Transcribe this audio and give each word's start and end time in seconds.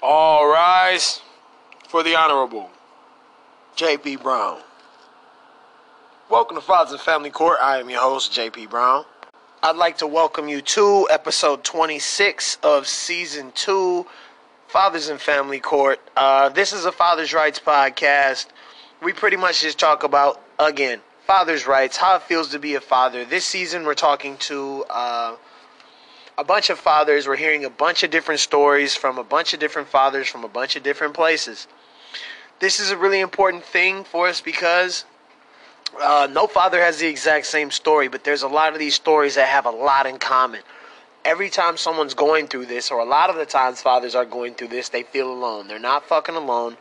All 0.00 0.50
rise 0.50 1.20
for 1.88 2.02
the 2.02 2.14
Honorable 2.16 2.70
J.P. 3.78 4.16
Brown. 4.16 4.58
Welcome 6.28 6.56
to 6.56 6.60
Fathers 6.60 6.90
and 6.90 7.00
Family 7.00 7.30
Court. 7.30 7.58
I 7.62 7.78
am 7.78 7.88
your 7.88 8.00
host, 8.00 8.32
J.P. 8.32 8.66
Brown. 8.66 9.04
I'd 9.62 9.76
like 9.76 9.98
to 9.98 10.06
welcome 10.08 10.48
you 10.48 10.60
to 10.62 11.06
episode 11.12 11.62
26 11.62 12.58
of 12.64 12.88
season 12.88 13.52
2, 13.54 14.04
Fathers 14.66 15.10
and 15.10 15.20
Family 15.20 15.60
Court. 15.60 16.00
Uh, 16.16 16.48
this 16.48 16.72
is 16.72 16.86
a 16.86 16.90
father's 16.90 17.32
rights 17.32 17.60
podcast. 17.60 18.46
We 19.00 19.12
pretty 19.12 19.36
much 19.36 19.62
just 19.62 19.78
talk 19.78 20.02
about, 20.02 20.42
again, 20.58 21.00
father's 21.24 21.64
rights, 21.64 21.96
how 21.96 22.16
it 22.16 22.22
feels 22.22 22.48
to 22.48 22.58
be 22.58 22.74
a 22.74 22.80
father. 22.80 23.24
This 23.24 23.44
season, 23.44 23.84
we're 23.84 23.94
talking 23.94 24.38
to. 24.38 24.86
Uh, 24.90 25.36
a 26.36 26.44
bunch 26.44 26.70
of 26.70 26.78
fathers. 26.78 27.26
We're 27.26 27.36
hearing 27.36 27.64
a 27.64 27.70
bunch 27.70 28.04
of 28.04 28.10
different 28.10 28.40
stories 28.40 28.94
from 28.94 29.18
a 29.18 29.24
bunch 29.24 29.54
of 29.54 29.60
different 29.60 29.88
fathers 29.88 30.28
from 30.28 30.44
a 30.44 30.48
bunch 30.48 30.76
of 30.76 30.84
different 30.84 31.14
places. 31.14 31.66
This 32.60 32.80
is 32.80 32.90
a 32.90 32.96
really 32.96 33.20
important 33.20 33.62
thing 33.62 34.02
for 34.02 34.26
us 34.26 34.40
because 34.40 35.04
uh, 36.02 36.28
no 36.30 36.48
father 36.48 36.80
has 36.80 36.98
the 36.98 37.06
exact 37.06 37.46
same 37.46 37.70
story, 37.70 38.08
but 38.08 38.24
there's 38.24 38.42
a 38.42 38.48
lot 38.48 38.72
of 38.72 38.80
these 38.80 38.94
stories 38.94 39.36
that 39.36 39.48
have 39.48 39.64
a 39.64 39.70
lot 39.70 40.06
in 40.06 40.18
common. 40.18 40.62
Every 41.24 41.50
time 41.50 41.76
someone's 41.76 42.14
going 42.14 42.48
through 42.48 42.66
this, 42.66 42.90
or 42.90 42.98
a 42.98 43.04
lot 43.04 43.30
of 43.30 43.36
the 43.36 43.46
times 43.46 43.80
fathers 43.80 44.16
are 44.16 44.24
going 44.24 44.54
through 44.54 44.68
this, 44.68 44.88
they 44.88 45.04
feel 45.04 45.30
alone. 45.32 45.68
They're 45.68 45.78
not 45.78 46.04
fucking 46.06 46.34
alone. 46.34 46.76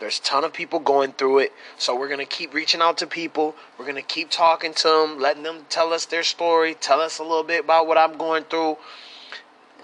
There's 0.00 0.18
a 0.18 0.22
ton 0.22 0.42
of 0.42 0.52
people 0.52 0.80
going 0.80 1.12
through 1.12 1.40
it. 1.40 1.52
So 1.78 1.96
we're 1.96 2.08
going 2.08 2.18
to 2.18 2.26
keep 2.26 2.52
reaching 2.52 2.80
out 2.80 2.98
to 2.98 3.06
people. 3.06 3.54
We're 3.78 3.84
going 3.84 3.96
to 3.96 4.02
keep 4.02 4.30
talking 4.30 4.74
to 4.74 4.88
them, 4.88 5.20
letting 5.20 5.44
them 5.44 5.66
tell 5.68 5.92
us 5.92 6.06
their 6.06 6.24
story, 6.24 6.74
tell 6.74 7.00
us 7.00 7.20
a 7.20 7.22
little 7.22 7.44
bit 7.44 7.64
about 7.64 7.86
what 7.86 7.98
I'm 7.98 8.18
going 8.18 8.44
through. 8.44 8.78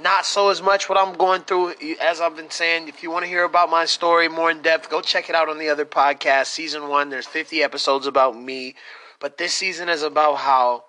Not 0.02 0.24
so 0.24 0.48
as 0.48 0.62
much 0.62 0.88
what 0.88 0.98
I'm 0.98 1.14
going 1.14 1.42
through. 1.42 1.74
As 2.00 2.20
I've 2.20 2.36
been 2.36 2.50
saying, 2.50 2.88
if 2.88 3.02
you 3.02 3.10
want 3.10 3.24
to 3.24 3.28
hear 3.28 3.44
about 3.44 3.70
my 3.70 3.84
story 3.84 4.28
more 4.28 4.50
in 4.50 4.62
depth, 4.62 4.88
go 4.88 5.00
check 5.00 5.28
it 5.28 5.34
out 5.34 5.48
on 5.48 5.58
the 5.58 5.68
other 5.68 5.84
podcast. 5.84 6.46
Season 6.46 6.88
one, 6.88 7.10
there's 7.10 7.26
50 7.26 7.62
episodes 7.62 8.06
about 8.06 8.36
me. 8.36 8.76
But 9.18 9.36
this 9.36 9.54
season 9.54 9.88
is 9.88 10.02
about 10.02 10.36
how 10.36 10.84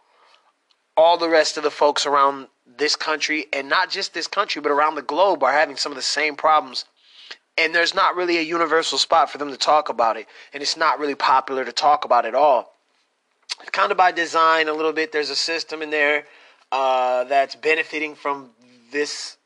all 0.95 1.17
the 1.17 1.29
rest 1.29 1.57
of 1.57 1.63
the 1.63 1.71
folks 1.71 2.05
around 2.05 2.47
this 2.65 2.95
country, 2.95 3.47
and 3.51 3.67
not 3.67 3.89
just 3.89 4.13
this 4.13 4.27
country, 4.27 4.61
but 4.61 4.71
around 4.71 4.95
the 4.95 5.01
globe, 5.01 5.43
are 5.43 5.51
having 5.51 5.75
some 5.75 5.91
of 5.91 5.97
the 5.97 6.01
same 6.01 6.35
problems 6.35 6.85
and 7.57 7.75
there's 7.75 7.93
not 7.93 8.15
really 8.15 8.37
a 8.37 8.41
universal 8.41 8.97
spot 8.97 9.29
for 9.29 9.37
them 9.37 9.49
to 9.51 9.57
talk 9.57 9.89
about 9.89 10.17
it 10.17 10.27
and 10.53 10.63
it's 10.63 10.77
not 10.77 10.99
really 10.99 11.15
popular 11.15 11.65
to 11.65 11.71
talk 11.71 12.05
about 12.05 12.25
at 12.25 12.35
all 12.35 12.73
kind 13.71 13.91
of 13.91 13.97
by 13.97 14.11
design 14.11 14.67
a 14.67 14.73
little 14.73 14.93
bit 14.93 15.11
there's 15.11 15.29
a 15.29 15.35
system 15.35 15.81
in 15.81 15.89
there 15.89 16.25
uh, 16.71 17.25
that's 17.25 17.55
benefiting 17.55 18.15
from 18.15 18.49
this 18.91 19.37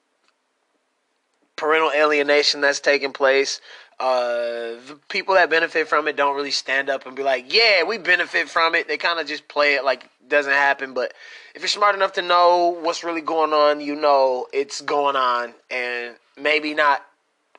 parental 1.55 1.91
alienation 1.91 2.61
that's 2.61 2.79
taking 2.79 3.13
place 3.13 3.61
uh, 3.97 4.75
the 4.87 4.99
people 5.07 5.35
that 5.35 5.49
benefit 5.49 5.87
from 5.87 6.05
it 6.09 6.17
don't 6.17 6.35
really 6.35 6.51
stand 6.51 6.89
up 6.89 7.05
and 7.05 7.15
be 7.15 7.23
like 7.23 7.53
yeah 7.53 7.83
we 7.83 7.97
benefit 7.97 8.49
from 8.49 8.75
it 8.75 8.87
they 8.87 8.97
kind 8.97 9.19
of 9.19 9.27
just 9.27 9.47
play 9.47 9.75
it 9.75 9.85
like 9.85 10.03
it 10.03 10.29
doesn't 10.29 10.51
happen 10.51 10.93
but 10.93 11.13
if 11.53 11.61
you're 11.61 11.69
smart 11.69 11.95
enough 11.95 12.11
to 12.11 12.21
know 12.21 12.77
what's 12.81 13.03
really 13.03 13.21
going 13.21 13.53
on 13.53 13.79
you 13.79 13.95
know 13.95 14.47
it's 14.51 14.81
going 14.81 15.15
on 15.15 15.53
and 15.71 16.15
maybe 16.37 16.73
not 16.73 17.05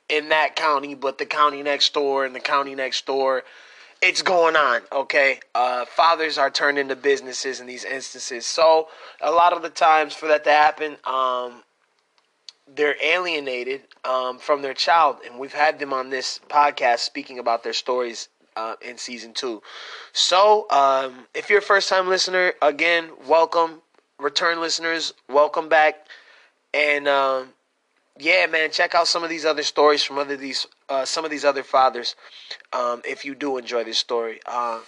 in 0.09 0.29
that 0.29 0.57
county, 0.57 0.95
but 0.95 1.19
the 1.19 1.27
county 1.27 1.63
next 1.63 1.93
door 1.95 2.25
and 2.25 2.35
the 2.35 2.41
county 2.41 2.75
next 2.75 3.07
door. 3.07 3.43
It's 4.03 4.23
going 4.23 4.57
on, 4.57 4.83
okay? 4.93 5.41
Uh, 5.55 5.87
fathers 5.87 6.37
are 6.37 6.51
turned 6.51 6.79
into 6.79 6.95
businesses 6.95 7.61
in 7.61 7.67
these 7.67 7.85
instances. 7.85 8.45
So, 8.45 8.89
a 9.23 9.31
lot 9.31 9.55
of 9.55 9.63
the 9.63 9.71
times 9.71 10.15
for 10.15 10.29
that 10.29 10.45
to 10.45 10.51
happen, 10.51 10.97
um, 11.05 11.63
they're 12.75 12.97
alienated 13.03 13.83
um, 14.05 14.39
from 14.39 14.63
their 14.63 14.75
child. 14.75 15.19
And 15.25 15.39
we've 15.39 15.53
had 15.53 15.79
them 15.79 15.93
on 15.93 16.11
this 16.11 16.41
podcast 16.49 17.01
speaking 17.01 17.39
about 17.39 17.63
their 17.63 17.73
stories 17.73 18.29
uh, 18.57 18.75
in 18.81 18.99
season 18.99 19.33
two. 19.35 19.63
So, 20.13 20.69
um, 20.71 21.27
if 21.35 21.51
you're 21.51 21.59
a 21.61 21.63
first 21.63 21.89
time 21.89 22.09
listener, 22.09 22.55
again, 22.63 23.11
welcome. 23.27 23.83
Return 24.19 24.61
listeners, 24.61 25.13
welcome 25.29 25.69
back. 25.69 26.07
And 26.73 27.07
um, 27.07 27.53
yeah, 28.19 28.47
man, 28.47 28.71
check 28.71 28.95
out 28.95 29.09
some 29.09 29.23
of 29.23 29.29
these 29.29 29.45
other 29.45 29.63
stories 29.63 30.03
from 30.03 30.19
other 30.19 30.37
these 30.37 30.67
uh, 30.89 31.05
some 31.05 31.25
of 31.25 31.31
these 31.31 31.45
other 31.45 31.63
fathers. 31.63 32.17
Um, 32.73 33.03
if 33.05 33.25
you 33.25 33.35
do 33.35 33.59
enjoy 33.59 33.85
this 33.85 33.99
story, 33.99 34.41
uh, 34.47 34.81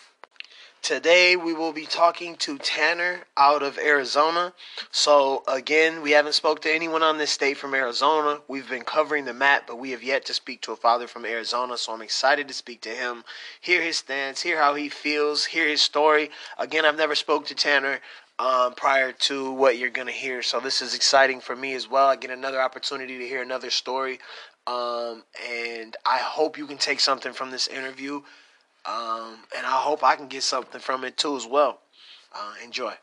today 0.83 1.37
we 1.37 1.53
will 1.53 1.73
be 1.73 1.87
talking 1.87 2.37
to 2.37 2.59
Tanner 2.59 3.21
out 3.37 3.63
of 3.63 3.79
Arizona. 3.79 4.53
So 4.91 5.43
again, 5.49 6.03
we 6.03 6.13
haven't 6.13 6.35
spoke 6.35 6.61
to 6.63 6.73
anyone 6.73 7.03
on 7.03 7.19
this 7.19 7.31
state 7.31 7.57
from 7.57 7.75
Arizona. 7.75 8.41
We've 8.49 8.69
been 8.69 8.85
covering 8.85 9.25
the 9.25 9.35
map, 9.35 9.65
but 9.67 9.79
we 9.79 9.91
have 9.91 10.03
yet 10.03 10.25
to 10.27 10.35
speak 10.35 10.63
to 10.63 10.73
a 10.73 10.77
father 10.77 11.07
from 11.07 11.25
Arizona. 11.25 11.77
So 11.77 11.93
I'm 11.93 12.03
excited 12.03 12.49
to 12.49 12.55
speak 12.55 12.81
to 12.83 12.91
him, 12.91 13.25
hear 13.61 13.83
his 13.83 13.99
stance, 13.99 14.43
hear 14.43 14.59
how 14.59 14.75
he 14.75 14.89
feels, 14.89 15.45
hear 15.45 15.69
his 15.69 15.83
story. 15.83 16.31
Again, 16.59 16.85
I've 16.85 16.97
never 16.99 17.15
spoke 17.15 17.47
to 17.47 17.55
Tanner 17.55 18.01
um, 18.39 18.75
prior 18.75 19.13
to 19.13 19.53
what 19.53 19.79
you're 19.79 19.91
gonna 19.91 20.13
hear. 20.13 20.43
So 20.43 20.61
this 20.61 20.81
is 20.81 20.95
exciting 20.95 21.41
for 21.41 21.57
me 21.57 21.75
as 21.75 21.89
well. 21.91 22.07
I 22.07 22.17
get 22.17 22.31
another 22.31 22.61
opportunity 22.61 23.19
to 23.19 23.27
hear 23.27 23.43
another 23.43 23.71
story, 23.71 24.21
um, 24.67 25.25
and 25.51 25.97
I 26.05 26.19
hope 26.19 26.59
you 26.59 26.67
can 26.67 26.79
take 26.79 27.01
something 27.01 27.33
from 27.33 27.51
this 27.51 27.67
interview, 27.67 28.23
um, 28.89 29.37
and 29.57 29.67
I 29.67 29.73
hope 29.73 30.03
I 30.03 30.17
can 30.17 30.29
get 30.29 30.43
something 30.43 30.81
from 30.81 31.05
it 31.05 31.17
too 31.17 31.37
as 31.37 31.47
well. 31.47 31.81
Uh, 32.35 32.55
enjoy. 32.65 32.95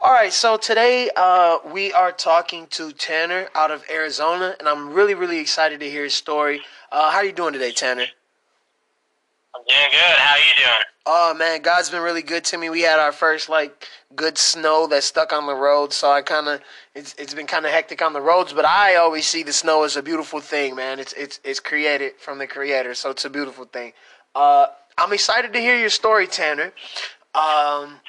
All 0.00 0.12
right, 0.12 0.32
so 0.32 0.56
today 0.56 1.10
uh, 1.14 1.58
we 1.72 1.92
are 1.92 2.10
talking 2.10 2.66
to 2.70 2.90
Tanner 2.90 3.48
out 3.54 3.70
of 3.70 3.84
Arizona, 3.88 4.56
and 4.58 4.68
I'm 4.68 4.92
really, 4.92 5.14
really 5.14 5.38
excited 5.38 5.78
to 5.78 5.88
hear 5.88 6.02
his 6.02 6.14
story. 6.14 6.60
Uh, 6.90 7.12
how 7.12 7.18
are 7.18 7.24
you 7.24 7.32
doing 7.32 7.52
today, 7.52 7.70
Tanner? 7.70 8.06
I'm 9.54 9.62
doing 9.68 9.90
good. 9.92 10.16
How 10.18 10.34
are 10.34 10.38
you 10.38 10.64
doing? 10.64 10.82
Oh 11.04 11.34
man, 11.34 11.62
God's 11.62 11.90
been 11.90 12.02
really 12.02 12.22
good 12.22 12.44
to 12.44 12.58
me. 12.58 12.70
We 12.70 12.82
had 12.82 13.00
our 13.00 13.12
first 13.12 13.48
like 13.48 13.88
good 14.14 14.38
snow 14.38 14.86
that 14.88 15.02
stuck 15.02 15.32
on 15.32 15.46
the 15.46 15.54
road, 15.54 15.92
so 15.92 16.10
I 16.10 16.22
kind 16.22 16.46
of 16.46 16.60
it's 16.94 17.14
it's 17.18 17.34
been 17.34 17.46
kind 17.48 17.66
of 17.66 17.72
hectic 17.72 18.02
on 18.02 18.12
the 18.12 18.20
roads. 18.20 18.52
But 18.52 18.64
I 18.64 18.94
always 18.96 19.26
see 19.26 19.42
the 19.42 19.52
snow 19.52 19.82
as 19.82 19.96
a 19.96 20.02
beautiful 20.02 20.40
thing, 20.40 20.76
man. 20.76 21.00
It's 21.00 21.12
it's 21.14 21.40
it's 21.42 21.58
created 21.58 22.12
from 22.18 22.38
the 22.38 22.46
Creator, 22.46 22.94
so 22.94 23.10
it's 23.10 23.24
a 23.24 23.30
beautiful 23.30 23.64
thing. 23.64 23.92
Uh, 24.34 24.66
I'm 24.98 25.12
excited 25.12 25.52
to 25.52 25.60
hear 25.60 25.76
your 25.76 25.90
story, 25.90 26.26
Tanner. 26.26 26.72
Um, 27.34 28.00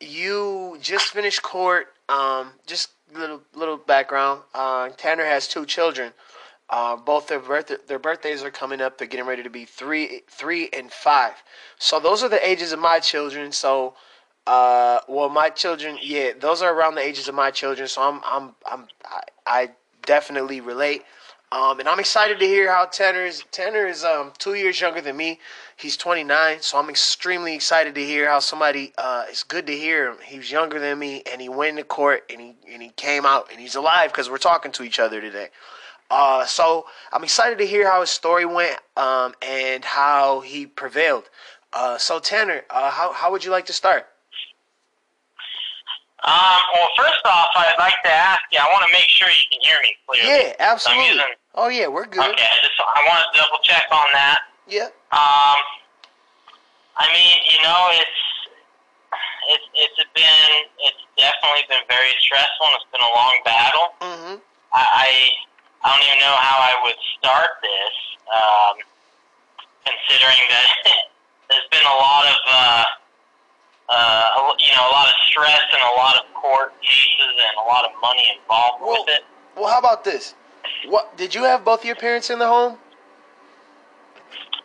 you 0.00 0.78
just 0.80 1.12
finished 1.12 1.42
court. 1.42 1.88
Um, 2.08 2.52
just 2.66 2.90
little 3.14 3.42
little 3.54 3.76
background. 3.76 4.42
Uh, 4.54 4.90
Tanner 4.90 5.24
has 5.24 5.48
two 5.48 5.64
children. 5.64 6.12
Uh, 6.68 6.96
both 6.96 7.26
their 7.26 7.38
birth 7.38 7.70
their 7.86 7.98
birthdays 7.98 8.42
are 8.42 8.50
coming 8.50 8.80
up. 8.80 8.98
They're 8.98 9.06
getting 9.06 9.26
ready 9.26 9.42
to 9.42 9.50
be 9.50 9.64
three 9.64 10.22
three 10.28 10.68
and 10.72 10.90
five. 10.90 11.34
So 11.78 12.00
those 12.00 12.22
are 12.22 12.28
the 12.28 12.46
ages 12.46 12.72
of 12.72 12.78
my 12.78 12.98
children. 12.98 13.52
So, 13.52 13.94
uh, 14.46 15.00
well, 15.08 15.28
my 15.28 15.50
children, 15.50 15.98
yeah, 16.02 16.32
those 16.38 16.62
are 16.62 16.74
around 16.74 16.94
the 16.96 17.02
ages 17.02 17.28
of 17.28 17.34
my 17.34 17.50
children. 17.50 17.88
So 17.88 18.02
I'm 18.02 18.20
I'm 18.24 18.54
I'm 18.70 18.88
I, 19.04 19.22
I 19.46 19.70
definitely 20.04 20.60
relate. 20.60 21.02
Um, 21.52 21.80
and 21.80 21.88
I'm 21.88 22.00
excited 22.00 22.38
to 22.38 22.46
hear 22.46 22.72
how 22.72 22.86
Tanner 22.86 23.26
is. 23.26 23.44
Tanner 23.50 23.86
is 23.86 24.04
um, 24.04 24.32
two 24.38 24.54
years 24.54 24.80
younger 24.80 25.02
than 25.02 25.18
me. 25.18 25.38
He's 25.76 25.98
29, 25.98 26.62
so 26.62 26.78
I'm 26.78 26.88
extremely 26.88 27.54
excited 27.54 27.94
to 27.94 28.02
hear 28.02 28.26
how 28.26 28.38
somebody. 28.38 28.94
Uh, 28.96 29.26
it's 29.28 29.42
good 29.42 29.66
to 29.66 29.76
hear 29.76 30.10
him. 30.10 30.16
He's 30.24 30.50
younger 30.50 30.80
than 30.80 30.98
me, 30.98 31.22
and 31.30 31.42
he 31.42 31.50
went 31.50 31.76
to 31.76 31.84
court, 31.84 32.24
and 32.30 32.40
he 32.40 32.56
and 32.72 32.82
he 32.82 32.88
came 32.90 33.26
out, 33.26 33.50
and 33.50 33.60
he's 33.60 33.74
alive 33.74 34.10
because 34.10 34.30
we're 34.30 34.38
talking 34.38 34.72
to 34.72 34.82
each 34.82 34.98
other 34.98 35.20
today. 35.20 35.48
Uh, 36.10 36.46
so 36.46 36.86
I'm 37.12 37.22
excited 37.22 37.58
to 37.58 37.66
hear 37.66 37.86
how 37.90 38.00
his 38.00 38.08
story 38.08 38.46
went 38.46 38.78
um, 38.96 39.34
and 39.42 39.84
how 39.84 40.40
he 40.40 40.64
prevailed. 40.64 41.24
Uh, 41.74 41.98
so 41.98 42.18
Tanner, 42.18 42.62
uh, 42.70 42.90
how 42.90 43.12
how 43.12 43.30
would 43.30 43.44
you 43.44 43.50
like 43.50 43.66
to 43.66 43.74
start? 43.74 44.06
Um, 46.24 46.60
well, 46.72 46.88
first 46.96 47.20
off, 47.26 47.48
I'd 47.56 47.74
like 47.78 48.00
to 48.04 48.10
ask 48.10 48.40
you. 48.52 48.58
I 48.58 48.68
want 48.72 48.86
to 48.86 48.92
make 48.92 49.08
sure 49.08 49.28
you 49.28 49.44
can 49.50 49.60
hear 49.60 49.76
me 49.82 49.94
clearly. 50.06 50.46
Yeah, 50.46 50.52
absolutely. 50.60 51.02
I'm 51.02 51.14
using, 51.14 51.26
oh 51.54 51.68
yeah, 51.68 51.88
we're 51.88 52.06
good. 52.06 52.20
okay, 52.24 52.44
I 52.48 52.56
just 52.62 52.76
I 52.80 53.00
want 53.08 53.20
to 53.24 53.38
double 53.38 53.58
check 53.62 53.84
on 53.90 54.08
that. 54.12 54.38
Yeah. 54.68 54.88
Um, 55.12 55.58
I 56.96 57.08
mean, 57.12 57.36
you 57.50 57.58
know, 57.62 57.80
it's 57.92 58.20
it's 59.52 59.66
it's 59.74 60.00
been 60.14 60.50
it's 60.86 61.02
definitely 61.16 61.64
been 61.68 61.84
very 61.88 62.12
stressful, 62.20 62.66
and 62.66 62.76
it's 62.80 62.90
been 62.92 63.04
a 63.04 63.14
long 63.16 63.36
battle. 63.44 63.86
Mm-hmm. 64.00 64.34
I 64.72 64.82
I, 64.82 65.08
I 65.82 65.86
don't 65.96 66.04
even 66.06 66.20
know 66.20 66.36
how 66.38 66.56
I 66.62 66.72
would 66.84 66.98
start 67.18 67.50
this. 67.62 67.94
Um, 68.32 68.76
considering 69.84 70.42
that 70.48 70.68
there's 71.50 71.68
been 71.70 71.84
a 71.84 71.96
lot 71.98 72.24
of, 72.24 72.36
uh, 72.48 72.84
uh, 73.90 74.26
you 74.58 74.70
know, 74.76 74.88
a 74.88 74.92
lot 74.94 75.08
of 75.08 75.14
stress 75.26 75.60
and 75.74 75.82
a 75.82 75.94
lot 76.00 76.16
of 76.16 76.22
court 76.34 76.72
cases 76.80 77.34
and 77.36 77.54
a 77.58 77.66
lot 77.68 77.84
of 77.84 77.90
money 78.00 78.24
involved 78.38 78.80
Well, 78.80 79.04
with 79.04 79.16
it. 79.16 79.24
well, 79.56 79.68
how 79.68 79.78
about 79.80 80.04
this? 80.04 80.34
What 80.88 81.16
did 81.16 81.34
you 81.34 81.44
have 81.44 81.64
both 81.64 81.84
your 81.84 81.96
parents 81.96 82.30
in 82.30 82.38
the 82.38 82.46
home? 82.46 82.78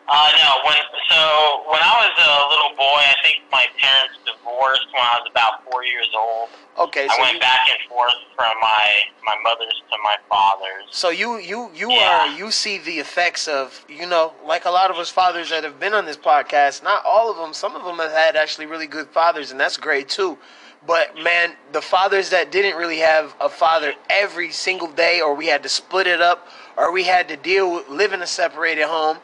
Uh, 0.10 0.32
no, 0.38 0.70
when 0.70 0.78
so 1.10 1.64
when 1.70 1.82
I 1.84 1.94
was 2.00 2.16
a 2.16 2.50
little 2.50 2.78
boy, 2.78 3.02
I 3.04 3.14
think 3.24 3.40
my 3.52 3.66
parents 3.78 4.16
divorced 4.26 4.88
when 4.94 5.02
I 5.04 5.20
was 5.20 5.28
about 5.30 5.66
four 5.70 5.84
years 5.84 6.08
old. 6.18 6.48
Okay, 6.80 7.08
So 7.10 7.16
I 7.18 7.22
went 7.22 7.34
you, 7.34 7.40
back 7.42 7.60
and 7.70 7.90
forth 7.90 8.14
from 8.34 8.54
my 8.62 8.92
my 9.26 9.36
mother's 9.44 9.82
to 9.92 9.98
my 10.06 10.16
father's. 10.30 10.86
so 10.92 11.10
you 11.10 11.40
you 11.40 11.70
you 11.76 11.92
Yeah. 11.92 12.30
are 12.32 12.38
you 12.38 12.52
see 12.52 12.78
the 12.78 13.00
effects 13.00 13.50
of 13.50 13.84
you 13.90 14.06
know 14.06 14.32
like 14.46 14.64
a 14.64 14.70
lot 14.72 14.92
of 14.92 14.98
us 14.98 15.10
fathers 15.10 15.50
that 15.50 15.66
have 15.66 15.78
been 15.78 15.94
on 15.94 16.06
this 16.06 16.16
podcast. 16.18 16.84
Not 16.84 17.04
all 17.06 17.30
of 17.30 17.36
them. 17.36 17.54
Some 17.54 17.76
of 17.76 17.84
them 17.84 17.98
have 17.98 18.12
had 18.12 18.38
actually 18.38 18.66
really 18.68 18.88
good 18.88 19.10
fathers, 19.10 19.52
and 19.52 19.60
that's 19.60 19.76
great 19.76 20.08
too. 20.08 20.38
But 20.86 21.18
man, 21.18 21.54
the 21.72 21.82
fathers 21.82 22.30
that 22.30 22.52
didn't 22.52 22.78
really 22.78 23.00
have 23.00 23.36
a 23.42 23.50
father 23.50 23.94
every 24.10 24.52
single 24.52 24.88
day, 24.88 25.22
or 25.22 25.34
we 25.36 25.48
had 25.48 25.64
to 25.64 25.70
split 25.70 26.08
it 26.08 26.22
up, 26.22 26.48
or 26.78 26.92
we 26.92 27.04
had 27.04 27.28
to 27.30 27.36
deal 27.36 27.74
with 27.74 27.90
live 27.90 28.14
in 28.14 28.22
a 28.22 28.28
separated 28.28 28.86
home. 28.86 29.18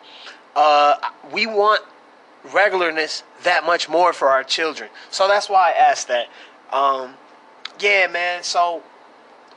Uh, 0.56 0.96
we 1.32 1.46
want 1.46 1.82
regularness 2.48 3.24
that 3.44 3.66
much 3.66 3.88
more 3.88 4.14
for 4.14 4.30
our 4.30 4.44
children. 4.44 4.90
So 5.10 5.28
that's 5.28 5.50
why 5.50 5.72
I 5.72 5.72
asked 5.72 6.10
that. 6.10 6.28
Um, 6.72 7.14
yeah, 7.80 8.08
man. 8.08 8.44
So, 8.44 8.84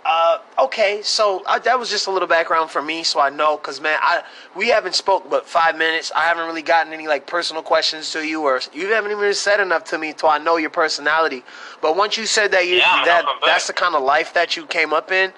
uh, 0.07 0.39
okay. 0.61 1.01
So 1.03 1.43
uh, 1.47 1.59
that 1.61 1.79
was 1.79 1.91
just 1.91 2.07
a 2.07 2.11
little 2.11 2.29
background 2.29 2.71
for 2.71 2.81
me, 2.81 3.03
so 3.03 3.19
I 3.19 3.29
know. 3.29 3.57
Cause 3.57 3.81
man, 3.81 3.99
I 4.01 4.23
we 4.55 4.69
haven't 4.69 4.95
spoke 4.95 5.29
but 5.29 5.47
five 5.47 5.77
minutes. 5.77 6.13
I 6.15 6.23
haven't 6.23 6.47
really 6.47 6.63
gotten 6.63 6.93
any 6.93 7.09
like 7.09 7.27
personal 7.27 7.63
questions 7.63 8.13
to 8.13 8.27
you, 8.27 8.43
or 8.43 8.61
you 8.73 8.87
haven't 8.93 9.11
even 9.11 9.35
said 9.35 9.59
enough 9.61 9.85
to 9.87 9.99
me 9.99 10.13
till 10.13 10.29
I 10.29 10.39
know 10.39 10.57
your 10.59 10.71
personality. 10.71 11.43
But 11.83 11.97
once 11.97 12.17
you 12.17 12.27
said 12.27 12.53
that 12.53 12.67
you 12.67 12.77
Yeah, 12.77 13.05
that 13.05 13.25
that's 13.45 13.67
the 13.67 13.73
kind 13.73 13.95
of 13.97 14.03
life 14.05 14.33
that 14.35 14.57
you 14.57 14.67
came 14.67 14.93
up 14.93 15.11
in. 15.11 15.33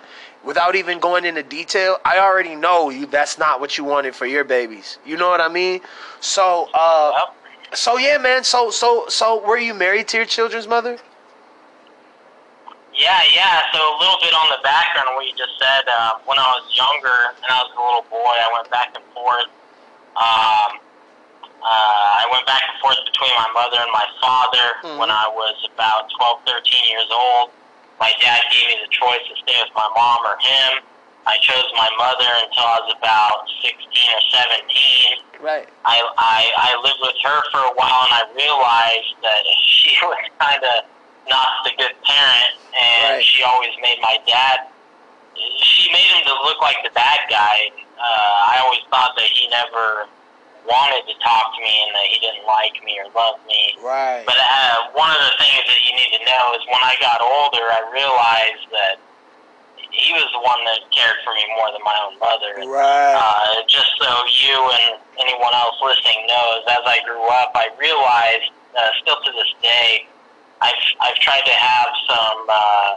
Without 0.44 0.76
even 0.76 1.00
going 1.00 1.24
into 1.24 1.42
detail, 1.42 1.98
I 2.04 2.20
already 2.20 2.54
know 2.54 2.90
you. 2.90 3.06
That's 3.06 3.38
not 3.38 3.60
what 3.60 3.76
you 3.76 3.84
wanted 3.84 4.14
for 4.14 4.24
your 4.24 4.44
babies. 4.44 4.98
You 5.04 5.16
know 5.16 5.28
what 5.28 5.40
I 5.40 5.48
mean? 5.48 5.80
So, 6.20 6.68
uh, 6.72 7.12
Yep. 7.16 7.76
so 7.76 7.98
yeah, 7.98 8.18
man. 8.18 8.44
So, 8.44 8.70
so, 8.70 9.06
so, 9.08 9.44
were 9.46 9.58
you 9.58 9.74
married 9.74 10.06
to 10.08 10.16
your 10.16 10.26
children's 10.26 10.68
mother? 10.68 10.96
Yeah, 12.98 13.22
yeah. 13.30 13.62
So 13.72 13.78
a 13.78 13.96
little 14.02 14.18
bit 14.18 14.34
on 14.34 14.50
the 14.50 14.58
background 14.66 15.06
of 15.08 15.14
what 15.14 15.22
you 15.24 15.32
just 15.38 15.54
said. 15.62 15.86
Uh, 15.86 16.18
when 16.26 16.34
I 16.34 16.46
was 16.58 16.66
younger 16.74 17.30
and 17.38 17.46
I 17.46 17.62
was 17.62 17.70
a 17.70 17.78
little 17.78 18.06
boy, 18.10 18.34
I 18.34 18.48
went 18.58 18.66
back 18.74 18.90
and 18.98 19.06
forth. 19.14 19.46
Um, 20.18 20.82
uh, 21.62 22.22
I 22.22 22.26
went 22.34 22.42
back 22.46 22.62
and 22.66 22.74
forth 22.82 22.98
between 23.06 23.30
my 23.38 23.46
mother 23.54 23.78
and 23.78 23.92
my 23.94 24.06
father 24.18 24.66
Mhm. 24.82 24.98
when 24.98 25.10
I 25.14 25.26
was 25.30 25.54
about 25.74 26.10
12, 26.10 26.42
13 26.46 26.84
years 26.90 27.06
old. 27.10 27.50
My 28.02 28.10
dad 28.18 28.42
gave 28.50 28.66
me 28.66 28.76
the 28.82 28.90
choice 28.90 29.22
to 29.30 29.34
stay 29.46 29.58
with 29.62 29.74
my 29.74 29.86
mom 29.94 30.26
or 30.26 30.38
him. 30.42 30.82
I 31.26 31.36
chose 31.38 31.66
my 31.78 31.90
mother 31.98 32.30
until 32.46 32.64
I 32.66 32.78
was 32.82 32.94
about 32.98 33.46
16 33.62 33.78
or 34.10 34.22
17. 34.42 35.22
Right. 35.38 35.68
I, 35.84 36.02
I 36.18 36.50
I 36.56 36.70
lived 36.82 36.98
with 37.00 37.14
her 37.22 37.42
for 37.52 37.60
a 37.62 37.74
while, 37.74 38.02
and 38.10 38.14
I 38.14 38.22
realized 38.34 39.14
that 39.22 39.42
she 39.66 39.94
was 40.02 40.18
kind 40.40 40.62
of 40.64 40.84
not 41.28 41.64
the 41.64 41.72
good 41.76 41.94
parent, 42.04 42.52
and 42.74 43.14
Right. 43.16 43.24
she 43.24 43.42
always 43.42 43.72
made 43.82 43.98
my 44.00 44.18
dad. 44.26 44.68
She 45.62 45.92
made 45.92 46.08
him 46.10 46.24
to 46.26 46.34
look 46.44 46.60
like 46.60 46.82
the 46.82 46.90
bad 46.90 47.20
guy. 47.30 47.70
Uh, 47.98 48.54
I 48.54 48.60
always 48.64 48.80
thought 48.90 49.14
that 49.16 49.26
he 49.30 49.48
never 49.48 50.08
wanted 50.66 51.06
to 51.08 51.14
talk 51.24 51.54
to 51.56 51.60
me, 51.62 51.74
and 51.86 51.94
that 51.96 52.06
he 52.12 52.18
didn't 52.20 52.44
like 52.44 52.76
me 52.84 52.98
or 53.00 53.08
love 53.16 53.40
me. 53.46 53.72
Right. 53.80 54.22
But 54.26 54.36
uh, 54.36 54.92
one 54.92 55.10
of 55.10 55.20
the 55.22 55.34
things 55.40 55.64
that 55.64 55.80
you 55.88 55.96
need 55.96 56.12
to 56.18 56.22
know 56.28 56.44
is 56.58 56.62
when 56.68 56.82
I 56.82 56.94
got 57.00 57.20
older, 57.22 57.64
I 57.72 57.80
realized 57.88 58.68
that 58.72 58.96
he 59.90 60.12
was 60.12 60.28
the 60.36 60.42
one 60.44 60.60
that 60.68 60.84
cared 60.92 61.16
for 61.24 61.32
me 61.34 61.42
more 61.56 61.72
than 61.72 61.80
my 61.82 61.96
own 62.04 62.18
mother. 62.20 62.52
Right. 62.68 63.16
uh, 63.16 63.64
just 63.66 63.88
so 63.98 64.10
you 64.28 64.54
and 64.84 65.00
anyone 65.18 65.54
else 65.54 65.74
listening 65.80 66.26
knows, 66.28 66.62
as 66.68 66.84
I 66.84 67.00
grew 67.06 67.24
up, 67.32 67.50
I 67.56 67.72
realized, 67.80 68.52
uh, 68.76 68.90
still 69.00 69.16
to 69.24 69.32
this 69.32 69.50
day, 69.62 70.06
I've 70.60 70.80
I've 71.00 71.16
tried 71.22 71.44
to 71.46 71.52
have 71.54 71.88
some 72.08 72.38
uh, 72.48 72.90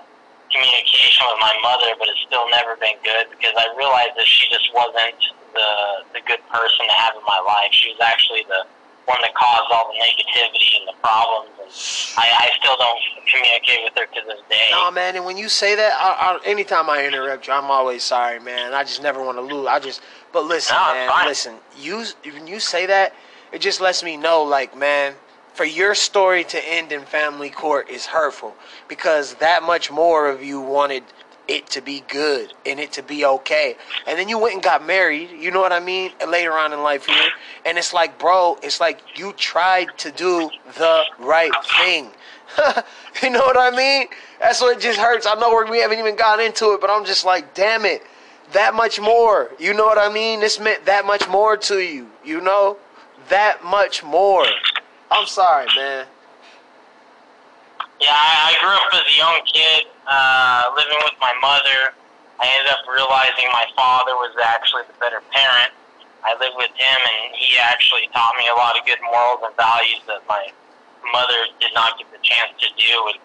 communication 0.51 1.25
with 1.29 1.39
my 1.39 1.53
mother, 1.61 1.93
but 1.99 2.07
it's 2.09 2.21
still 2.27 2.49
never 2.49 2.75
been 2.77 2.97
good 3.03 3.29
because 3.29 3.53
I 3.57 3.69
realized 3.77 4.17
that 4.17 4.25
she 4.27 4.49
just 4.49 4.69
wasn't 4.73 5.15
the 5.53 5.69
the 6.13 6.21
good 6.27 6.41
person 6.49 6.85
to 6.87 6.93
have 6.93 7.15
in 7.15 7.23
my 7.27 7.39
life. 7.45 7.71
She 7.71 7.89
was 7.91 7.99
actually 8.01 8.43
the 8.47 8.65
one 9.05 9.17
that 9.21 9.33
caused 9.33 9.71
all 9.71 9.91
the 9.91 9.97
negativity 9.99 10.77
and 10.79 10.87
the 10.89 10.97
problems, 11.01 11.49
and 11.59 12.23
I, 12.23 12.45
I 12.45 12.49
still 12.61 12.77
don't 12.77 12.99
communicate 13.29 13.79
with 13.83 13.93
her 13.97 14.05
to 14.05 14.21
this 14.27 14.41
day. 14.49 14.69
No, 14.71 14.91
man. 14.91 15.15
And 15.15 15.25
when 15.25 15.37
you 15.37 15.49
say 15.49 15.75
that, 15.75 15.93
I, 15.97 16.37
I, 16.37 16.39
anytime 16.45 16.89
I 16.89 17.05
interrupt 17.05 17.47
you, 17.47 17.53
I'm 17.53 17.71
always 17.71 18.03
sorry, 18.03 18.39
man. 18.39 18.73
I 18.73 18.83
just 18.83 19.01
never 19.01 19.23
want 19.23 19.37
to 19.37 19.41
lose. 19.41 19.67
I 19.67 19.79
just, 19.79 20.01
but 20.31 20.45
listen, 20.45 20.75
No, 20.75 20.93
man. 20.93 21.09
fine. 21.09 21.27
Listen, 21.27 21.55
you 21.77 22.05
when 22.25 22.45
you 22.47 22.59
say 22.59 22.85
that, 22.85 23.13
it 23.51 23.59
just 23.59 23.81
lets 23.81 24.03
me 24.03 24.17
know, 24.17 24.43
like, 24.43 24.77
man, 24.77 25.13
for 25.53 25.65
your 25.65 25.95
story 25.95 26.44
to 26.45 26.69
end 26.69 26.92
in 26.92 27.01
family 27.01 27.50
court 27.50 27.89
is 27.89 28.06
hurtful 28.06 28.56
because 28.88 29.36
that 29.36 29.63
much 29.63 29.92
more 29.92 30.30
of 30.30 30.44
you 30.44 30.62
wanted 30.62 31.03
it 31.48 31.68
to 31.68 31.81
be 31.81 32.03
good 32.07 32.53
and 32.65 32.80
it 32.80 32.94
to 32.94 33.03
be 33.03 33.25
okay. 33.25 33.75
And 34.07 34.18
then 34.18 34.30
you 34.30 34.38
went 34.38 34.53
and 34.53 34.63
got 34.63 34.86
married, 34.86 35.31
you 35.31 35.51
know 35.51 35.59
what 35.59 35.74
I 35.74 35.80
mean? 35.80 36.12
Later 36.27 36.53
on 36.53 36.71
in 36.71 36.81
life 36.81 37.06
here. 37.06 37.30
And 37.65 37.77
it's 37.77 37.94
like, 37.94 38.18
bro, 38.18 38.57
it's 38.63 38.80
like 38.80 39.01
you 39.15 39.33
tried 39.33 39.88
to 40.00 40.12
do 40.12 40.50
the 40.77 41.03
right 41.19 41.51
thing. 41.80 42.09
you 43.24 43.30
know 43.30 43.42
what 43.42 43.57
I 43.57 43.75
mean? 43.75 44.07
That's 44.39 44.62
what 44.62 44.80
just 44.80 45.00
hurts. 45.00 45.25
I 45.27 45.36
know 45.36 45.63
we 45.69 45.80
haven't 45.80 46.00
even 46.00 46.15
gotten 46.15 46.45
into 46.45 46.74
it, 46.74 46.81
but 46.81 46.89
I'm 46.89 47.06
just 47.06 47.25
like, 47.25 47.53
damn 47.53 47.86
it. 47.86 48.03
That 48.53 48.74
much 48.74 49.00
more. 49.00 49.51
You 49.59 49.74
know 49.74 49.86
what 49.86 49.98
I 49.98 50.12
mean? 50.12 50.42
This 50.42 50.59
meant 50.59 50.86
that 50.86 51.06
much 51.06 51.27
more 51.30 51.56
to 51.57 51.80
you. 51.80 52.09
You 52.24 52.42
know? 52.42 52.77
That 53.30 53.63
much 53.63 54.03
more. 54.03 54.45
I'm 55.11 55.27
sorry, 55.27 55.67
man. 55.75 56.07
Yeah, 57.99 58.15
I, 58.15 58.55
I 58.55 58.61
grew 58.63 58.73
up 58.73 58.89
as 58.95 59.05
a 59.05 59.17
young 59.17 59.37
kid, 59.45 59.85
uh, 60.07 60.71
living 60.73 60.97
with 61.05 61.13
my 61.21 61.35
mother. 61.43 61.93
I 62.41 62.49
ended 62.57 62.73
up 62.73 62.81
realizing 62.89 63.45
my 63.53 63.67
father 63.75 64.17
was 64.17 64.33
actually 64.41 64.89
the 64.89 64.97
better 64.97 65.21
parent. 65.29 65.71
I 66.25 66.33
lived 66.41 66.57
with 66.57 66.73
him, 66.73 66.99
and 67.03 67.35
he 67.37 67.59
actually 67.61 68.09
taught 68.13 68.33
me 68.39 68.49
a 68.49 68.57
lot 68.57 68.73
of 68.79 68.85
good 68.87 68.97
morals 69.05 69.45
and 69.45 69.53
values 69.53 70.01
that 70.09 70.25
my 70.25 70.50
mother 71.13 71.38
did 71.59 71.74
not 71.77 71.97
get 72.01 72.09
the 72.09 72.21
chance 72.25 72.50
to 72.65 72.69
do. 72.79 72.93
And 73.13 73.19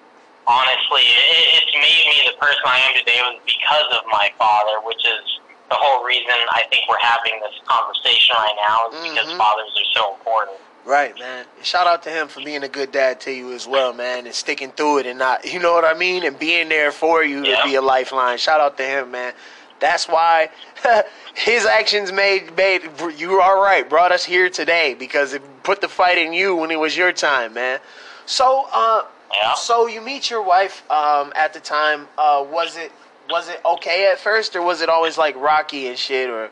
honestly, 0.45 1.07
it, 1.09 1.63
it's 1.63 1.73
made 1.81 2.05
me 2.13 2.17
the 2.29 2.37
person 2.37 2.61
I 2.69 2.83
am 2.85 2.93
today 2.99 3.21
was 3.25 3.41
because 3.49 3.89
of 3.97 4.05
my 4.13 4.29
father, 4.37 4.83
which 4.85 5.01
is 5.07 5.25
the 5.73 5.79
whole 5.81 6.05
reason 6.05 6.37
I 6.53 6.69
think 6.69 6.85
we're 6.89 7.01
having 7.01 7.41
this 7.41 7.57
conversation 7.65 8.37
right 8.37 8.57
now 8.61 8.93
is 8.93 9.01
because 9.01 9.29
Mhm. 9.33 9.39
fathers 9.41 9.73
are 9.77 9.91
so 9.97 10.13
important. 10.15 10.61
Right, 10.87 11.19
man. 11.19 11.47
Shout 11.63 11.89
out 11.89 12.05
to 12.05 12.11
him 12.11 12.29
for 12.29 12.45
being 12.45 12.63
a 12.63 12.69
good 12.69 12.93
dad 12.93 13.21
to 13.23 13.33
you 13.33 13.53
as 13.53 13.67
well, 13.67 13.93
man, 13.93 14.27
and 14.27 14.35
sticking 14.35 14.71
through 14.71 14.99
it 14.99 15.07
and 15.07 15.19
not, 15.19 15.45
you 15.45 15.59
know 15.59 15.73
what 15.73 15.85
I 15.85 15.99
mean, 15.99 16.25
and 16.25 16.39
being 16.39 16.69
there 16.69 16.93
for 16.93 17.25
you 17.25 17.45
to 17.45 17.61
be 17.65 17.75
a 17.75 17.83
lifeline. 17.83 18.39
Shout 18.39 18.61
out 18.61 18.77
to 18.77 18.85
him, 18.85 19.11
man. 19.11 19.35
That's 19.81 20.07
why 20.07 20.49
his 21.35 21.67
actions 21.67 22.13
made 22.13 22.57
made 22.57 22.89
you 23.17 23.41
are 23.41 23.61
right, 23.61 23.87
brought 23.87 24.13
us 24.13 24.25
here 24.25 24.49
today 24.49 24.95
because 24.95 25.35
it 25.35 25.43
put 25.65 25.81
the 25.81 25.89
fight 25.89 26.19
in 26.19 26.33
you 26.33 26.55
when 26.55 26.71
it 26.71 26.79
was 26.79 26.97
your 26.97 27.13
time, 27.13 27.55
man. 27.55 27.81
So, 28.25 28.69
uh, 28.73 29.03
Yeah. 29.35 29.55
so 29.55 29.89
you 29.89 30.01
meet 30.01 30.31
your 30.31 30.43
wife 30.43 30.89
um, 30.91 31.33
at 31.35 31.53
the 31.53 31.61
time. 31.61 32.07
Uh, 32.17 32.45
was 32.49 32.77
it 32.77 32.93
was 33.29 33.49
it 33.49 33.61
okay 33.65 34.09
at 34.11 34.21
first, 34.21 34.55
or 34.55 34.63
was 34.63 34.81
it 34.83 34.89
always 34.89 35.19
like 35.19 35.35
rocky 35.37 35.89
and 35.89 35.99
shit, 35.99 36.31
or 36.31 36.49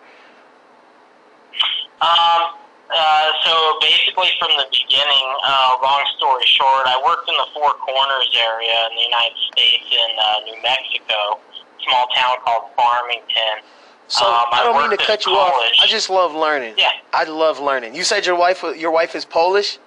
Um, 2.03 2.63
uh, 2.91 3.26
so 3.45 3.53
basically, 3.81 4.29
from 4.38 4.50
the 4.59 4.67
beginning, 4.71 5.26
uh, 5.47 5.79
long 5.83 6.05
story 6.19 6.45
short, 6.47 6.87
I 6.87 7.00
worked 7.05 7.29
in 7.29 7.35
the 7.37 7.47
Four 7.55 7.73
Corners 7.81 8.29
area 8.37 8.76
in 8.91 8.97
the 8.97 9.03
United 9.03 9.38
States 9.53 9.85
in 9.91 10.11
uh, 10.21 10.26
New 10.45 10.62
Mexico, 10.62 11.38
small 11.87 12.07
town 12.14 12.37
called 12.45 12.71
Farmington. 12.76 13.64
So 14.09 14.26
Um, 14.26 14.45
I 14.53 14.61
I 14.61 14.64
don't 14.64 14.76
mean 14.81 14.91
to 14.97 15.03
cut 15.05 15.25
you 15.25 15.33
off. 15.33 15.55
I 15.81 15.87
just 15.87 16.11
love 16.11 16.35
learning. 16.35 16.75
Yeah. 16.76 16.91
I 17.14 17.25
love 17.25 17.59
learning. 17.59 17.95
You 17.95 18.05
said 18.05 18.26
your 18.26 18.37
wife 18.37 18.62
your 18.76 18.91
wife 18.91 19.14
is 19.14 19.25
Polish. 19.25 19.79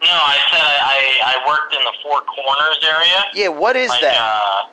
No, 0.00 0.08
I 0.08 0.38
said 0.50 0.60
I, 0.62 0.78
I, 0.80 1.34
I 1.34 1.48
worked 1.48 1.74
in 1.74 1.82
the 1.84 1.92
Four 2.02 2.20
Corners 2.22 2.78
area, 2.82 3.24
Yeah. 3.34 3.48
What 3.48 3.76
is 3.76 3.90
like 3.90 4.00
that? 4.00 4.16
uh, 4.16 4.68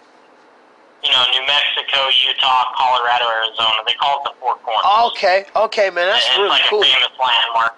you 1.07 1.13
know, 1.13 1.23
New 1.31 1.47
Mexico, 1.47 2.03
Utah, 2.27 2.75
Colorado, 2.75 3.25
Arizona. 3.39 3.79
They 3.87 3.93
call 3.93 4.19
it 4.19 4.23
the 4.25 4.33
Four 4.39 4.55
Corners. 4.57 4.83
Oh, 4.83 5.11
okay. 5.15 5.45
Okay, 5.55 5.89
man. 5.89 6.07
That's 6.07 6.27
it's 6.27 6.37
really 6.37 6.49
like 6.49 6.63
cool. 6.69 6.81
a 6.81 6.85
famous 6.85 7.09
landmark. 7.19 7.75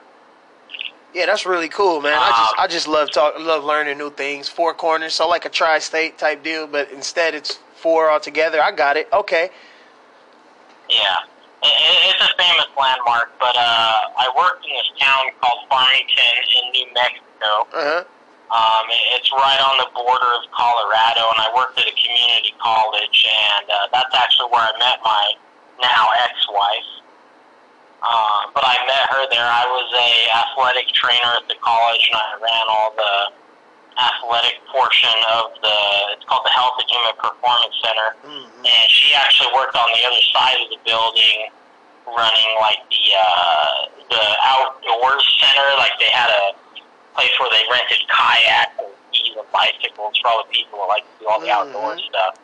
Yeah, 1.13 1.25
that's 1.25 1.45
really 1.45 1.69
cool, 1.69 2.01
man. 2.01 2.13
I 2.17 2.29
just 2.29 2.53
Um, 2.53 2.55
I 2.59 2.67
just 2.67 2.87
love 2.87 3.11
talk 3.11 3.33
love 3.39 3.63
learning 3.63 3.97
new 3.97 4.11
things. 4.11 4.49
Four 4.49 4.73
corners, 4.73 5.15
so 5.15 5.27
like 5.27 5.45
a 5.45 5.49
tri-state 5.49 6.17
type 6.17 6.43
deal, 6.43 6.67
but 6.67 6.91
instead 6.91 7.33
it's 7.33 7.59
four 7.75 8.11
altogether. 8.11 8.61
I 8.61 8.71
got 8.71 8.97
it. 8.97 9.07
Okay. 9.13 9.49
Yeah. 10.89 11.15
It, 11.61 12.15
it's 12.15 12.21
a 12.21 12.29
famous 12.37 12.67
landmark, 12.79 13.31
but 13.39 13.55
uh, 13.55 13.93
I 14.17 14.31
worked 14.37 14.65
in 14.65 14.71
this 14.71 14.91
town 14.99 15.31
called 15.41 15.59
Farmington 15.69 16.35
in 16.57 16.71
New 16.71 16.93
Mexico. 16.93 17.67
Uh 17.73 17.83
huh. 17.89 18.03
Um, 18.49 18.85
it's 19.13 19.29
right 19.31 19.61
on 19.61 19.77
the 19.77 19.89
border 19.93 20.31
of 20.41 20.49
Colorado, 20.49 21.29
and 21.29 21.37
I 21.37 21.53
worked 21.53 21.77
at 21.77 21.85
a 21.85 21.93
community 21.93 22.57
college, 22.57 23.25
and 23.29 23.69
uh, 23.69 23.75
that's 23.93 24.13
actually 24.17 24.49
where 24.49 24.65
I 24.65 24.73
met 24.81 24.97
my 25.05 25.23
now 25.81 26.09
ex-wife. 26.25 26.89
Um, 28.01 28.49
but 28.57 28.65
I 28.65 28.79
met 28.89 29.05
her 29.13 29.29
there. 29.29 29.45
I 29.45 29.69
was 29.69 29.87
a 29.93 30.09
athletic 30.33 30.89
trainer 30.97 31.29
at 31.37 31.45
the 31.45 31.61
college, 31.61 32.09
and 32.09 32.17
I 32.17 32.27
ran 32.41 32.65
all 32.73 32.89
the 32.97 33.15
athletic 34.01 34.57
portion 34.71 35.13
of 35.35 35.53
the. 35.61 35.77
It's 36.17 36.25
called 36.25 36.41
the 36.41 36.55
Health 36.55 36.79
and 36.81 36.89
Human 36.89 37.15
Performance 37.21 37.75
Center, 37.85 38.09
hmm 38.23 38.65
and 38.65 38.85
she 38.89 39.13
actually 39.13 39.53
worked 39.53 39.75
on 39.75 39.87
the 39.93 40.03
other 40.09 40.23
side 40.33 40.57
of 40.63 40.73
the 40.73 40.79
building, 40.89 41.53
running 42.07 42.51
like 42.57 42.81
the 42.89 43.05
uh, 43.13 43.77
the 44.09 44.25
outdoors 44.41 45.25
center. 45.37 45.67
Like 45.77 45.93
they 46.01 46.09
had 46.09 46.31
a 46.33 46.57
place 47.15 47.31
where 47.39 47.49
they 47.51 47.63
rented 47.71 48.01
kayaks 48.09 48.75
and 48.79 48.93
skis 49.11 49.35
and 49.37 49.47
bicycles 49.51 50.17
for 50.21 50.27
all 50.29 50.43
the 50.43 50.49
people 50.51 50.79
who 50.79 50.87
like 50.87 51.03
to 51.03 51.15
do 51.19 51.27
all 51.27 51.39
the 51.39 51.51
outdoor 51.51 51.95
Mhm. 51.95 52.05
stuff. 52.09 52.35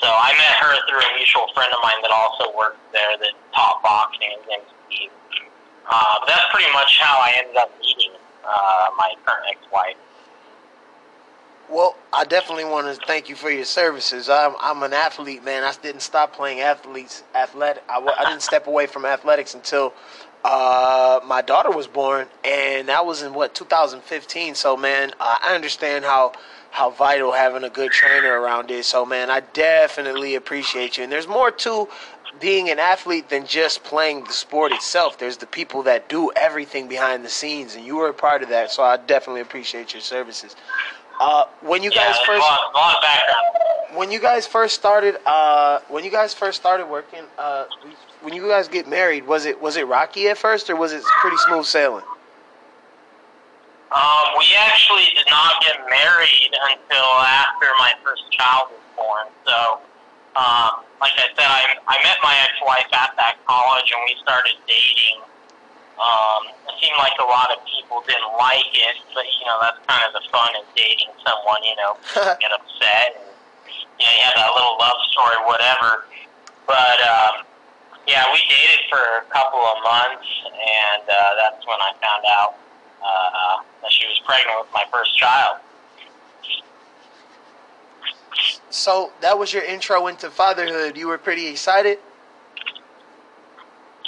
So 0.00 0.08
I 0.08 0.32
met 0.32 0.56
her 0.64 0.76
through 0.88 1.02
a 1.02 1.14
mutual 1.14 1.46
friend 1.52 1.72
of 1.72 1.82
mine 1.82 2.00
that 2.02 2.10
also 2.10 2.50
worked 2.52 2.80
there 2.92 3.16
that 3.18 3.32
taught 3.54 3.82
boxing. 3.82 4.30
His 4.30 4.46
name's 4.48 4.70
Uh, 5.92 6.20
but 6.20 6.28
that's 6.28 6.44
pretty 6.52 6.70
much 6.72 7.00
how 7.00 7.18
I 7.18 7.30
ended 7.36 7.56
up 7.56 7.70
meeting 7.80 8.12
uh, 8.44 8.90
my 8.96 9.12
current 9.26 9.44
ex-wife. 9.50 9.96
Well, 11.68 11.96
I 12.12 12.24
definitely 12.24 12.64
want 12.64 12.86
to 12.94 13.06
thank 13.06 13.28
you 13.28 13.36
for 13.36 13.50
your 13.50 13.64
services. 13.64 14.28
I'm 14.28 14.54
I'm 14.60 14.82
an 14.82 14.92
athlete, 14.92 15.44
man. 15.44 15.62
I 15.62 15.72
didn't 15.82 16.02
stop 16.02 16.32
playing 16.32 16.60
athletes 16.60 17.22
athletic. 17.34 17.82
I, 17.88 17.98
I 18.18 18.24
didn't 18.24 18.42
step 18.42 18.66
away 18.66 18.86
from 18.86 19.04
athletics 19.04 19.54
until 19.54 19.94
uh, 20.44 21.20
my 21.26 21.42
daughter 21.42 21.70
was 21.70 21.86
born, 21.86 22.28
and 22.44 22.88
that 22.88 23.04
was 23.06 23.22
in 23.22 23.34
what 23.34 23.54
2015. 23.54 24.54
So, 24.54 24.76
man, 24.76 25.12
uh, 25.20 25.36
I 25.42 25.54
understand 25.54 26.04
how 26.04 26.32
how 26.70 26.90
vital 26.90 27.32
having 27.32 27.64
a 27.64 27.70
good 27.70 27.92
trainer 27.92 28.40
around 28.40 28.70
is. 28.70 28.86
So, 28.86 29.04
man, 29.04 29.30
I 29.30 29.40
definitely 29.40 30.34
appreciate 30.36 30.96
you. 30.98 31.04
And 31.04 31.12
there's 31.12 31.26
more 31.28 31.50
to 31.50 31.88
being 32.40 32.70
an 32.70 32.78
athlete 32.78 33.28
than 33.28 33.44
just 33.46 33.82
playing 33.84 34.24
the 34.24 34.32
sport 34.32 34.72
itself. 34.72 35.18
There's 35.18 35.38
the 35.38 35.46
people 35.46 35.82
that 35.84 36.08
do 36.08 36.30
everything 36.36 36.88
behind 36.88 37.24
the 37.24 37.28
scenes, 37.28 37.74
and 37.74 37.84
you 37.84 37.96
were 37.96 38.08
a 38.08 38.14
part 38.14 38.42
of 38.42 38.48
that. 38.50 38.70
So, 38.70 38.82
I 38.82 38.96
definitely 38.96 39.40
appreciate 39.42 39.92
your 39.92 40.02
services. 40.02 40.56
Uh, 41.20 41.44
when 41.60 41.82
you 41.82 41.90
yeah, 41.92 42.12
guys 42.12 42.18
first 42.26 42.40
a 42.40 42.40
lot, 42.40 42.60
a 42.74 42.78
lot 42.78 42.96
of 42.96 43.02
background. 43.02 43.46
when 43.98 44.10
you 44.10 44.20
guys 44.20 44.46
first 44.46 44.74
started 44.74 45.16
uh 45.26 45.80
when 45.88 46.04
you 46.04 46.10
guys 46.10 46.32
first 46.34 46.58
started 46.60 46.86
working 46.86 47.24
uh 47.38 47.66
when 48.22 48.34
you 48.34 48.46
guys 48.48 48.68
get 48.68 48.88
married 48.88 49.26
was 49.26 49.46
it 49.46 49.60
was 49.60 49.76
it 49.76 49.86
rocky 49.86 50.28
at 50.28 50.38
first 50.38 50.68
or 50.70 50.76
was 50.76 50.92
it 50.92 51.02
pretty 51.20 51.36
smooth 51.48 51.64
sailing 51.64 52.04
Um, 53.92 54.26
we 54.38 54.46
actually 54.58 55.06
did 55.16 55.26
not 55.30 55.60
get 55.62 55.76
married 55.90 56.52
until 56.70 57.10
after 57.26 57.66
my 57.78 57.92
first 58.04 58.22
child 58.30 58.70
was 58.70 58.84
born. 58.94 59.26
So, 59.46 59.82
um, 60.38 60.86
like 61.02 61.10
I 61.18 61.26
said, 61.34 61.48
I, 61.50 61.74
I 61.90 61.96
met 62.06 62.18
my 62.22 62.36
ex-wife 62.46 62.86
at 62.94 63.18
that 63.18 63.42
college, 63.50 63.90
and 63.90 63.98
we 64.06 64.14
started 64.22 64.54
dating. 64.70 65.18
Um, 65.98 66.54
it 66.70 66.78
seemed 66.78 66.94
like 67.02 67.18
a 67.18 67.26
lot 67.26 67.50
of 67.50 67.58
people 67.66 68.00
didn't 68.06 68.30
like 68.38 68.70
it, 68.72 68.96
but 69.12 69.26
you 69.26 69.44
know 69.44 69.58
that's 69.60 69.82
kind 69.90 70.06
of 70.06 70.14
the 70.14 70.22
fun 70.30 70.54
of 70.54 70.64
dating 70.78 71.10
someone. 71.26 71.60
You 71.66 71.74
know, 71.82 71.92
get 72.38 72.54
upset, 72.54 73.18
and 73.18 73.26
you 73.98 74.06
know 74.06 74.12
you 74.14 74.22
have 74.22 74.38
that 74.38 74.52
little 74.54 74.78
love 74.78 74.96
story, 75.10 75.36
whatever. 75.50 76.06
But 76.70 76.98
um, 77.02 77.34
yeah, 78.10 78.26
we 78.32 78.42
dated 78.50 78.82
for 78.90 78.98
a 78.98 79.24
couple 79.30 79.60
of 79.60 79.78
months, 79.86 80.26
and 80.50 81.02
uh, 81.06 81.14
that's 81.38 81.62
when 81.62 81.78
I 81.78 81.94
found 82.02 82.24
out 82.26 82.58
uh, 82.98 83.62
that 83.82 83.92
she 83.92 84.04
was 84.06 84.20
pregnant 84.26 84.58
with 84.58 84.72
my 84.74 84.84
first 84.92 85.16
child. 85.16 85.62
so 88.70 89.12
that 89.20 89.38
was 89.38 89.52
your 89.52 89.62
intro 89.62 90.06
into 90.06 90.30
fatherhood 90.30 90.96
you 90.96 91.06
were 91.06 91.18
pretty 91.18 91.48
excited 91.48 91.98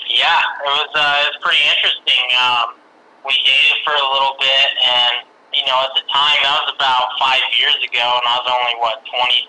Yeah, 0.08 0.40
it 0.40 0.72
was 0.72 0.90
uh, 0.94 1.22
it 1.22 1.34
was 1.34 1.38
pretty 1.42 1.62
interesting. 1.68 2.26
Um, 2.38 2.74
we 3.26 3.34
dated 3.44 3.82
for 3.84 3.92
a 3.92 4.06
little 4.14 4.34
bit, 4.38 4.68
and 4.82 5.26
you 5.54 5.62
know, 5.66 5.78
at 5.84 5.92
the 5.94 6.06
time 6.10 6.38
that 6.42 6.64
was 6.64 6.74
about 6.74 7.06
five 7.18 7.42
years 7.58 7.76
ago, 7.86 8.02
and 8.02 8.24
I 8.26 8.34
was 8.40 8.48
only 8.50 8.74
what 8.82 9.04
23, 9.04 9.46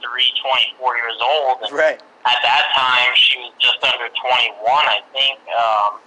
24 0.77 0.97
years 0.97 1.19
old. 1.21 1.57
And 1.63 1.71
right 1.73 2.01
at 2.25 2.39
that 2.39 2.63
time, 2.71 3.11
she 3.15 3.35
was 3.39 3.51
just 3.59 3.83
under 3.83 4.07
21, 4.07 4.63
I 4.63 5.03
think. 5.11 5.39
Um, 5.51 5.99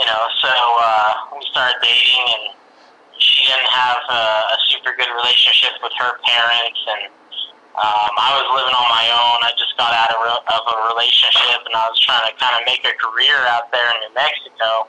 you 0.00 0.06
know, 0.08 0.22
so 0.40 0.50
uh, 0.50 1.36
we 1.36 1.44
started 1.52 1.76
dating, 1.84 2.24
and 2.32 2.44
she 3.20 3.44
didn't 3.46 3.68
have 3.68 4.00
a, 4.08 4.22
a 4.50 4.58
super 4.72 4.96
good 4.96 5.12
relationship 5.12 5.76
with 5.84 5.92
her 6.00 6.16
parents, 6.24 6.80
and 6.96 7.12
um, 7.76 8.12
I 8.16 8.30
was 8.38 8.46
living 8.56 8.74
on 8.74 8.88
my 8.88 9.06
own. 9.12 9.38
I 9.44 9.52
just 9.58 9.76
got 9.76 9.92
out 9.92 10.10
of, 10.14 10.18
re- 10.22 10.46
of 10.48 10.62
a 10.64 10.76
relationship, 10.94 11.60
and 11.66 11.74
I 11.76 11.84
was 11.90 11.98
trying 12.00 12.24
to 12.24 12.34
kind 12.40 12.54
of 12.56 12.62
make 12.64 12.86
a 12.86 12.94
career 12.96 13.36
out 13.50 13.68
there 13.68 13.86
in 13.98 14.08
New 14.08 14.14
Mexico. 14.14 14.88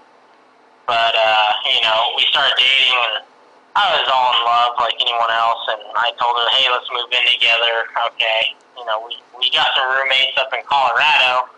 But 0.88 1.14
uh, 1.18 1.50
you 1.66 1.82
know, 1.82 2.14
we 2.16 2.24
started 2.30 2.54
dating, 2.56 2.96
and 2.96 3.26
I 3.75 3.84
was 4.00 4.08
all 4.08 4.32
in 4.32 4.41
love 4.48 4.72
like 4.79 4.96
anyone 5.00 5.32
else. 5.32 5.62
And 5.75 5.84
I 6.00 6.12
told 6.15 6.39
her, 6.39 6.48
"Hey, 6.55 6.65
let's 6.72 6.88
move 6.91 7.12
in 7.12 7.25
together." 7.27 7.91
Okay, 8.15 8.55
you 8.79 8.86
know, 8.88 9.03
we 9.03 9.20
we 9.36 9.51
got 9.51 9.67
some 9.75 9.91
roommates 9.91 10.36
up 10.39 10.51
in 10.55 10.63
Colorado. 10.63 11.51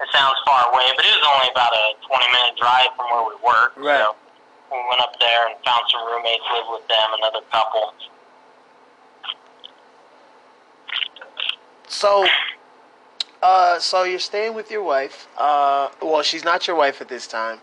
It 0.00 0.08
sounds 0.10 0.38
far 0.46 0.70
away, 0.70 0.86
but 0.96 1.04
it 1.06 1.14
was 1.14 1.26
only 1.26 1.50
about 1.50 1.70
a 1.74 1.94
20 2.06 2.26
minute 2.30 2.54
drive 2.58 2.90
from 2.98 3.06
where 3.10 3.24
we 3.26 3.36
work. 3.42 3.74
Right. 3.78 4.02
So 4.02 4.14
we 4.70 4.78
went 4.90 5.02
up 5.02 5.14
there 5.18 5.50
and 5.50 5.54
found 5.62 5.82
some 5.90 6.02
roommates, 6.06 6.42
lived 6.50 6.70
with 6.70 6.86
them, 6.88 7.08
another 7.18 7.42
couple. 7.50 7.94
so 11.94 12.26
uh 13.42 13.78
so 13.78 14.02
you're 14.02 14.18
staying 14.18 14.54
with 14.54 14.70
your 14.70 14.82
wife 14.82 15.28
uh 15.38 15.88
well 16.02 16.22
she's 16.22 16.44
not 16.44 16.66
your 16.66 16.76
wife 16.76 17.00
at 17.00 17.08
this 17.08 17.26
time 17.26 17.58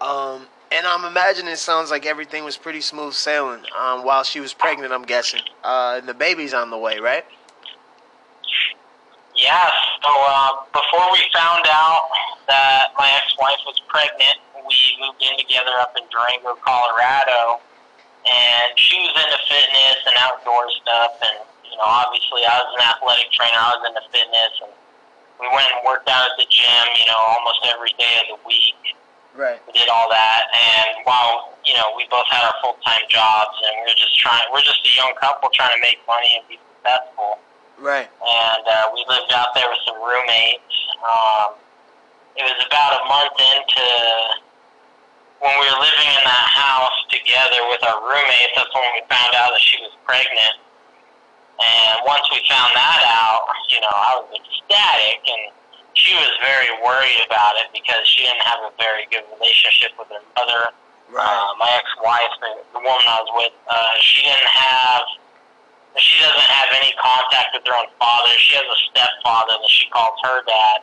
um 0.00 0.46
and 0.72 0.86
i'm 0.86 1.04
imagining 1.04 1.52
it 1.52 1.58
sounds 1.58 1.90
like 1.90 2.06
everything 2.06 2.44
was 2.44 2.56
pretty 2.56 2.80
smooth 2.80 3.12
sailing 3.12 3.62
um 3.78 4.04
while 4.04 4.22
she 4.24 4.40
was 4.40 4.52
pregnant 4.52 4.92
i'm 4.92 5.04
guessing. 5.04 5.40
Uh 5.64 5.96
and 5.98 6.08
the 6.08 6.14
baby's 6.14 6.54
on 6.54 6.70
the 6.70 6.78
way 6.78 6.98
right? 6.98 7.24
Yeah, 9.36 9.68
so 10.00 10.08
uh, 10.16 10.64
before 10.72 11.12
we 11.12 11.20
found 11.28 11.68
out 11.68 12.08
that 12.48 12.96
my 12.96 13.04
ex-wife 13.20 13.60
was 13.68 13.76
pregnant, 13.84 14.40
we 14.56 14.96
moved 14.96 15.20
in 15.20 15.36
together 15.36 15.76
up 15.76 15.92
in 15.92 16.08
Durango, 16.08 16.56
Colorado, 16.64 17.60
and 18.24 18.72
she 18.80 18.96
was 18.96 19.12
into 19.12 19.36
fitness 19.44 19.98
and 20.08 20.16
outdoor 20.24 20.64
stuff, 20.80 21.20
and 21.20 21.36
you 21.68 21.76
know, 21.76 21.84
obviously 21.84 22.48
I 22.48 22.64
was 22.64 22.72
an 22.80 22.82
athletic 22.88 23.28
trainer, 23.36 23.60
I 23.60 23.76
was 23.76 23.84
into 23.84 24.04
fitness, 24.08 24.52
and 24.64 24.72
we 25.36 25.52
went 25.52 25.68
and 25.68 25.84
worked 25.84 26.08
out 26.08 26.24
at 26.32 26.34
the 26.40 26.48
gym, 26.48 26.86
you 26.96 27.04
know, 27.04 27.20
almost 27.36 27.60
every 27.68 27.92
day 28.00 28.14
of 28.24 28.32
the 28.32 28.40
week. 28.48 28.96
Right 29.36 29.60
We 29.66 29.72
did 29.72 29.88
all 29.88 30.08
that, 30.10 30.42
and 30.52 31.04
while 31.04 31.52
you 31.64 31.74
know, 31.74 31.92
we 31.96 32.06
both 32.10 32.26
had 32.30 32.46
our 32.46 32.54
full-time 32.62 33.04
jobs, 33.10 33.58
and 33.66 33.82
we 33.82 33.90
were 33.90 33.98
just 33.98 34.14
trying, 34.18 34.46
we're 34.52 34.62
just 34.62 34.80
a 34.86 34.92
young 34.96 35.12
couple 35.18 35.50
trying 35.50 35.74
to 35.74 35.80
make 35.82 35.98
money 36.06 36.38
and 36.38 36.46
be 36.48 36.58
successful 36.78 37.42
right 37.78 38.08
and 38.08 38.64
uh, 38.64 38.88
we 38.94 39.04
lived 39.08 39.32
out 39.32 39.52
there 39.52 39.68
with 39.68 39.82
some 39.84 40.00
roommates. 40.00 40.76
Um, 41.04 41.60
it 42.36 42.44
was 42.44 42.56
about 42.64 42.96
a 42.96 43.02
month 43.04 43.36
into 43.36 43.86
when 45.40 45.54
we 45.60 45.64
were 45.68 45.80
living 45.80 46.08
in 46.08 46.24
that 46.24 46.48
house 46.52 46.96
together 47.12 47.60
with 47.68 47.84
our 47.84 48.00
roommates. 48.00 48.56
That's 48.56 48.72
when 48.72 48.88
we 48.96 49.04
found 49.08 49.36
out 49.36 49.52
that 49.52 49.60
she 49.60 49.76
was 49.84 49.92
pregnant. 50.04 50.56
And 51.56 52.04
once 52.04 52.24
we 52.32 52.40
found 52.48 52.76
that 52.76 53.00
out, 53.08 53.48
you 53.72 53.80
know, 53.80 53.92
I 53.92 54.20
was 54.20 54.28
ecstatic, 54.36 55.20
and 55.24 55.52
she 55.96 56.12
was 56.14 56.28
very 56.44 56.68
worried 56.84 57.20
about 57.24 57.56
it 57.56 57.72
because 57.72 58.04
she 58.04 58.22
didn't 58.28 58.44
have 58.44 58.60
a 58.68 58.72
very 58.76 59.08
good 59.10 59.24
relationship 59.40 59.96
with 59.98 60.12
her 60.12 60.22
mother. 60.36 60.70
Uh, 61.16 61.50
my 61.56 61.70
ex-wife, 61.80 62.34
the, 62.44 62.52
the 62.76 62.82
woman 62.82 63.06
I 63.08 63.22
was 63.24 63.32
with, 63.40 63.54
uh, 63.70 63.94
she 64.04 64.20
didn't 64.22 64.52
have 64.52 65.02
she 65.96 66.20
doesn't 66.20 66.50
have 66.52 66.68
any 66.76 66.92
contact 67.00 67.56
with 67.56 67.64
her 67.64 67.72
own 67.72 67.88
father. 67.98 68.28
She 68.36 68.52
has 68.52 68.68
a 68.68 68.78
stepfather 68.92 69.56
that 69.56 69.70
she 69.72 69.88
calls 69.88 70.20
her 70.28 70.44
dad. 70.44 70.78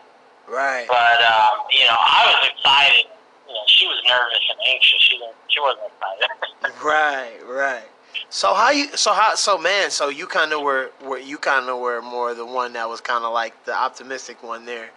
right 0.50 0.88
But 0.90 1.22
um, 1.22 1.70
you 1.70 1.86
know, 1.86 1.94
I 1.94 2.34
was 2.34 2.50
excited. 2.50 3.06
You 3.46 3.54
know, 3.54 3.66
she 3.68 3.86
was 3.86 4.02
nervous 4.10 4.42
and 4.50 4.60
anxious. 4.74 5.02
She 5.06 5.18
didn't. 5.22 5.38
She 5.48 5.60
wasn't 5.62 5.94
excited. 5.94 6.30
Right, 6.84 7.40
right. 7.46 7.88
So 8.30 8.54
how 8.54 8.72
you? 8.72 8.96
So 8.98 9.14
how? 9.14 9.36
So 9.36 9.58
man. 9.58 9.92
So 9.92 10.10
you 10.10 10.28
kind 10.28 10.54
of 10.54 10.62
were, 10.62 10.92
were 11.06 11.20
you 11.20 11.38
kind 11.38 11.70
of 11.70 11.80
were 11.80 12.02
more 12.02 12.34
the 12.34 12.46
one 12.46 12.74
that 12.74 12.90
was 12.90 13.02
kind 13.02 13.24
of 13.24 13.34
like 13.34 13.66
the 13.66 13.74
optimistic 13.74 14.42
one 14.44 14.66
there, 14.66 14.90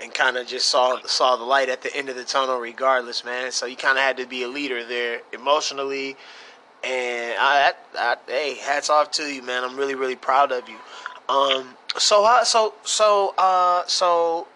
and 0.00 0.12
kind 0.12 0.36
of 0.36 0.46
just 0.46 0.68
saw 0.68 0.98
saw 1.06 1.36
the 1.36 1.44
light 1.44 1.68
at 1.68 1.82
the 1.82 1.94
end 1.94 2.08
of 2.08 2.16
the 2.16 2.24
tunnel, 2.24 2.58
regardless, 2.58 3.24
man. 3.24 3.52
So 3.52 3.66
you 3.66 3.76
kind 3.76 3.98
of 3.98 4.04
had 4.04 4.16
to 4.18 4.26
be 4.26 4.42
a 4.42 4.48
leader 4.48 4.84
there 4.84 5.20
emotionally, 5.32 6.16
and 6.84 7.34
I, 7.38 7.72
I, 7.94 8.12
I, 8.12 8.16
hey, 8.26 8.54
hats 8.54 8.90
off 8.90 9.10
to 9.12 9.22
you, 9.24 9.42
man. 9.42 9.64
I'm 9.64 9.76
really, 9.76 9.94
really 9.94 10.16
proud 10.16 10.52
of 10.52 10.68
you. 10.68 10.76
Um. 11.28 11.74
So 11.98 12.24
how? 12.24 12.44
So 12.44 12.74
so 12.84 13.34
uh. 13.38 13.84
So 13.86 14.46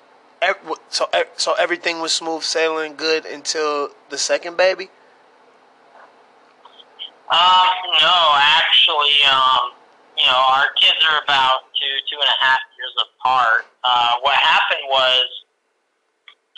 so 0.88 1.09
so 1.37 1.54
everything 1.54 2.00
was 2.00 2.12
smooth 2.12 2.42
sailing, 2.42 2.95
good 2.97 3.26
until 3.26 3.90
the 4.11 4.19
second 4.19 4.57
baby. 4.57 4.88
Um, 7.32 7.72
no, 8.04 8.16
actually, 8.36 9.16
um, 9.24 9.72
you 10.20 10.28
know, 10.28 10.36
our 10.52 10.68
kids 10.76 11.00
are 11.00 11.24
about 11.24 11.72
two, 11.72 11.94
two 12.12 12.20
and 12.20 12.28
a 12.28 12.38
half 12.44 12.60
years 12.76 12.92
apart. 13.00 13.72
Uh, 13.80 14.20
what 14.20 14.36
happened 14.36 14.84
was, 14.92 15.24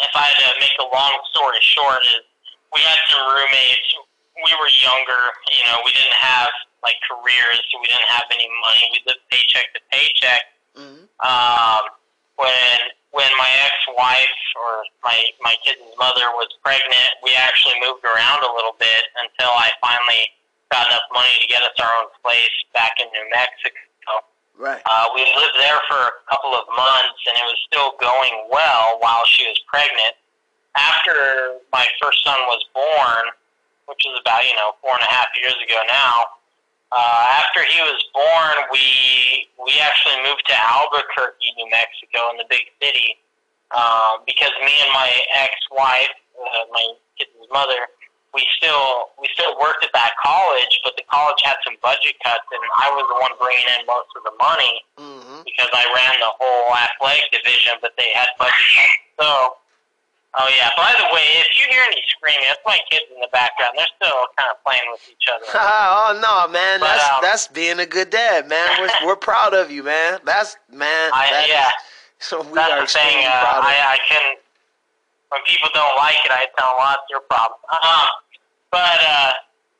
if 0.03 0.11
I 0.19 0.35
had 0.35 0.51
to 0.51 0.59
make 0.59 0.75
a 0.83 0.89
long 0.91 1.15
story 1.31 1.63
short, 1.63 2.03
is 2.11 2.27
we 2.75 2.83
had 2.83 2.99
some 3.07 3.23
roommates. 3.23 3.87
We 4.35 4.51
were 4.59 4.67
younger, 4.83 5.23
you 5.55 5.63
know, 5.71 5.79
we 5.87 5.95
didn't 5.95 6.19
have 6.19 6.51
like 6.83 6.99
careers, 7.07 7.63
so 7.71 7.79
we 7.79 7.87
didn't 7.87 8.11
have 8.11 8.27
any 8.35 8.51
money. 8.59 8.83
We 8.91 8.99
lived 9.07 9.23
paycheck 9.31 9.71
to 9.79 9.81
paycheck. 9.95 10.43
Mm-hmm. 10.75 11.07
Um, 11.23 11.83
when 12.35 12.79
when 13.15 13.31
my 13.39 13.47
ex-wife 13.63 14.43
or 14.59 14.83
my 15.07 15.15
my 15.39 15.55
kid's 15.63 15.87
mother 16.03 16.35
was 16.35 16.51
pregnant, 16.67 17.15
we 17.23 17.31
actually 17.39 17.79
moved 17.79 18.03
around 18.03 18.43
a 18.43 18.51
little 18.59 18.75
bit 18.75 19.07
until 19.23 19.55
I 19.55 19.71
finally 19.79 20.35
got 20.71 20.87
enough 20.89 21.09
money 21.13 21.35
to 21.41 21.47
get 21.47 21.63
us 21.63 21.75
our 21.81 21.93
own 22.01 22.11
place 22.25 22.53
back 22.73 22.97
in 23.01 23.07
New 23.13 23.27
Mexico. 23.31 23.81
Right. 24.55 24.83
Uh, 24.87 25.07
we 25.15 25.27
lived 25.35 25.59
there 25.59 25.83
for 25.91 25.99
a 25.99 26.15
couple 26.31 26.55
of 26.55 26.63
months, 26.71 27.21
and 27.27 27.35
it 27.35 27.47
was 27.47 27.59
still 27.67 27.99
going 27.99 28.47
well 28.51 29.03
while 29.03 29.27
she 29.27 29.43
was 29.51 29.59
pregnant. 29.67 30.15
After 30.79 31.59
my 31.75 31.87
first 31.99 32.23
son 32.23 32.39
was 32.47 32.63
born, 32.75 33.35
which 33.87 34.03
was 34.07 34.19
about 34.23 34.47
you 34.47 34.55
know 34.55 34.79
four 34.79 34.95
and 34.95 35.03
a 35.03 35.11
half 35.11 35.27
years 35.35 35.59
ago 35.59 35.79
now, 35.91 36.39
uh, 36.95 37.43
after 37.43 37.67
he 37.67 37.83
was 37.83 37.99
born, 38.15 38.57
we 38.71 39.51
we 39.59 39.75
actually 39.83 40.23
moved 40.23 40.47
to 40.47 40.55
Albuquerque, 40.55 41.51
New 41.59 41.67
Mexico, 41.71 42.31
in 42.31 42.39
the 42.39 42.47
big 42.47 42.71
city, 42.79 43.19
um, 43.75 44.23
because 44.23 44.55
me 44.63 44.71
and 44.87 44.93
my 44.95 45.11
ex-wife, 45.35 46.15
uh, 46.39 46.71
my 46.71 46.95
kid's 47.19 47.35
mother, 47.51 47.91
we 48.35 48.43
still 48.59 49.15
we 49.23 49.31
still 49.33 49.55
worked 49.63 49.85
at 49.87 49.93
that 49.95 50.13
college, 50.23 50.81
but 50.83 50.97
the 50.99 51.07
college 51.07 51.39
had 51.47 51.57
some 51.65 51.79
budget 51.83 52.19
cuts, 52.23 52.43
and 52.51 52.61
I 52.83 52.91
was 52.91 53.07
the 53.09 53.19
one 53.23 53.33
bringing 53.39 53.67
in 53.79 53.87
most 53.87 54.11
of 54.19 54.23
the 54.27 54.35
money 54.43 54.83
Mm-hmm. 54.99 55.43
because 55.47 55.71
I 55.73 55.85
ran 55.95 56.19
the 56.21 56.31
whole 56.39 56.75
athletic 56.75 57.31
division, 57.31 57.75
but 57.83 57.95
they 57.99 58.11
had 58.15 58.29
budget 58.39 58.55
cuts. 58.75 58.99
So, 59.19 59.29
oh 60.39 60.49
yeah. 60.55 60.71
By 60.77 60.95
the 60.99 61.07
way, 61.15 61.23
if 61.43 61.51
you 61.59 61.67
hear 61.71 61.83
any 61.87 62.03
screaming, 62.11 62.47
that's 62.47 62.63
my 62.67 62.79
kids 62.91 63.07
in 63.15 63.19
the 63.23 63.31
background. 63.33 63.75
They're 63.79 63.91
still 63.99 64.27
kind 64.39 64.51
of 64.51 64.59
playing 64.67 64.87
with 64.91 65.03
each 65.11 65.27
other. 65.31 65.47
oh 65.55 66.19
no, 66.19 66.51
man! 66.51 66.79
But, 66.83 66.91
That's 66.95 67.07
um, 67.11 67.19
that's 67.23 67.47
being 67.49 67.79
a 67.79 67.87
good 67.87 68.11
dad, 68.11 68.49
man. 68.51 68.67
We're, 68.83 68.91
we're 69.15 69.21
proud 69.23 69.55
of 69.55 69.71
you, 69.71 69.83
man. 69.83 70.19
That's 70.27 70.57
man. 70.71 71.11
I, 71.15 71.31
that 71.31 71.47
yeah. 71.49 71.67
is- 71.71 71.75
so 72.31 72.43
we 72.43 72.55
That's 72.55 72.73
are 72.73 72.81
the 72.83 72.87
thing. 72.91 73.27
Uh, 73.27 73.31
proud 73.47 73.63
of 73.63 73.71
you. 73.71 73.79
I, 73.79 73.95
I 73.95 73.99
can. 74.11 74.25
When 75.35 75.43
people 75.51 75.69
don't 75.75 75.97
like 75.99 76.15
it, 76.25 76.31
I 76.31 76.47
tell 76.55 76.71
them, 76.71 76.79
"Well, 76.79 76.95
it's 76.95 77.11
your 77.11 77.21
problem." 77.27 77.59
Um, 77.83 78.07
but 78.75 78.99
uh, 78.99 79.31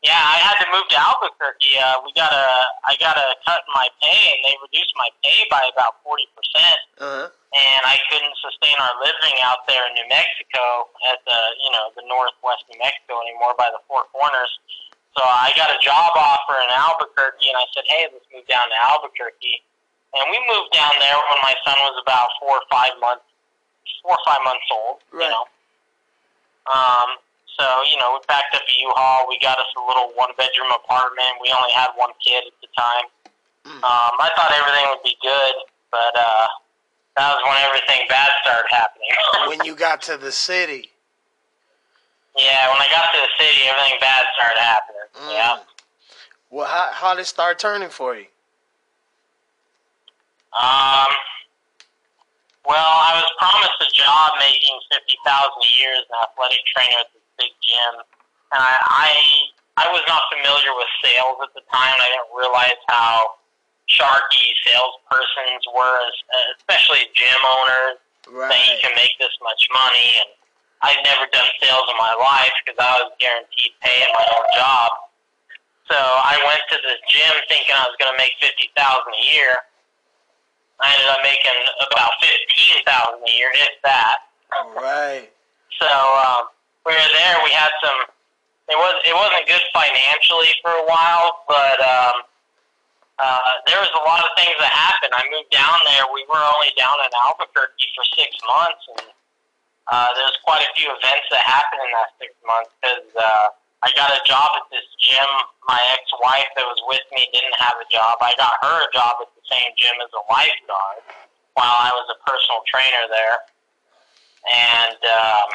yeah, 0.07 0.23
I 0.23 0.39
had 0.39 0.63
to 0.63 0.71
move 0.71 0.87
to 0.95 0.99
Albuquerque. 1.01 1.75
Uh, 1.75 1.99
we 2.07 2.15
got 2.15 2.31
a, 2.31 2.47
I 2.87 2.95
got 3.03 3.19
a 3.19 3.35
cut 3.43 3.67
in 3.67 3.73
my 3.75 3.91
pay, 3.99 4.23
and 4.39 4.41
they 4.47 4.55
reduced 4.63 4.95
my 4.95 5.11
pay 5.27 5.43
by 5.51 5.67
about 5.75 5.99
forty 6.07 6.31
percent. 6.39 6.79
Uh-huh. 7.03 7.27
And 7.27 7.83
I 7.87 7.99
couldn't 8.11 8.35
sustain 8.39 8.75
our 8.79 8.95
living 9.03 9.35
out 9.47 9.67
there 9.67 9.83
in 9.87 9.95
New 9.95 10.11
Mexico 10.11 10.91
at 11.15 11.23
the, 11.23 11.39
you 11.63 11.71
know, 11.71 11.95
the 11.95 12.03
northwest 12.11 12.67
New 12.67 12.83
Mexico 12.83 13.23
anymore 13.23 13.55
by 13.55 13.71
the 13.71 13.79
Four 13.87 14.11
Corners. 14.11 14.51
So 15.15 15.23
I 15.23 15.55
got 15.55 15.71
a 15.71 15.79
job 15.79 16.11
offer 16.19 16.59
in 16.59 16.71
Albuquerque, 16.75 17.51
and 17.51 17.59
I 17.59 17.67
said, 17.75 17.87
"Hey, 17.91 18.07
let's 18.15 18.27
move 18.31 18.47
down 18.47 18.71
to 18.71 18.79
Albuquerque." 18.79 19.59
And 20.15 20.23
we 20.31 20.39
moved 20.47 20.71
down 20.71 20.95
there 21.03 21.19
when 21.19 21.41
my 21.43 21.55
son 21.67 21.75
was 21.83 21.99
about 21.99 22.31
four 22.39 22.63
or 22.63 22.67
five 22.71 22.95
months, 23.03 23.27
four 24.07 24.15
or 24.15 24.23
five 24.23 24.43
months 24.47 24.67
old. 24.71 25.03
Right. 25.11 25.27
You 25.27 25.31
know. 25.35 25.45
Um. 26.71 27.19
So 27.59 27.65
you 27.87 27.97
know, 28.03 28.19
we 28.19 28.21
packed 28.27 28.55
up 28.55 28.63
a 28.67 28.75
U-Haul. 28.75 29.27
We 29.29 29.39
got 29.39 29.59
us 29.59 29.71
a 29.79 29.83
little 29.87 30.11
one-bedroom 30.19 30.75
apartment. 30.75 31.39
We 31.39 31.55
only 31.55 31.71
had 31.71 31.95
one 31.95 32.11
kid 32.19 32.43
at 32.51 32.57
the 32.59 32.71
time. 32.75 33.07
Mm. 33.65 33.81
Um, 33.81 34.15
I 34.21 34.29
thought 34.37 34.53
everything 34.53 34.85
would 34.91 35.05
be 35.07 35.17
good, 35.23 35.55
but 35.91 36.13
uh, 36.13 36.47
that 37.17 37.33
was 37.33 37.41
when 37.47 37.57
everything 37.65 38.05
bad 38.11 38.31
started 38.43 38.69
happening. 38.69 39.11
when 39.49 39.65
you 39.65 39.75
got 39.75 40.03
to 40.11 40.19
the 40.19 40.33
city. 40.33 40.91
yeah, 42.37 42.69
when 42.69 42.83
I 42.83 42.89
got 42.91 43.09
to 43.15 43.19
the 43.23 43.33
city, 43.39 43.71
everything 43.71 43.99
bad 44.01 44.25
started 44.37 44.61
happening. 44.61 45.09
Mm. 45.15 45.33
Yeah. 45.33 45.57
Well, 46.51 46.67
how 46.69 46.91
how 46.93 47.15
did 47.15 47.23
it 47.23 47.27
start 47.27 47.59
turning 47.59 47.89
for 47.89 48.15
you? 48.15 48.27
Um. 50.55 51.11
Well, 52.65 52.81
I 52.81 53.21
was 53.21 53.29
promised 53.37 53.77
a 53.81 53.91
job 53.93 54.33
making 54.39 54.75
fifty 54.91 55.17
thousand 55.25 55.63
a 55.63 55.73
year 55.79 55.93
as 55.95 56.07
an 56.09 56.17
athletic 56.23 56.63
trainer 56.71 57.01
at 57.01 57.13
this 57.13 57.24
big 57.39 57.53
gym, 57.63 57.95
and 58.53 58.61
I, 58.63 58.75
I 58.79 59.11
I 59.77 59.87
was 59.91 60.03
not 60.07 60.23
familiar 60.31 60.71
with 60.75 60.91
sales 61.03 61.39
at 61.43 61.51
the 61.55 61.65
time. 61.67 61.97
I 61.99 62.09
didn't 62.15 62.31
realize 62.31 62.79
how 62.87 63.43
sharky 63.91 64.55
salespersons 64.63 65.67
were, 65.75 65.99
especially 66.59 67.11
gym 67.15 67.43
owners. 67.43 67.99
that 68.49 68.63
you 68.71 68.77
can 68.81 68.95
make 68.97 69.13
this 69.21 69.35
much 69.43 69.69
money. 69.75 70.09
And 70.23 70.31
I'd 70.81 71.03
never 71.05 71.29
done 71.29 71.49
sales 71.61 71.85
in 71.91 71.97
my 71.99 72.15
life 72.17 72.55
because 72.65 72.79
I 72.81 73.03
was 73.05 73.13
guaranteed 73.21 73.73
pay 73.83 73.99
in 74.01 74.11
my 74.15 74.27
own 74.37 74.47
job. 74.57 74.91
So 75.91 75.99
I 75.99 76.41
went 76.49 76.63
to 76.73 76.77
this 76.81 77.01
gym 77.13 77.35
thinking 77.49 77.75
I 77.77 77.85
was 77.85 77.97
going 78.01 78.09
to 78.13 78.17
make 78.17 78.33
fifty 78.41 78.71
thousand 78.73 79.13
a 79.13 79.25
year. 79.35 79.53
I 80.81 80.93
ended 80.95 81.09
up 81.13 81.21
making 81.21 81.59
about 81.85 82.13
fifteen 82.23 82.81
thousand 82.89 83.21
a 83.27 83.33
year, 83.33 83.51
if 83.53 83.75
that. 83.85 84.17
Right. 84.73 85.29
So 85.81 85.91
um, 85.91 86.54
we 86.85 86.93
were 86.93 87.13
there. 87.17 87.37
We 87.45 87.53
had 87.53 87.73
some. 87.81 87.99
It 88.69 88.79
was 88.81 88.95
it 89.05 89.13
wasn't 89.17 89.45
good 89.49 89.65
financially 89.73 90.53
for 90.65 90.73
a 90.73 90.85
while, 90.89 91.45
but 91.49 91.79
um, 91.85 92.17
uh, 93.21 93.53
there 93.69 93.81
was 93.81 93.93
a 93.93 94.03
lot 94.05 94.25
of 94.25 94.31
things 94.37 94.57
that 94.57 94.73
happened. 94.73 95.13
I 95.13 95.25
moved 95.29 95.53
down 95.53 95.77
there. 95.85 96.05
We 96.13 96.25
were 96.29 96.41
only 96.41 96.73
down 96.77 96.97
in 97.05 97.13
Albuquerque 97.29 97.89
for 97.93 98.05
six 98.17 98.33
months, 98.45 98.83
and 98.97 99.09
uh, 99.93 100.09
there 100.17 100.25
was 100.29 100.37
quite 100.45 100.65
a 100.65 100.71
few 100.77 100.89
events 100.89 101.29
that 101.29 101.45
happened 101.45 101.85
in 101.85 101.91
that 101.93 102.11
six 102.17 102.33
months 102.45 102.73
because 102.81 103.09
uh, 103.17 103.47
I 103.85 103.93
got 103.97 104.13
a 104.13 104.21
job 104.25 104.57
at 104.57 104.65
this 104.73 104.89
gym. 104.97 105.29
My 105.69 105.81
ex-wife 105.97 106.49
that 106.57 106.65
was 106.65 106.81
with 106.89 107.05
me 107.13 107.29
didn't 107.33 107.57
have 107.61 107.77
a 107.81 107.89
job. 107.93 108.21
I 108.25 108.33
got 108.41 108.53
her 108.65 108.77
a 108.81 108.91
job 108.93 109.21
at 109.25 109.29
the 109.37 109.45
same 109.49 109.73
gym 109.77 109.97
as 110.01 110.13
a 110.13 110.25
lifeguard 110.33 111.05
while 111.57 111.77
I 111.85 111.93
was 111.93 112.09
a 112.13 112.19
personal 112.25 112.65
trainer 112.65 113.09
there, 113.13 113.39
and. 114.49 115.01
Um, 115.05 115.49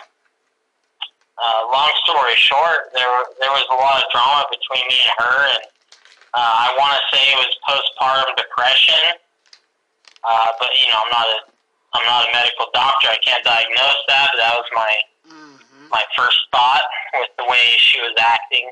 uh, 1.40 1.72
long 1.72 1.92
story 2.04 2.36
short, 2.36 2.92
there 2.94 3.08
there 3.40 3.52
was 3.52 3.64
a 3.72 3.78
lot 3.80 4.04
of 4.04 4.12
drama 4.12 4.46
between 4.52 4.84
me 4.88 4.98
and 5.04 5.14
her, 5.24 5.38
and 5.56 5.64
uh, 6.36 6.68
I 6.68 6.76
want 6.78 7.00
to 7.00 7.04
say 7.16 7.24
it 7.32 7.38
was 7.40 7.52
postpartum 7.64 8.36
depression. 8.36 9.18
Uh, 10.24 10.48
but 10.60 10.70
you 10.76 10.88
know, 10.92 11.00
I'm 11.00 11.12
not 11.12 11.28
a 11.28 11.40
I'm 11.96 12.06
not 12.06 12.28
a 12.28 12.32
medical 12.34 12.68
doctor. 12.74 13.08
I 13.08 13.18
can't 13.24 13.44
diagnose 13.44 14.02
that. 14.08 14.30
But 14.34 14.38
that 14.38 14.54
was 14.56 14.70
my 14.76 14.92
hmm 15.28 15.88
my 15.90 16.04
first 16.16 16.38
thought 16.52 16.84
with 17.14 17.30
the 17.38 17.46
way 17.50 17.74
she 17.78 18.00
was 18.00 18.14
acting. 18.20 18.72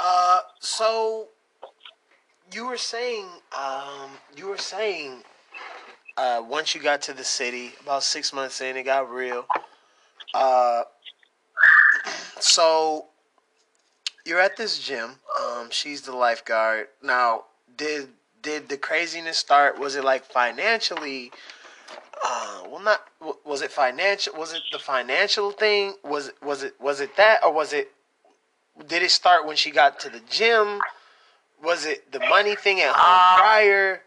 Uh, 0.00 0.40
so 0.60 1.28
you 2.52 2.66
were 2.66 2.76
saying, 2.76 3.26
um, 3.56 4.10
you 4.36 4.48
were 4.48 4.58
saying, 4.58 5.22
uh, 6.16 6.42
once 6.46 6.74
you 6.74 6.80
got 6.80 7.02
to 7.02 7.12
the 7.12 7.24
city, 7.24 7.72
about 7.82 8.02
six 8.02 8.32
months 8.32 8.60
in, 8.60 8.76
it 8.76 8.84
got 8.84 9.10
real. 9.10 9.46
Uh, 10.32 10.82
so 12.40 13.06
you're 14.24 14.40
at 14.40 14.56
this 14.56 14.78
gym. 14.78 15.16
Um, 15.40 15.68
she's 15.70 16.02
the 16.02 16.14
lifeguard. 16.14 16.88
Now, 17.02 17.44
did 17.76 18.08
did 18.42 18.68
the 18.68 18.76
craziness 18.76 19.38
start? 19.38 19.78
Was 19.78 19.96
it 19.96 20.04
like 20.04 20.24
financially? 20.24 21.32
Uh, 22.24 22.62
well, 22.68 22.80
not. 22.82 23.00
Was 23.44 23.62
it 23.62 23.70
financial? 23.70 24.34
Was 24.34 24.52
it 24.52 24.62
the 24.72 24.78
financial 24.78 25.50
thing? 25.50 25.94
Was 26.04 26.28
it 26.28 26.34
was 26.42 26.62
it 26.62 26.74
was 26.80 27.00
it 27.00 27.16
that, 27.16 27.42
or 27.44 27.52
was 27.52 27.72
it 27.72 27.90
did 28.86 29.02
it 29.02 29.10
start 29.10 29.46
when 29.46 29.56
she 29.56 29.70
got 29.70 30.00
to 30.00 30.10
the 30.10 30.20
gym? 30.30 30.80
Was 31.62 31.86
it 31.86 32.12
the 32.12 32.20
money 32.20 32.54
thing 32.56 32.80
at 32.80 32.92
home 32.92 33.34
Um, 33.34 33.38
prior? 33.40 34.02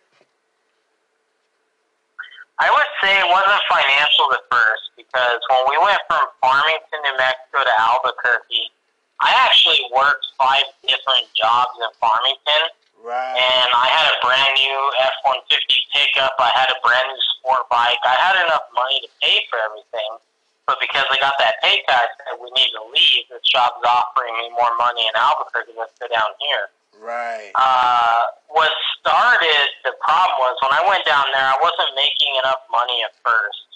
I 2.57 2.73
would 2.73 2.89
say 3.01 3.13
it 3.13 3.29
wasn't 3.29 3.61
financial 3.69 4.33
at 4.33 4.43
first 4.49 4.89
because 4.97 5.39
when 5.53 5.63
we 5.69 5.77
went 5.77 6.01
from 6.09 6.25
Farmington, 6.41 6.99
New 7.05 7.15
Mexico 7.17 7.61
to 7.61 7.75
Albuquerque, 7.77 8.73
I 9.21 9.33
actually 9.45 9.81
worked 9.93 10.25
five 10.41 10.65
different 10.81 11.29
jobs 11.37 11.73
in 11.77 11.89
Farmington. 12.01 12.73
Right. 12.97 13.37
and 13.37 13.69
I 13.77 13.87
had 13.93 14.09
a 14.09 14.17
brand 14.25 14.51
new 14.57 14.77
F 14.99 15.15
one 15.23 15.39
fifty 15.47 15.79
pickup. 15.93 16.33
I 16.41 16.49
had 16.57 16.67
a 16.73 16.81
brand 16.81 17.07
new 17.07 17.21
sport 17.37 17.69
bike. 17.69 18.01
I 18.03 18.17
had 18.17 18.35
enough 18.41 18.67
money 18.73 18.99
to 19.05 19.09
pay 19.21 19.37
for 19.53 19.61
everything, 19.63 20.17
but 20.65 20.81
because 20.81 21.05
I 21.07 21.15
got 21.21 21.37
that 21.39 21.61
pay 21.61 21.77
cut, 21.87 22.03
I 22.03 22.09
said 22.25 22.41
we 22.41 22.49
need 22.57 22.73
to 22.73 22.83
leave. 22.89 23.29
This 23.29 23.45
job's 23.47 23.79
offering 23.85 24.33
me 24.41 24.49
more 24.49 24.73
money 24.75 25.05
in 25.07 25.13
Albuquerque. 25.13 25.77
Let's 25.77 25.93
go 26.01 26.09
down 26.09 26.35
here. 26.41 26.73
Right. 26.99 27.51
Uh, 27.55 28.21
what 28.49 28.71
started 28.99 29.67
the 29.85 29.93
problem 30.01 30.37
was 30.41 30.55
when 30.65 30.73
I 30.73 30.83
went 30.87 31.05
down 31.05 31.25
there, 31.33 31.45
I 31.45 31.57
wasn't 31.61 31.93
making 31.95 32.33
enough 32.41 32.61
money 32.71 33.03
at 33.05 33.13
first. 33.21 33.67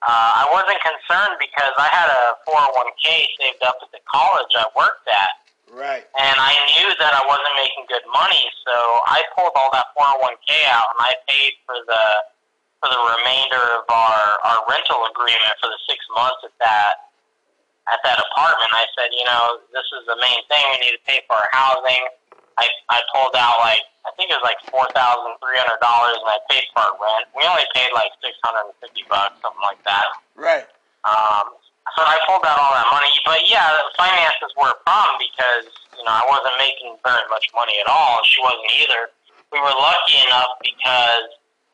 Uh, 0.00 0.44
I 0.44 0.48
wasn't 0.48 0.80
concerned 0.80 1.36
because 1.36 1.74
I 1.76 1.88
had 1.92 2.08
a 2.08 2.22
401k 2.48 3.36
saved 3.36 3.60
up 3.64 3.76
at 3.84 3.92
the 3.92 4.00
college 4.08 4.48
I 4.56 4.64
worked 4.72 5.04
at, 5.12 5.32
Right. 5.68 6.08
and 6.16 6.36
I 6.40 6.56
knew 6.72 6.88
that 6.96 7.12
I 7.12 7.20
wasn't 7.28 7.52
making 7.60 7.84
good 7.84 8.04
money, 8.08 8.48
so 8.64 8.74
I 9.06 9.20
pulled 9.36 9.52
all 9.60 9.68
that 9.76 9.92
401k 9.92 10.56
out 10.72 10.88
and 10.96 11.00
I 11.04 11.12
paid 11.28 11.52
for 11.68 11.76
the 11.84 12.04
for 12.80 12.88
the 12.88 13.02
remainder 13.12 13.60
of 13.76 13.84
our 13.92 14.40
our 14.40 14.64
rental 14.64 15.04
agreement 15.04 15.52
for 15.60 15.68
the 15.68 15.76
six 15.84 16.00
months 16.16 16.40
at 16.48 16.56
that 16.64 17.12
at 17.92 18.00
that 18.08 18.16
apartment. 18.32 18.72
I 18.72 18.88
said, 18.96 19.12
you 19.12 19.24
know, 19.28 19.60
this 19.68 19.84
is 20.00 20.08
the 20.08 20.16
main 20.16 20.40
thing. 20.48 20.64
We 20.72 20.88
need 20.88 20.96
to 20.96 21.04
pay 21.04 21.20
for 21.28 21.36
our 21.36 21.50
housing. 21.52 22.08
I 22.58 22.66
I 22.88 23.02
pulled 23.14 23.36
out 23.36 23.60
like 23.60 23.82
I 24.06 24.10
think 24.16 24.32
it 24.32 24.36
was 24.40 24.46
like 24.46 24.60
four 24.72 24.88
thousand 24.96 25.36
three 25.38 25.58
hundred 25.60 25.78
dollars, 25.84 26.18
and 26.18 26.30
I 26.30 26.38
paid 26.48 26.64
for 26.72 26.82
our 26.82 26.96
rent. 26.96 27.28
We 27.36 27.44
only 27.44 27.66
paid 27.76 27.92
like 27.92 28.10
six 28.24 28.34
hundred 28.42 28.72
and 28.72 28.76
fifty 28.80 29.04
bucks, 29.06 29.36
something 29.44 29.64
like 29.64 29.80
that. 29.84 30.06
Right. 30.34 30.66
Um, 31.04 31.54
so 31.96 32.04
I 32.04 32.16
pulled 32.28 32.44
out 32.44 32.56
all 32.60 32.72
that 32.76 32.88
money. 32.88 33.12
But 33.24 33.44
yeah, 33.48 33.66
finances 33.96 34.52
were 34.56 34.72
a 34.72 34.80
problem 34.84 35.20
because 35.20 35.68
you 35.96 36.04
know 36.04 36.14
I 36.16 36.24
wasn't 36.28 36.56
making 36.56 36.96
very 37.04 37.24
much 37.28 37.48
money 37.52 37.76
at 37.80 37.88
all. 37.88 38.24
She 38.24 38.40
wasn't 38.40 38.72
either. 38.80 39.12
We 39.52 39.58
were 39.58 39.74
lucky 39.74 40.16
enough 40.30 40.54
because 40.62 41.28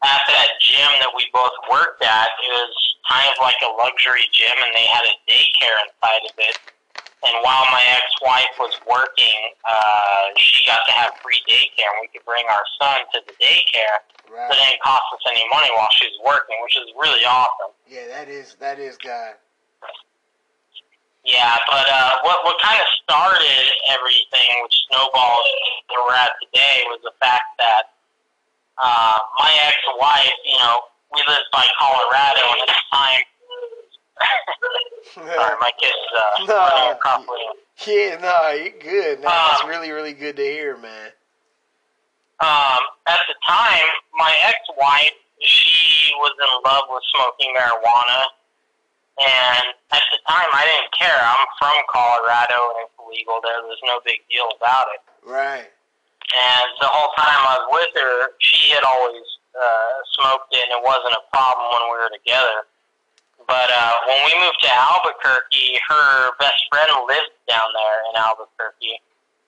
at 0.05 0.23
that 0.29 0.49
gym 0.61 0.93
that 1.05 1.12
we 1.12 1.29
both 1.33 1.53
worked 1.71 2.03
at, 2.03 2.29
it 2.43 2.51
was 2.53 2.73
kind 3.09 3.29
of 3.31 3.37
like 3.41 3.59
a 3.62 3.71
luxury 3.77 4.27
gym, 4.33 4.55
and 4.61 4.73
they 4.75 4.87
had 4.89 5.05
a 5.05 5.15
daycare 5.29 5.79
inside 5.85 6.25
of 6.27 6.35
it. 6.39 6.57
And 7.27 7.43
while 7.43 7.67
my 7.75 7.83
ex-wife 7.99 8.55
was 8.62 8.79
working, 8.87 9.51
uh, 9.67 10.31
she 10.39 10.62
got 10.62 10.79
to 10.87 10.93
have 10.95 11.11
free 11.19 11.43
daycare, 11.51 11.91
and 11.99 12.07
we 12.07 12.09
could 12.15 12.25
bring 12.25 12.47
our 12.47 12.62
son 12.79 13.03
to 13.15 13.19
the 13.27 13.35
daycare. 13.43 13.99
So 14.31 14.55
it 14.55 14.62
didn't 14.62 14.83
cost 14.83 15.03
us 15.11 15.23
any 15.31 15.43
money 15.51 15.71
while 15.75 15.91
she 15.99 16.07
was 16.07 16.19
working, 16.23 16.55
which 16.62 16.77
is 16.79 16.87
really 16.95 17.25
awesome. 17.27 17.75
Yeah, 17.91 18.07
that 18.15 18.29
is 18.29 18.55
that 18.62 18.79
is 18.79 18.97
God. 18.99 19.35
Yeah, 21.25 21.59
but 21.67 21.87
uh, 21.91 22.23
what 22.23 22.47
what 22.47 22.62
kind 22.62 22.79
of 22.79 22.87
started 23.03 23.67
everything, 23.91 24.62
which 24.62 24.77
snowballed 24.91 25.47
where 25.91 26.03
we're 26.07 26.15
at 26.15 26.31
today, 26.39 26.87
was 26.87 27.03
the 27.03 27.15
fact 27.19 27.59
that 27.59 27.91
uh, 28.79 29.19
my 29.39 29.51
ex-wife, 29.67 30.37
you 30.47 30.59
know, 30.59 30.87
we 31.15 31.23
lived 31.27 31.51
by 31.51 31.67
Colorado, 31.79 32.43
and 32.55 32.61
at 32.62 32.71
the 32.71 32.83
time, 32.95 33.23
sorry, 35.14 35.57
my 35.61 35.70
kid's 35.81 35.94
uh, 36.16 36.44
No. 36.48 36.96
yeah, 37.87 38.16
no, 38.20 38.50
you're 38.50 38.79
good. 38.81 39.20
Man. 39.20 39.29
That's 39.29 39.62
Um, 39.62 39.68
really, 39.68 39.90
really 39.92 40.12
good 40.12 40.37
to 40.37 40.42
hear, 40.42 40.76
man. 40.76 41.11
um, 42.40 42.81
at 43.07 43.20
the 43.29 43.35
time, 43.46 43.85
my 44.14 44.35
ex-wife, 44.44 45.12
she 45.40 46.12
was 46.16 46.33
in 46.40 46.50
love 46.70 46.85
with 46.88 47.02
smoking 47.14 47.55
marijuana, 47.57 48.24
and 49.20 49.64
at 49.92 50.02
the 50.12 50.18
time, 50.29 50.48
I 50.52 50.64
didn't 50.64 50.92
care. 50.92 51.16
I'm 51.16 51.46
from 51.61 51.76
Colorado, 51.92 52.76
and 52.76 52.85
it's 52.88 52.96
legal 53.09 53.40
there. 53.42 53.61
There's 53.64 53.81
no 53.85 54.00
big 54.05 54.20
deal 54.29 54.48
about 54.57 54.87
it. 54.96 55.00
Right. 55.24 55.68
And 56.35 56.66
the 56.81 56.88
whole 56.90 57.12
time 57.16 57.38
I 57.46 57.57
was 57.61 57.66
with 57.81 57.92
her, 58.02 58.33
she 58.40 58.70
had 58.74 58.83
always 58.83 59.22
uh, 59.57 59.92
smoked 60.20 60.52
it, 60.52 60.61
and 60.68 60.72
it 60.76 60.83
wasn't 60.85 61.14
a 61.16 61.24
problem 61.33 61.68
when 61.72 61.83
we 61.92 61.96
were 62.05 62.12
together. 62.12 62.66
But 63.47 63.71
uh, 63.71 63.93
when 64.11 64.21
we 64.27 64.35
moved 64.43 64.59
to 64.63 64.71
Albuquerque, 64.71 65.79
her 65.89 66.35
best 66.39 66.67
friend 66.71 66.91
lived 67.07 67.35
down 67.49 67.71
there 67.75 67.99
in 68.11 68.19
Albuquerque. 68.19 68.99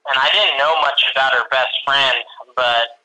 And 0.09 0.17
I 0.17 0.31
didn't 0.33 0.57
know 0.57 0.73
much 0.81 1.05
about 1.13 1.35
her 1.35 1.45
best 1.51 1.75
friend, 1.85 2.17
but 2.57 3.03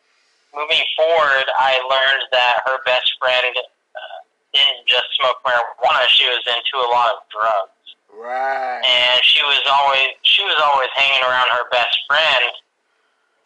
moving 0.54 0.86
forward, 0.96 1.46
I 1.60 1.82
learned 1.90 2.30
that 2.32 2.62
her 2.66 2.78
best 2.86 3.10
friend 3.20 3.52
uh, 3.58 4.18
didn't 4.54 4.86
just 4.88 5.10
smoke 5.20 5.42
marijuana; 5.44 6.06
she 6.08 6.26
was 6.30 6.46
into 6.48 6.78
a 6.80 6.90
lot 6.94 7.12
of 7.12 7.26
drugs 7.34 7.74
Right. 8.14 8.82
and 8.86 9.18
she 9.26 9.42
was 9.42 9.60
always 9.66 10.14
she 10.22 10.44
was 10.46 10.54
always 10.62 10.90
hanging 10.96 11.24
around 11.26 11.50
her 11.50 11.68
best 11.74 11.98
friend 12.08 12.54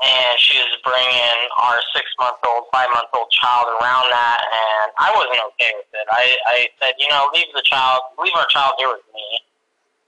and 0.04 0.34
she 0.38 0.58
was 0.62 0.78
bringing 0.86 1.40
our 1.58 1.78
six 1.96 2.06
month 2.22 2.38
old 2.46 2.70
five 2.72 2.88
month 2.94 3.10
old 3.18 3.30
child 3.34 3.66
around 3.82 4.06
that 4.14 4.42
and 4.46 4.94
i 5.02 5.10
wasn't 5.18 5.42
okay 5.54 5.74
with 5.74 5.90
it 5.94 6.06
i 6.14 6.38
i 6.54 6.68
said 6.82 6.94
you 7.02 7.10
know 7.10 7.26
leave 7.34 7.50
the 7.58 7.64
child 7.66 8.02
leave 8.22 8.34
our 8.38 8.46
child 8.54 8.74
here 8.78 8.90
with 8.94 9.06
me 9.14 9.28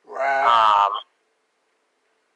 Right. 0.05 0.45
um 0.45 0.93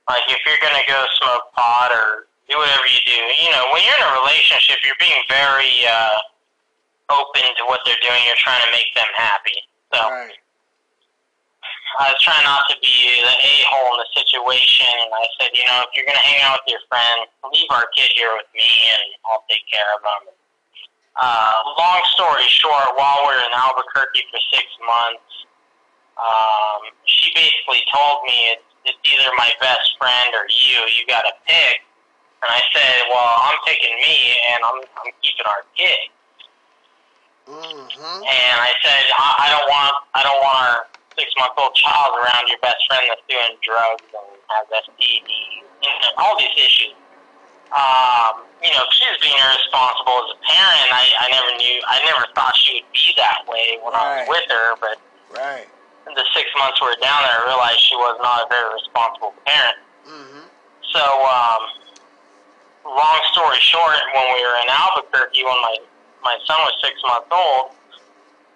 like 0.10 0.26
if 0.30 0.39
you're 0.46 0.62
gonna 0.62 0.84
go 0.88 1.06
smoke 1.22 1.54
pot 1.54 1.92
or 1.94 2.28
do 2.50 2.58
whatever 2.58 2.86
you 2.89 3.00
do 3.06 3.18
you 3.38 3.50
know 3.54 3.70
when 3.72 3.82
you're 3.86 3.98
in 4.02 4.06
a 4.10 4.13
relationship 4.22 4.82
you're 4.84 5.00
being 5.00 5.22
very 5.30 5.86
uh 5.86 6.18
open 7.13 7.46
to 7.58 7.63
what 7.70 7.82
they're 7.86 8.02
doing 8.02 8.22
you're 8.26 8.39
trying 8.42 8.66
to 8.66 8.72
make 8.74 8.89
them 8.96 9.08
happy 9.16 9.62
so 9.94 10.00
Right. 10.10 10.38
I 12.01 12.10
was 12.10 12.19
trying 12.25 12.41
not 12.41 12.65
to 12.73 12.75
be 12.82 13.21
the 13.21 13.36
a 13.38 13.53
hole 13.69 13.93
in 13.93 14.01
the 14.01 14.10
situation, 14.17 14.89
and 14.89 15.13
I 15.13 15.25
said, 15.38 15.53
you 15.53 15.62
know, 15.69 15.86
if 15.86 15.93
you're 15.93 16.10
gonna 16.10 16.25
hang 16.25 16.41
out 16.41 16.65
with 16.65 16.73
your 16.73 16.84
friend, 16.89 17.29
leave 17.53 17.69
our 17.69 17.86
kid 17.93 18.10
here 18.17 18.34
with 18.34 18.49
me, 18.58 18.65
and 18.65 19.03
I'll 19.29 19.45
take 19.45 19.62
care 19.69 19.86
of 19.93 20.01
him. 20.01 20.34
Uh, 21.13 21.53
long 21.77 22.01
story 22.17 22.49
short, 22.49 22.97
while 22.97 23.21
we 23.29 23.38
were 23.38 23.41
in 23.45 23.53
Albuquerque 23.53 24.25
for 24.34 24.41
six 24.49 24.65
months, 24.82 25.29
um, 26.17 26.82
she 27.06 27.29
basically 27.38 27.86
told 27.93 28.25
me 28.25 28.58
it's, 28.58 28.69
it's 28.89 29.01
either 29.13 29.29
my 29.38 29.53
best 29.62 29.93
friend 30.01 30.34
or 30.34 30.49
you. 30.49 30.82
You 30.97 31.06
got 31.06 31.21
to 31.29 31.34
pick. 31.45 31.86
And 32.41 32.49
I 32.49 32.62
said, 32.73 33.08
well, 33.08 33.34
I'm 33.45 33.58
picking 33.65 33.95
me, 33.95 34.36
and 34.51 34.60
I'm 34.65 34.79
I'm 34.82 35.12
keeping 35.21 35.45
our 35.45 35.63
kid. 35.77 36.03
Mm-hmm. 37.47 38.19
And 38.25 38.56
I 38.60 38.73
said, 38.82 39.03
I, 39.15 39.27
I 39.38 39.47
don't 39.53 39.67
want, 39.69 39.93
I 40.15 40.21
don't 40.23 40.41
want 40.43 40.58
our 40.60 40.79
six 41.17 41.32
month 41.38 41.54
old 41.58 41.73
child 41.76 42.17
around 42.21 42.47
your 42.47 42.60
best 42.60 42.82
friend 42.89 43.06
that's 43.10 43.23
doing 43.30 43.58
drugs 43.62 44.04
and 44.13 44.28
has 44.52 44.65
STDs, 44.88 45.63
know, 45.84 46.12
all 46.17 46.36
these 46.38 46.54
issues. 46.58 46.95
Um, 47.73 48.45
you 48.62 48.69
know, 48.69 48.86
she 48.93 49.02
was 49.10 49.17
being 49.17 49.34
irresponsible 49.34 50.13
as 50.13 50.30
a 50.38 50.39
parent. 50.45 50.88
I, 50.93 51.04
I 51.26 51.28
never 51.34 51.52
knew, 51.58 51.78
I 51.89 51.97
never 52.06 52.30
thought 52.38 52.54
she 52.54 52.86
would 52.86 52.89
be 52.93 53.13
that 53.17 53.41
way 53.49 53.82
when 53.82 53.97
I 53.97 54.21
was 54.21 54.30
with 54.30 54.45
her, 54.54 54.67
but 54.78 54.97
Right. 55.34 55.65
in 56.06 56.13
the 56.13 56.26
six 56.38 56.45
months 56.62 56.78
we 56.78 56.93
were 56.93 57.02
down 57.02 57.26
there, 57.26 57.34
I 57.34 57.49
realized 57.49 57.82
she 57.82 57.97
was 57.97 58.13
not 58.21 58.45
a 58.45 58.47
very 58.54 58.69
responsible 58.78 59.34
parent. 59.49 59.80
Mm-hmm. 60.06 60.45
So, 60.93 61.02
um, 61.02 61.62
long 62.86 63.19
story 63.34 63.58
short, 63.58 63.97
when 64.13 64.26
we 64.38 64.41
were 64.45 64.58
in 64.62 64.69
Albuquerque, 64.69 65.41
when 65.43 65.58
my 65.65 65.76
my 66.23 66.38
son 66.47 66.56
was 66.63 66.71
six 66.86 66.95
months 67.04 67.28
old, 67.34 67.76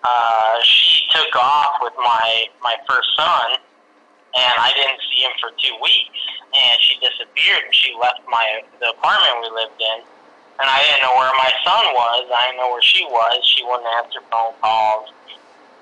uh, 0.08 0.64
she 0.64 1.04
took 1.12 1.36
off 1.36 1.80
with 1.82 1.94
my 1.98 2.48
my 2.64 2.76
first 2.88 3.10
son, 3.16 3.60
and 4.36 4.56
I 4.56 4.72
didn't 4.76 5.02
see 5.12 5.24
him 5.24 5.36
for 5.40 5.52
two 5.60 5.76
weeks. 5.84 6.22
And 6.48 6.80
she 6.80 6.96
disappeared, 7.04 7.68
and 7.68 7.76
she 7.76 7.92
left 8.00 8.24
my 8.32 8.64
the 8.80 8.96
apartment 8.96 9.44
we 9.44 9.52
lived 9.52 9.80
in, 9.80 10.00
and 10.64 10.68
I 10.68 10.80
didn't 10.88 11.04
know 11.04 11.16
where 11.20 11.34
my 11.36 11.52
son 11.64 11.84
was. 11.92 12.32
I 12.32 12.48
didn't 12.48 12.60
know 12.64 12.72
where 12.72 12.82
she 12.82 13.04
was. 13.04 13.44
She 13.44 13.64
wouldn't 13.68 13.88
answer 14.00 14.24
phone 14.32 14.56
calls. 14.64 15.12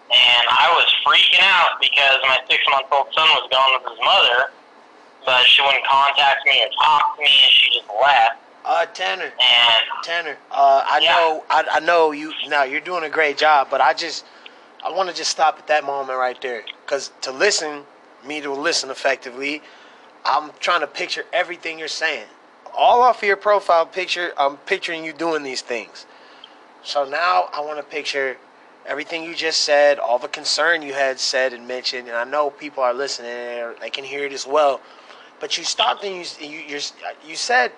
And 0.09 0.45
I 0.49 0.69
was 0.73 0.85
freaking 1.01 1.41
out 1.41 1.81
because 1.81 2.21
my 2.29 2.38
six 2.49 2.61
month 2.69 2.85
old 2.93 3.09
son 3.13 3.25
was 3.41 3.49
gone 3.49 3.73
with 3.77 3.89
his 3.89 4.01
mother, 4.05 4.53
but 5.25 5.45
she 5.45 5.61
wouldn't 5.61 5.85
contact 5.85 6.45
me 6.45 6.61
or 6.61 6.69
talk 6.81 7.17
to 7.17 7.21
me, 7.21 7.29
and 7.29 7.51
she 7.53 7.73
just 7.77 7.89
left. 7.89 8.44
Uh, 8.65 8.86
Tanner. 8.88 9.25
And 9.25 9.84
Tanner. 10.04 10.38
Uh, 10.51 10.84
I 10.88 10.99
Yeah. 10.99 11.12
know. 11.13 11.43
I, 11.49 11.65
I 11.73 11.80
know 11.82 12.12
you. 12.12 12.34
Now 12.47 12.63
you're 12.63 12.82
doing 12.82 13.04
a 13.04 13.10
great 13.10 13.38
job, 13.38 13.67
but 13.69 13.80
I 13.80 13.93
just, 13.93 14.25
I 14.84 14.91
want 14.91 15.10
to 15.10 15.15
just 15.15 15.32
stop 15.32 15.60
at 15.60 15.67
that 15.67 15.84
moment 15.84 16.17
right 16.17 16.39
there, 16.41 16.63
because 16.86 17.12
to 17.21 17.32
listen, 17.32 17.84
me 18.25 18.41
to 18.41 18.51
listen 18.51 18.89
effectively, 18.89 19.62
I'm 20.25 20.51
trying 20.60 20.82
to 20.82 20.88
picture 20.88 21.25
everything 21.32 21.78
you're 21.78 21.88
saying. 21.88 22.25
All 22.75 23.01
off 23.01 23.21
of 23.21 23.28
your 23.28 23.38
profile 23.38 23.86
picture, 23.86 24.34
I'm 24.38 24.58
picturing 24.58 25.06
you 25.06 25.13
doing 25.13 25.43
these 25.43 25.62
things. 25.62 26.06
So 26.84 27.06
now 27.08 27.49
I 27.54 27.62
want 27.62 27.78
to 27.78 27.84
picture 27.84 28.38
everything 28.86 29.23
you 29.23 29.36
just 29.36 29.62
said, 29.62 29.97
all 29.97 30.19
the 30.19 30.28
concern 30.28 30.82
you 30.82 30.93
had 30.93 31.19
said 31.19 31.54
and 31.54 31.67
mentioned, 31.67 32.08
and 32.08 32.17
I 32.17 32.23
know 32.23 32.49
people 32.49 32.84
are 32.84 32.93
listening 32.93 33.32
they 33.82 33.89
can 33.89 34.04
hear 34.04 34.25
it 34.25 34.34
as 34.34 34.45
well. 34.45 34.82
But 35.39 35.58
you 35.58 35.63
stopped 35.63 36.04
and 36.04 36.15
you 36.15 36.47
you 36.47 36.60
you're, 36.67 36.82
you 37.28 37.36
said 37.36 37.71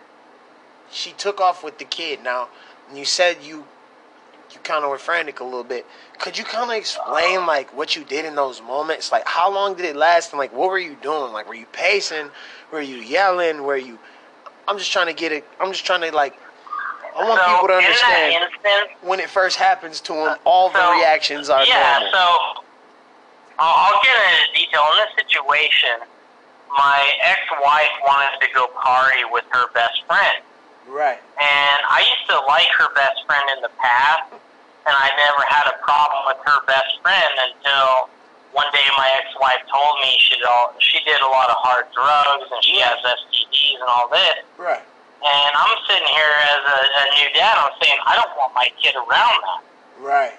she 0.91 1.11
took 1.13 1.39
off 1.39 1.63
with 1.63 1.77
the 1.77 1.85
kid. 1.85 2.23
Now, 2.23 2.49
you 2.93 3.05
said 3.05 3.37
you 3.43 3.65
you 4.53 4.59
kind 4.63 4.83
of 4.83 4.89
were 4.89 4.97
frantic 4.97 5.39
a 5.39 5.43
little 5.43 5.63
bit. 5.63 5.85
Could 6.19 6.37
you 6.37 6.43
kind 6.43 6.71
of 6.71 6.77
explain 6.77 7.45
like 7.45 7.75
what 7.75 7.95
you 7.95 8.03
did 8.03 8.25
in 8.25 8.35
those 8.35 8.61
moments? 8.61 9.11
Like 9.11 9.27
how 9.27 9.53
long 9.53 9.75
did 9.75 9.85
it 9.85 9.95
last 9.95 10.31
and 10.31 10.39
like 10.39 10.53
what 10.53 10.69
were 10.69 10.79
you 10.79 10.95
doing? 11.01 11.33
Like 11.33 11.47
were 11.47 11.55
you 11.55 11.65
pacing? 11.73 12.29
Were 12.71 12.81
you 12.81 12.97
yelling? 12.97 13.63
Were 13.63 13.77
you 13.77 13.99
I'm 14.67 14.77
just 14.77 14.91
trying 14.91 15.07
to 15.07 15.13
get 15.13 15.31
it 15.31 15.45
I'm 15.59 15.71
just 15.71 15.85
trying 15.85 16.01
to 16.01 16.15
like 16.15 16.39
I 17.17 17.27
want 17.27 17.41
so 17.41 17.45
people 17.49 17.67
to 17.69 17.73
understand 17.73 18.43
instant, 18.43 19.01
when 19.01 19.19
it 19.19 19.29
first 19.29 19.57
happens 19.57 19.99
to 20.01 20.13
them, 20.13 20.27
uh, 20.29 20.35
all 20.45 20.69
the 20.69 20.77
reactions 20.77 21.49
are 21.49 21.65
yeah. 21.65 21.97
normal. 21.97 22.11
So 22.11 22.63
I'll, 23.57 23.89
I'll 23.89 24.03
get 24.03 24.13
into 24.13 24.53
detail 24.53 24.85
in 24.93 24.97
this 25.01 25.25
situation. 25.25 26.05
my 26.77 27.09
ex-wife 27.23 27.89
wanted 28.05 28.45
to 28.45 28.53
go 28.53 28.67
party 28.79 29.25
with 29.31 29.45
her 29.49 29.65
best 29.73 30.05
friend. 30.05 30.43
Right. 30.87 31.19
And 31.19 31.79
I 31.83 32.01
used 32.07 32.27
to 32.31 32.39
like 32.47 32.71
her 32.79 32.89
best 32.95 33.19
friend 33.27 33.43
in 33.55 33.61
the 33.61 33.73
past, 33.77 34.31
and 34.31 34.95
I 34.95 35.11
never 35.19 35.43
had 35.51 35.67
a 35.67 35.77
problem 35.83 36.31
with 36.31 36.39
her 36.47 36.63
best 36.65 37.03
friend 37.03 37.33
until 37.51 38.09
one 38.55 38.71
day 38.71 38.87
my 38.97 39.05
ex-wife 39.19 39.61
told 39.67 39.99
me 40.01 40.15
she 40.17 40.33
did, 40.39 40.47
all, 40.47 40.73
she 40.79 40.97
did 41.03 41.19
a 41.21 41.29
lot 41.29 41.51
of 41.51 41.59
hard 41.59 41.85
drugs 41.93 42.47
and 42.49 42.63
she 42.63 42.79
has 42.79 42.97
STDs 43.03 43.83
and 43.83 43.89
all 43.91 44.09
this. 44.09 44.41
Right. 44.57 44.81
And 44.81 45.51
I'm 45.53 45.75
sitting 45.85 46.07
here 46.07 46.33
as 46.55 46.63
a, 46.65 46.79
a 46.81 47.05
new 47.19 47.29
dad. 47.35 47.53
I'm 47.59 47.75
saying 47.83 47.99
I 48.01 48.15
don't 48.15 48.33
want 48.33 48.55
my 48.55 48.71
kid 48.81 48.95
around 48.95 49.37
that. 49.43 49.61
Right. 49.99 50.37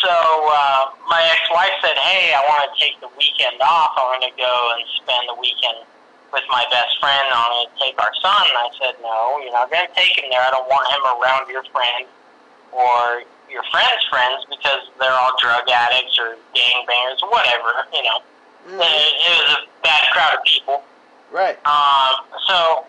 So 0.00 0.14
uh, 0.14 0.94
my 1.08 1.22
ex-wife 1.32 1.74
said, 1.82 1.96
"Hey, 1.96 2.34
I 2.34 2.40
want 2.46 2.66
to 2.66 2.72
take 2.78 3.00
the 3.00 3.08
weekend 3.18 3.60
off. 3.60 3.94
I 3.96 4.02
want 4.14 4.22
to 4.24 4.34
go 4.36 4.52
and 4.76 4.82
spend 5.00 5.28
the 5.28 5.38
weekend 5.38 5.86
with 6.32 6.44
my 6.50 6.64
best 6.70 6.98
friend. 7.00 7.22
I'm 7.32 7.68
to 7.68 7.84
take 7.84 7.96
our 8.00 8.12
son." 8.20 8.42
And 8.48 8.58
I 8.58 8.68
said, 8.80 8.94
"No, 9.02 9.38
you're 9.42 9.52
not 9.52 9.70
going 9.70 9.86
to 9.86 9.94
take 9.94 10.18
him 10.18 10.30
there. 10.30 10.40
I 10.40 10.50
don't 10.50 10.68
want 10.68 10.86
him 10.90 11.02
around 11.20 11.48
your 11.48 11.64
friend 11.70 12.06
or 12.72 13.22
your 13.50 13.62
friends' 13.70 14.04
friends 14.08 14.44
because 14.48 14.88
they're 14.98 15.12
all 15.12 15.36
drug 15.38 15.68
addicts 15.68 16.18
or 16.18 16.36
gangbangers 16.56 17.20
or 17.22 17.28
whatever. 17.30 17.86
You 17.92 18.02
know, 18.02 18.18
Mhm. 18.66 18.80
it, 18.80 19.12
it 19.26 19.32
was 19.46 19.58
a 19.58 19.66
bad 19.82 20.04
crowd 20.12 20.34
of 20.34 20.42
people." 20.44 20.82
Right. 21.30 21.56
Um, 21.66 22.24
so 22.46 22.84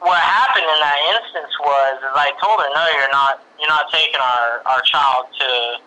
what 0.00 0.18
happened 0.18 0.66
in 0.66 0.80
that 0.80 0.98
instance 1.18 1.54
was, 1.60 1.98
is 2.02 2.10
I 2.14 2.30
told 2.42 2.58
her, 2.60 2.70
no, 2.74 2.86
you're 2.98 3.10
not, 3.10 3.42
you're 3.58 3.68
not 3.68 3.90
taking 3.92 4.20
our 4.20 4.62
our 4.66 4.80
child 4.82 5.26
to 5.38 5.78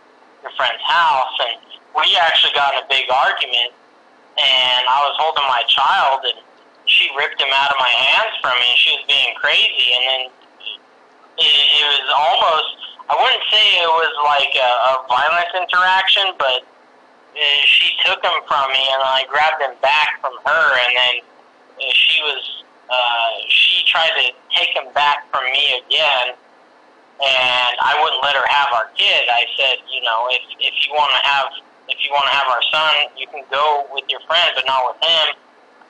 your 0.43 0.51
friend's 0.57 0.81
house, 0.83 1.31
and 1.47 1.59
we 1.95 2.15
actually 2.17 2.53
got 2.53 2.73
in 2.73 2.79
a 2.83 2.87
big 2.87 3.09
argument, 3.11 3.71
and 4.39 4.81
I 4.87 4.99
was 5.07 5.15
holding 5.19 5.43
my 5.47 5.63
child, 5.67 6.23
and 6.25 6.39
she 6.91 7.07
ripped 7.15 7.39
him 7.39 7.47
out 7.55 7.71
of 7.71 7.79
my 7.79 7.87
hands 7.87 8.35
from 8.43 8.51
me, 8.59 8.69
she 8.75 8.91
was 8.99 9.03
being 9.07 9.31
crazy, 9.39 9.95
and 9.95 10.03
then 10.03 10.21
it, 11.39 11.55
it 11.55 11.85
was 11.87 12.07
almost, 12.11 12.71
I 13.07 13.15
wouldn't 13.15 13.47
say 13.47 13.63
it 13.79 13.93
was 13.95 14.13
like 14.27 14.51
a, 14.59 14.71
a 14.91 14.93
violent 15.07 15.51
interaction, 15.55 16.35
but 16.35 16.67
uh, 17.31 17.39
she 17.63 17.95
took 18.03 18.19
him 18.19 18.43
from 18.43 18.67
me, 18.75 18.83
and 18.83 18.99
I 18.99 19.23
grabbed 19.31 19.63
him 19.63 19.79
back 19.79 20.19
from 20.19 20.35
her, 20.43 20.65
and 20.83 20.91
then 20.91 21.15
uh, 21.79 21.93
she 21.95 22.19
was 22.27 22.43
uh, 22.91 23.31
she 23.47 23.87
tried 23.87 24.11
to 24.19 24.35
take 24.51 24.75
him 24.75 24.91
back 24.91 25.23
from 25.31 25.47
me 25.47 25.79
again, 25.79 26.35
and 27.23 27.73
I 27.79 27.95
wouldn't 28.03 28.19
let 28.19 28.35
her 28.35 28.43
have 28.51 28.67
our 28.75 28.91
kid. 28.99 29.31
I 29.31 29.47
said, 29.55 29.79
you 29.87 30.03
know, 30.03 30.27
if 30.27 30.43
if 30.59 30.75
you 30.83 30.91
want 30.91 31.15
to 31.15 31.21
have 31.23 31.47
if 31.87 32.03
you 32.03 32.11
want 32.11 32.27
to 32.27 32.35
have 32.35 32.51
our 32.51 32.63
son, 32.67 33.15
you 33.15 33.27
can 33.31 33.47
go 33.49 33.87
with 33.95 34.03
your 34.11 34.19
friend, 34.27 34.51
but 34.55 34.67
not 34.67 34.83
with 34.91 34.99
him. 34.99 35.39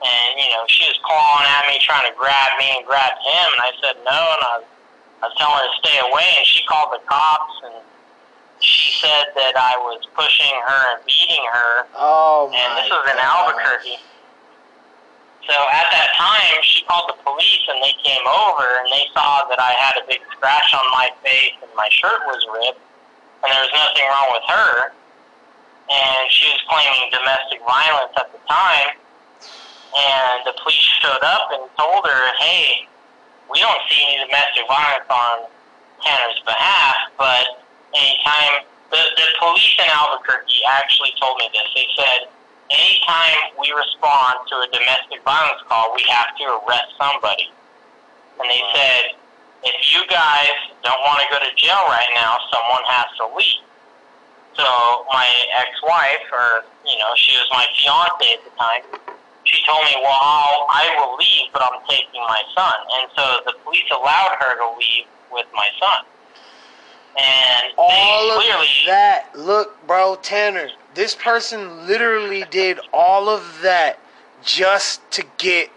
And 0.01 0.29
you 0.41 0.49
know, 0.49 0.65
she 0.65 0.89
was 0.89 0.97
clawing 1.05 1.45
at 1.45 1.69
me, 1.69 1.77
trying 1.81 2.09
to 2.09 2.15
grab 2.17 2.57
me 2.57 2.73
and 2.73 2.81
grab 2.85 3.13
him, 3.21 3.47
and 3.53 3.61
I 3.61 3.71
said 3.85 3.95
no, 4.01 4.17
and 4.17 4.41
I 4.41 4.51
was, 4.57 4.67
I 5.21 5.23
was 5.29 5.35
telling 5.37 5.61
her 5.61 5.67
to 5.69 5.77
stay 5.85 5.97
away, 6.09 6.25
and 6.41 6.45
she 6.49 6.65
called 6.65 6.89
the 6.89 7.01
cops, 7.05 7.53
and 7.69 7.77
she 8.57 8.97
said 8.97 9.29
that 9.37 9.53
I 9.53 9.77
was 9.77 10.01
pushing 10.17 10.49
her 10.65 10.81
and 10.97 11.05
beating 11.05 11.45
her, 11.53 11.85
Oh 11.93 12.49
my. 12.49 12.57
and 12.57 12.69
this 12.81 12.89
was 12.89 13.05
in. 13.13 13.17
Albuquerque. 13.21 14.01
So 15.49 15.57
at 15.73 15.89
that 15.93 16.13
time, 16.17 16.61
she 16.61 16.81
called 16.85 17.09
the 17.09 17.17
police, 17.21 17.65
and 17.69 17.81
they 17.81 17.93
came 18.01 18.25
over, 18.25 18.65
and 18.81 18.89
they 18.93 19.05
saw 19.13 19.45
that 19.49 19.57
I 19.61 19.73
had 19.77 19.97
a 20.01 20.05
big 20.09 20.21
scratch 20.33 20.69
on 20.73 20.85
my 20.93 21.09
face, 21.25 21.57
and 21.61 21.69
my 21.77 21.89
shirt 21.89 22.21
was 22.29 22.41
ripped, 22.49 22.81
and 23.41 23.49
there 23.49 23.61
was 23.65 23.73
nothing 23.73 24.05
wrong 24.09 24.29
with 24.33 24.45
her. 24.49 24.93
And 25.89 26.21
she 26.29 26.45
was 26.49 26.61
claiming 26.69 27.09
domestic 27.11 27.59
violence 27.67 28.13
at 28.17 28.31
the 28.31 28.39
time, 28.47 28.95
and 29.95 30.45
the 30.45 30.53
police 30.61 30.87
showed 31.01 31.23
up 31.23 31.51
and 31.51 31.63
told 31.77 32.05
her, 32.07 32.33
"Hey, 32.39 32.87
we 33.49 33.59
don't 33.59 33.81
see 33.89 34.03
any 34.07 34.23
domestic 34.25 34.67
violence 34.67 35.09
on 35.09 35.47
Tanner's 36.03 36.39
behalf, 36.45 36.95
but 37.17 37.63
anytime 37.93 38.63
the 38.89 39.01
the 39.15 39.27
police 39.39 39.75
in 39.79 39.89
Albuquerque 39.89 40.63
actually 40.67 41.13
told 41.19 41.37
me 41.37 41.49
this, 41.53 41.67
they 41.75 41.87
said." 41.95 42.27
anytime 42.71 43.51
we 43.59 43.71
respond 43.75 44.47
to 44.47 44.55
a 44.63 44.67
domestic 44.71 45.19
violence 45.23 45.61
call, 45.67 45.93
we 45.95 46.03
have 46.07 46.31
to 46.39 46.43
arrest 46.63 46.95
somebody. 46.95 47.51
And 48.39 48.49
they 48.49 48.63
said, 48.73 49.19
if 49.63 49.77
you 49.93 50.01
guys 50.07 50.55
don't 50.83 51.01
want 51.05 51.21
to 51.21 51.27
go 51.29 51.37
to 51.37 51.51
jail 51.55 51.83
right 51.87 52.09
now, 52.15 52.37
someone 52.49 52.83
has 52.87 53.05
to 53.19 53.25
leave. 53.35 53.61
So 54.55 54.65
my 55.11 55.27
ex-wife, 55.59 56.25
or 56.33 56.65
you 56.85 56.97
know, 56.97 57.11
she 57.15 57.33
was 57.37 57.47
my 57.51 57.65
fiance 57.77 58.33
at 58.33 58.43
the 58.43 58.51
time. 58.57 58.83
She 59.51 59.65
told 59.65 59.83
me, 59.83 59.95
"Well, 60.01 60.17
I'll, 60.19 60.65
I 60.69 60.95
will 60.97 61.17
leave, 61.17 61.51
but 61.51 61.61
I'm 61.61 61.81
taking 61.89 62.21
my 62.21 62.41
son." 62.55 62.73
And 62.99 63.11
so 63.15 63.39
the 63.45 63.53
police 63.63 63.83
allowed 63.91 64.37
her 64.39 64.55
to 64.57 64.77
leave 64.79 65.05
with 65.31 65.45
my 65.53 65.67
son. 65.79 66.05
And 67.19 67.73
All 67.77 68.31
of 68.31 68.41
clearly 68.41 68.67
that. 68.85 69.29
Look, 69.35 69.85
bro, 69.85 70.15
Tanner. 70.21 70.69
This 70.93 71.15
person 71.15 71.85
literally 71.85 72.45
did 72.49 72.79
all 72.93 73.27
of 73.29 73.59
that 73.61 73.99
just 74.43 75.09
to 75.11 75.25
get 75.37 75.69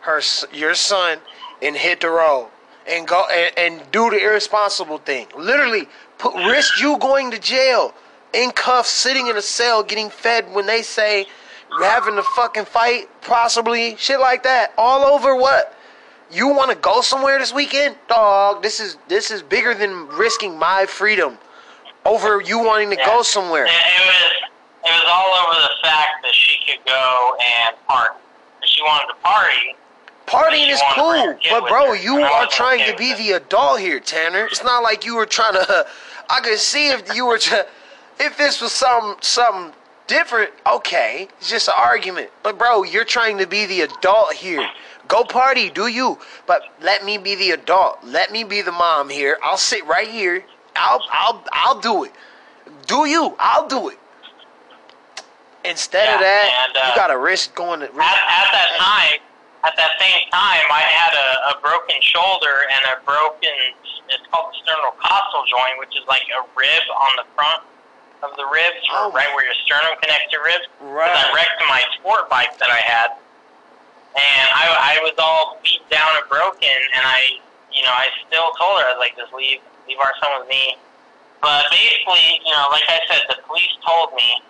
her, 0.00 0.20
your 0.52 0.74
son, 0.74 1.18
and 1.60 1.76
hit 1.76 2.00
the 2.00 2.10
road 2.10 2.48
and 2.86 3.06
go 3.06 3.26
and, 3.30 3.52
and 3.58 3.90
do 3.90 4.10
the 4.10 4.18
irresponsible 4.18 4.98
thing. 4.98 5.26
Literally, 5.36 5.88
put 6.18 6.34
risk 6.34 6.80
you 6.80 6.98
going 6.98 7.30
to 7.32 7.38
jail, 7.38 7.92
in 8.32 8.50
cuffs, 8.52 8.90
sitting 8.90 9.26
in 9.26 9.36
a 9.36 9.42
cell, 9.42 9.82
getting 9.82 10.10
fed 10.10 10.52
when 10.54 10.66
they 10.66 10.82
say 10.82 11.26
having 11.82 12.16
to 12.16 12.22
fucking 12.22 12.64
fight, 12.64 13.08
possibly 13.22 13.96
shit 13.96 14.20
like 14.20 14.42
that. 14.44 14.72
All 14.78 15.04
over 15.04 15.34
what? 15.36 15.74
You 16.30 16.48
want 16.48 16.70
to 16.70 16.76
go 16.76 17.00
somewhere 17.00 17.38
this 17.38 17.52
weekend, 17.52 17.96
dog? 18.08 18.62
This 18.62 18.80
is 18.80 18.96
this 19.08 19.30
is 19.30 19.42
bigger 19.42 19.74
than 19.74 20.08
risking 20.08 20.58
my 20.58 20.86
freedom 20.86 21.38
over 22.04 22.40
you 22.40 22.58
wanting 22.58 22.90
to 22.90 22.96
go 22.96 23.22
somewhere. 23.22 23.64
It, 23.64 23.70
it 23.70 24.06
was 24.06 24.32
it 24.84 24.90
was 24.90 25.04
all 25.08 25.34
over 25.44 25.60
the 25.60 25.88
fact 25.88 26.22
that 26.22 26.34
she 26.34 26.58
could 26.66 26.84
go 26.86 27.36
and 27.64 27.76
party. 27.86 28.18
She 28.64 28.82
wanted 28.82 29.14
to 29.14 29.20
party, 29.22 29.76
Partying 30.26 30.68
is 30.68 30.82
cool, 30.94 31.38
but 31.50 31.68
bro, 31.68 31.90
her. 31.90 31.96
you 31.96 32.18
are 32.18 32.46
trying 32.48 32.84
to 32.90 32.96
be 32.96 33.14
the 33.14 33.32
adult 33.32 33.78
here, 33.78 34.00
Tanner. 34.00 34.46
It's 34.46 34.64
not 34.64 34.82
like 34.82 35.06
you 35.06 35.14
were 35.14 35.26
trying 35.26 35.52
to. 35.66 35.86
I 36.28 36.40
could 36.40 36.58
see 36.58 36.88
if 36.88 37.14
you 37.14 37.26
were 37.26 37.38
to, 37.38 37.66
if 38.18 38.36
this 38.36 38.60
was 38.60 38.72
some 38.72 39.16
something 39.20 39.72
different. 40.06 40.50
Okay, 40.66 41.28
it's 41.38 41.50
just 41.50 41.68
an 41.68 41.74
argument. 41.76 42.30
But 42.42 42.58
bro, 42.58 42.82
you're 42.82 43.04
trying 43.04 43.38
to 43.38 43.46
be 43.46 43.66
the 43.66 43.82
adult 43.82 44.34
here. 44.34 44.66
Go 45.08 45.24
party, 45.24 45.70
do 45.70 45.86
you? 45.86 46.18
But 46.46 46.62
let 46.82 47.04
me 47.04 47.18
be 47.18 47.34
the 47.34 47.52
adult. 47.52 47.98
Let 48.04 48.32
me 48.32 48.44
be 48.44 48.62
the 48.62 48.72
mom 48.72 49.08
here. 49.08 49.38
I'll 49.42 49.56
sit 49.56 49.86
right 49.86 50.08
here. 50.08 50.44
I'll 50.74 51.02
I'll 51.12 51.44
I'll 51.52 51.80
do 51.80 52.04
it. 52.04 52.12
Do 52.86 53.06
you? 53.06 53.34
I'll 53.38 53.68
do 53.68 53.88
it. 53.88 53.98
Instead 55.64 56.14
of 56.14 56.20
that, 56.20 56.46
and, 56.68 56.76
uh, 56.76 56.90
you 56.90 56.94
gotta 56.94 57.18
risk 57.18 57.54
going 57.54 57.80
to. 57.80 57.86
at, 57.86 57.90
at 57.98 58.48
that 58.54 58.70
time, 58.78 59.18
at 59.66 59.74
that 59.74 59.98
same 59.98 60.30
time, 60.30 60.62
I 60.70 60.86
had 60.86 61.10
a, 61.10 61.58
a 61.58 61.60
broken 61.60 61.98
shoulder 62.00 62.70
and 62.70 62.86
a 62.94 63.02
broken. 63.04 63.74
It's 64.08 64.22
called 64.30 64.54
the 64.54 64.62
sternocostal 64.62 65.42
joint, 65.50 65.82
which 65.82 65.98
is 65.98 66.06
like 66.06 66.22
a 66.30 66.46
rib 66.54 66.82
on 66.94 67.18
the 67.18 67.26
front 67.34 67.66
of 68.22 68.32
the 68.36 68.46
ribs, 68.48 68.80
Oh. 68.92 69.10
right 69.12 69.28
where 69.34 69.44
your 69.44 69.54
sternum 69.64 69.92
connects 70.00 70.32
to 70.32 70.38
ribs. 70.40 70.66
Right. 70.80 71.10
I 71.10 71.32
wrecked 71.34 71.60
my 71.68 71.82
sport 71.98 72.28
bike 72.30 72.56
that 72.58 72.70
I 72.70 72.80
had, 72.80 73.10
and 74.16 74.46
I, 74.52 74.96
I 74.96 75.02
was 75.04 75.12
all 75.18 75.60
beat 75.62 75.84
down 75.90 76.16
and 76.16 76.26
broken, 76.28 76.72
and 76.94 77.04
I, 77.04 77.40
you 77.72 77.82
know, 77.84 77.92
I 77.92 78.08
still 78.26 78.48
told 78.56 78.80
her 78.80 78.88
I 78.88 78.96
was 78.96 79.00
like, 79.00 79.16
just 79.16 79.32
leave, 79.32 79.60
leave 79.88 79.98
our 80.00 80.12
son 80.22 80.40
with 80.40 80.48
me. 80.48 80.76
But 81.44 81.68
basically, 81.70 82.40
you 82.44 82.52
know, 82.56 82.64
like 82.72 82.88
I 82.88 82.98
said, 83.12 83.20
the 83.28 83.36
police 83.44 83.70
told 83.84 84.16
me 84.16 84.40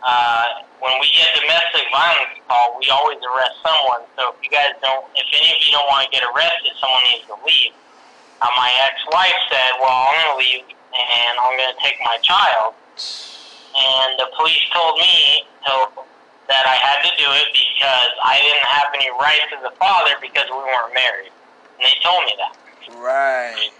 uh, 0.00 0.64
when 0.80 0.96
we 1.00 1.12
get 1.12 1.28
domestic 1.36 1.84
violence 1.92 2.40
call, 2.48 2.76
we 2.80 2.88
always 2.88 3.20
arrest 3.20 3.60
someone. 3.60 4.00
So 4.16 4.32
if 4.32 4.40
you 4.40 4.48
guys 4.48 4.72
don't, 4.80 5.04
if 5.14 5.28
any 5.36 5.52
of 5.52 5.60
you 5.60 5.72
don't 5.76 5.86
want 5.92 6.08
to 6.08 6.10
get 6.10 6.24
arrested, 6.24 6.72
someone 6.80 7.04
needs 7.12 7.28
to 7.28 7.36
leave. 7.44 7.76
Uh, 8.40 8.48
my 8.56 8.68
ex-wife 8.88 9.38
said, 9.52 9.70
"Well, 9.80 9.92
I'm 9.92 10.12
going 10.12 10.32
to 10.32 10.38
leave, 10.40 10.64
and 10.68 11.32
I'm 11.40 11.56
going 11.56 11.72
to 11.72 11.80
take 11.84 11.96
my 12.04 12.16
child." 12.24 12.74
And 13.76 14.18
the 14.18 14.28
police 14.36 14.62
told 14.72 14.98
me 14.98 15.44
to, 15.66 15.72
that 16.48 16.64
I 16.64 16.76
had 16.80 17.02
to 17.04 17.12
do 17.18 17.28
it 17.28 17.46
because 17.52 18.12
I 18.24 18.40
didn't 18.40 18.66
have 18.66 18.88
any 18.94 19.10
rights 19.20 19.52
as 19.56 19.64
a 19.64 19.74
father 19.76 20.12
because 20.20 20.46
we 20.50 20.56
weren't 20.56 20.94
married. 20.94 21.32
And 21.78 21.84
they 21.84 21.96
told 22.02 22.24
me 22.24 22.32
that. 22.38 22.56
Right. 22.96 23.70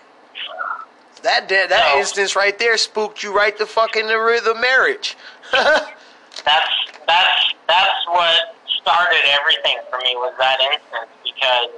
That 1.23 1.49
did, 1.49 1.71
that 1.71 1.95
No. 1.95 1.99
instance 1.99 2.37
right 2.37 2.59
there 2.59 2.77
spooked 2.77 3.23
you 3.23 3.35
right 3.35 3.57
the 3.57 3.67
fuck 3.67 3.97
in 3.97 4.07
the 4.07 4.19
rhythm 4.19 4.57
of 4.57 4.61
marriage. 4.61 5.17
that's 5.53 6.71
that's 7.07 7.55
that's 7.67 8.07
what 8.09 8.55
started 8.83 9.25
everything 9.25 9.79
for 9.91 9.99
me 9.99 10.15
was 10.17 10.35
that 10.39 10.61
instance 10.61 11.11
because 11.25 11.71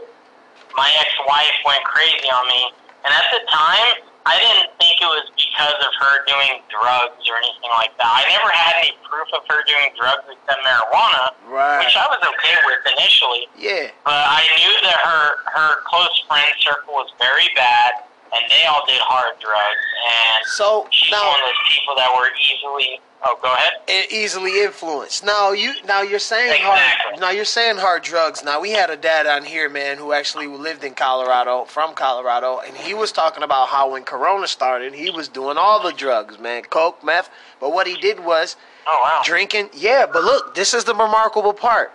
my 0.77 0.91
ex-wife 1.01 1.55
went 1.65 1.83
crazy 1.85 2.29
on 2.29 2.47
me, 2.49 2.73
and 3.05 3.15
at 3.15 3.25
the 3.33 3.41
time 3.49 4.08
I 4.29 4.37
didn't 4.37 4.77
think 4.77 5.01
it 5.01 5.09
was 5.09 5.25
because 5.33 5.79
of 5.81 5.93
her 6.05 6.15
doing 6.29 6.61
drugs 6.69 7.25
or 7.25 7.41
anything 7.41 7.73
like 7.73 7.97
that. 7.97 8.13
I 8.13 8.29
never 8.29 8.53
had 8.53 8.77
any 8.85 8.93
proof 9.09 9.25
of 9.33 9.41
her 9.49 9.65
doing 9.65 9.89
drugs 9.97 10.29
except 10.29 10.61
marijuana, 10.69 11.33
Right. 11.49 11.81
which 11.81 11.97
I 11.97 12.05
was 12.13 12.21
okay 12.21 12.55
with 12.69 12.85
initially. 12.93 13.49
Yeah. 13.57 13.89
But 14.05 14.21
I 14.29 14.45
knew 14.61 14.75
that 14.85 15.01
her 15.01 15.23
her 15.57 15.71
close 15.89 16.13
friend 16.29 16.53
circle 16.61 16.93
was 16.93 17.09
very 17.17 17.49
bad, 17.57 18.05
and 18.37 18.45
they 18.53 18.69
all 18.69 18.85
did 18.85 19.01
hard 19.01 19.41
drugs. 19.41 19.85
And 20.13 20.45
So 20.53 20.85
she's 20.93 21.09
now 21.11 21.25
one 21.25 21.41
of 21.41 21.49
those 21.49 21.65
people 21.73 21.97
that 21.97 22.13
were 22.13 22.29
easily. 22.37 23.01
Oh, 23.25 23.37
go 23.43 23.53
ahead. 23.53 23.73
easily 24.13 24.63
influenced. 24.63 25.25
Now 25.25 25.51
you 25.51 25.73
now 25.87 26.03
you're 26.03 26.21
saying 26.21 26.63
hard 26.63 27.21
now 27.21 27.31
you're 27.31 27.45
saying 27.45 27.77
hard 27.79 28.03
drugs. 28.05 28.45
Now 28.45 28.61
we 28.61 28.71
had 28.71 28.91
a 28.91 28.97
dad 28.97 29.27
on 29.27 29.45
here, 29.45 29.69
man, 29.69 29.99
who 29.99 30.13
actually 30.13 30.47
lived 30.47 30.85
in 30.85 30.95
Colorado, 30.95 31.65
from 31.65 31.95
Colorado, 31.95 32.61
and 32.65 32.77
he 32.77 32.95
was 32.95 33.11
talking 33.11 33.43
about 33.43 33.69
how 33.69 33.91
when 33.93 34.05
Corona 34.05 34.47
started, 34.47 34.95
he 34.95 35.11
was 35.11 35.27
doing 35.29 35.57
all 35.59 35.83
the 35.83 35.93
drugs, 35.93 36.39
man, 36.39 36.63
coke, 36.63 37.03
meth. 37.03 37.29
But 37.61 37.73
what 37.73 37.87
he 37.89 37.97
did 37.97 38.21
was 38.21 38.57
Oh 38.87 39.01
wow. 39.03 39.23
drinking. 39.25 39.71
Yeah, 39.75 40.07
but 40.11 40.23
look, 40.23 40.55
this 40.55 40.73
is 40.73 40.85
the 40.85 40.95
remarkable 40.95 41.53
part. 41.53 41.93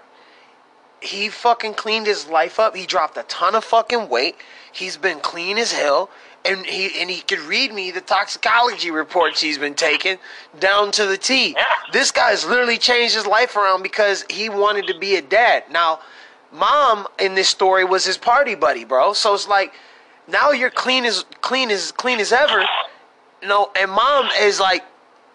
He 1.02 1.30
fucking 1.30 1.74
cleaned 1.76 2.08
his 2.08 2.28
life 2.28 2.60
up. 2.60 2.76
He 2.76 2.86
dropped 2.86 3.18
a 3.18 3.24
ton 3.24 3.56
of 3.56 3.64
fucking 3.64 4.10
weight. 4.10 4.36
He's 4.72 4.98
been 4.98 5.20
clean 5.20 5.58
as 5.58 5.72
hell. 5.72 6.10
And 6.46 6.66
he 6.66 7.00
and 7.02 7.10
he 7.10 7.22
could 7.22 7.40
read 7.40 7.74
me 7.74 7.92
the 7.92 8.02
toxicology 8.02 8.92
reports 8.92 9.40
he's 9.40 9.58
been 9.58 9.76
taking 9.76 10.18
down 10.60 10.92
to 10.92 11.06
the 11.06 11.18
T. 11.18 11.52
Yeah. 11.52 11.64
This 11.94 12.12
guy's 12.12 12.46
literally 12.46 12.78
changed 12.78 13.16
his 13.16 13.26
life 13.26 13.56
around 13.56 13.82
because 13.82 14.26
he 14.30 14.50
wanted 14.50 14.88
to 14.88 15.00
be 15.00 15.16
a 15.16 15.22
dad. 15.22 15.64
Now, 15.72 16.02
mom 16.52 17.08
in 17.18 17.36
this 17.36 17.48
story 17.48 17.86
was 17.86 18.04
his 18.06 18.18
party 18.18 18.56
buddy, 18.56 18.84
bro. 18.84 19.14
So 19.14 19.34
it's 19.34 19.48
like 19.48 19.74
now 20.28 20.52
you're 20.52 20.70
clean 20.70 21.06
as 21.06 21.26
clean 21.42 21.72
as 21.72 21.92
clean 21.94 22.20
as 22.20 22.34
ever. 22.34 22.66
You 23.42 23.48
know, 23.48 23.72
and 23.80 23.90
mom 23.90 24.30
is 24.42 24.60
like 24.60 24.84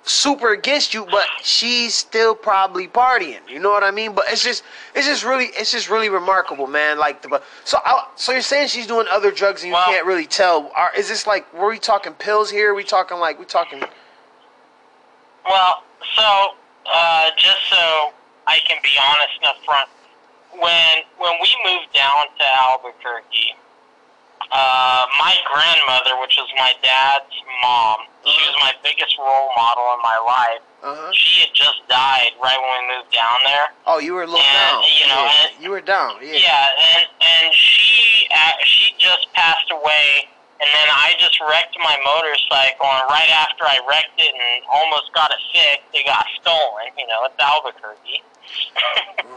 super 0.08 0.52
against 0.52 0.94
you, 0.94 1.06
but 1.10 1.26
she's 1.42 1.94
still 1.94 2.34
probably 2.34 2.88
partying. 2.88 3.40
You 3.48 3.58
know 3.58 3.70
what 3.70 3.84
I 3.84 3.90
mean? 3.90 4.14
But 4.14 4.24
it's 4.28 4.42
just, 4.42 4.64
it's 4.94 5.06
just 5.06 5.24
really, 5.24 5.46
it's 5.46 5.70
just 5.72 5.90
really 5.90 6.08
remarkable, 6.08 6.66
man. 6.66 6.98
Like 6.98 7.22
the, 7.22 7.42
so, 7.64 7.78
I, 7.84 8.06
so 8.16 8.32
you're 8.32 8.40
saying 8.42 8.68
she's 8.68 8.86
doing 8.86 9.06
other 9.10 9.30
drugs 9.30 9.62
and 9.62 9.68
you 9.68 9.74
Well- 9.74 9.86
can't 9.86 10.06
really 10.06 10.26
tell. 10.26 10.70
Are, 10.76 10.90
is 10.96 11.08
this 11.08 11.26
like, 11.26 11.52
were 11.54 11.68
we 11.68 11.78
talking 11.78 12.12
pills 12.14 12.50
here? 12.50 12.72
Are 12.72 12.74
we 12.74 12.84
talking 12.84 13.18
like, 13.18 13.38
we 13.38 13.44
talking? 13.44 13.82
Well, 15.48 15.82
so 16.16 16.48
uh, 16.92 17.30
just 17.36 17.58
so 17.70 18.12
I 18.46 18.58
can 18.66 18.78
be 18.82 18.90
honest 19.00 19.32
and 19.42 19.50
upfront, 19.54 19.88
when 20.60 21.04
when 21.18 21.32
we 21.40 21.48
moved 21.64 21.92
down 21.94 22.24
to 22.38 22.44
Albuquerque, 22.62 23.54
uh, 24.53 25.05
my 25.18 25.35
grandmother, 25.53 26.20
which 26.20 26.38
is 26.38 26.46
my 26.57 26.72
dad's 26.83 27.33
mom, 27.62 27.96
she 28.24 28.38
was 28.46 28.57
my 28.61 28.72
biggest 28.83 29.16
role 29.18 29.51
model 29.57 29.85
in 29.94 30.01
my 30.03 30.18
life. 30.27 30.62
Uh 30.83 30.94
huh. 30.94 31.11
She 31.12 31.40
had 31.42 31.51
just 31.55 31.83
died 31.88 32.31
right 32.42 32.55
when 32.61 32.70
we 32.88 32.96
moved 32.96 33.12
down 33.12 33.38
there. 33.44 33.66
Oh, 33.87 33.98
you 33.98 34.14
were 34.14 34.22
a 34.22 34.27
little 34.27 34.38
And, 34.38 34.70
down. 34.70 34.83
you 35.01 35.07
know, 35.09 35.24
yeah. 35.27 35.46
and- 35.51 35.62
you 35.64 35.70
were 35.70 35.81
down. 35.81 36.16
Yeah. 36.22 36.38
Yeah, 36.38 36.66
and 36.94 37.05
and 37.20 37.55
she 37.55 38.29
uh, 38.31 38.53
she 38.64 38.94
just 38.98 39.27
passed 39.35 39.70
away, 39.72 40.29
and 40.60 40.68
then 40.74 40.88
I 40.90 41.14
just 41.18 41.38
wrecked 41.38 41.78
my 41.78 41.94
motorcycle, 42.02 42.86
and 42.86 43.06
right 43.06 43.30
after 43.30 43.62
I 43.62 43.78
wrecked 43.86 44.18
it 44.18 44.34
and 44.34 44.66
almost 44.66 45.14
got 45.14 45.30
it 45.30 45.42
fixed, 45.54 45.86
it 45.94 46.06
got 46.06 46.26
stolen. 46.42 46.90
You 46.98 47.06
know, 47.06 47.30
it's 47.30 47.38
Albuquerque. 47.38 48.22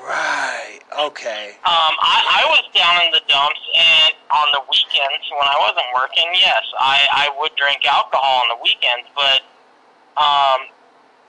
Right. 0.01 0.79
Okay. 0.97 1.53
Um, 1.61 1.93
I, 2.01 2.41
I 2.41 2.43
was 2.49 2.65
down 2.73 3.05
in 3.05 3.11
the 3.13 3.21
dumps, 3.29 3.61
and 3.75 4.17
on 4.33 4.47
the 4.55 4.65
weekends 4.65 5.25
when 5.29 5.45
I 5.45 5.57
wasn't 5.61 5.85
working, 5.93 6.25
yes, 6.33 6.63
I, 6.79 7.05
I 7.13 7.25
would 7.37 7.53
drink 7.53 7.85
alcohol 7.85 8.41
on 8.41 8.57
the 8.57 8.59
weekends. 8.63 9.05
But 9.13 9.45
um, 10.17 10.65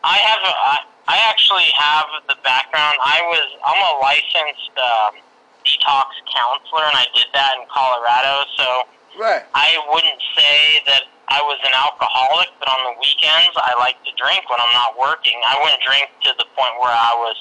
I 0.05 0.16
have 0.24 0.40
a, 0.40 0.55
I, 0.57 0.76
I 1.09 1.16
actually 1.28 1.68
have 1.76 2.07
the 2.33 2.38
background. 2.40 2.96
I 3.05 3.20
was 3.28 3.44
I'm 3.61 3.76
a 3.76 3.94
licensed 4.00 4.72
um, 4.81 5.20
detox 5.68 6.16
counselor, 6.33 6.88
and 6.88 6.96
I 6.96 7.07
did 7.12 7.28
that 7.35 7.61
in 7.61 7.66
Colorado. 7.68 8.48
So 8.57 8.88
Right. 9.18 9.44
I 9.55 9.77
wouldn't 9.92 10.22
say 10.37 10.83
that 10.87 11.05
I 11.29 11.40
was 11.44 11.61
an 11.64 11.72
alcoholic, 11.72 12.48
but 12.61 12.68
on 12.68 12.81
the 12.92 12.94
weekends 13.01 13.57
I 13.57 13.72
like 13.79 13.96
to 14.05 14.12
drink 14.20 14.44
when 14.51 14.61
I'm 14.61 14.75
not 14.77 14.98
working. 14.98 15.37
I 15.46 15.57
wouldn't 15.62 15.83
drink 15.85 16.09
to 16.29 16.31
the 16.37 16.46
point 16.57 16.75
where 16.81 16.92
I 16.92 17.12
was 17.16 17.37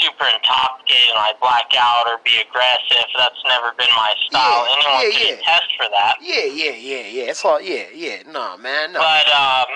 super 0.00 0.26
intoxicated 0.26 1.14
and 1.14 1.22
I 1.22 1.32
black 1.40 1.70
out 1.78 2.04
or 2.10 2.18
be 2.24 2.34
aggressive. 2.42 3.06
That's 3.16 3.38
never 3.46 3.72
been 3.78 3.90
my 3.94 4.12
style. 4.26 4.66
Yeah, 4.66 4.74
Anyone 4.74 5.00
yeah, 5.00 5.12
can 5.14 5.26
yeah. 5.28 5.40
attest 5.40 5.68
for 5.78 5.88
that. 5.90 6.14
Yeah. 6.20 6.46
Yeah. 6.50 6.74
Yeah. 6.76 7.04
Yeah. 7.06 7.30
It's 7.32 7.44
all. 7.44 7.60
Yeah. 7.60 7.88
Yeah. 7.94 8.26
No, 8.26 8.56
man. 8.58 8.92
No. 8.92 9.00
But 9.00 9.26
um, 9.30 9.70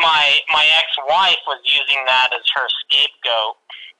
my 0.00 0.24
my 0.52 0.66
ex-wife 0.78 1.42
was 1.46 1.60
using 1.64 2.00
that 2.06 2.32
as 2.32 2.44
her 2.56 2.66
scapegoat 2.86 3.56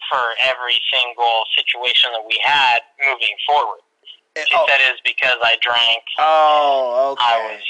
for 0.09 0.25
every 0.41 0.79
single 0.89 1.45
situation 1.55 2.13
that 2.17 2.25
we 2.25 2.41
had 2.43 2.81
moving 3.05 3.37
forward. 3.47 3.85
She 4.47 4.55
oh. 4.55 4.67
said 4.69 4.79
it 4.81 4.93
was 4.93 5.03
because 5.05 5.39
I 5.43 5.57
drank 5.59 6.05
Oh. 6.19 7.17
I 7.19 7.35
Okay. 7.35 7.55
was 7.57 7.65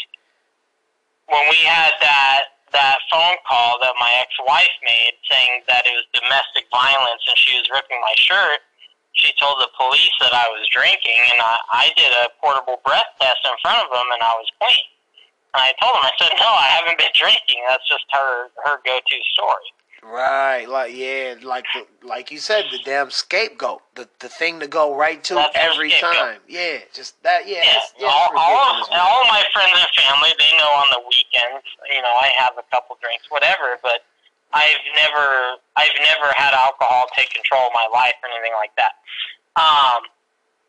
when 1.28 1.44
we 1.48 1.60
had 1.64 1.92
that 2.00 2.56
that 2.72 3.00
phone 3.10 3.36
call 3.48 3.80
that 3.80 3.96
my 3.98 4.12
ex-wife 4.20 4.76
made 4.84 5.16
saying 5.30 5.64
that 5.68 5.86
it 5.88 5.94
was 5.96 6.04
domestic 6.12 6.68
violence 6.68 7.24
and 7.28 7.36
she 7.36 7.56
was 7.56 7.64
ripping 7.72 7.96
my 8.00 8.12
shirt. 8.16 8.60
She 9.16 9.32
told 9.40 9.56
the 9.58 9.72
police 9.74 10.12
that 10.20 10.30
I 10.36 10.46
was 10.52 10.68
drinking, 10.68 11.16
and 11.32 11.40
I, 11.40 11.58
I 11.72 11.86
did 11.96 12.12
a 12.12 12.28
portable 12.38 12.78
breath 12.84 13.08
test 13.18 13.40
in 13.42 13.56
front 13.64 13.82
of 13.82 13.90
them, 13.90 14.04
and 14.14 14.22
I 14.22 14.30
was 14.36 14.46
clean. 14.62 14.86
And 15.56 15.64
I 15.64 15.72
told 15.82 15.96
them, 15.96 16.04
I 16.06 16.12
said, 16.20 16.30
no, 16.38 16.46
I 16.46 16.68
haven't 16.76 17.00
been 17.02 17.10
drinking. 17.18 17.64
That's 17.66 17.82
just 17.88 18.04
her 18.12 18.52
her 18.68 18.78
go-to 18.84 19.18
story. 19.32 19.68
Right, 20.02 20.68
like 20.68 20.94
yeah, 20.94 21.34
like 21.42 21.66
the, 21.74 22.06
like 22.06 22.30
you 22.30 22.38
said, 22.38 22.66
the 22.70 22.78
damn 22.84 23.10
scapegoat, 23.10 23.82
the 23.94 24.08
the 24.20 24.28
thing 24.28 24.60
to 24.60 24.68
go 24.68 24.94
right 24.94 25.22
to 25.24 25.34
That's 25.34 25.56
every 25.58 25.90
time. 25.90 26.38
Yeah, 26.46 26.78
just 26.94 27.20
that. 27.24 27.48
Yeah, 27.48 27.66
Yeah, 27.66 27.74
that's, 27.74 27.92
yeah 27.98 28.06
all, 28.06 28.30
all, 28.30 28.54
ridiculous, 28.54 28.86
of, 28.86 28.94
man. 28.94 29.00
all 29.02 29.24
my 29.26 29.42
friends 29.52 29.74
and 29.74 29.90
family, 29.98 30.30
they 30.38 30.56
know 30.56 30.70
on 30.70 30.86
the 30.94 31.02
weekends, 31.02 31.66
you 31.90 32.00
know, 32.00 32.14
I 32.14 32.30
have 32.38 32.54
a 32.56 32.64
couple 32.70 32.96
drinks, 33.02 33.26
whatever, 33.28 33.74
but 33.82 34.06
I've 34.54 34.80
never, 34.94 35.58
I've 35.76 35.98
never 35.98 36.30
had 36.38 36.54
alcohol 36.54 37.10
take 37.18 37.34
control 37.34 37.66
of 37.66 37.74
my 37.74 37.90
life 37.92 38.14
or 38.22 38.30
anything 38.30 38.54
like 38.54 38.72
that. 38.78 39.02
Um, 39.58 40.06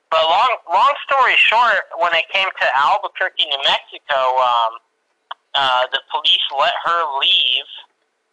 but 0.09 0.25
long, 0.25 0.51
long 0.73 0.93
story 1.05 1.37
short, 1.37 1.85
when 2.01 2.11
it 2.17 2.25
came 2.33 2.49
to 2.49 2.65
Albuquerque, 2.75 3.45
New 3.45 3.61
Mexico, 3.61 4.19
um, 4.41 4.73
uh, 5.53 5.83
the 5.93 6.01
police 6.09 6.43
let 6.57 6.73
her 6.83 6.99
leave 7.21 7.69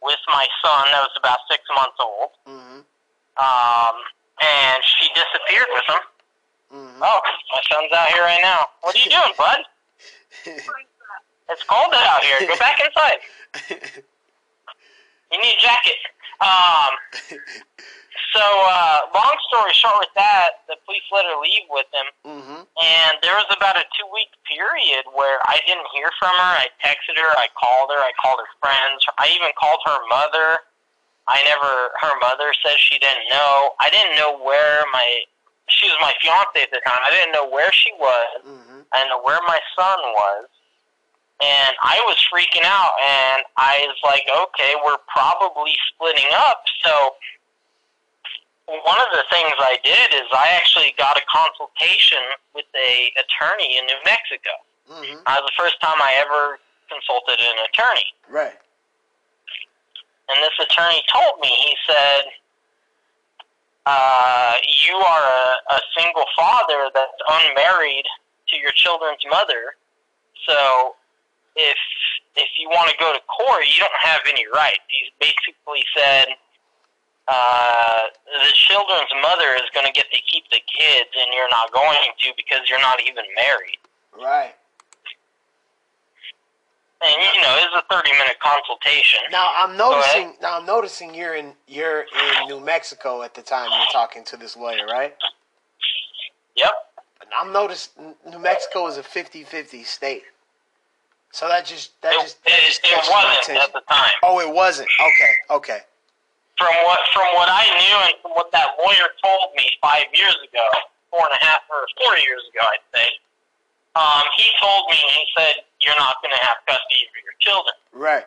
with 0.07 0.23
my 0.29 0.47
son 0.65 0.85
that 0.93 1.03
was 1.03 1.11
about 1.19 1.39
six 1.51 1.63
months 1.75 1.99
old, 2.01 2.31
Mhm, 2.47 2.85
um, 3.43 3.97
and 4.41 4.79
she 4.85 5.09
disappeared 5.13 5.67
with 5.75 5.85
him. 5.91 6.03
mhm. 6.73 6.99
Oh, 7.03 7.21
my 7.53 7.63
son's 7.71 7.93
out 7.93 8.09
here 8.09 8.23
right 8.23 8.41
now. 8.43 8.71
What 8.81 8.95
are 8.95 8.99
you 8.99 9.11
doing, 9.11 9.35
bud? 9.37 9.61
It's 11.49 11.63
cold 11.63 11.95
out 11.95 12.25
here. 12.25 12.41
Go 12.49 12.57
back 12.57 12.81
inside. 12.85 13.21
You 15.33 15.43
need 15.43 15.59
a 15.59 15.61
jacket. 15.61 15.95
Um, 16.41 16.93
so, 18.35 18.45
uh, 18.45 18.99
long 19.15 19.37
story 19.49 19.73
short 19.73 19.97
with 20.01 20.13
that, 20.17 20.65
the 20.69 20.77
police 20.85 21.05
let 21.13 21.25
her 21.25 21.39
leave 21.41 21.67
with 21.71 21.87
him, 21.93 22.07
mhm. 22.25 22.59
and 22.65 23.13
there 23.23 23.35
was 23.35 23.49
about 23.57 23.77
a 23.77 23.85
two 23.97 24.09
week 24.13 24.29
period 24.45 25.05
where 25.15 25.41
I 25.49 25.61
didn't 25.67 25.87
hear 25.95 26.11
from 26.19 26.35
her. 26.37 26.53
I 26.61 26.69
texted 26.85 27.17
her, 27.17 27.31
I 27.37 27.49
called 27.57 27.91
her, 27.91 28.01
I 28.01 28.13
called 28.21 28.41
her 28.41 28.53
friends, 28.61 29.05
I 29.19 29.33
even 29.35 29.51
called 29.59 29.81
her 29.87 29.99
mother. 30.09 30.61
I 31.29 31.43
never, 31.43 31.91
her 31.99 32.15
mother 32.23 32.55
said 32.63 32.79
she 32.79 32.99
didn't 33.03 33.27
know. 33.29 33.75
I 33.81 33.91
didn't 33.91 34.15
know 34.15 34.39
where 34.39 34.85
my, 34.93 35.27
she 35.69 35.89
was 35.91 35.99
my 36.01 36.15
fiance 36.23 36.55
at 36.63 36.71
the 36.71 36.79
time. 36.87 37.03
I 37.03 37.11
didn't 37.11 37.33
know 37.33 37.51
where 37.51 37.73
she 37.73 37.91
was. 37.99 38.47
Mhm. 38.47 38.87
I 38.93 38.99
didn't 38.99 39.11
know 39.11 39.23
where 39.23 39.41
my 39.49 39.59
son 39.75 39.99
was. 39.99 40.47
And 41.43 41.77
I 41.83 42.01
was 42.09 42.17
freaking 42.33 42.65
out, 42.65 42.97
and 43.05 43.45
I 43.59 43.85
was 43.85 44.01
like, 44.03 44.25
okay, 44.25 44.73
we're 44.85 44.97
probably 45.07 45.77
splitting 45.93 46.33
up. 46.33 46.65
So 46.83 47.15
one 48.67 48.99
of 48.99 49.09
the 49.13 49.23
things 49.31 49.53
I 49.61 49.77
did 49.85 50.15
is 50.17 50.27
I 50.33 50.49
actually 50.57 50.95
got 50.97 51.19
a 51.19 51.23
consultation 51.29 52.25
with 52.55 52.65
a 52.75 53.13
attorney 53.21 53.77
in 53.77 53.85
New 53.85 54.01
Mexico. 54.05 54.51
Mhm. 54.89 55.25
That 55.25 55.43
was 55.43 55.51
the 55.53 55.63
first 55.63 55.81
time 55.81 56.01
I 56.01 56.15
ever 56.15 56.59
consulted 56.89 57.39
an 57.39 57.59
attorney. 57.69 58.15
Right. 58.29 58.59
And 60.29 60.43
this 60.43 60.57
attorney 60.59 61.05
told 61.13 61.39
me, 61.41 61.49
he 61.49 61.77
said, 61.87 62.33
uh, 63.85 64.55
you 64.85 64.97
are 64.97 65.23
a, 65.23 65.75
a 65.75 65.81
single 65.97 66.25
father 66.35 66.91
that's 66.93 67.23
unmarried 67.29 68.07
to 68.49 68.57
your 68.57 68.73
children's 68.73 69.25
mother. 69.31 69.77
So 70.47 70.97
if 71.57 71.77
if 72.37 72.49
you 72.61 72.69
want 72.69 72.91
to 72.91 72.97
go 73.01 73.13
to 73.13 73.21
court, 73.27 73.65
you 73.67 73.81
don't 73.81 74.01
have 74.01 74.21
any 74.29 74.45
rights. 74.53 74.85
He's 74.89 75.11
basically 75.19 75.85
said 75.97 76.37
uh, 77.29 78.13
the 78.45 78.53
children's 78.53 79.11
mother 79.23 79.57
is 79.57 79.69
going 79.75 79.87
to 79.87 79.93
get 79.93 80.07
to 80.13 80.21
keep 80.31 80.45
the 80.51 80.61
kids, 80.69 81.11
and 81.17 81.33
you're 81.33 81.51
not 81.51 81.73
going 81.73 81.99
to 82.21 82.33
because 82.37 82.69
you're 82.69 82.81
not 82.81 83.01
even 83.01 83.25
married. 83.35 83.81
Right. 84.15 84.55
And 87.03 87.13
you 87.35 87.43
know, 87.43 87.57
it's 87.59 87.77
a 87.77 87.85
thirty 87.93 88.13
minute 88.13 88.37
consultation. 88.41 89.21
Now 89.31 89.51
I'm 89.55 89.77
noticing. 89.77 90.35
Now 90.41 90.59
I'm 90.59 90.67
noticing 90.67 91.15
you're 91.15 91.35
in 91.35 91.53
you're 91.69 92.01
in 92.03 92.49
New 92.49 92.61
Mexico 92.61 93.23
at 93.23 93.35
the 93.35 93.43
time 93.43 93.69
you're 93.71 93.93
talking 93.93 94.25
to 94.25 94.37
this 94.37 94.57
lawyer, 94.57 94.87
right? 94.87 95.15
Yep. 96.57 96.73
And 97.21 97.31
I'm 97.39 97.53
noticing 97.53 98.15
New 98.31 98.39
Mexico 98.39 98.87
is 98.87 98.97
a 98.97 99.03
50-50 99.03 99.85
state. 99.85 100.23
So 101.37 101.45
that 101.53 101.69
just 101.69 101.93
that 102.01 102.17
It, 102.17 102.25
just 102.25 102.41
that 102.49 102.57
it, 102.57 102.65
just 102.65 102.81
it 102.81 102.97
wasn't 103.13 103.61
at 103.61 103.69
the 103.77 103.85
time. 103.93 104.09
Oh, 104.25 104.41
it 104.41 104.49
wasn't. 104.49 104.89
Okay, 104.89 105.33
okay. 105.53 105.81
From 106.57 106.73
what 106.89 106.97
from 107.13 107.29
what 107.37 107.53
I 107.53 107.69
knew 107.77 107.97
and 108.09 108.17
from 108.25 108.33
what 108.33 108.49
that 108.57 108.73
lawyer 108.81 109.13
told 109.21 109.53
me 109.53 109.69
five 109.85 110.09
years 110.17 110.33
ago, 110.33 110.65
four 111.13 111.21
and 111.21 111.37
a 111.37 111.45
half 111.45 111.61
or 111.69 111.85
four 112.01 112.17
years 112.25 112.41
ago, 112.49 112.65
I'd 112.65 112.89
say. 112.89 113.09
Um, 114.01 114.25
he 114.41 114.49
told 114.65 114.89
me 114.89 114.97
he 114.97 115.25
said 115.37 115.61
you're 115.85 115.99
not 116.01 116.17
going 116.25 116.33
to 116.33 116.41
have 116.41 116.57
custody 116.65 117.05
of 117.05 117.13
your 117.21 117.37
children. 117.41 117.77
Right. 117.93 118.25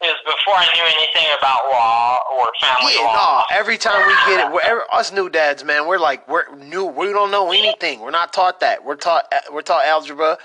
It 0.00 0.08
was 0.08 0.22
before 0.24 0.56
I 0.56 0.64
knew 0.72 0.84
anything 0.88 1.28
about 1.36 1.68
law 1.70 2.16
or 2.32 2.48
family 2.64 2.94
Yeah, 2.96 3.12
law. 3.12 3.44
no. 3.50 3.56
Every 3.56 3.76
time 3.76 4.06
we 4.06 4.14
get 4.24 4.46
it, 4.48 4.52
wherever, 4.52 4.86
us 4.90 5.12
new 5.12 5.28
dads, 5.28 5.64
man, 5.64 5.86
we're 5.86 5.98
like 5.98 6.26
we're 6.32 6.48
new. 6.56 6.86
We 6.86 7.12
don't 7.12 7.30
know 7.30 7.52
anything. 7.52 8.00
We're 8.00 8.10
not 8.10 8.32
taught 8.32 8.60
that. 8.60 8.82
We're 8.86 8.96
taught 8.96 9.24
we're 9.52 9.60
taught 9.60 9.84
algebra 9.84 10.38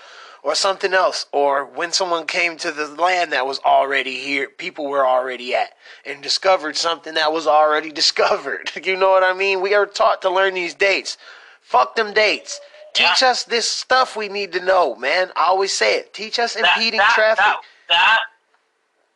or 0.43 0.53
something 0.55 0.93
else. 0.93 1.25
Or 1.31 1.65
when 1.65 1.91
someone 1.91 2.25
came 2.27 2.57
to 2.57 2.71
the 2.71 2.87
land 2.87 3.31
that 3.33 3.45
was 3.47 3.59
already 3.59 4.17
here, 4.19 4.49
people 4.49 4.87
were 4.87 5.05
already 5.07 5.55
at 5.55 5.69
and 6.05 6.21
discovered 6.21 6.75
something 6.75 7.13
that 7.15 7.31
was 7.33 7.47
already 7.47 7.91
discovered. 8.01 8.71
You 8.83 8.97
know 8.97 9.09
what 9.11 9.23
I 9.23 9.33
mean? 9.33 9.61
We 9.61 9.73
are 9.73 9.85
taught 9.85 10.21
to 10.23 10.29
learn 10.29 10.53
these 10.53 10.73
dates. 10.73 11.17
Fuck 11.61 11.95
them 11.95 12.13
dates. 12.13 12.59
Teach 12.93 13.21
Yeah. 13.21 13.29
us 13.31 13.43
this 13.45 13.67
stuff 13.69 14.15
we 14.15 14.27
need 14.29 14.51
to 14.51 14.59
know, 14.63 14.95
man. 14.95 15.31
I 15.35 15.45
always 15.45 15.73
say 15.73 15.95
it. 15.97 16.13
Teach 16.13 16.37
us 16.37 16.53
That- 16.53 16.77
impeding 16.77 16.99
that, 16.99 17.13
traffic. 17.15 17.43
That, 17.45 17.61
that, 17.89 18.19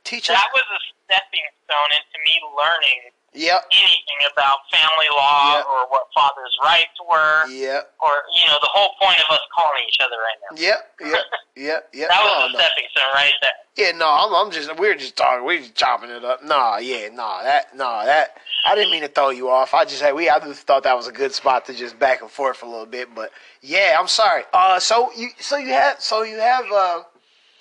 Teach 0.03 0.29
us. 0.29 0.37
that 0.39 0.47
was 0.53 0.63
a 0.63 0.79
stepping 1.05 1.45
stone 1.65 1.91
into 1.91 2.17
me 2.25 2.39
learning 2.55 3.11
Yep. 3.37 3.61
anything 3.71 4.21
about 4.33 4.57
family 4.71 5.05
law 5.15 5.53
Yeah. 5.61 5.69
or 5.69 5.87
what 5.89 6.07
father's 6.13 6.57
rights 6.63 6.97
were, 7.05 7.45
Yep. 7.47 7.93
or 8.01 8.11
you 8.35 8.47
know 8.47 8.57
the 8.61 8.69
whole 8.73 8.95
point 9.01 9.19
of 9.19 9.29
us 9.29 9.39
calling 9.53 9.83
each 9.87 9.99
other 10.01 10.17
right 10.17 10.39
now. 10.49 10.57
Yep. 10.61 10.91
Yep. 11.01 11.25
Yep. 11.57 11.89
Yep. 11.91 12.09
That 12.09 12.19
No, 12.19 12.23
was 12.23 12.49
a 12.49 12.53
no. 12.53 12.59
stepping 12.59 12.83
stone 12.91 13.13
right 13.15 13.33
there. 13.41 13.51
Yeah, 13.77 13.91
no, 13.97 14.05
I'm, 14.07 14.33
I'm 14.33 14.51
just 14.51 14.75
we're 14.77 14.93
just 14.95 15.15
talking, 15.15 15.43
we're 15.43 15.57
just 15.59 15.73
chopping 15.73 16.11
it 16.11 16.23
up. 16.23 16.43
Nah, 16.43 16.77
yeah, 16.77 17.09
nah, 17.09 17.41
that, 17.41 17.75
nah, 17.75 18.05
that. 18.05 18.37
I 18.65 18.75
didn't 18.75 18.91
mean 18.91 19.01
to 19.01 19.07
throw 19.07 19.29
you 19.31 19.49
off. 19.49 19.73
I 19.73 19.83
just 19.83 20.01
had 20.03 20.13
we, 20.13 20.29
I 20.29 20.39
just 20.39 20.67
thought 20.67 20.83
that 20.83 20.95
was 20.95 21.07
a 21.07 21.11
good 21.11 21.33
spot 21.33 21.65
to 21.65 21.73
just 21.73 21.97
back 21.97 22.21
and 22.21 22.29
forth 22.29 22.61
a 22.61 22.65
little 22.67 22.85
bit. 22.85 23.13
But 23.15 23.31
yeah, 23.61 23.97
I'm 23.99 24.07
sorry. 24.07 24.43
Uh, 24.53 24.79
so 24.79 25.11
you, 25.15 25.29
so 25.39 25.57
you 25.57 25.69
have, 25.69 25.99
so 25.99 26.21
you 26.21 26.37
have, 26.37 26.65
uh, 26.71 27.01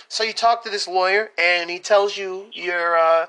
so 0.09 0.25
you 0.25 0.35
talk 0.35 0.63
to 0.65 0.71
this 0.71 0.87
lawyer 0.87 1.31
and 1.39 1.71
he 1.71 1.79
tells 1.79 2.19
you 2.19 2.47
you're, 2.53 2.99
uh, 2.99 3.27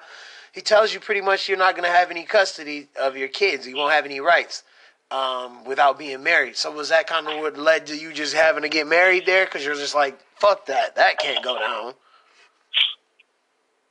he 0.58 0.62
tells 0.64 0.92
you 0.92 1.00
pretty 1.00 1.22
much 1.22 1.48
you're 1.48 1.56
not 1.56 1.76
gonna 1.76 1.88
have 1.88 2.10
any 2.10 2.24
custody 2.24 2.88
of 3.00 3.16
your 3.16 3.28
kids. 3.28 3.68
You 3.68 3.78
won't 3.78 3.94
have 3.94 4.06
any 4.06 4.20
rights. 4.20 4.64
Um, 5.10 5.64
without 5.64 5.98
being 5.98 6.22
married. 6.22 6.58
So 6.58 6.70
was 6.70 6.90
that 6.90 7.08
kind 7.08 7.30
of 7.30 7.40
what 7.40 7.56
led 7.56 7.88
to 7.88 7.96
you 7.96 8.12
just 8.12 8.34
having 8.34 8.64
to 8.64 8.68
get 8.68 8.88
married 8.88 9.26
there? 9.26 9.46
Because 9.46 9.64
you're 9.64 9.76
just 9.76 9.96
like, 9.96 10.20
fuck 10.36 10.66
that, 10.66 10.98
that 10.98 11.18
can't 11.18 11.42
go 11.42 11.58
down. 11.58 11.94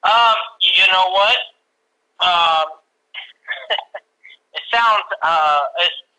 Um, 0.05 0.35
you 0.61 0.85
know 0.93 1.09
what? 1.17 1.37
Um, 2.21 2.69
it 4.53 4.63
sounds 4.71 5.09
uh, 5.23 5.61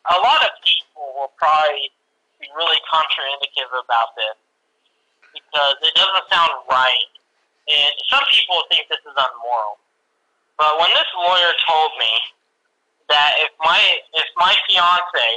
a 0.09 0.17
lot 0.23 0.41
of 0.41 0.49
people 0.65 1.13
will 1.13 1.31
probably 1.37 1.91
be 2.41 2.47
really 2.57 2.81
contraindicative 2.89 3.77
about 3.77 4.17
this 4.17 4.33
because 5.29 5.75
it 5.83 5.93
doesn't 5.93 6.25
sound 6.31 6.51
right. 6.71 7.05
And 7.69 7.91
some 8.09 8.23
people 8.31 8.63
think 8.71 8.89
this 8.89 9.05
is 9.05 9.13
unmoral. 9.13 9.77
But 10.57 10.73
when 10.81 10.89
this 10.89 11.09
lawyer 11.15 11.53
told 11.69 11.91
me 12.01 12.13
that 13.09 13.37
if 13.45 13.51
my 13.61 13.79
if 14.17 14.27
my 14.37 14.53
fiance 14.67 15.27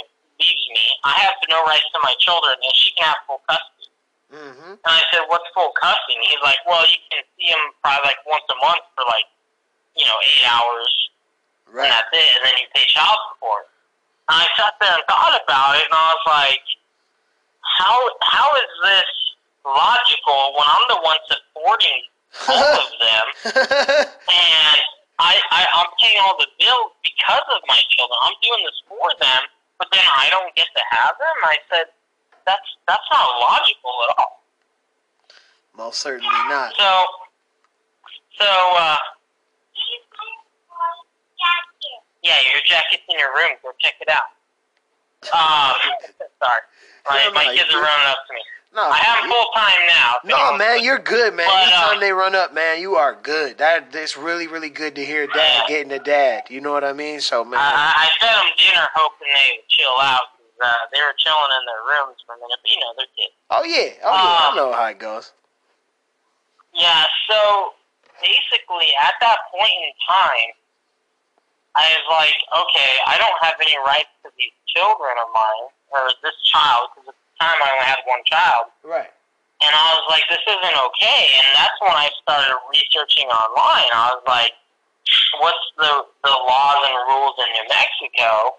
leaves 0.41 0.67
me, 0.73 0.85
I 1.05 1.13
have 1.21 1.37
no 1.49 1.63
rights 1.65 1.85
to 1.95 2.01
my 2.03 2.15
children, 2.19 2.57
and 2.57 2.73
she 2.75 2.91
can 2.97 3.05
have 3.05 3.21
full 3.29 3.43
custody. 3.49 3.89
Mm-hmm. 4.33 4.73
And 4.81 4.91
I 4.91 5.03
said, 5.13 5.29
"What's 5.29 5.45
full 5.55 5.73
custody?" 5.77 6.17
And 6.17 6.25
he's 6.25 6.43
like, 6.43 6.59
"Well, 6.65 6.83
you 6.89 6.97
can 7.13 7.23
see 7.37 7.53
him 7.53 7.63
probably 7.85 8.09
like 8.09 8.21
once 8.27 8.47
a 8.49 8.57
month 8.65 8.85
for 8.97 9.05
like, 9.07 9.29
you 9.97 10.05
know, 10.09 10.17
eight 10.25 10.47
hours, 10.49 10.93
and 11.67 11.75
Right. 11.77 11.91
that's 11.91 12.09
it. 12.13 12.29
And 12.39 12.43
then 12.47 12.55
you 12.57 12.67
pay 12.75 12.87
child 12.89 13.19
support." 13.35 13.69
And 14.31 14.41
I 14.41 14.47
sat 14.57 14.73
there 14.81 14.95
and 14.95 15.05
thought 15.05 15.37
about 15.45 15.77
it, 15.77 15.85
and 15.85 15.95
I 15.95 16.15
was 16.17 16.25
like, 16.27 16.65
"How 17.61 17.95
how 18.23 18.49
is 18.57 18.71
this 18.89 19.11
logical 19.67 20.57
when 20.57 20.65
I'm 20.65 20.87
the 20.89 21.01
one 21.05 21.21
supporting 21.29 22.01
both 22.47 22.79
of 22.81 22.91
them, 23.03 23.27
and 24.31 24.81
I, 25.21 25.37
I 25.53 25.61
I'm 25.77 25.91
paying 26.01 26.17
all 26.25 26.41
the 26.41 26.49
bills 26.57 26.97
because 27.05 27.45
of 27.53 27.61
my 27.69 27.79
children. 27.93 28.17
I'm 28.25 28.39
doing 28.41 28.65
this 28.65 28.81
for 28.89 29.09
them, 29.21 29.43
but 29.77 29.93
then 29.93 30.03
I 30.17 30.33
don't 30.33 30.49
get 30.57 30.67
to 30.73 30.83
have 30.97 31.15
them." 31.21 31.37
I 31.45 31.57
said, 31.69 31.87
"That's 32.49 32.69
that's 32.89 33.05
not 33.13 33.29
logical 33.45 33.95
at 34.09 34.11
all." 34.17 34.41
Most 35.77 36.01
certainly 36.01 36.41
not. 36.49 36.73
So, 36.77 36.91
so, 38.39 38.49
uh, 38.77 38.97
yeah, 42.23 42.37
your 42.53 42.61
jacket's 42.67 43.03
in 43.09 43.19
your 43.19 43.33
room. 43.37 43.57
Go 43.63 43.73
check 43.81 43.95
it 44.01 44.09
out. 44.09 44.33
Um, 45.33 45.77
sorry. 46.43 46.61
My, 47.09 47.31
my 47.33 47.55
kids 47.55 47.73
are 47.73 47.81
running 47.81 48.09
up 48.09 48.19
to 48.29 48.35
me. 48.35 48.41
No, 48.73 48.87
I 48.87 48.99
have 48.99 49.27
full 49.27 49.47
time 49.51 49.83
now. 49.89 50.15
no, 50.25 50.57
man, 50.57 50.85
you're 50.85 50.99
good, 50.99 51.35
man. 51.35 51.47
But, 51.47 51.63
Anytime 51.63 51.97
uh, 51.97 52.01
they 52.01 52.13
run 52.13 52.35
up, 52.37 52.55
man, 52.55 52.81
you 52.81 52.95
are 52.95 53.19
good. 53.21 53.59
That 53.59 53.91
it's 53.93 54.17
really, 54.17 54.47
really 54.47 54.71
good 54.71 54.95
to 54.95 55.05
hear 55.05 55.27
dad 55.27 55.67
getting 55.67 55.91
to 55.91 55.99
dad. 55.99 56.45
You 56.49 56.61
know 56.61 56.71
what 56.71 56.85
I 56.85 56.93
mean? 56.93 57.21
So, 57.21 57.45
man, 57.45 57.59
I, 57.59 57.93
I 57.97 58.09
fed 58.21 58.31
them 58.31 58.47
dinner 58.57 58.87
hoping 58.95 59.27
they 59.27 59.59
would 59.59 59.69
chill 59.69 59.99
out. 59.99 60.39
Uh, 60.63 60.71
they 60.93 61.01
were 61.01 61.15
chilling 61.19 61.51
in 61.51 61.65
their 61.67 61.83
rooms 61.83 62.23
for 62.23 62.37
a 62.37 62.39
minute, 62.39 62.61
but 62.63 62.71
you 62.71 62.79
know, 62.79 62.93
they're 62.95 63.11
kids. 63.17 63.35
oh 63.49 63.65
yeah, 63.65 63.97
oh 64.05 64.13
yeah, 64.13 64.39
I 64.39 64.49
um, 64.51 64.57
know 64.57 64.71
how 64.77 64.87
it 64.87 65.01
goes. 65.01 65.33
Yeah, 66.77 67.09
so 67.27 67.75
basically 68.21 68.93
at 69.01 69.17
that 69.25 69.41
point 69.51 69.73
in 69.83 69.93
time, 70.05 70.53
I 71.75 71.97
was 71.97 72.07
like, 72.13 72.39
okay, 72.53 72.93
I 73.09 73.17
don't 73.17 73.41
have 73.41 73.57
any 73.65 73.75
rights 73.83 74.13
to 74.23 74.31
these 74.37 74.53
children 74.69 75.17
of 75.19 75.33
mine, 75.33 75.67
or 75.97 76.13
this 76.23 76.37
child, 76.45 76.93
because 76.95 77.17
time 77.41 77.57
I 77.59 77.69
only 77.73 77.89
had 77.89 78.01
one 78.05 78.23
child. 78.29 78.65
Right. 78.85 79.11
And 79.61 79.73
I 79.73 79.89
was 79.97 80.07
like, 80.09 80.25
this 80.29 80.41
isn't 80.45 80.77
okay. 80.77 81.23
And 81.37 81.49
that's 81.57 81.77
when 81.81 81.93
I 81.93 82.09
started 82.25 82.57
researching 82.73 83.29
online. 83.29 83.91
I 83.93 84.17
was 84.17 84.25
like, 84.29 84.53
what's 85.41 85.67
the, 85.77 86.05
the 86.25 86.33
laws 86.33 86.81
and 86.89 86.97
rules 87.13 87.37
in 87.45 87.49
New 87.61 87.67
Mexico? 87.69 88.57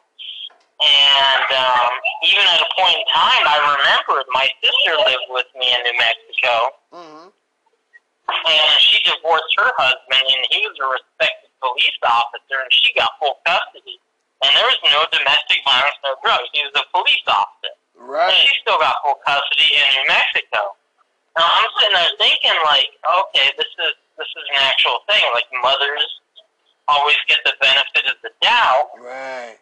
And 0.82 1.48
um, 1.58 1.92
even 2.26 2.46
at 2.54 2.62
a 2.62 2.70
point 2.74 2.98
in 2.98 3.06
time, 3.14 3.46
I 3.46 3.58
remembered 3.78 4.26
my 4.34 4.50
sister 4.62 4.98
lived 4.98 5.30
with 5.30 5.50
me 5.58 5.70
in 5.70 5.80
New 5.86 5.98
Mexico 5.98 6.54
Mm-hmm. 6.92 7.28
and 7.32 8.76
she 8.84 9.00
divorced 9.08 9.48
her 9.64 9.72
husband, 9.80 10.26
and 10.28 10.44
he 10.52 10.60
was 10.68 10.76
a 10.84 10.88
respected 10.92 11.48
police 11.64 11.96
officer, 12.04 12.60
and 12.60 12.68
she 12.74 12.92
got 13.00 13.16
full 13.16 13.40
custody. 13.48 13.96
And 14.44 14.52
there 14.52 14.68
was 14.68 14.82
no 14.92 15.06
domestic 15.14 15.64
violence, 15.64 15.96
no 16.04 16.20
drugs. 16.20 16.52
He 16.52 16.66
was 16.68 16.76
a 16.76 16.84
police 16.92 17.24
officer, 17.32 17.72
Right. 18.02 18.34
she 18.34 18.50
still 18.62 18.78
got 18.80 18.96
full 19.06 19.16
custody 19.26 19.70
in 19.78 19.86
New 20.02 20.08
Mexico. 20.10 20.76
Now 21.38 21.48
I'm 21.48 21.70
sitting 21.80 21.96
there 21.96 22.12
thinking, 22.20 22.58
like, 22.66 22.90
okay, 23.06 23.48
this 23.58 23.70
is 23.70 23.94
this 24.18 24.28
is 24.28 24.44
an 24.52 24.60
actual 24.68 25.00
thing. 25.08 25.24
Like 25.34 25.48
mothers 25.64 26.08
always 26.88 27.16
get 27.28 27.40
the 27.46 27.54
benefit 27.62 28.04
of 28.12 28.18
the 28.22 28.32
doubt 28.42 28.92
Right. 29.00 29.56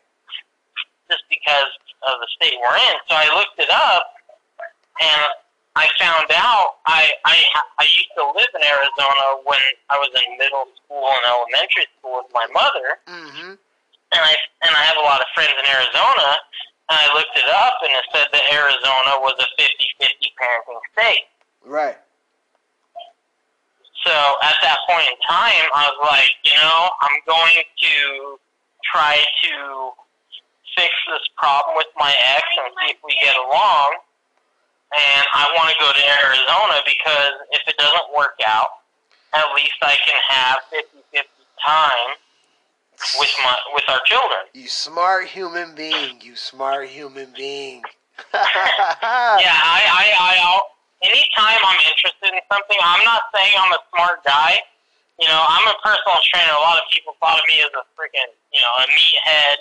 just 1.11 1.23
because 1.29 1.69
of 2.09 2.17
the 2.19 2.27
state 2.39 2.57
we're 2.57 2.77
in. 2.77 2.95
So 3.07 3.13
I 3.15 3.27
looked 3.37 3.59
it 3.59 3.69
up, 3.69 4.15
and 4.99 5.21
I 5.75 5.85
found 5.99 6.25
out 6.33 6.81
I 6.89 7.11
I 7.25 7.37
I 7.77 7.83
used 7.85 8.09
to 8.17 8.25
live 8.33 8.49
in 8.57 8.63
Arizona 8.65 9.25
when 9.45 9.61
I 9.93 9.97
was 10.01 10.09
in 10.25 10.37
middle 10.41 10.65
school 10.81 11.05
and 11.05 11.23
elementary 11.29 11.85
school 11.99 12.23
with 12.25 12.31
my 12.33 12.47
mother, 12.49 12.97
Mm-hmm. 13.05 13.51
and 13.53 14.21
I 14.25 14.33
and 14.65 14.71
I 14.73 14.83
have 14.89 14.97
a 14.97 15.05
lot 15.05 15.21
of 15.21 15.27
friends 15.35 15.53
in 15.53 15.65
Arizona. 15.69 16.39
And 16.89 16.97
I 16.97 17.07
looked 17.13 17.37
it 17.37 17.49
up, 17.49 17.73
and 17.85 17.93
it 17.93 18.05
said 18.13 18.27
that 18.33 18.43
Arizona 18.49 19.21
was 19.21 19.37
a 19.37 19.47
50-50 19.61 20.09
parenting 20.41 20.81
state. 20.97 21.25
Right. 21.65 21.97
So 24.05 24.15
at 24.41 24.55
that 24.63 24.77
point 24.87 25.05
in 25.05 25.17
time, 25.27 25.69
I 25.75 25.91
was 25.91 25.99
like, 26.09 26.31
you 26.43 26.57
know, 26.57 26.89
I'm 27.01 27.19
going 27.27 27.61
to 27.61 28.39
try 28.89 29.19
to 29.43 29.91
fix 30.77 30.89
this 31.11 31.27
problem 31.37 31.75
with 31.75 31.91
my 31.99 32.09
ex 32.09 32.47
and 32.57 32.73
see 32.79 32.95
if 32.95 32.99
we 33.03 33.13
get 33.21 33.35
along. 33.35 33.99
And 34.89 35.23
I 35.35 35.45
want 35.53 35.69
to 35.69 35.77
go 35.77 35.91
to 35.93 36.03
Arizona 36.25 36.81
because 36.87 37.35
if 37.51 37.61
it 37.67 37.77
doesn't 37.77 38.09
work 38.17 38.39
out, 38.47 38.81
at 39.33 39.45
least 39.53 39.77
I 39.83 39.93
can 40.01 40.17
have 40.25 40.57
50-50 40.73 41.27
time 41.61 42.17
with 43.19 43.33
my 43.43 43.55
with 43.73 43.83
our 43.87 44.01
children. 44.05 44.39
You 44.53 44.67
smart 44.67 45.27
human 45.27 45.75
being. 45.75 46.19
You 46.21 46.35
smart 46.35 46.87
human 46.87 47.33
being. 47.35 47.83
Yeah, 48.33 49.55
I 49.55 49.79
I 49.87 50.05
I 50.19 50.33
al- 50.43 50.75
anytime 51.03 51.61
I'm 51.63 51.79
interested 51.87 52.35
in 52.35 52.43
something, 52.51 52.77
I'm 52.83 53.03
not 53.07 53.31
saying 53.33 53.55
I'm 53.55 53.71
a 53.71 53.81
smart 53.95 54.23
guy. 54.27 54.59
You 55.19 55.27
know, 55.27 55.39
I'm 55.47 55.67
a 55.67 55.75
personal 55.83 56.19
trainer. 56.31 56.51
A 56.55 56.63
lot 56.63 56.79
of 56.79 56.87
people 56.91 57.15
thought 57.19 57.39
of 57.39 57.45
me 57.47 57.59
as 57.59 57.71
a 57.75 57.83
freaking, 57.95 58.31
you 58.55 58.59
know, 58.63 58.73
a 58.83 58.85
meathead, 58.87 59.57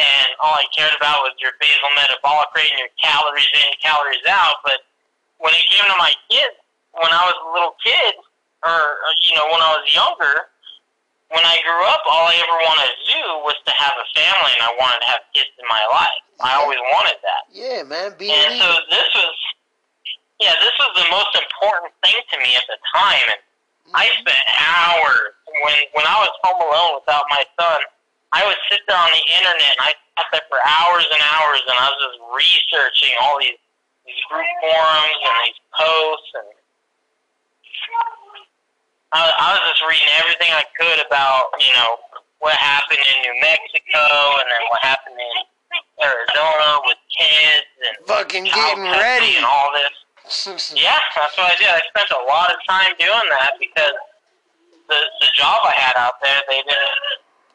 and 0.00 0.28
all 0.40 0.56
I 0.56 0.64
cared 0.72 0.96
about 0.96 1.20
was 1.24 1.36
your 1.40 1.52
basal 1.60 1.92
metabolic 1.96 2.48
rate 2.56 2.72
and 2.72 2.80
your 2.80 2.92
calories 2.96 3.48
in, 3.52 3.68
calories 3.84 4.24
out. 4.28 4.64
But 4.64 4.84
when 5.40 5.52
it 5.52 5.64
came 5.68 5.84
to 5.84 5.98
my 6.00 6.12
kids, 6.32 6.56
when 6.96 7.12
I 7.12 7.20
was 7.24 7.36
a 7.36 7.48
little 7.52 7.76
kid, 7.84 8.16
or 8.64 8.80
you 9.24 9.36
know, 9.36 9.48
when 9.52 9.60
I 9.60 9.76
was 9.76 9.84
younger, 9.92 10.48
when 11.28 11.44
I 11.44 11.60
grew 11.60 11.84
up, 11.92 12.00
all 12.08 12.24
I 12.24 12.36
ever 12.40 12.56
wanted 12.64 12.88
to 12.88 13.00
do 13.04 13.22
was 13.44 13.56
to 13.68 13.72
have 13.76 13.94
a 14.00 14.06
family, 14.16 14.52
and 14.56 14.64
I 14.64 14.72
wanted 14.80 15.00
to 15.04 15.08
have 15.12 15.22
kids 15.36 15.52
in 15.60 15.66
my 15.68 15.84
life. 15.92 16.20
I 16.40 16.56
always 16.56 16.80
wanted 16.96 17.20
that. 17.20 17.42
Yeah, 17.52 17.84
man. 17.84 18.16
Be 18.16 18.32
And 18.32 18.56
so 18.56 18.68
this 18.88 19.08
was, 19.12 19.36
yeah, 20.40 20.56
this 20.62 20.72
was 20.80 20.92
the 20.96 21.08
most 21.12 21.32
important 21.36 21.92
thing 22.00 22.16
to 22.16 22.36
me 22.40 22.56
at 22.56 22.64
the 22.64 22.78
time. 22.96 23.26
And 23.28 23.40
I 23.92 24.08
mm-hmm. 24.08 24.24
spent 24.24 24.44
hours 24.56 25.36
when 25.64 25.78
when 25.92 26.06
I 26.08 26.16
was 26.20 26.32
home 26.44 26.60
alone 26.64 27.00
without 27.02 27.24
my 27.28 27.44
son. 27.60 27.80
I 28.28 28.44
would 28.44 28.60
sit 28.68 28.84
there 28.84 28.96
on 28.96 29.08
the 29.08 29.24
internet 29.40 29.72
and 29.72 29.82
I 29.88 29.96
sat 30.20 30.28
there 30.32 30.46
for 30.52 30.60
hours 30.60 31.08
and 31.08 31.20
hours, 31.32 31.64
and 31.64 31.76
I 31.80 31.88
was 31.88 31.98
just 32.12 32.20
researching 32.28 33.16
all 33.24 33.40
these 33.40 33.56
these 34.04 34.22
group 34.28 34.48
forums 34.64 35.20
and 35.24 35.36
these 35.44 35.60
posts, 35.76 36.32
and 36.40 36.48
I, 39.12 39.24
I 39.24 39.48
was 39.56 39.62
just 39.72 39.82
reading 39.88 40.10
everything 40.20 40.50
I 40.52 40.64
could 40.76 41.00
about 41.06 41.54
you 41.60 41.72
know 41.72 41.96
what 42.38 42.54
happened 42.60 43.00
in 43.02 43.16
New 43.24 43.36
Mexico, 43.40 44.02
and 44.38 44.46
then 44.52 44.62
what 44.70 44.80
happened 44.84 45.16
in 45.18 45.36
Arizona 45.98 46.78
with 46.86 46.98
kids 47.10 47.66
and 47.88 47.94
fucking 48.06 48.44
getting 48.46 48.84
ready. 48.84 49.36
and 49.36 49.44
all 49.44 49.70
this. 49.74 49.94
Yeah, 50.76 51.00
that's 51.16 51.32
what 51.40 51.48
I 51.50 51.56
did. 51.56 51.72
I 51.72 51.80
spent 51.88 52.12
a 52.12 52.20
lot 52.28 52.52
of 52.52 52.60
time 52.68 52.92
doing 53.00 53.28
that 53.40 53.56
because 53.56 53.96
the 54.92 55.00
the 55.24 55.28
job 55.32 55.56
I 55.64 55.72
had 55.72 55.96
out 55.96 56.20
there, 56.20 56.40
they 56.52 56.60
didn't 56.60 57.00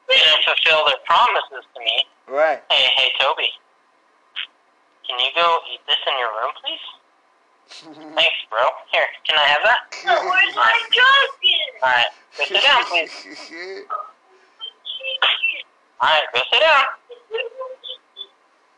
they 0.09 0.17
didn't 0.17 0.41
fulfill 0.41 0.81
their 0.89 0.97
promises 1.05 1.63
to 1.69 1.79
me. 1.79 1.97
right. 2.27 2.65
Hey, 2.73 2.89
hey, 2.97 3.09
Toby, 3.21 3.45
can 5.07 5.19
you 5.21 5.29
go 5.37 5.59
eat 5.71 5.81
this 5.85 6.01
in 6.07 6.17
your 6.17 6.33
room, 6.33 6.51
please? 6.65 6.81
Thanks, 7.70 8.39
bro. 8.49 8.59
Here, 8.91 9.07
can 9.28 9.38
I 9.38 9.43
have 9.47 9.61
that? 9.64 9.80
No, 10.05 10.14
where's 10.30 10.55
my 10.55 10.72
jacket? 10.91 11.82
All 11.82 11.89
right, 11.89 12.05
go 12.38 12.43
sit 12.45 12.61
down, 12.64 12.84
please. 12.86 13.86
All 16.01 16.09
right, 16.09 16.22
go 16.34 16.41
sit 16.51 16.59
down. 16.59 16.84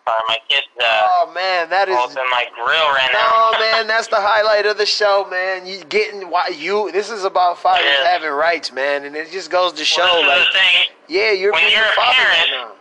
Sorry, 0.07 0.21
my 0.27 0.37
kids 0.47 0.67
uh, 0.79 0.83
oh 0.85 1.31
man, 1.33 1.67
that 1.71 1.89
is. 1.89 1.95
all 1.95 2.03
up 2.03 2.11
in 2.11 2.29
my 2.29 2.45
grill 2.53 2.67
right 2.93 3.09
No 3.11 3.51
now. 3.53 3.59
man, 3.59 3.87
that's 3.87 4.07
the 4.07 4.21
highlight 4.21 4.67
of 4.67 4.77
the 4.77 4.85
show, 4.85 5.25
man. 5.31 5.65
You 5.65 5.83
getting 5.85 6.29
why 6.29 6.49
you? 6.49 6.91
This 6.91 7.09
is 7.09 7.23
about 7.23 7.57
fathers 7.57 7.85
Yeah. 7.85 8.07
having 8.07 8.29
rights, 8.29 8.71
man, 8.71 9.05
and 9.05 9.15
it 9.15 9.31
just 9.31 9.49
goes 9.49 9.73
to 9.73 9.83
show, 9.83 10.03
well, 10.03 10.27
like, 10.27 10.45
the 10.47 10.53
thing. 10.59 10.95
yeah, 11.07 11.31
you're 11.31 11.51
when 11.51 11.63
being 11.63 11.73
you're 11.73 11.85
a 11.85 11.89
a 11.89 11.93
father 11.93 12.21
right 12.21 12.47
now. 12.51 12.71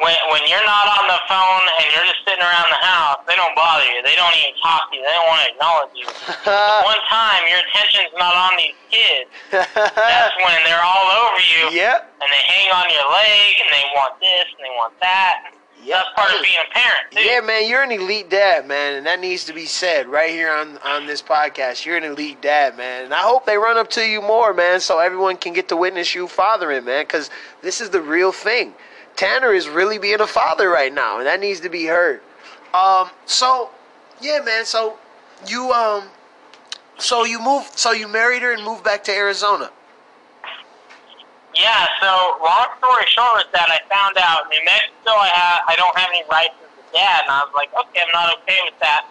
When 0.00 0.16
when 0.32 0.42
you're 0.48 0.64
not 0.64 0.86
on 0.92 1.04
the 1.08 1.20
phone 1.28 1.64
and 1.80 1.84
you're 1.92 2.04
just 2.04 2.20
sitting 2.28 2.42
around 2.42 2.68
the 2.68 2.82
house, 2.84 3.20
they 3.24 3.36
don't 3.36 3.54
bother 3.56 3.84
you. 3.88 4.02
They 4.04 4.16
don't 4.16 4.32
even 4.36 4.52
talk 4.60 4.90
to 4.90 4.96
you. 4.96 5.02
They 5.02 5.14
don't 5.16 5.28
want 5.28 5.40
to 5.44 5.48
acknowledge 5.52 5.94
you. 5.96 6.06
One 6.90 7.02
time, 7.08 7.48
your 7.48 7.60
attention's 7.64 8.12
not 8.20 8.36
on 8.36 8.52
these 8.60 8.76
kids. 8.92 9.28
That's 9.50 10.36
when 10.44 10.58
they're 10.68 10.84
all 10.84 11.08
over 11.08 11.40
you 11.40 11.76
yep. 11.76 12.12
and 12.20 12.28
they 12.28 12.42
hang 12.44 12.68
on 12.72 12.86
your 12.92 13.06
leg 13.08 13.50
and 13.60 13.68
they 13.72 13.84
want 13.96 14.20
this 14.20 14.46
and 14.56 14.62
they 14.64 14.74
want 14.76 14.92
that. 15.00 15.52
Yep. 15.84 15.94
That's 15.94 16.08
part 16.16 16.34
of 16.34 16.42
being 16.42 16.58
a 16.58 16.72
parent 16.74 17.04
too. 17.12 17.20
Yeah, 17.20 17.40
man, 17.40 17.68
you're 17.68 17.82
an 17.82 17.92
elite 17.92 18.28
dad, 18.28 18.66
man, 18.66 18.94
and 18.94 19.06
that 19.06 19.20
needs 19.20 19.44
to 19.44 19.52
be 19.52 19.66
said 19.66 20.08
right 20.08 20.30
here 20.30 20.52
on 20.52 20.78
on 20.78 21.06
this 21.06 21.22
podcast. 21.22 21.86
You're 21.86 21.96
an 21.96 22.04
elite 22.04 22.42
dad, 22.42 22.76
man, 22.76 23.04
and 23.04 23.14
I 23.14 23.20
hope 23.20 23.46
they 23.46 23.56
run 23.56 23.76
up 23.78 23.88
to 23.90 24.02
you 24.02 24.20
more, 24.20 24.52
man, 24.52 24.80
so 24.80 24.98
everyone 24.98 25.36
can 25.36 25.52
get 25.52 25.68
to 25.68 25.76
witness 25.76 26.14
you 26.14 26.26
fathering, 26.26 26.84
man, 26.84 27.04
because 27.04 27.30
this 27.62 27.80
is 27.80 27.90
the 27.90 28.00
real 28.00 28.32
thing. 28.32 28.74
Tanner 29.16 29.52
is 29.52 29.68
really 29.68 29.98
being 29.98 30.20
a 30.20 30.26
father 30.26 30.68
right 30.68 30.92
now, 30.92 31.18
and 31.18 31.26
that 31.26 31.40
needs 31.40 31.60
to 31.60 31.68
be 31.68 31.86
heard. 31.86 32.20
Um, 32.74 33.08
so 33.24 33.70
yeah, 34.20 34.40
man, 34.44 34.64
so 34.64 34.98
you 35.46 35.72
um, 35.72 36.04
so 36.98 37.24
you 37.24 37.40
moved, 37.40 37.78
so 37.78 37.92
you 37.92 38.08
married 38.08 38.42
her 38.42 38.52
and 38.52 38.62
moved 38.62 38.84
back 38.84 39.04
to 39.04 39.12
Arizona. 39.12 39.70
Yeah, 41.56 41.88
so 42.04 42.36
long 42.44 42.68
story 42.76 43.08
short 43.08 43.40
is 43.40 43.52
that 43.56 43.72
I 43.72 43.80
found 43.88 44.20
out 44.20 44.44
New 44.52 44.60
Mexico 44.60 45.16
I 45.16 45.32
have 45.32 45.60
I 45.64 45.74
don't 45.80 45.96
have 45.96 46.12
any 46.12 46.20
rights 46.28 46.52
as 46.60 46.68
a 46.68 46.84
dad 46.92 47.24
and 47.24 47.32
I 47.32 47.40
was 47.48 47.56
like, 47.56 47.72
okay, 47.72 48.04
I'm 48.04 48.12
not 48.12 48.28
okay 48.40 48.60
with 48.68 48.76
that. 48.84 49.08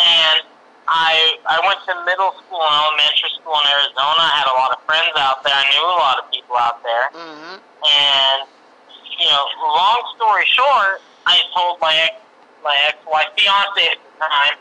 And 0.00 0.48
I 0.88 1.36
I 1.44 1.60
went 1.60 1.84
to 1.84 1.92
middle 2.08 2.32
school 2.40 2.56
and 2.64 2.72
elementary 2.72 3.36
school 3.36 3.52
in 3.52 3.68
Arizona. 3.68 4.24
I 4.24 4.32
had 4.32 4.48
a 4.48 4.56
lot 4.56 4.72
of 4.72 4.80
friends 4.88 5.12
out 5.20 5.44
there. 5.44 5.52
I 5.52 5.68
knew 5.68 5.84
a 5.84 6.00
lot 6.00 6.16
of 6.24 6.24
people 6.32 6.56
out 6.56 6.80
there. 6.80 7.06
Mm-hmm. 7.12 7.56
And 7.60 8.38
you 9.18 9.26
know, 9.26 9.44
long 9.60 10.02
story 10.16 10.44
short, 10.46 11.02
I 11.26 11.40
told 11.54 11.80
my 11.80 11.94
ex 11.96 12.14
my 12.62 12.76
ex 12.86 12.98
wife 13.06 13.26
fiance 13.36 13.82
at 13.90 13.98
the 13.98 14.12
time, 14.22 14.56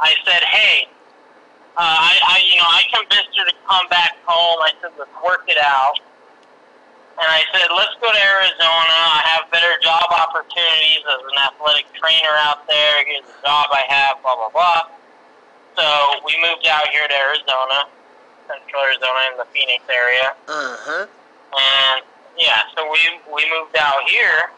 I 0.00 0.12
said, 0.24 0.42
Hey, 0.44 0.88
uh, 1.76 1.80
I, 1.80 2.12
I 2.20 2.36
you 2.48 2.56
know, 2.56 2.68
I 2.68 2.82
convinced 2.92 3.32
her 3.38 3.46
to 3.48 3.56
come 3.66 3.88
back 3.88 4.16
home. 4.26 4.60
I 4.60 4.72
said, 4.80 4.92
Let's 4.98 5.16
work 5.24 5.44
it 5.48 5.58
out. 5.58 6.00
And 7.20 7.28
I 7.28 7.44
said, 7.52 7.68
let's 7.76 7.92
go 8.00 8.08
to 8.08 8.16
Arizona. 8.16 8.96
I 8.96 9.20
have 9.36 9.52
better 9.52 9.76
job 9.84 10.08
opportunities 10.08 11.04
as 11.04 11.20
an 11.20 11.36
athletic 11.52 11.84
trainer 11.92 12.32
out 12.48 12.64
there. 12.64 13.04
Here's 13.04 13.28
the 13.28 13.36
job 13.44 13.68
I 13.68 13.84
have, 13.92 14.24
blah, 14.24 14.40
blah, 14.40 14.48
blah. 14.48 14.88
So 15.76 15.84
we 16.24 16.32
moved 16.40 16.64
out 16.64 16.88
here 16.88 17.04
to 17.04 17.12
Arizona, 17.12 17.92
central 18.48 18.80
Arizona 18.88 19.20
in 19.32 19.36
the 19.36 19.48
Phoenix 19.52 19.84
area. 19.92 20.32
Uh 20.48 20.76
huh. 20.80 21.06
And 21.52 22.00
yeah, 22.40 22.60
so 22.76 22.90
we 22.90 22.98
we 23.32 23.44
moved 23.52 23.76
out 23.76 24.00
here, 24.08 24.50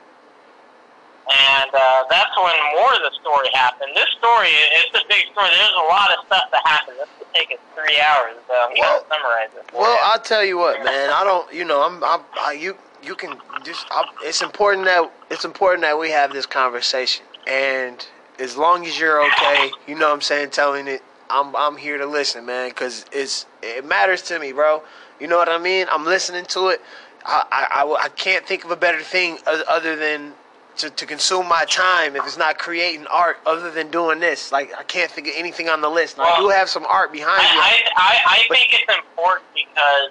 and 1.31 1.71
uh, 1.75 2.05
that's 2.11 2.31
when 2.37 2.55
more 2.79 2.93
of 2.95 3.03
the 3.03 3.13
story 3.21 3.49
happened. 3.55 3.91
This 3.95 4.09
story, 4.19 4.49
it's 4.79 4.95
a 4.95 5.07
big 5.09 5.27
story. 5.33 5.49
There's 5.51 5.79
a 5.81 5.89
lot 5.89 6.11
of 6.17 6.25
stuff 6.27 6.45
that 6.53 6.63
happened. 6.67 6.97
This 6.99 7.09
could 7.19 7.35
take 7.35 7.51
us 7.53 7.59
three 7.75 7.99
hours. 8.01 8.35
So 8.49 8.55
I'm 8.55 8.73
Well- 8.79 9.05
gonna 9.09 9.15
summarize 9.15 9.51
it. 9.57 9.65
Well, 9.75 9.93
you. 9.93 9.99
I'll 10.03 10.21
tell 10.21 10.45
you 10.45 10.59
what, 10.59 10.83
man. 10.85 11.11
I 11.11 11.25
don't, 11.25 11.53
you 11.53 11.65
know, 11.65 11.83
I'm, 11.83 12.03
I'm 12.05 12.21
I, 12.41 12.53
you, 12.53 12.77
you 13.03 13.15
can 13.15 13.37
just. 13.65 13.87
I, 13.91 14.05
it's 14.23 14.43
important 14.43 14.85
that 14.87 15.11
it's 15.31 15.45
important 15.45 15.83
that 15.83 15.99
we 15.99 16.11
have 16.11 16.33
this 16.33 16.47
conversation, 16.47 17.25
and 17.47 18.07
as 18.39 18.57
long 18.57 18.87
as 18.87 18.99
you're 18.99 19.23
okay, 19.27 19.71
you 19.87 19.95
know, 19.95 20.09
what 20.09 20.15
I'm 20.15 20.21
saying, 20.21 20.51
telling 20.51 20.89
it, 20.89 21.03
I'm, 21.31 21.55
I'm 21.55 21.77
here 21.77 21.99
to 21.99 22.07
listen, 22.07 22.45
man, 22.47 22.71
because 22.71 23.05
it's, 23.13 23.47
it 23.63 23.85
matters 23.85 24.23
to 24.23 24.39
me, 24.39 24.53
bro. 24.53 24.83
You 25.21 25.29
know 25.29 25.37
what 25.37 25.49
I 25.49 25.59
mean? 25.59 25.87
I'm 25.91 26.05
listening 26.05 26.45
to 26.47 26.69
it. 26.69 26.81
I, 27.25 27.45
I, 27.53 27.83
I, 27.83 28.05
I 28.05 28.09
can't 28.11 28.47
think 28.47 28.65
of 28.65 28.71
a 28.71 28.77
better 28.77 29.01
thing 29.01 29.39
other 29.47 29.97
than 29.97 30.33
to, 30.79 30.91
to 30.91 31.07
consume 31.07 31.49
my 31.49 31.65
time 31.67 32.17
if 32.17 32.25
it's 32.25 32.39
not 32.39 32.59
creating 32.59 33.07
art 33.07 33.37
other 33.47 33.71
than 33.71 33.91
doing 33.91 34.21
this. 34.21 34.53
Like 34.53 34.73
I 34.77 34.83
can't 34.83 35.11
think 35.11 35.29
of 35.29 35.35
anything 35.37 35.69
on 35.69 35.81
the 35.81 35.89
list. 35.89 36.19
And 36.19 36.27
I 36.27 36.41
do 36.41 36.49
have 36.49 36.69
some 36.69 36.87
art 36.87 37.13
behind 37.13 37.41
I, 37.41 37.53
you. 37.53 37.61
I, 37.61 37.73
I, 37.97 38.13
I 38.25 38.39
think 38.49 38.73
it's 38.73 38.89
important 38.89 39.47
because 39.55 40.11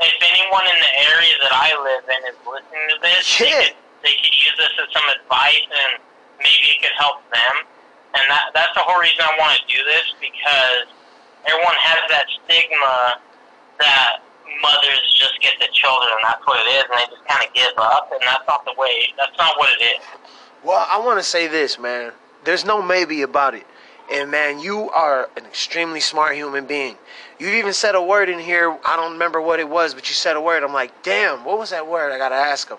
if 0.00 0.16
anyone 0.24 0.64
in 0.64 0.78
the 0.80 0.92
area 1.12 1.34
that 1.44 1.52
I 1.52 1.68
live 1.76 2.04
in 2.08 2.20
is 2.32 2.38
listening 2.48 2.86
to 2.90 2.96
this, 3.02 3.20
they 3.20 3.44
Shit. 3.44 3.52
could, 3.52 3.76
they 4.02 4.14
could 4.16 4.34
use 4.34 4.56
this 4.56 4.72
as 4.80 4.88
some 4.96 5.04
advice 5.20 5.68
and 5.68 6.00
maybe 6.40 6.72
it 6.72 6.80
could 6.80 6.96
help 6.96 7.20
them. 7.28 7.54
And 8.16 8.24
that, 8.32 8.50
that's 8.56 8.74
the 8.74 8.82
whole 8.82 8.98
reason 8.98 9.20
I 9.20 9.36
want 9.38 9.60
to 9.60 9.64
do 9.68 9.78
this 9.84 10.16
because 10.18 10.88
everyone 11.46 11.76
has 11.78 12.00
that 12.08 12.26
stigma 12.42 13.20
that 13.78 14.24
mothers 14.62 15.02
just 15.14 15.40
get 15.40 15.54
the 15.58 15.68
children 15.72 16.10
and 16.16 16.24
that's 16.24 16.46
what 16.46 16.58
it 16.66 16.70
is 16.70 16.84
and 16.90 16.98
they 16.98 17.06
just 17.14 17.26
kind 17.28 17.46
of 17.46 17.54
give 17.54 17.76
up 17.78 18.10
and 18.12 18.20
that's 18.22 18.46
not 18.46 18.64
the 18.64 18.74
way, 18.76 19.08
that's 19.16 19.36
not 19.38 19.56
what 19.58 19.70
it 19.80 19.84
is. 19.84 20.02
Well, 20.64 20.86
I 20.88 20.98
want 20.98 21.18
to 21.18 21.22
say 21.22 21.46
this, 21.46 21.78
man. 21.78 22.12
There's 22.44 22.64
no 22.64 22.82
maybe 22.82 23.22
about 23.22 23.54
it. 23.54 23.66
And 24.12 24.30
man, 24.30 24.58
you 24.58 24.90
are 24.90 25.30
an 25.36 25.46
extremely 25.46 26.00
smart 26.00 26.34
human 26.34 26.66
being. 26.66 26.96
You 27.38 27.48
even 27.48 27.72
said 27.72 27.94
a 27.94 28.02
word 28.02 28.28
in 28.28 28.38
here. 28.38 28.76
I 28.84 28.96
don't 28.96 29.12
remember 29.12 29.40
what 29.40 29.60
it 29.60 29.68
was, 29.68 29.94
but 29.94 30.08
you 30.08 30.14
said 30.14 30.36
a 30.36 30.40
word. 30.40 30.62
I'm 30.62 30.72
like, 30.72 31.02
damn, 31.02 31.44
what 31.44 31.58
was 31.58 31.70
that 31.70 31.86
word? 31.86 32.12
I 32.12 32.18
gotta 32.18 32.34
ask 32.34 32.68
him, 32.68 32.78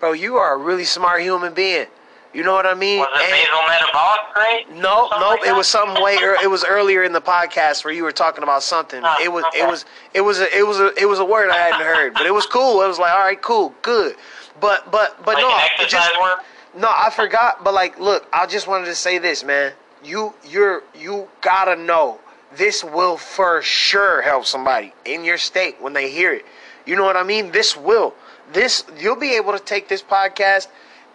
bro. 0.00 0.12
You 0.12 0.36
are 0.36 0.54
a 0.54 0.58
really 0.58 0.84
smart 0.84 1.22
human 1.22 1.54
being. 1.54 1.86
You 2.32 2.42
know 2.42 2.54
what 2.54 2.64
I 2.66 2.72
mean? 2.74 2.98
Was 3.00 3.08
it 3.14 3.22
And- 3.24 3.32
basal 3.32 3.62
metabolic 3.68 4.20
rate? 4.36 4.66
no, 4.70 5.08
nope. 5.10 5.40
like 5.40 5.46
it 5.46 5.54
was 5.54 5.68
some 5.68 6.00
way. 6.02 6.14
It 6.14 6.48
was 6.50 6.64
earlier 6.64 7.02
in 7.04 7.12
the 7.12 7.20
podcast 7.20 7.84
where 7.84 7.92
you 7.92 8.04
were 8.04 8.12
talking 8.12 8.42
about 8.42 8.62
something. 8.62 9.02
Oh, 9.04 9.16
It 9.22 9.30
was. 9.30 9.44
It 9.54 9.62
okay. 9.62 9.66
was. 9.66 9.84
It 10.14 10.20
was. 10.22 10.40
A, 10.40 10.58
it 10.58 10.66
was. 10.66 10.80
A, 10.80 10.92
it 11.00 11.04
was 11.06 11.18
a 11.18 11.24
word 11.24 11.50
I 11.50 11.56
hadn't 11.58 11.82
heard, 11.86 12.14
but 12.14 12.24
it 12.24 12.32
was 12.32 12.46
cool. 12.46 12.82
It 12.82 12.88
was 12.88 12.98
like, 12.98 13.12
all 13.12 13.20
right, 13.20 13.40
cool, 13.42 13.74
good. 13.82 14.16
But 14.60 14.90
but 14.90 15.22
but 15.24 15.34
like 15.34 15.42
no, 15.78 15.84
it 15.84 15.88
just 15.90 16.10
word? 16.20 16.36
no, 16.74 16.88
I 16.94 17.10
forgot. 17.10 17.62
But 17.64 17.74
like, 17.74 17.98
look, 18.00 18.26
I 18.32 18.46
just 18.46 18.66
wanted 18.66 18.86
to 18.86 18.94
say 18.94 19.18
this, 19.18 19.44
man. 19.44 19.72
You 20.02 20.32
you're 20.48 20.82
you 20.94 21.28
gotta 21.42 21.76
know 21.76 22.18
this 22.56 22.82
will 22.82 23.16
for 23.18 23.60
sure 23.62 24.22
help 24.22 24.46
somebody 24.46 24.92
in 25.04 25.22
your 25.24 25.38
state 25.38 25.76
when 25.82 25.92
they 25.92 26.10
hear 26.10 26.32
it. 26.32 26.46
You 26.86 26.96
know 26.96 27.04
what 27.04 27.16
I 27.16 27.22
mean? 27.24 27.50
This 27.52 27.76
will. 27.76 28.14
This 28.52 28.84
you'll 28.98 29.16
be 29.16 29.36
able 29.36 29.52
to 29.52 29.58
take 29.62 29.88
this 29.88 30.02
podcast. 30.02 30.68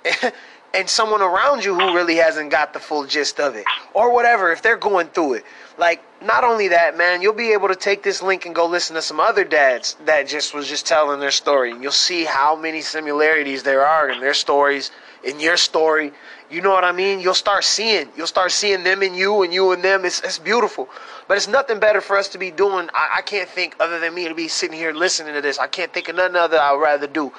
and 0.78 0.88
someone 0.88 1.24
around 1.24 1.66
you 1.66 1.74
who 1.74 1.96
really 1.96 2.18
hasn't 2.18 2.52
got 2.52 2.72
the 2.72 2.80
full 2.80 3.04
gist 3.04 3.40
of 3.40 3.56
it 3.56 3.66
or 3.96 4.14
whatever 4.14 4.52
if 4.52 4.62
they're 4.62 4.78
going 4.78 5.08
through 5.08 5.34
it. 5.34 5.44
Like 5.80 6.04
not 6.22 6.44
only 6.44 6.68
that 6.68 6.96
man 6.96 7.22
you'll 7.22 7.34
be 7.34 7.52
able 7.52 7.68
to 7.68 7.76
take 7.76 8.04
this 8.04 8.22
link 8.22 8.46
and 8.46 8.54
go 8.54 8.68
listen 8.68 8.96
to 8.96 9.02
some 9.02 9.20
other 9.20 9.44
dads 9.44 9.98
that 10.06 10.28
just 10.28 10.54
was 10.54 10.70
just 10.70 10.86
telling 10.86 11.20
their 11.20 11.32
story. 11.32 11.72
And 11.72 11.82
you'll 11.82 11.92
see 11.92 12.26
how 12.26 12.56
many 12.56 12.82
similarities 12.82 13.64
there 13.64 13.84
are 13.84 14.10
in 14.10 14.20
their 14.20 14.36
stories 14.36 14.92
in 15.24 15.40
your 15.40 15.58
story. 15.58 16.14
You 16.52 16.62
know 16.62 16.70
what 16.70 16.84
i 16.84 16.92
mean? 16.92 17.20
You'll 17.20 17.34
start 17.34 17.64
seeing 17.64 18.08
you'll 18.16 18.28
start 18.28 18.52
seeing 18.52 18.84
them 18.84 19.02
and 19.02 19.16
you 19.16 19.42
and 19.42 19.52
you 19.52 19.72
and 19.72 19.84
them. 19.84 20.06
It's, 20.06 20.22
it's 20.22 20.38
beautiful. 20.38 20.90
But 21.28 21.38
it's 21.38 21.48
nothing 21.48 21.80
better 21.80 22.02
for 22.02 22.18
us 22.18 22.28
to 22.30 22.38
be 22.38 22.52
doing. 22.52 22.88
I, 22.94 23.16
I 23.18 23.22
can't 23.24 23.50
think 23.50 23.76
other 23.80 24.00
than 24.00 24.14
me 24.14 24.28
to 24.28 24.36
be 24.36 24.48
sitting 24.48 24.78
here 24.78 24.94
listening 24.94 25.34
to 25.34 25.42
this. 25.42 25.58
I 25.58 25.68
can't 25.68 25.92
think 25.92 26.08
of 26.08 26.16
nothing 26.16 26.36
other 26.36 26.60
i'd 26.60 26.76
rather 26.76 27.08
do 27.08 27.34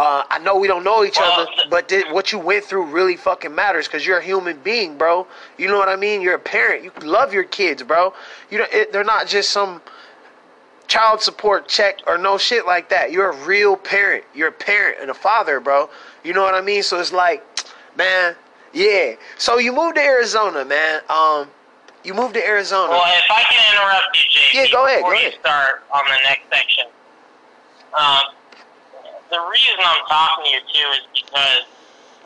uh, 0.00 0.24
I 0.30 0.38
know 0.38 0.56
we 0.56 0.66
don't 0.66 0.82
know 0.82 1.04
each 1.04 1.18
Well, 1.18 1.42
other, 1.42 1.50
but 1.68 1.86
did, 1.86 2.10
what 2.10 2.32
you 2.32 2.38
went 2.38 2.64
through 2.64 2.86
really 2.86 3.16
fucking 3.16 3.54
matters 3.54 3.86
because 3.86 4.06
you're 4.06 4.16
a 4.16 4.22
human 4.22 4.58
being, 4.60 4.96
bro. 4.96 5.26
You 5.58 5.68
know 5.68 5.76
what 5.76 5.90
I 5.90 5.96
mean? 5.96 6.22
You're 6.22 6.36
a 6.36 6.38
parent. 6.38 6.82
You 6.82 6.90
love 7.02 7.34
your 7.34 7.44
kids, 7.44 7.82
bro. 7.82 8.14
You 8.50 8.60
know 8.60 8.66
it, 8.72 8.94
they're 8.94 9.04
not 9.04 9.26
just 9.26 9.50
some 9.50 9.82
child 10.88 11.20
support 11.20 11.68
check 11.68 11.98
or 12.06 12.16
no 12.16 12.38
shit 12.38 12.64
like 12.64 12.88
that. 12.88 13.12
You're 13.12 13.28
a 13.32 13.44
real 13.44 13.76
parent. 13.76 14.24
You're 14.34 14.48
a 14.48 14.52
parent 14.52 14.96
and 15.02 15.10
a 15.10 15.14
father, 15.14 15.60
bro. 15.60 15.90
You 16.24 16.32
know 16.32 16.44
what 16.44 16.54
I 16.54 16.62
mean? 16.62 16.82
So 16.82 16.98
it's 16.98 17.12
like, 17.12 17.44
man, 17.94 18.34
yeah. 18.72 19.16
So 19.36 19.58
you 19.58 19.70
moved 19.70 19.96
to 19.96 20.02
Arizona, 20.02 20.64
man. 20.64 21.02
Um, 21.10 21.46
you 22.04 22.14
moved 22.14 22.32
to 22.34 22.42
Arizona. 22.42 22.90
Well, 22.90 23.02
if 23.04 23.30
I 23.30 23.42
can 23.42 23.76
interrupt 23.76 24.16
you, 24.16 24.40
JP, 24.40 24.54
Yeah, 24.54 24.72
go 24.72 24.86
ahead, 24.86 25.00
before 25.00 25.12
go 25.12 25.20
you 25.20 25.32
start 25.32 25.82
on 25.94 26.00
the 26.06 26.16
next 26.26 26.48
section. 26.50 26.86
Um, 27.92 28.22
the 29.30 29.40
reason 29.50 29.78
I'm 29.80 30.04
talking 30.06 30.44
to 30.44 30.50
you 30.50 30.60
too 30.74 30.88
is 30.98 31.04
because 31.22 31.64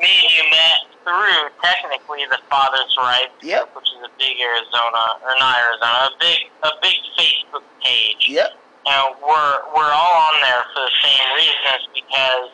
me 0.01 0.09
and 0.11 0.31
you 0.35 0.45
met 0.51 0.81
through 1.05 1.53
technically 1.63 2.25
the 2.33 2.41
Father's 2.51 2.93
Right, 2.97 3.29
Yep. 3.43 3.77
which 3.77 3.89
is 3.93 4.01
a 4.03 4.13
big 4.19 4.41
Arizona 4.41 5.21
or 5.23 5.37
not 5.39 5.55
Arizona, 5.61 6.09
a 6.11 6.17
big 6.19 6.39
a 6.65 6.73
big 6.81 6.97
Facebook 7.17 7.65
page. 7.85 8.27
Yep. 8.29 8.51
And 8.87 9.15
we're 9.21 9.57
we're 9.77 9.93
all 9.93 10.15
on 10.33 10.37
there 10.41 10.65
for 10.75 10.83
the 10.89 10.95
same 11.05 11.27
reasons 11.37 11.83
because 11.95 12.49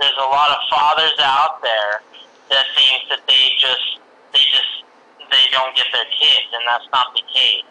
there's 0.00 0.20
a 0.20 0.28
lot 0.28 0.50
of 0.52 0.58
fathers 0.70 1.16
out 1.20 1.60
there 1.62 2.00
that 2.50 2.64
think 2.76 3.08
that 3.10 3.24
they 3.26 3.52
just 3.58 4.00
they 4.32 4.44
just 4.52 4.84
they 5.32 5.44
don't 5.50 5.74
get 5.74 5.86
their 5.92 6.06
kids, 6.12 6.48
and 6.52 6.62
that's 6.68 6.86
not 6.92 7.12
the 7.16 7.22
case. 7.32 7.64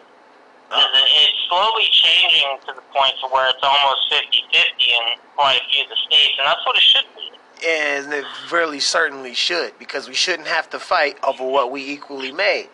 'Cause 0.74 0.86
It's 0.94 1.48
slowly 1.48 1.88
changing 1.90 2.58
to 2.66 2.72
the 2.72 2.80
point 2.92 3.14
to 3.20 3.26
where 3.28 3.48
it's 3.48 3.62
almost 3.62 4.08
50-50 4.10 4.92
in 4.92 5.18
quite 5.36 5.60
a 5.60 5.64
few 5.70 5.82
of 5.84 5.88
the 5.90 5.96
states, 6.06 6.34
and 6.38 6.46
that's 6.46 6.64
what 6.66 6.76
it 6.76 6.82
should 6.82 7.04
be. 7.16 7.30
And 7.66 8.12
it 8.12 8.24
really 8.50 8.80
certainly 8.80 9.34
should, 9.34 9.78
because 9.78 10.08
we 10.08 10.14
shouldn't 10.14 10.48
have 10.48 10.68
to 10.70 10.78
fight 10.80 11.16
over 11.22 11.44
what 11.44 11.70
we 11.70 11.82
equally 11.88 12.32
made. 12.32 12.68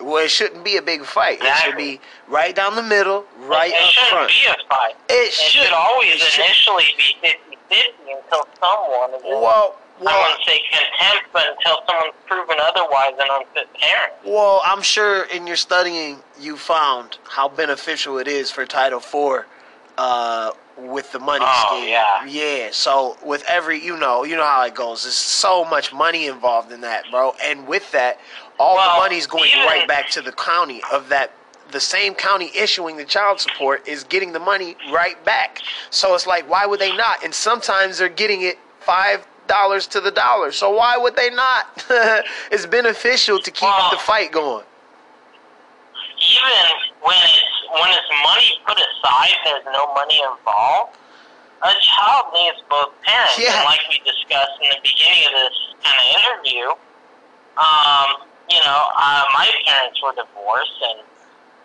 Well, 0.00 0.22
it 0.24 0.30
shouldn't 0.30 0.62
be 0.62 0.76
a 0.76 0.82
big 0.82 1.04
fight. 1.04 1.40
It 1.42 1.56
should 1.58 1.76
be 1.76 2.00
right 2.28 2.54
down 2.54 2.76
the 2.76 2.82
middle, 2.82 3.24
right 3.38 3.72
it 3.72 3.80
up 3.82 3.90
shouldn't 3.90 4.28
be 4.28 4.46
a 4.46 4.54
fight. 4.68 4.94
It 5.08 5.12
It 5.28 5.32
should. 5.32 5.62
should 5.64 5.72
always 5.72 6.14
it 6.14 6.20
should- 6.20 6.44
initially 6.44 6.94
be 6.96 7.16
50-50 7.22 8.12
until 8.12 8.46
someone 8.60 9.14
is 9.14 9.22
in, 9.24 9.40
Well, 10.00 10.14
I 10.14 10.22
wouldn't 10.28 10.44
say 10.46 10.60
contempt, 10.70 11.28
but 11.32 11.44
until 11.56 11.78
someone's 11.88 12.14
proven 12.26 12.56
otherwise 12.62 13.12
an 13.20 13.28
unfit 13.30 13.68
parent. 13.74 14.12
well. 14.24 14.60
I'm 14.64 14.82
sure 14.82 15.24
in 15.24 15.46
your 15.46 15.56
studying 15.56 16.18
you 16.40 16.56
found 16.56 17.18
how 17.28 17.48
beneficial 17.48 18.18
it 18.18 18.28
is 18.28 18.50
for 18.50 18.64
Title 18.66 18.98
IV 19.00 19.44
uh, 19.96 20.52
with 20.76 21.10
the 21.12 21.18
money 21.18 21.44
Oh, 21.48 21.76
scheme. 21.78 21.88
yeah. 21.88 22.24
Yeah. 22.26 22.68
So 22.72 23.16
with 23.24 23.44
every, 23.48 23.82
you 23.84 23.96
know, 23.96 24.24
you 24.24 24.36
know 24.36 24.44
how 24.46 24.62
it 24.64 24.74
goes. 24.74 25.02
There's 25.04 25.14
so 25.14 25.64
much 25.64 25.92
money 25.92 26.26
involved 26.26 26.70
in 26.70 26.80
that, 26.82 27.04
bro. 27.10 27.34
And 27.42 27.66
with 27.66 27.90
that, 27.92 28.20
all 28.60 28.76
Well, 28.76 28.96
the 28.96 29.02
money's 29.02 29.26
going 29.26 29.48
even- 29.50 29.64
right 29.64 29.88
back 29.88 30.08
to 30.10 30.22
the 30.22 30.32
county 30.32 30.82
of 30.92 31.08
that. 31.08 31.32
The 31.70 31.80
same 31.80 32.14
county 32.14 32.50
issuing 32.56 32.96
the 32.96 33.04
child 33.04 33.40
support 33.40 33.86
is 33.86 34.04
getting 34.04 34.32
the 34.32 34.38
money 34.40 34.76
right 34.90 35.22
back. 35.24 35.60
So 35.90 36.14
it's 36.14 36.26
like, 36.26 36.48
why 36.48 36.64
would 36.64 36.80
they 36.80 36.96
not? 36.96 37.22
And 37.24 37.34
sometimes 37.34 37.98
they're 37.98 38.08
getting 38.08 38.40
it 38.42 38.58
five 38.80 39.26
dollars 39.48 39.86
to 39.88 40.00
the 40.00 40.10
dollar. 40.10 40.52
So 40.52 40.70
why 40.70 40.96
would 40.96 41.16
they 41.16 41.30
not? 41.30 41.84
it's 42.52 42.66
beneficial 42.66 43.38
to 43.40 43.50
keep 43.50 43.62
Well- 43.68 43.90
the 43.90 43.98
fight 43.98 44.30
going. 44.32 44.64
even 46.18 46.66
when 47.02 47.16
it's 47.16 47.44
when 47.72 47.90
it's 47.90 48.10
money 48.24 48.50
put 48.66 48.78
aside, 48.78 49.36
there's 49.44 49.64
no 49.72 49.92
money 49.94 50.20
involved. 50.24 50.96
A 51.62 51.72
child 51.82 52.26
needs 52.32 52.58
both 52.70 52.94
parents, 53.02 53.36
Yeah. 53.38 53.54
and 53.58 53.64
like 53.66 53.80
we 53.90 53.98
discussed 54.06 54.56
in 54.62 54.70
the 54.70 54.80
beginning 54.82 55.26
of 55.26 55.32
this 55.34 55.56
kind 55.82 55.98
of 55.98 56.06
interview, 56.22 56.66
um, 57.58 58.22
you 58.48 58.60
know, 58.62 58.80
uh, 58.94 59.24
my 59.34 59.50
parents 59.66 60.00
were 60.00 60.14
divorced, 60.14 60.78
and 60.94 61.00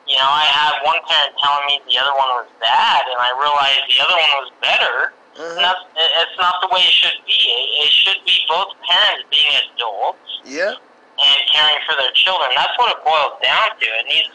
you 0.10 0.18
know, 0.18 0.26
I 0.28 0.44
had 0.50 0.82
one 0.84 0.98
parent 1.08 1.38
telling 1.40 1.66
me 1.70 1.80
the 1.88 1.98
other 2.02 2.12
one 2.18 2.30
was 2.42 2.50
bad, 2.60 3.04
and 3.08 3.16
I 3.22 3.32
realized 3.40 3.86
the 3.88 4.02
other 4.04 4.18
one 4.18 4.34
was 4.44 4.52
better. 4.62 5.14
Mm-hmm. 5.34 5.58
And 5.58 5.66
that's, 5.66 5.82
it's 5.98 6.38
not 6.38 6.62
the 6.62 6.70
way 6.70 6.82
it 6.82 6.94
should 6.94 7.18
be. 7.26 7.34
It, 7.34 7.90
it 7.90 7.92
should 7.92 8.22
be 8.26 8.38
both 8.48 8.70
parents 8.86 9.26
being 9.34 9.54
adults 9.74 10.30
Yeah. 10.46 10.78
and 10.78 11.38
caring 11.52 11.82
for 11.90 11.96
their 11.98 12.14
children. 12.14 12.52
That's 12.56 12.78
what 12.78 12.94
it 12.94 13.02
boils 13.04 13.42
down 13.42 13.70
to. 13.80 13.86
It 13.86 14.06
needs 14.08 14.30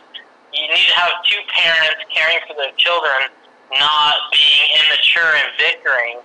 you 0.53 0.67
need 0.67 0.87
to 0.89 0.95
have 0.95 1.13
two 1.25 1.39
parents 1.55 2.03
caring 2.13 2.39
for 2.49 2.55
their 2.55 2.73
children, 2.79 3.31
not 3.79 4.15
being 4.33 4.67
immature 4.81 5.37
and 5.37 5.49
bickering, 5.59 6.19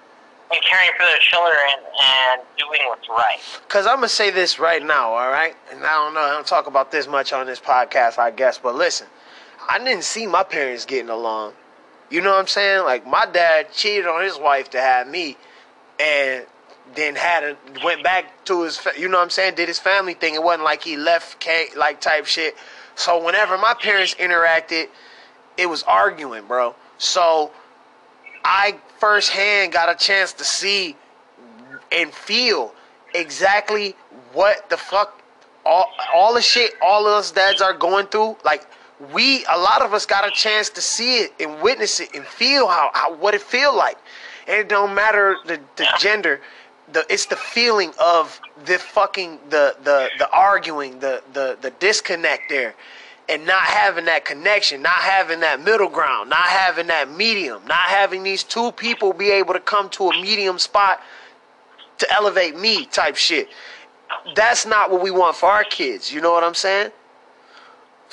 and 0.50 0.64
caring 0.64 0.90
for 0.98 1.06
their 1.06 1.20
children 1.20 1.84
and 2.02 2.42
doing 2.58 2.80
what's 2.88 3.08
right. 3.10 3.38
Cause 3.68 3.86
I'm 3.86 3.98
gonna 3.98 4.08
say 4.08 4.32
this 4.32 4.58
right 4.60 4.84
now, 4.84 5.10
all 5.14 5.30
right? 5.30 5.56
And 5.72 5.84
I 5.84 5.92
don't 5.94 6.14
know, 6.14 6.22
I 6.22 6.30
don't 6.32 6.48
talk 6.48 6.68
about 6.68 6.90
this 6.92 7.06
much 7.08 7.34
on 7.34 7.46
this 7.46 7.60
podcast, 7.60 8.18
I 8.18 8.32
guess. 8.32 8.58
But 8.58 8.76
listen, 8.76 9.08
I 9.70 9.78
didn't 9.78 10.04
see 10.04 10.26
my 10.26 10.42
parents 10.44 10.86
getting 10.86 11.10
along. 11.10 11.54
You 12.14 12.22
know 12.22 12.30
what 12.30 12.42
I'm 12.42 12.48
saying? 12.48 12.84
Like 12.84 13.08
my 13.08 13.26
dad 13.26 13.74
cheated 13.74 14.06
on 14.06 14.24
his 14.24 14.38
wife 14.38 14.70
to 14.70 14.80
have 14.80 15.08
me, 15.08 15.36
and 16.00 16.46
then 16.94 17.16
had 17.16 17.44
a 17.44 17.58
went 17.84 18.04
back 18.04 18.46
to 18.46 18.62
his, 18.62 18.80
you 18.96 19.10
know 19.10 19.18
what 19.18 19.24
I'm 19.24 19.30
saying? 19.32 19.56
Did 19.56 19.68
his 19.68 19.80
family 19.80 20.14
thing. 20.14 20.36
It 20.36 20.44
wasn't 20.44 20.64
like 20.64 20.84
he 20.84 20.96
left, 20.96 21.44
like 21.76 22.02
type 22.02 22.28
shit. 22.28 22.56
So 22.94 23.26
whenever 23.26 23.58
my 23.58 23.74
parents 23.74 24.14
interacted, 24.14 24.90
it 25.58 25.68
was 25.68 25.82
arguing, 25.82 26.46
bro. 26.46 26.76
So 27.00 27.52
I 28.46 28.78
firsthand 29.00 29.74
got 29.74 29.90
a 29.90 29.96
chance 29.96 30.34
to 30.34 30.44
see 30.44 30.96
and 31.92 32.14
feel 32.14 32.76
exactly 33.16 33.96
what 34.34 34.70
the 34.70 34.78
fuck 34.78 35.20
all 35.66 35.90
all 36.14 36.36
the 36.36 36.44
shit 36.44 36.74
all 36.80 37.08
of 37.08 37.14
us 37.14 37.32
dads 37.32 37.60
are 37.60 37.74
going 37.74 38.06
through. 38.06 38.38
Like 38.46 38.68
we, 39.12 39.46
a 39.46 39.58
lot 39.58 39.82
of 39.82 39.94
us 39.94 40.06
got 40.06 40.28
a 40.28 40.32
chance 40.32 40.70
to 40.72 40.82
see 40.82 41.18
it 41.18 41.34
and 41.40 41.62
witness 41.62 42.00
it 42.00 42.14
and 42.14 42.24
feel 42.24 42.68
how, 42.68 42.92
how 42.94 43.14
what 43.16 43.34
it 43.34 43.42
feel 43.42 43.76
like. 43.76 43.98
And 44.48 44.58
it 44.58 44.70
don't 44.70 44.94
matter 44.94 45.38
the, 45.46 45.60
the 45.76 45.88
gender. 46.00 46.42
The, 46.92 47.06
it's 47.10 47.26
the 47.26 47.36
feeling 47.36 47.92
of 48.00 48.40
the 48.66 48.78
fucking 48.78 49.40
the 49.50 49.76
the 49.84 50.10
the 50.20 50.30
arguing 50.32 51.00
the 51.00 51.24
the 51.32 51.58
the 51.62 51.72
disconnect 51.80 52.50
there 52.50 52.76
and 53.30 53.46
not 53.46 53.64
having 53.64 54.06
that 54.06 54.26
connection, 54.26 54.82
not 54.82 55.00
having 55.00 55.40
that 55.40 55.62
middle 55.64 55.88
ground, 55.88 56.30
not 56.30 56.48
having 56.48 56.88
that 56.88 57.10
medium, 57.10 57.66
not 57.66 57.88
having 57.88 58.22
these 58.22 58.44
two 58.44 58.72
people 58.74 59.14
be 59.14 59.32
able 59.32 59.54
to 59.54 59.60
come 59.62 59.90
to 59.92 60.10
a 60.10 60.22
medium 60.22 60.60
spot 60.60 61.02
to 62.00 62.12
elevate 62.12 62.58
me 62.60 62.86
type 62.86 63.16
shit. 63.16 63.48
That's 64.36 64.66
not 64.66 64.92
what 64.92 65.02
we 65.02 65.10
want 65.10 65.36
for 65.36 65.50
our 65.50 65.64
kids. 65.64 66.12
You 66.12 66.22
know 66.22 66.32
what 66.32 66.44
I'm 66.44 66.54
saying? 66.54 66.92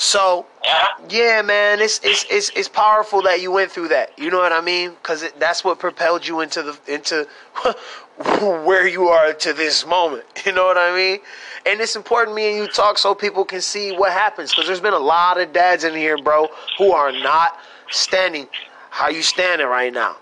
So 0.00 0.46
Yeah. 0.64 0.86
yeah, 1.10 1.42
man, 1.42 1.78
it's 1.80 2.00
it's 2.02 2.24
it's 2.30 2.50
it's 2.56 2.68
powerful 2.68 3.20
that 3.22 3.42
you 3.42 3.52
went 3.52 3.70
through 3.70 3.88
that. 3.88 4.18
You 4.18 4.30
know 4.30 4.38
what 4.38 4.50
I 4.50 4.62
mean? 4.62 4.92
Because 4.92 5.30
that's 5.38 5.62
what 5.62 5.78
propelled 5.78 6.26
you 6.26 6.40
into 6.40 6.62
the 6.62 6.78
into 6.86 7.28
where 8.64 8.88
you 8.88 9.08
are 9.08 9.34
to 9.34 9.52
this 9.52 9.84
moment. 9.86 10.24
You 10.46 10.52
know 10.52 10.64
what 10.64 10.78
I 10.78 10.96
mean? 10.96 11.18
And 11.66 11.82
it's 11.82 11.96
important 11.96 12.34
me 12.34 12.48
and 12.48 12.56
you 12.56 12.66
talk 12.66 12.96
so 12.96 13.14
people 13.14 13.44
can 13.44 13.60
see 13.60 13.92
what 13.92 14.10
happens. 14.12 14.52
Because 14.52 14.66
there's 14.66 14.80
been 14.80 14.94
a 14.94 14.98
lot 14.98 15.38
of 15.38 15.52
dads 15.52 15.84
in 15.84 15.94
here, 15.94 16.16
bro, 16.16 16.48
who 16.78 16.92
are 16.92 17.12
not 17.12 17.58
standing 17.90 18.48
how 18.88 19.08
you 19.10 19.20
standing 19.22 19.66
right 19.66 19.92
now. 19.92 20.16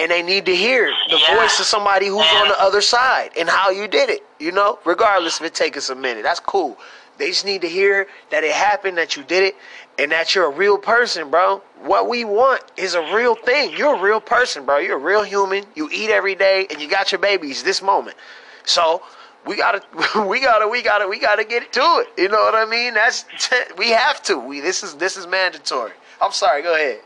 And 0.00 0.10
they 0.10 0.22
need 0.22 0.46
to 0.46 0.56
hear 0.56 0.86
the 1.10 1.18
Yeah. 1.18 1.36
voice 1.36 1.60
of 1.60 1.66
somebody 1.66 2.06
who's 2.06 2.32
Yeah. 2.32 2.40
on 2.40 2.48
the 2.48 2.58
other 2.60 2.80
side 2.80 3.32
and 3.36 3.48
how 3.50 3.68
you 3.68 3.88
did 3.88 4.08
it. 4.08 4.24
You 4.38 4.52
know, 4.52 4.78
regardless 4.84 5.38
if 5.38 5.46
it 5.46 5.54
takes 5.54 5.76
us 5.76 5.90
a 5.90 5.94
minute, 5.94 6.22
that's 6.22 6.40
cool. 6.40 6.78
They 7.18 7.28
just 7.28 7.44
need 7.44 7.62
to 7.62 7.68
hear 7.68 8.06
that 8.30 8.44
it 8.44 8.52
happened, 8.52 8.96
that 8.98 9.16
you 9.16 9.24
did 9.24 9.42
it, 9.42 9.56
and 9.98 10.12
that 10.12 10.34
you're 10.34 10.46
a 10.46 10.54
real 10.54 10.78
person, 10.78 11.30
bro. 11.30 11.62
What 11.82 12.08
we 12.08 12.24
want 12.24 12.62
is 12.76 12.94
a 12.94 13.02
real 13.14 13.34
thing. 13.34 13.76
You're 13.76 13.96
a 13.96 14.00
real 14.00 14.20
person, 14.20 14.64
bro. 14.64 14.78
You're 14.78 14.96
a 14.96 15.00
real 15.00 15.22
human. 15.22 15.64
You 15.74 15.88
eat 15.92 16.10
every 16.10 16.34
day, 16.34 16.66
and 16.70 16.80
you 16.80 16.88
got 16.88 17.10
your 17.12 17.18
babies 17.18 17.62
this 17.62 17.82
moment. 17.82 18.16
So 18.64 19.02
we 19.46 19.56
gotta, 19.56 19.82
we 20.26 20.40
gotta, 20.40 20.68
we 20.68 20.82
gotta, 20.82 21.08
we 21.08 21.18
gotta 21.18 21.44
get 21.44 21.72
to 21.72 22.04
it. 22.04 22.20
You 22.20 22.28
know 22.28 22.38
what 22.38 22.54
I 22.54 22.64
mean? 22.64 22.94
That's 22.94 23.24
we 23.76 23.90
have 23.90 24.22
to. 24.24 24.38
We 24.38 24.60
this 24.60 24.82
is 24.82 24.94
this 24.94 25.16
is 25.16 25.26
mandatory. 25.26 25.92
I'm 26.22 26.32
sorry. 26.32 26.62
Go 26.62 26.74
ahead. 26.74 27.00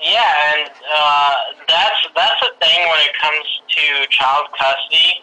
Yeah, 0.00 0.54
and 0.56 0.70
uh, 0.96 1.34
that's 1.68 2.08
that's 2.16 2.40
the 2.40 2.50
thing 2.60 2.88
when 2.88 3.00
it 3.00 3.12
comes 3.20 3.46
to 3.68 4.06
child 4.10 4.48
custody. 4.58 5.22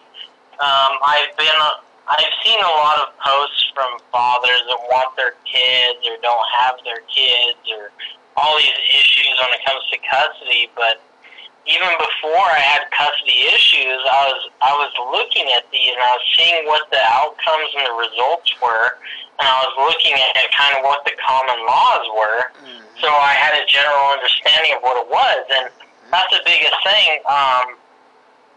Um, 0.60 1.00
I've 1.06 1.36
been, 1.38 1.48
I've 2.10 2.36
seen 2.42 2.58
a 2.58 2.74
lot 2.82 2.98
of 3.06 3.14
posts 3.22 3.70
from 3.78 4.02
fathers 4.12 4.66
that 4.66 4.82
want 4.90 5.14
their 5.14 5.38
kids 5.46 6.02
or 6.10 6.18
don't 6.26 6.48
have 6.58 6.82
their 6.82 7.06
kids 7.06 7.62
or 7.70 7.94
all 8.34 8.58
these 8.58 8.80
issues 8.98 9.38
when 9.38 9.54
it 9.54 9.62
comes 9.62 9.86
to 9.94 9.98
custody. 10.02 10.74
But 10.74 11.06
even 11.70 11.90
before 12.02 12.42
I 12.50 12.58
had 12.58 12.90
custody 12.90 13.54
issues, 13.54 14.02
I 14.10 14.22
was 14.26 14.42
I 14.58 14.74
was 14.74 14.92
looking 15.14 15.54
at 15.54 15.70
these 15.70 15.94
and 15.94 16.02
I 16.02 16.18
was 16.18 16.26
seeing 16.34 16.66
what 16.66 16.90
the 16.90 17.02
outcomes 17.14 17.70
and 17.78 17.86
the 17.86 17.96
results 18.02 18.50
were, 18.58 18.98
and 19.38 19.46
I 19.46 19.58
was 19.70 19.94
looking 19.94 20.18
at 20.18 20.50
kind 20.50 20.82
of 20.82 20.82
what 20.82 21.06
the 21.06 21.14
common 21.22 21.62
laws 21.62 22.06
were. 22.18 22.42
Mm-hmm. 22.58 23.06
So 23.06 23.08
I 23.14 23.38
had 23.38 23.54
a 23.54 23.70
general 23.70 24.18
understanding 24.18 24.74
of 24.74 24.82
what 24.82 24.98
it 24.98 25.08
was, 25.14 25.46
and 25.62 25.70
that's 26.10 26.34
the 26.34 26.42
biggest 26.42 26.74
thing. 26.82 27.22
Um, 27.30 27.78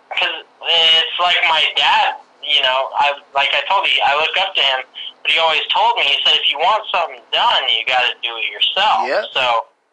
because 0.09 0.45
it's 0.45 1.17
like 1.21 1.37
my 1.49 1.65
dad. 1.77 2.17
You 2.43 2.61
know, 2.63 2.91
I 2.99 3.15
like 3.35 3.51
I 3.55 3.63
told 3.71 3.87
you, 3.87 4.03
I 4.05 4.19
look 4.19 4.35
up 4.39 4.55
to 4.55 4.63
him, 4.63 4.81
but 5.23 5.31
he 5.31 5.39
always 5.39 5.63
told 5.71 5.95
me. 5.97 6.03
He 6.11 6.19
said, 6.27 6.35
if 6.43 6.51
you 6.51 6.59
want 6.59 6.83
something 6.91 7.23
done, 7.31 7.63
you 7.71 7.87
got 7.87 8.03
to 8.07 8.15
do 8.23 8.35
it 8.35 8.47
yourself. 8.51 9.07
Yep. 9.07 9.25
So 9.33 9.45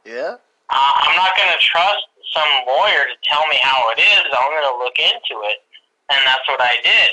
Yeah. 0.06 0.34
uh, 0.70 0.92
I'm 1.06 1.16
not 1.16 1.38
going 1.38 1.50
to 1.54 1.62
trust 1.62 2.04
some 2.34 2.50
lawyer 2.66 3.06
to 3.10 3.16
tell 3.26 3.46
me 3.50 3.58
how 3.62 3.90
it 3.94 4.02
is. 4.02 4.22
I'm 4.34 4.50
going 4.50 4.70
to 4.70 4.78
look 4.82 4.98
into 4.98 5.46
it, 5.50 5.62
and 6.10 6.20
that's 6.26 6.46
what 6.50 6.62
I 6.62 6.78
did. 6.82 7.10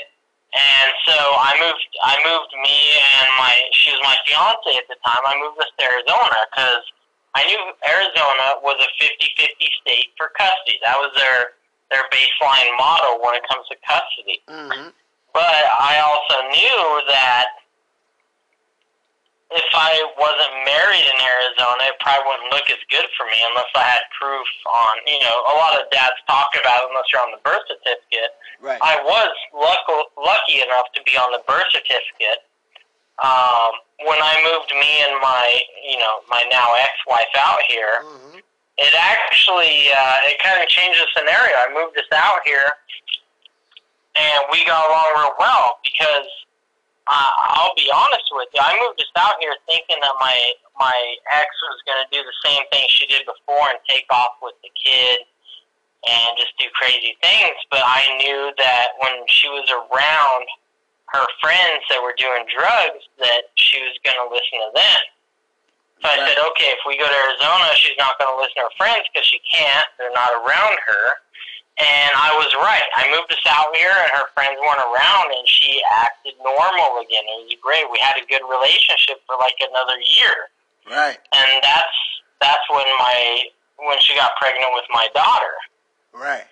And 0.57 0.89
so 1.05 1.13
I 1.17 1.53
moved. 1.61 1.85
I 2.01 2.15
moved 2.25 2.51
me 2.65 2.77
and 2.97 3.29
my. 3.37 3.53
She 3.77 3.91
was 3.93 4.01
my 4.01 4.17
fiance 4.25 4.73
at 4.73 4.87
the 4.89 4.97
time. 5.05 5.21
I 5.21 5.37
moved 5.37 5.59
us 5.61 5.69
to 5.77 5.83
Arizona 5.85 6.37
because 6.49 6.81
I 7.35 7.45
knew 7.45 7.61
Arizona 7.85 8.57
was 8.65 8.79
a 8.81 8.89
50-50 8.97 9.53
state 9.85 10.09
for 10.17 10.31
custody. 10.33 10.79
That 10.81 10.97
was 10.97 11.13
their 11.13 11.53
their 11.91 12.03
baseline 12.09 12.73
model 12.79 13.19
when 13.21 13.35
it 13.35 13.43
comes 13.45 13.67
to 13.69 13.75
custody. 13.85 14.41
Mm-hmm. 14.49 14.89
But 15.37 15.69
I 15.77 16.01
also 16.01 16.49
knew 16.49 16.81
that 17.13 17.61
if 19.53 19.69
I 19.69 19.93
wasn't 20.17 20.65
married 20.65 21.05
in 21.05 21.17
Arizona, 21.21 21.93
it 21.93 21.97
probably 22.01 22.25
wouldn't 22.25 22.49
look 22.49 22.65
as 22.73 22.81
good 22.89 23.05
for 23.13 23.29
me 23.29 23.37
unless 23.45 23.69
I 23.77 23.85
had 23.85 24.01
proof 24.17 24.49
on, 24.65 24.93
you 25.05 25.21
know, 25.21 25.37
a 25.53 25.55
lot 25.61 25.77
of 25.77 25.85
dads 25.93 26.17
talk 26.25 26.57
about 26.57 26.83
it 26.83 26.89
unless 26.89 27.05
you're 27.13 27.21
on 27.21 27.29
the 27.29 27.43
birth 27.45 27.61
certificate. 27.69 28.33
Right. 28.57 28.81
I 28.81 28.97
was 29.05 29.29
lucky, 29.53 30.09
lucky 30.17 30.57
enough 30.65 30.89
to 30.97 31.05
be 31.05 31.13
on 31.13 31.29
the 31.29 31.45
birth 31.45 31.69
certificate. 31.69 32.41
Um, 33.21 33.77
when 34.09 34.17
I 34.17 34.41
moved 34.41 34.73
me 34.73 35.05
and 35.05 35.21
my, 35.21 35.61
you 35.85 36.01
know, 36.01 36.25
my 36.33 36.49
now 36.49 36.73
ex-wife 36.81 37.33
out 37.37 37.61
here, 37.69 38.01
mm-hmm. 38.01 38.41
it 38.81 38.93
actually 38.97 39.93
uh, 39.93 40.33
it 40.33 40.41
kind 40.41 40.57
of 40.57 40.67
changed 40.67 40.97
the 40.97 41.05
scenario. 41.13 41.53
I 41.61 41.69
moved 41.77 41.93
us 41.97 42.09
out 42.09 42.41
here, 42.41 42.73
and 44.17 44.39
we 44.51 44.65
got 44.65 44.81
along 44.89 45.07
real 45.15 45.35
well 45.39 45.77
because 45.85 46.29
uh, 47.07 47.31
I'll 47.55 47.75
be 47.77 47.87
honest 47.93 48.27
with 48.33 48.49
you. 48.53 48.59
I 48.59 48.75
moved 48.83 48.99
us 48.99 49.13
out 49.15 49.39
here 49.39 49.55
thinking 49.65 49.97
that 50.01 50.15
my 50.19 50.35
my 50.77 50.97
ex 51.33 51.47
was 51.69 51.79
going 51.85 52.01
to 52.03 52.09
do 52.13 52.21
the 52.21 52.37
same 52.45 52.63
thing 52.71 52.85
she 52.89 53.07
did 53.07 53.25
before 53.25 53.69
and 53.69 53.79
take 53.87 54.05
off 54.11 54.37
with 54.41 54.53
the 54.61 54.69
kid 54.77 55.25
and 56.05 56.37
just 56.37 56.53
do 56.59 56.69
crazy 56.77 57.17
things. 57.21 57.57
But 57.71 57.81
I 57.81 58.05
knew 58.21 58.53
that 58.57 58.93
when 59.01 59.25
she 59.27 59.49
was 59.49 59.65
around 59.73 60.45
her 61.15 61.25
friends 61.41 61.81
that 61.89 62.03
were 62.03 62.13
doing 62.17 62.45
drugs, 62.51 63.07
that 63.17 63.49
she 63.55 63.79
was 63.81 63.95
going 64.03 64.19
to 64.19 64.27
listen 64.29 64.59
to 64.67 64.71
them. 64.75 65.01
So 66.03 66.13
I 66.13 66.17
said, 66.29 66.37
okay, 66.53 66.69
if 66.77 66.81
we 66.85 66.93
go 66.93 67.09
to 67.09 67.17
Arizona, 67.25 67.73
she's 67.73 67.97
not 67.97 68.19
going 68.21 68.29
to 68.29 68.37
listen 68.37 68.61
to 68.61 68.69
her 68.69 68.77
friends 68.77 69.09
because 69.09 69.25
she 69.25 69.41
can't. 69.49 69.87
They're 69.97 70.13
not 70.13 70.29
around 70.45 70.77
her. 70.77 71.25
And 71.77 72.11
I 72.17 72.33
was 72.41 72.49
right. 72.57 72.89
I 72.97 73.05
moved 73.13 73.29
us 73.29 73.45
out 73.45 73.69
here, 73.77 73.93
and 73.93 74.09
her 74.17 74.25
friends 74.33 74.57
weren't 74.57 74.81
around, 74.81 75.29
and 75.29 75.45
she 75.45 75.77
acted 75.93 76.33
normal 76.41 77.05
again. 77.05 77.21
It 77.37 77.45
was 77.45 77.53
great. 77.61 77.85
We 77.93 78.01
had 78.01 78.17
a 78.17 78.25
good 78.25 78.41
relationship 78.49 79.21
for 79.29 79.37
like 79.37 79.53
another 79.61 80.01
year, 80.01 80.49
Right. 80.89 81.21
and 81.37 81.49
that's 81.61 81.97
that's 82.41 82.65
when 82.73 82.85
my 82.97 83.45
when 83.77 83.97
she 84.01 84.17
got 84.17 84.33
pregnant 84.41 84.73
with 84.73 84.89
my 84.89 85.05
daughter. 85.13 85.53
Right. 86.17 86.49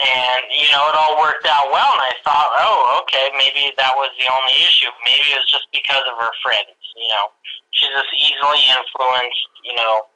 And, 0.00 0.44
you 0.48 0.64
know, 0.72 0.88
it 0.88 0.96
all 0.96 1.20
worked 1.20 1.44
out 1.44 1.68
well, 1.68 1.92
and 1.92 2.00
I 2.04 2.12
thought, 2.24 2.48
oh, 2.56 3.04
okay, 3.04 3.28
maybe 3.36 3.68
that 3.76 3.92
was 3.96 4.08
the 4.16 4.28
only 4.32 4.56
issue. 4.64 4.88
Maybe 5.04 5.28
it 5.28 5.40
was 5.44 5.48
just 5.48 5.68
because 5.76 6.00
of 6.08 6.16
her 6.16 6.32
friends, 6.40 6.72
you 6.96 7.08
know. 7.12 7.28
She's 7.76 7.92
just 7.92 8.12
easily 8.16 8.60
influenced, 8.76 9.44
you 9.64 9.76
know. 9.76 10.08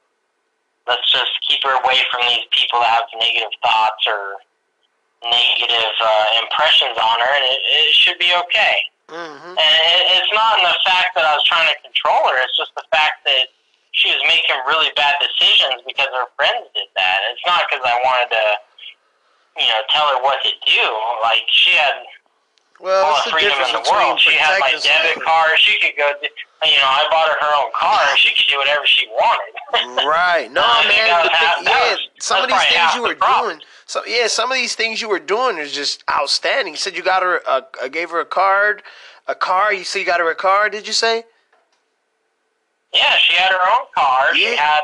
Let's 0.87 1.07
just 1.11 1.33
keep 1.47 1.65
her 1.65 1.75
away 1.81 1.99
from 2.13 2.21
these 2.29 2.45
people 2.53 2.81
that 2.81 3.01
have 3.01 3.09
negative 3.17 3.53
thoughts 3.65 4.05
or 4.05 4.37
negative 5.25 5.97
uh, 6.01 6.27
impressions 6.45 6.97
on 7.01 7.17
her, 7.21 7.33
and 7.41 7.45
it, 7.49 7.61
it 7.89 7.95
should 7.97 8.19
be 8.21 8.29
okay. 8.45 8.77
Mm-hmm. 9.09 9.57
And 9.57 9.75
it, 9.97 10.03
it's 10.21 10.33
not 10.33 10.61
in 10.61 10.65
the 10.65 10.77
fact 10.85 11.17
that 11.17 11.25
I 11.25 11.33
was 11.33 11.45
trying 11.45 11.69
to 11.73 11.77
control 11.81 12.21
her. 12.29 12.37
It's 12.45 12.57
just 12.57 12.77
the 12.77 12.85
fact 12.93 13.25
that 13.25 13.49
she 13.93 14.11
was 14.11 14.21
making 14.29 14.57
really 14.67 14.91
bad 14.97 15.15
decisions 15.23 15.81
because 15.87 16.11
her 16.13 16.29
friends 16.37 16.69
did 16.75 16.91
that. 16.99 17.19
It's 17.33 17.45
not 17.47 17.65
because 17.71 17.85
I 17.85 17.95
wanted 18.03 18.29
to, 18.35 18.45
you 19.63 19.69
know, 19.71 19.81
tell 19.89 20.09
her 20.13 20.21
what 20.21 20.43
to 20.43 20.53
do. 20.67 20.85
Like 21.23 21.47
she 21.49 21.73
had 21.79 22.05
Well, 22.81 23.05
all 23.07 23.23
the 23.25 23.31
freedom 23.31 23.53
in 23.53 23.73
the 23.73 23.89
world. 23.91 24.21
She 24.21 24.35
had 24.35 24.59
my 24.61 24.73
debit 24.83 25.23
card. 25.23 25.53
She 25.59 25.79
could 25.81 25.97
go. 25.97 26.11
You 26.67 26.77
know, 26.79 26.85
I 26.85 27.07
bought 27.11 27.29
her 27.29 27.37
her 27.41 27.55
own 27.65 27.71
car. 27.75 28.17
She 28.17 28.35
could 28.35 28.51
do 28.51 28.59
whatever 28.59 28.85
she 28.87 29.07
wanted. 29.09 30.05
Right. 30.07 30.51
No, 30.51 30.63
man. 30.89 31.25
the 31.25 31.31
thing- 31.31 31.65
yeah, 31.67 31.97
some 32.21 32.43
of 32.43 32.49
these 32.49 32.65
things 32.65 32.95
you 32.95 33.03
were 33.03 33.15
doing. 33.15 33.61
So 33.87 34.03
yeah, 34.07 34.27
some 34.27 34.51
of 34.51 34.57
these 34.57 34.75
things 34.75 35.01
you 35.01 35.09
were 35.09 35.19
doing 35.21 35.59
is 35.59 35.73
just 35.73 36.05
outstanding. 36.11 36.73
You 36.75 36.79
said 36.79 36.97
you 36.97 37.03
got 37.03 37.23
her, 37.23 37.41
a, 37.83 37.89
gave 37.89 38.11
her 38.11 38.21
a 38.21 38.25
card, 38.25 38.83
a 39.29 39.35
car. 39.35 39.73
You 39.73 39.85
said 39.85 40.01
you 40.01 40.07
got 40.07 40.21
her 40.21 40.31
a 40.31 40.35
car. 40.35 40.69
Did 40.71 40.87
you 40.87 40.93
say? 40.95 41.25
yeah, 42.93 43.17
she 43.19 43.35
had 43.35 43.51
her 43.51 43.59
own 43.75 43.87
car. 43.95 44.35
She 44.35 44.55
had. 44.57 44.81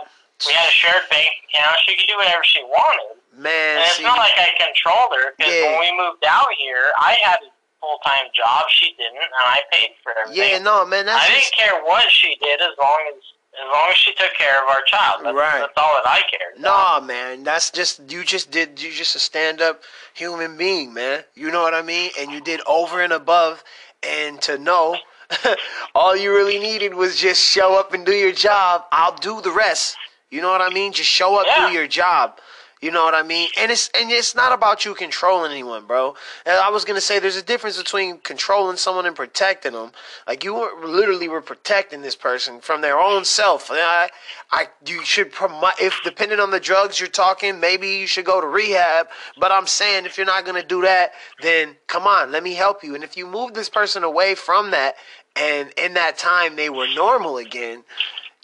We 0.47 0.53
had 0.55 0.69
a 0.69 0.73
shared 0.73 1.03
bank 1.11 1.29
account. 1.53 1.77
She 1.87 1.97
could 1.97 2.09
do 2.09 2.17
whatever 2.17 2.43
she 2.45 2.63
wanted. 2.65 3.21
Man, 3.37 3.77
And 3.77 3.87
it's 3.87 4.01
not 4.01 4.17
like 4.17 4.33
I 4.37 4.49
controlled 4.57 5.13
her 5.21 5.33
because 5.37 5.53
Yeah. 5.53 5.79
when 5.79 5.81
we 5.81 5.97
moved 5.97 6.25
out 6.25 6.47
here, 6.59 6.89
I 6.99 7.13
had 7.23 7.37
a 7.45 7.49
full 7.81 7.99
time 8.05 8.29
job. 8.35 8.65
She 8.71 8.95
didn't, 8.99 9.17
and 9.17 9.31
I 9.45 9.61
paid 9.73 9.91
for 10.03 10.13
everything. 10.19 10.51
yeah, 10.53 10.59
no, 10.59 10.85
man. 10.87 11.07
That's 11.07 11.25
I 11.25 11.29
just, 11.35 11.53
didn't 11.57 11.69
care 11.69 11.83
what 11.85 12.11
she 12.11 12.37
did 12.43 12.61
as 12.61 12.77
long 12.79 12.99
as 13.09 13.23
as 13.53 13.67
long 13.75 13.89
as 13.91 13.97
she 13.97 14.15
took 14.15 14.33
care 14.35 14.63
of 14.63 14.69
our 14.71 14.81
child. 14.87 15.25
That's, 15.25 15.35
Right. 15.35 15.59
that's 15.59 15.73
all 15.77 15.91
that 16.03 16.09
I 16.09 16.23
cared. 16.31 16.57
about. 16.61 17.01
No, 17.01 17.07
man, 17.07 17.43
that's 17.43 17.71
just 17.73 18.01
you. 18.11 18.23
Just 18.23 18.51
did 18.53 18.81
you 18.81 18.93
just 18.93 19.17
a 19.17 19.19
stand 19.19 19.61
up 19.61 19.83
human 20.15 20.57
being, 20.57 20.95
man. 20.95 21.25
You 21.35 21.51
know 21.51 21.63
what 21.63 21.75
I 21.75 21.83
mean? 21.83 22.11
And 22.19 22.31
you 22.31 22.41
did 22.41 22.61
over 22.67 23.03
and 23.03 23.13
above, 23.13 23.65
and 24.05 24.41
to 24.43 24.57
know, 24.57 24.97
all 25.95 26.17
you 26.17 26.31
really 26.33 26.59
needed 26.59 26.95
was 26.95 27.17
just 27.17 27.43
show 27.45 27.79
up 27.79 27.93
and 27.93 28.07
do 28.07 28.13
your 28.13 28.33
job. 28.33 28.85
I'll 28.93 29.17
do 29.17 29.41
the 29.41 29.51
rest. 29.53 29.97
You 30.31 30.41
know 30.41 30.51
what 30.51 30.61
I 30.61 30.71
mean? 30.71 30.93
Just 30.93 31.11
show 31.11 31.35
up, 31.41 31.47
Yeah. 31.47 31.69
do 31.69 31.75
your 31.75 31.89
job. 31.89 32.39
You 32.81 32.91
know 32.91 33.05
what 33.05 33.15
I 33.15 33.23
mean? 33.23 33.51
And 33.59 33.71
it's 33.71 33.91
and 33.95 34.11
it's 34.11 34.35
not 34.35 34.55
about 34.55 34.87
you 34.87 34.95
controlling 34.95 35.51
anyone, 35.51 35.85
bro. 35.85 36.15
And 36.47 36.57
I 36.57 36.71
was 36.71 36.87
gonna 36.87 37.03
say 37.03 37.19
there's 37.19 37.37
a 37.37 37.43
difference 37.43 37.77
between 37.77 38.21
controlling 38.21 38.79
someone 38.79 39.05
and 39.05 39.15
protecting 39.15 39.73
them. 39.73 39.93
Like 40.27 40.45
you 40.45 40.55
were 40.55 40.71
literally 40.87 41.29
were 41.29 41.43
protecting 41.43 42.01
this 42.01 42.17
person 42.17 42.61
from 42.61 42.81
their 42.81 42.99
own 42.99 43.27
self. 43.27 43.69
I, 43.71 44.09
I 44.51 44.69
you 44.87 45.05
should 45.05 45.31
promote 45.31 45.79
if 45.79 46.01
depending 46.05 46.41
on 46.41 46.53
the 46.53 46.61
drugs 46.61 46.99
you're 46.99 47.11
talking, 47.11 47.61
maybe 47.61 47.89
you 47.89 48.07
should 48.07 48.25
go 48.25 48.41
to 48.41 48.47
rehab. 48.47 49.09
But 49.39 49.53
I'm 49.53 49.67
saying 49.67 50.07
if 50.07 50.17
you're 50.17 50.25
not 50.25 50.47
gonna 50.47 50.65
do 50.65 50.81
that, 50.81 51.13
then 51.43 51.77
come 51.87 52.07
on, 52.07 52.33
let 52.33 52.43
me 52.43 52.55
help 52.55 52.83
you. 52.83 52.95
And 52.95 53.05
if 53.05 53.15
you 53.15 53.27
move 53.27 53.53
this 53.53 53.69
person 53.69 54.05
away 54.05 54.35
from 54.35 54.71
that, 54.71 54.95
and 55.37 55.71
in 55.77 55.93
that 55.95 56.17
time 56.17 56.57
they 56.57 56.71
were 56.71 56.89
normal 56.89 57.37
again, 57.37 57.85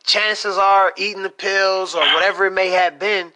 chances 0.05 0.59
are 0.59 0.93
eating 0.99 1.23
the 1.23 1.31
pills 1.31 1.95
or 1.95 2.03
whatever 2.13 2.45
it 2.47 2.53
may 2.53 2.69
have 2.69 2.99
been, 2.99 3.33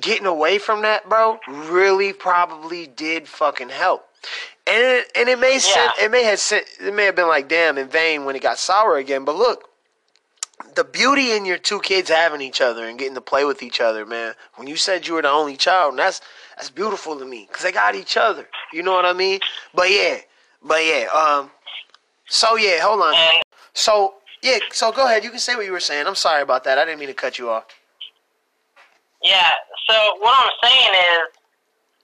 getting 0.00 0.26
away 0.26 0.58
from 0.58 0.82
that, 0.82 1.08
bro, 1.08 1.38
really 1.46 2.12
probably 2.12 2.86
did 2.86 3.28
fucking 3.28 3.68
help. 3.68 4.06
And 4.66 4.82
it, 4.82 5.12
and 5.16 5.28
it 5.28 5.38
may 5.38 5.58
Yeah. 5.58 5.90
it 6.00 6.10
may 6.10 6.24
have 6.24 6.40
sen- 6.40 6.64
it 6.80 6.92
may 6.92 7.04
have 7.04 7.14
been 7.16 7.28
like 7.28 7.48
damn 7.48 7.78
in 7.78 7.88
vain 7.88 8.24
when 8.24 8.36
it 8.36 8.42
got 8.42 8.58
sour 8.58 8.96
again. 8.96 9.24
But 9.24 9.36
look, 9.36 9.68
the 10.74 10.84
beauty 10.84 11.32
in 11.32 11.44
your 11.44 11.58
two 11.58 11.80
kids 11.80 12.10
having 12.10 12.40
each 12.40 12.60
other 12.60 12.84
and 12.86 12.98
getting 12.98 13.14
to 13.14 13.20
play 13.20 13.44
with 13.44 13.62
each 13.62 13.80
other, 13.80 14.04
man. 14.04 14.34
When 14.56 14.68
you 14.68 14.76
said 14.76 15.06
you 15.06 15.14
were 15.14 15.22
the 15.22 15.30
only 15.30 15.56
child, 15.56 15.90
and 15.92 15.98
that's 15.98 16.20
that's 16.56 16.70
beautiful 16.70 17.18
to 17.18 17.24
me 17.24 17.46
because 17.48 17.62
they 17.62 17.72
got 17.72 17.94
each 17.94 18.16
other. 18.16 18.48
You 18.72 18.82
know 18.82 18.92
what 18.92 19.06
I 19.06 19.12
mean? 19.12 19.40
But 19.74 19.90
yeah, 19.90 20.18
but 20.62 20.84
yeah. 20.84 21.06
Um. 21.14 21.50
So 22.26 22.56
yeah, 22.56 22.80
hold 22.80 23.00
on. 23.00 23.14
So 23.72 24.14
yeah, 24.42 24.58
so 24.70 24.92
go 24.92 25.06
ahead. 25.06 25.24
You 25.24 25.30
can 25.30 25.38
say 25.38 25.54
what 25.56 25.64
you 25.64 25.72
were 25.72 25.80
saying. 25.80 26.06
I'm 26.06 26.14
sorry 26.14 26.42
about 26.42 26.64
that. 26.64 26.78
I 26.78 26.84
didn't 26.84 26.98
mean 27.00 27.08
to 27.08 27.14
cut 27.14 27.38
you 27.38 27.48
off. 27.48 27.64
Yeah, 29.28 29.52
so 29.84 29.94
what 30.24 30.32
I'm 30.32 30.54
saying 30.64 30.92
is, 30.96 31.28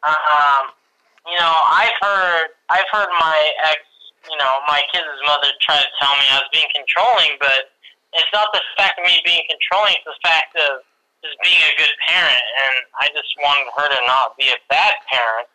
um, 0.05 0.77
you 1.25 1.37
know, 1.41 1.55
I've 1.73 1.97
heard 2.05 2.53
I've 2.69 2.89
heard 2.93 3.09
my 3.17 3.39
ex, 3.73 3.81
you 4.29 4.37
know, 4.37 4.53
my 4.69 4.85
kid's 4.93 5.09
mother 5.25 5.49
try 5.65 5.81
to 5.81 5.89
tell 5.97 6.13
me 6.21 6.25
I 6.29 6.45
was 6.45 6.51
being 6.53 6.69
controlling, 6.77 7.41
but 7.41 7.73
it's 8.13 8.29
not 8.37 8.53
the 8.53 8.61
fact 8.77 9.01
of 9.01 9.09
me 9.09 9.17
being 9.25 9.41
controlling; 9.49 9.97
it's 9.97 10.05
the 10.05 10.21
fact 10.21 10.53
of 10.53 10.85
just 11.25 11.41
being 11.41 11.65
a 11.65 11.73
good 11.81 11.95
parent, 12.05 12.45
and 12.69 12.85
I 13.01 13.09
just 13.17 13.33
wanted 13.41 13.73
her 13.73 13.89
to 13.89 14.01
not 14.05 14.37
be 14.37 14.53
a 14.53 14.61
bad 14.69 14.93
parent. 15.09 15.49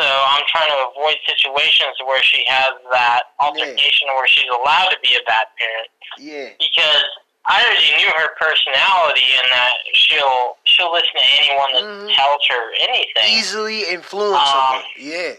So 0.00 0.08
I'm 0.08 0.40
trying 0.48 0.72
to 0.72 0.88
avoid 0.88 1.20
situations 1.28 2.00
where 2.08 2.24
she 2.24 2.40
has 2.48 2.72
that 2.96 3.36
altercation 3.38 4.08
where 4.16 4.26
she's 4.26 4.48
allowed 4.48 4.88
to 4.88 4.96
be 5.04 5.12
a 5.12 5.22
bad 5.28 5.52
parent 5.60 5.88
Yeah. 6.16 6.48
because 6.56 7.04
I 7.46 7.58
already 7.64 7.90
knew 7.98 8.10
her 8.16 8.28
personality 8.38 9.26
and 9.42 9.50
that 9.50 9.74
she'll 9.94 10.56
she'll 10.64 10.92
listen 10.92 11.10
to 11.16 11.26
anyone 11.42 11.70
that 11.74 11.82
Mhm. 11.82 12.14
tells 12.14 12.42
her 12.48 12.72
anything. 12.78 13.26
Easily 13.26 13.82
influenceable. 13.84 14.78
Um, 14.78 14.84
yeah. 14.96 15.34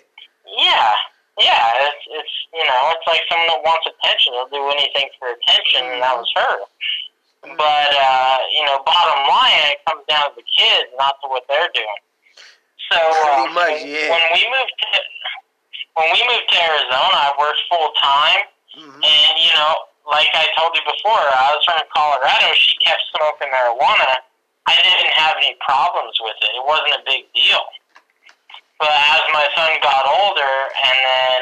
Yeah, 0.45 0.93
yeah. 1.39 1.71
It's 1.87 2.03
it's 2.11 2.35
you 2.53 2.65
know 2.65 2.91
it's 2.91 3.07
like 3.07 3.21
someone 3.31 3.47
that 3.47 3.63
wants 3.63 3.87
attention. 3.87 4.33
They'll 4.33 4.47
do 4.51 4.69
anything 4.71 5.09
for 5.17 5.29
attention, 5.31 5.85
and 5.85 6.01
that 6.03 6.17
was 6.17 6.29
her. 6.35 6.57
But 7.57 7.89
uh, 7.95 8.37
you 8.51 8.65
know, 8.65 8.83
bottom 8.85 9.27
line, 9.29 9.71
it 9.71 9.79
comes 9.87 10.03
down 10.07 10.23
to 10.31 10.35
the 10.35 10.43
kids, 10.57 10.91
not 10.97 11.15
to 11.23 11.27
what 11.29 11.43
they're 11.47 11.71
doing. 11.73 12.01
So 12.91 12.99
Pretty 12.99 13.47
uh, 13.47 13.53
much, 13.55 13.67
when- 13.79 13.87
yeah. 13.87 14.09
when 14.11 14.23
we 14.33 14.43
moved 14.51 14.73
to 14.79 14.99
when 15.95 16.11
we 16.11 16.19
moved 16.27 16.47
to 16.51 16.57
Arizona, 16.61 17.15
I 17.15 17.33
worked 17.39 17.59
full 17.69 17.91
time, 18.01 18.43
hmm 18.75 19.03
and 19.03 19.31
you 19.39 19.51
know, 19.55 19.73
like 20.07 20.31
I 20.35 20.47
told 20.59 20.75
you 20.75 20.83
before, 20.83 21.23
I 21.23 21.55
was 21.55 21.63
from 21.63 21.79
Colorado. 21.95 22.51
She 22.55 22.75
kept 22.83 23.01
smoking 23.15 23.51
marijuana. 23.51 24.23
I 24.67 24.75
didn't 24.79 25.11
have 25.15 25.35
any 25.39 25.55
problems 25.59 26.15
with 26.23 26.35
it. 26.43 26.51
It 26.55 26.63
wasn't 26.63 26.99
a 26.99 27.03
big 27.03 27.27
deal. 27.35 27.63
But 28.79 28.91
as 28.91 29.23
my 29.31 29.47
son 29.55 29.71
got 29.79 30.03
older, 30.07 30.55
and 30.75 30.97
then 31.03 31.39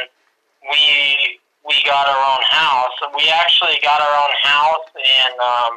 we 0.69 1.41
we 1.65 1.77
got 1.85 2.09
our 2.09 2.21
own 2.21 2.43
house. 2.49 2.93
We 3.17 3.29
actually 3.29 3.77
got 3.81 4.01
our 4.01 4.15
own 4.17 4.33
house 4.41 4.87
in 4.97 5.31
um, 5.41 5.73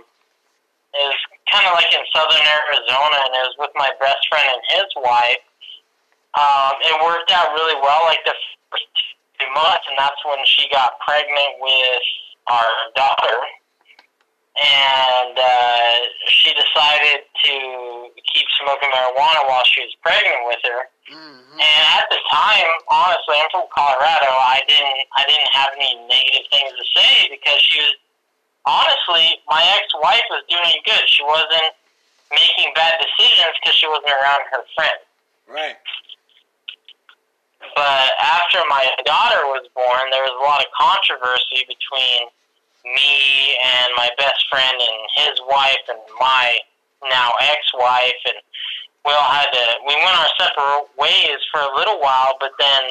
it 0.94 1.04
was 1.10 1.20
kind 1.50 1.66
of 1.66 1.74
like 1.74 1.90
in 1.90 2.04
southern 2.14 2.40
Arizona, 2.40 3.16
and 3.26 3.32
it 3.34 3.44
was 3.50 3.56
with 3.58 3.74
my 3.74 3.90
best 3.98 4.22
friend 4.30 4.46
and 4.46 4.62
his 4.70 4.88
wife. 5.02 5.42
Um, 6.38 6.74
it 6.82 6.94
worked 7.02 7.30
out 7.30 7.54
really 7.54 7.78
well, 7.82 8.02
like 8.06 8.22
the 8.24 8.34
first 8.70 8.88
two 9.38 9.50
months, 9.54 9.84
and 9.90 9.98
that's 9.98 10.18
when 10.24 10.38
she 10.46 10.70
got 10.70 10.98
pregnant 11.02 11.58
with 11.60 12.06
our 12.48 12.70
daughter. 12.94 13.38
And 14.54 15.34
uh, 15.34 15.96
she 16.30 16.54
decided 16.54 17.26
to 17.26 17.54
keep 18.22 18.46
smoking 18.62 18.86
marijuana 18.94 19.42
while 19.50 19.66
she 19.66 19.82
was 19.82 19.90
pregnant 19.98 20.46
with 20.46 20.62
her. 20.62 20.80
hmm 21.10 21.58
And 21.58 21.82
at 21.98 22.06
the 22.06 22.22
time, 22.30 22.70
honestly, 22.86 23.34
I'm 23.34 23.50
from 23.50 23.66
Colorado. 23.74 24.30
I 24.30 24.62
didn't 24.70 25.00
I 25.18 25.22
didn't 25.26 25.50
have 25.58 25.70
any 25.74 25.98
negative 26.06 26.46
things 26.54 26.70
to 26.70 26.84
say 26.94 27.34
because 27.34 27.58
she 27.66 27.82
was 27.82 27.94
honestly 28.62 29.42
my 29.50 29.58
ex-wife 29.74 30.22
was 30.30 30.46
doing 30.46 30.78
good. 30.86 31.02
She 31.10 31.26
wasn't 31.26 31.74
making 32.30 32.70
bad 32.78 32.94
decisions 33.02 33.58
because 33.58 33.74
she 33.74 33.90
wasn't 33.90 34.14
around 34.14 34.46
her 34.54 34.62
friends. 34.78 35.02
Right. 35.50 35.76
But 37.74 38.12
after 38.20 38.60
my 38.68 38.84
daughter 39.04 39.48
was 39.50 39.66
born, 39.74 40.10
there 40.10 40.22
was 40.22 40.36
a 40.36 40.44
lot 40.44 40.60
of 40.60 40.68
controversy 40.76 41.64
between 41.66 42.28
me 42.84 43.56
and 43.64 43.88
my 43.96 44.10
best 44.18 44.44
friend 44.50 44.76
and 44.76 44.98
his 45.16 45.40
wife 45.48 45.80
and 45.88 45.98
my 46.20 46.58
now 47.08 47.32
ex-wife, 47.40 48.20
and 48.28 48.38
we 49.04 49.12
all 49.12 49.32
had 49.32 49.48
to. 49.52 49.64
We 49.86 49.96
went 49.96 50.16
our 50.16 50.32
separate 50.36 50.88
ways 50.96 51.40
for 51.52 51.60
a 51.60 51.72
little 51.76 52.00
while, 52.00 52.36
but 52.40 52.52
then 52.58 52.82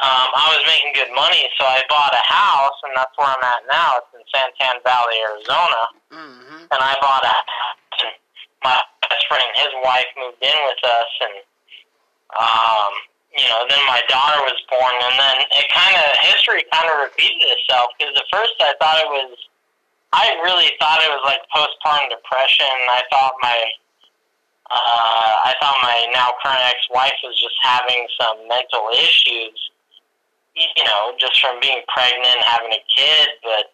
um, 0.00 0.28
I 0.34 0.46
was 0.50 0.62
making 0.66 0.94
good 0.94 1.12
money, 1.14 1.46
so 1.58 1.66
I 1.66 1.82
bought 1.88 2.14
a 2.14 2.24
house, 2.24 2.78
and 2.82 2.96
that's 2.96 3.12
where 3.18 3.28
I'm 3.28 3.44
at 3.44 3.62
now. 3.70 4.00
It's 4.00 4.10
in 4.16 4.24
San 4.32 4.48
Tan 4.58 4.80
Valley, 4.82 5.18
Arizona 5.20 5.82
hmm 6.12 6.64
and 6.72 6.80
I 6.80 6.96
bought 7.04 7.22
a 7.22 7.28
house. 7.28 8.00
And 8.00 8.14
my 8.64 8.78
best 9.04 9.26
friend 9.28 9.44
and 9.44 9.56
his 9.60 9.72
wife 9.84 10.08
moved 10.16 10.40
in 10.40 10.58
with 10.64 10.82
us, 10.82 11.10
and 11.20 11.36
um, 12.32 12.92
you 13.32 13.48
know, 13.48 13.64
then 13.68 13.80
my 13.88 14.02
daughter 14.08 14.40
was 14.44 14.60
born, 14.68 14.92
and 14.92 15.16
then 15.16 15.36
it 15.56 15.66
kind 15.72 15.96
of 15.96 16.04
history 16.20 16.64
kind 16.68 16.84
of 16.84 17.08
repeated 17.08 17.48
itself 17.48 17.96
because 17.96 18.12
at 18.12 18.28
first 18.28 18.52
I 18.60 18.76
thought 18.76 19.00
it 19.00 19.08
was, 19.08 19.32
I 20.12 20.36
really 20.44 20.68
thought 20.76 21.00
it 21.00 21.08
was 21.08 21.24
like 21.24 21.40
postpartum 21.48 22.12
depression. 22.12 22.68
I 22.92 23.00
thought 23.08 23.32
my, 23.40 23.56
uh, 24.68 25.32
I 25.48 25.52
thought 25.60 25.80
my 25.80 25.96
now 26.12 26.36
current 26.44 26.60
ex-wife 26.60 27.16
was 27.24 27.32
just 27.40 27.56
having 27.64 28.04
some 28.20 28.36
mental 28.48 28.92
issues, 28.92 29.56
you 30.52 30.84
know, 30.84 31.16
just 31.16 31.40
from 31.40 31.56
being 31.64 31.80
pregnant, 31.88 32.36
having 32.44 32.72
a 32.76 32.82
kid, 32.84 33.28
but 33.40 33.72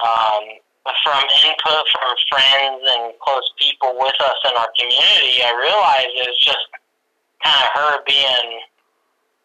um, 0.00 0.56
from 1.04 1.22
input 1.44 1.84
from 1.92 2.16
friends 2.32 2.80
and 2.88 3.12
close 3.20 3.44
people 3.60 3.94
with 4.00 4.16
us 4.16 4.38
in 4.48 4.56
our 4.56 4.72
community, 4.80 5.44
I 5.44 5.52
realized 5.60 6.10
it 6.16 6.26
was 6.26 6.40
just 6.40 6.64
kind 7.44 7.62
of 7.64 7.70
her 7.74 7.92
being, 8.06 8.48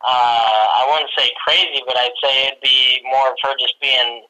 uh, 0.01 0.63
I 0.79 0.85
wouldn't 0.91 1.11
say 1.17 1.29
crazy, 1.45 1.81
but 1.85 1.97
I'd 1.97 2.15
say 2.23 2.47
it'd 2.47 2.61
be 2.61 3.01
more 3.11 3.29
of 3.29 3.37
her 3.43 3.53
just 3.59 3.75
being 3.81 4.25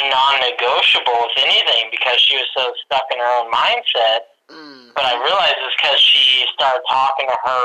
non-negotiable 0.00 1.18
with 1.26 1.36
anything 1.38 1.90
because 1.90 2.20
she 2.20 2.36
was 2.36 2.46
so 2.56 2.72
stuck 2.86 3.02
in 3.12 3.18
her 3.18 3.30
own 3.42 3.50
mindset. 3.50 4.30
hmm 4.48 4.90
But 4.94 5.04
I 5.04 5.14
realized 5.18 5.56
it's 5.58 5.76
because 5.82 6.00
she 6.00 6.44
started 6.54 6.82
talking 6.88 7.26
to 7.28 7.36
her 7.44 7.64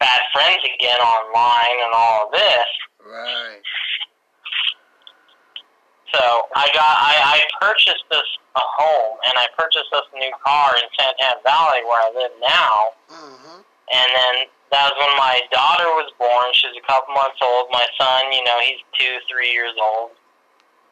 bad 0.00 0.20
friends 0.32 0.62
again 0.64 0.98
online 1.00 1.76
and 1.84 1.92
all 1.94 2.26
of 2.26 2.32
this. 2.32 2.68
Right. 3.04 3.60
So 6.14 6.20
I 6.56 6.66
got 6.72 6.88
I, 6.88 7.14
I 7.36 7.42
purchased 7.60 8.04
this 8.10 8.28
a 8.58 8.66
home 8.82 9.16
and 9.30 9.34
I 9.38 9.46
purchased 9.54 9.86
this 9.94 10.06
new 10.14 10.32
car 10.42 10.74
in 10.76 10.86
San 10.98 11.14
Tan 11.22 11.38
Valley 11.46 11.82
where 11.86 12.02
I 12.02 12.10
live 12.10 12.34
now. 12.42 12.76
hmm 13.08 13.62
And 13.94 14.08
then 14.12 14.34
that 14.74 14.90
was 14.90 14.96
when 15.00 15.14
my 15.16 15.40
daughter 15.54 15.88
was 15.96 16.10
born. 16.18 16.46
She's 16.52 16.76
a 16.76 16.84
couple 16.84 17.14
months 17.14 17.40
old. 17.40 17.70
My 17.72 17.86
son, 17.96 18.28
you 18.34 18.44
know, 18.44 18.58
he's 18.60 18.82
two, 18.98 19.16
three 19.30 19.48
years 19.54 19.72
old. 19.80 20.12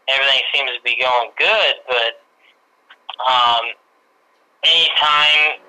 Everything 0.08 0.40
seems 0.54 0.70
to 0.78 0.82
be 0.86 0.96
going 0.96 1.34
good, 1.36 1.74
but 1.90 2.22
um, 3.26 3.74
anytime 4.64 5.60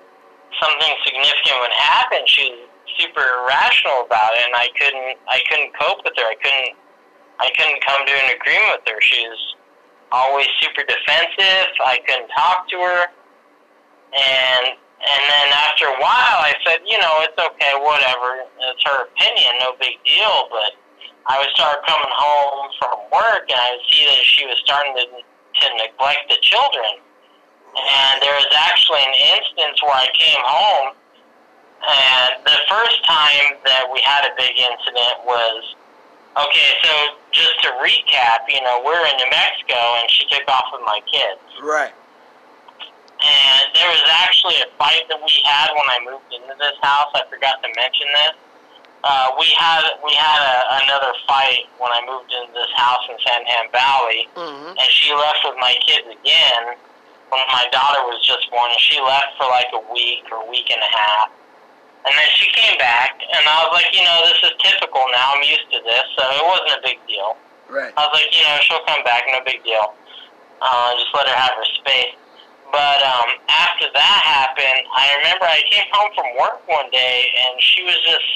something 0.62 0.94
significant 1.04 1.56
would 1.60 1.74
happen, 1.76 2.22
she 2.26 2.48
was 2.54 2.68
super 2.98 3.22
irrational 3.42 4.06
about 4.06 4.30
it, 4.38 4.46
and 4.46 4.54
I 4.54 4.68
couldn't 4.78 5.18
I 5.28 5.38
couldn't 5.50 5.72
cope 5.78 6.00
with 6.04 6.14
her. 6.16 6.26
I 6.26 6.38
couldn't 6.40 6.74
I 7.40 7.48
couldn't 7.58 7.82
come 7.84 8.06
to 8.06 8.14
an 8.24 8.30
agreement 8.34 8.82
with 8.82 8.94
her. 8.94 9.00
She 9.02 9.26
was 9.28 9.42
always 10.12 10.46
super 10.60 10.82
defensive. 10.86 11.68
I 11.84 11.98
couldn't 12.06 12.28
talk 12.28 12.68
to 12.70 12.76
her, 12.76 13.00
and 14.16 14.66
and 14.98 15.22
then 15.30 15.48
after 15.54 15.86
a 15.86 15.98
while, 16.02 16.38
I 16.42 16.54
said, 16.66 16.82
you 16.86 16.98
know, 16.98 17.22
it's 17.22 17.38
okay, 17.38 17.72
whatever. 17.78 18.42
It's 18.66 18.82
her 18.82 19.06
opinion, 19.06 19.62
no 19.62 19.78
big 19.78 19.94
deal. 20.02 20.50
But 20.50 20.74
I 21.30 21.38
would 21.38 21.50
start 21.54 21.86
coming 21.86 22.10
home 22.10 22.74
from 22.82 22.96
work, 23.14 23.46
and 23.46 23.58
I 23.58 23.78
would 23.78 23.86
see 23.86 24.02
that 24.10 24.24
she 24.26 24.46
was 24.46 24.58
starting 24.64 24.94
to 24.96 25.06
to 25.22 25.66
neglect 25.78 26.28
the 26.30 26.38
children. 26.42 27.02
And 27.78 28.22
there 28.22 28.34
was 28.34 28.50
actually 28.58 29.02
an 29.06 29.16
instance 29.38 29.78
where 29.82 29.94
I 29.94 30.08
came 30.14 30.42
home, 30.42 30.88
and 31.78 32.42
the 32.42 32.58
first 32.66 32.98
time 33.06 33.60
that 33.64 33.86
we 33.86 34.00
had 34.02 34.26
a 34.26 34.34
big 34.34 34.58
incident 34.58 35.22
was 35.22 35.77
okay. 36.36 36.70
So 36.84 36.92
just 37.32 37.56
to 37.62 37.68
recap, 37.80 38.44
you 38.48 38.60
know, 38.62 38.82
we're 38.84 39.06
in 39.06 39.16
New 39.16 39.30
Mexico, 39.30 39.78
and 40.00 40.10
she 40.10 40.26
took 40.28 40.46
off 40.48 40.68
with 40.72 40.82
my 40.84 41.00
kids. 41.06 41.40
Right. 41.62 41.94
And 43.18 43.62
there 43.74 43.90
was 43.90 44.02
actually 44.22 44.62
a 44.62 44.70
fight 44.78 45.02
that 45.10 45.18
we 45.18 45.34
had 45.42 45.74
when 45.74 45.88
I 45.90 45.98
moved 46.06 46.30
into 46.30 46.54
this 46.58 46.78
house. 46.82 47.10
I 47.14 47.26
forgot 47.26 47.58
to 47.62 47.68
mention 47.74 48.06
this. 48.14 48.34
Uh, 49.02 49.30
we 49.38 49.46
had 49.58 49.82
we 50.02 50.14
had 50.14 50.38
a, 50.42 50.84
another 50.84 51.14
fight 51.26 51.70
when 51.78 51.90
I 51.90 52.02
moved 52.06 52.30
into 52.34 52.50
this 52.54 52.70
house 52.74 53.02
in 53.10 53.14
San 53.22 53.46
Tan 53.46 53.70
Valley, 53.70 54.26
hmm 54.34 54.74
and 54.74 54.88
she 54.90 55.14
left 55.14 55.42
with 55.46 55.58
my 55.58 55.74
kids 55.86 56.06
again 56.06 56.74
when 57.30 57.42
my 57.50 57.66
daughter 57.70 58.02
was 58.10 58.22
just 58.26 58.50
born. 58.50 58.70
And 58.70 58.80
she 58.80 58.98
left 59.00 59.38
for 59.38 59.46
like 59.50 59.70
a 59.74 59.82
week 59.94 60.26
or 60.30 60.46
a 60.46 60.48
week 60.50 60.70
and 60.70 60.82
a 60.82 60.90
half, 60.98 61.30
and 62.06 62.12
then 62.14 62.28
she 62.34 62.46
came 62.54 62.78
back, 62.78 63.18
and 63.18 63.42
I 63.42 63.66
was 63.66 63.72
like, 63.74 63.90
you 63.90 64.04
know, 64.04 64.18
this 64.30 64.50
is 64.50 64.54
typical 64.62 65.02
now. 65.10 65.34
I'm 65.34 65.42
used 65.42 65.66
to 65.72 65.80
this, 65.82 66.06
so 66.14 66.22
it 66.22 66.44
wasn't 66.46 66.74
a 66.78 66.82
big 66.84 66.98
deal. 67.10 67.36
Right. 67.68 67.92
I 67.96 68.00
was 68.06 68.14
like, 68.14 68.30
you 68.32 68.44
know, 68.44 68.56
she'll 68.62 68.86
come 68.86 69.02
back, 69.04 69.26
no 69.28 69.40
big 69.44 69.62
deal. 69.64 69.92
Uh, 70.62 70.94
just 70.96 71.12
let 71.14 71.28
her 71.28 71.36
have 71.36 71.54
her 71.54 71.68
space. 71.78 72.16
But 72.70 73.00
um, 73.00 73.40
after 73.48 73.88
that 73.92 74.18
happened, 74.24 74.84
I 74.92 75.16
remember 75.20 75.48
I 75.48 75.64
came 75.72 75.88
home 75.92 76.10
from 76.12 76.28
work 76.36 76.60
one 76.68 76.90
day, 76.92 77.24
and 77.44 77.56
she 77.62 77.82
was 77.82 77.96
just 78.04 78.28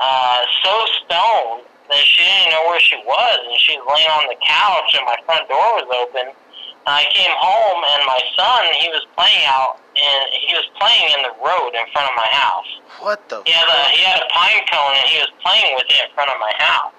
uh, 0.00 0.40
so 0.64 0.72
stoned 1.04 1.68
that 1.92 2.00
she 2.08 2.24
didn't 2.24 2.56
know 2.56 2.64
where 2.72 2.80
she 2.80 2.96
was, 3.04 3.38
and 3.44 3.58
she 3.60 3.76
was 3.76 3.84
laying 3.92 4.08
on 4.16 4.24
the 4.32 4.38
couch, 4.40 4.96
and 4.96 5.04
my 5.04 5.18
front 5.28 5.44
door 5.48 5.76
was 5.76 5.88
open. 5.92 6.32
And 6.32 6.92
I 6.96 7.04
came 7.12 7.32
home, 7.36 7.80
and 7.84 8.00
my 8.08 8.22
son, 8.32 8.64
he 8.80 8.88
was 8.88 9.04
playing 9.12 9.44
out, 9.44 9.81
and 9.92 10.22
he 10.32 10.52
was 10.56 10.64
playing 10.80 11.12
in 11.16 11.20
the 11.22 11.34
road 11.40 11.76
in 11.76 11.84
front 11.92 12.08
of 12.08 12.16
my 12.16 12.30
house. 12.32 12.70
What 13.00 13.20
the? 13.28 13.44
He 13.44 13.52
had 13.52 13.68
a 13.68 13.80
he 13.92 14.02
had 14.04 14.20
a 14.20 14.28
pine 14.32 14.64
cone 14.68 14.94
and 14.96 15.06
he 15.08 15.18
was 15.20 15.32
playing 15.44 15.76
with 15.76 15.88
it 15.88 16.00
in 16.00 16.10
front 16.16 16.32
of 16.32 16.38
my 16.40 16.52
house. 16.56 16.94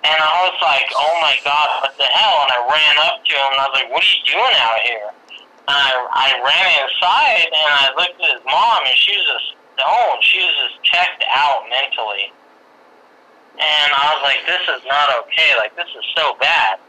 And 0.00 0.16
I 0.16 0.32
was 0.48 0.56
like, 0.64 0.88
"Oh 0.96 1.14
my 1.20 1.36
God, 1.44 1.68
what 1.84 1.92
the 2.00 2.08
hell?" 2.08 2.48
And 2.48 2.50
I 2.56 2.60
ran 2.72 2.94
up 3.04 3.20
to 3.20 3.32
him 3.36 3.48
and 3.52 3.60
I 3.60 3.66
was 3.68 3.76
like, 3.76 3.90
"What 3.92 4.00
are 4.00 4.12
you 4.16 4.22
doing 4.24 4.56
out 4.56 4.80
here?" 4.88 5.08
And 5.68 5.76
I 5.76 5.90
I 5.92 6.28
ran 6.40 6.66
inside 6.88 7.48
and 7.52 7.70
I 7.70 7.86
looked 8.00 8.16
at 8.16 8.32
his 8.32 8.44
mom 8.48 8.80
and 8.88 8.96
she 8.96 9.12
was 9.12 9.26
just 9.28 9.48
stoned. 9.76 10.20
She 10.24 10.40
was 10.40 10.54
just 10.56 10.76
checked 10.84 11.24
out 11.28 11.68
mentally. 11.68 12.32
And 13.60 13.92
I 13.92 14.16
was 14.16 14.22
like, 14.24 14.40
this 14.48 14.64
is 14.72 14.80
not 14.88 15.12
okay. 15.24 15.52
Like, 15.60 15.76
this 15.76 15.88
is 15.92 16.04
so 16.16 16.32
bad. 16.40 16.80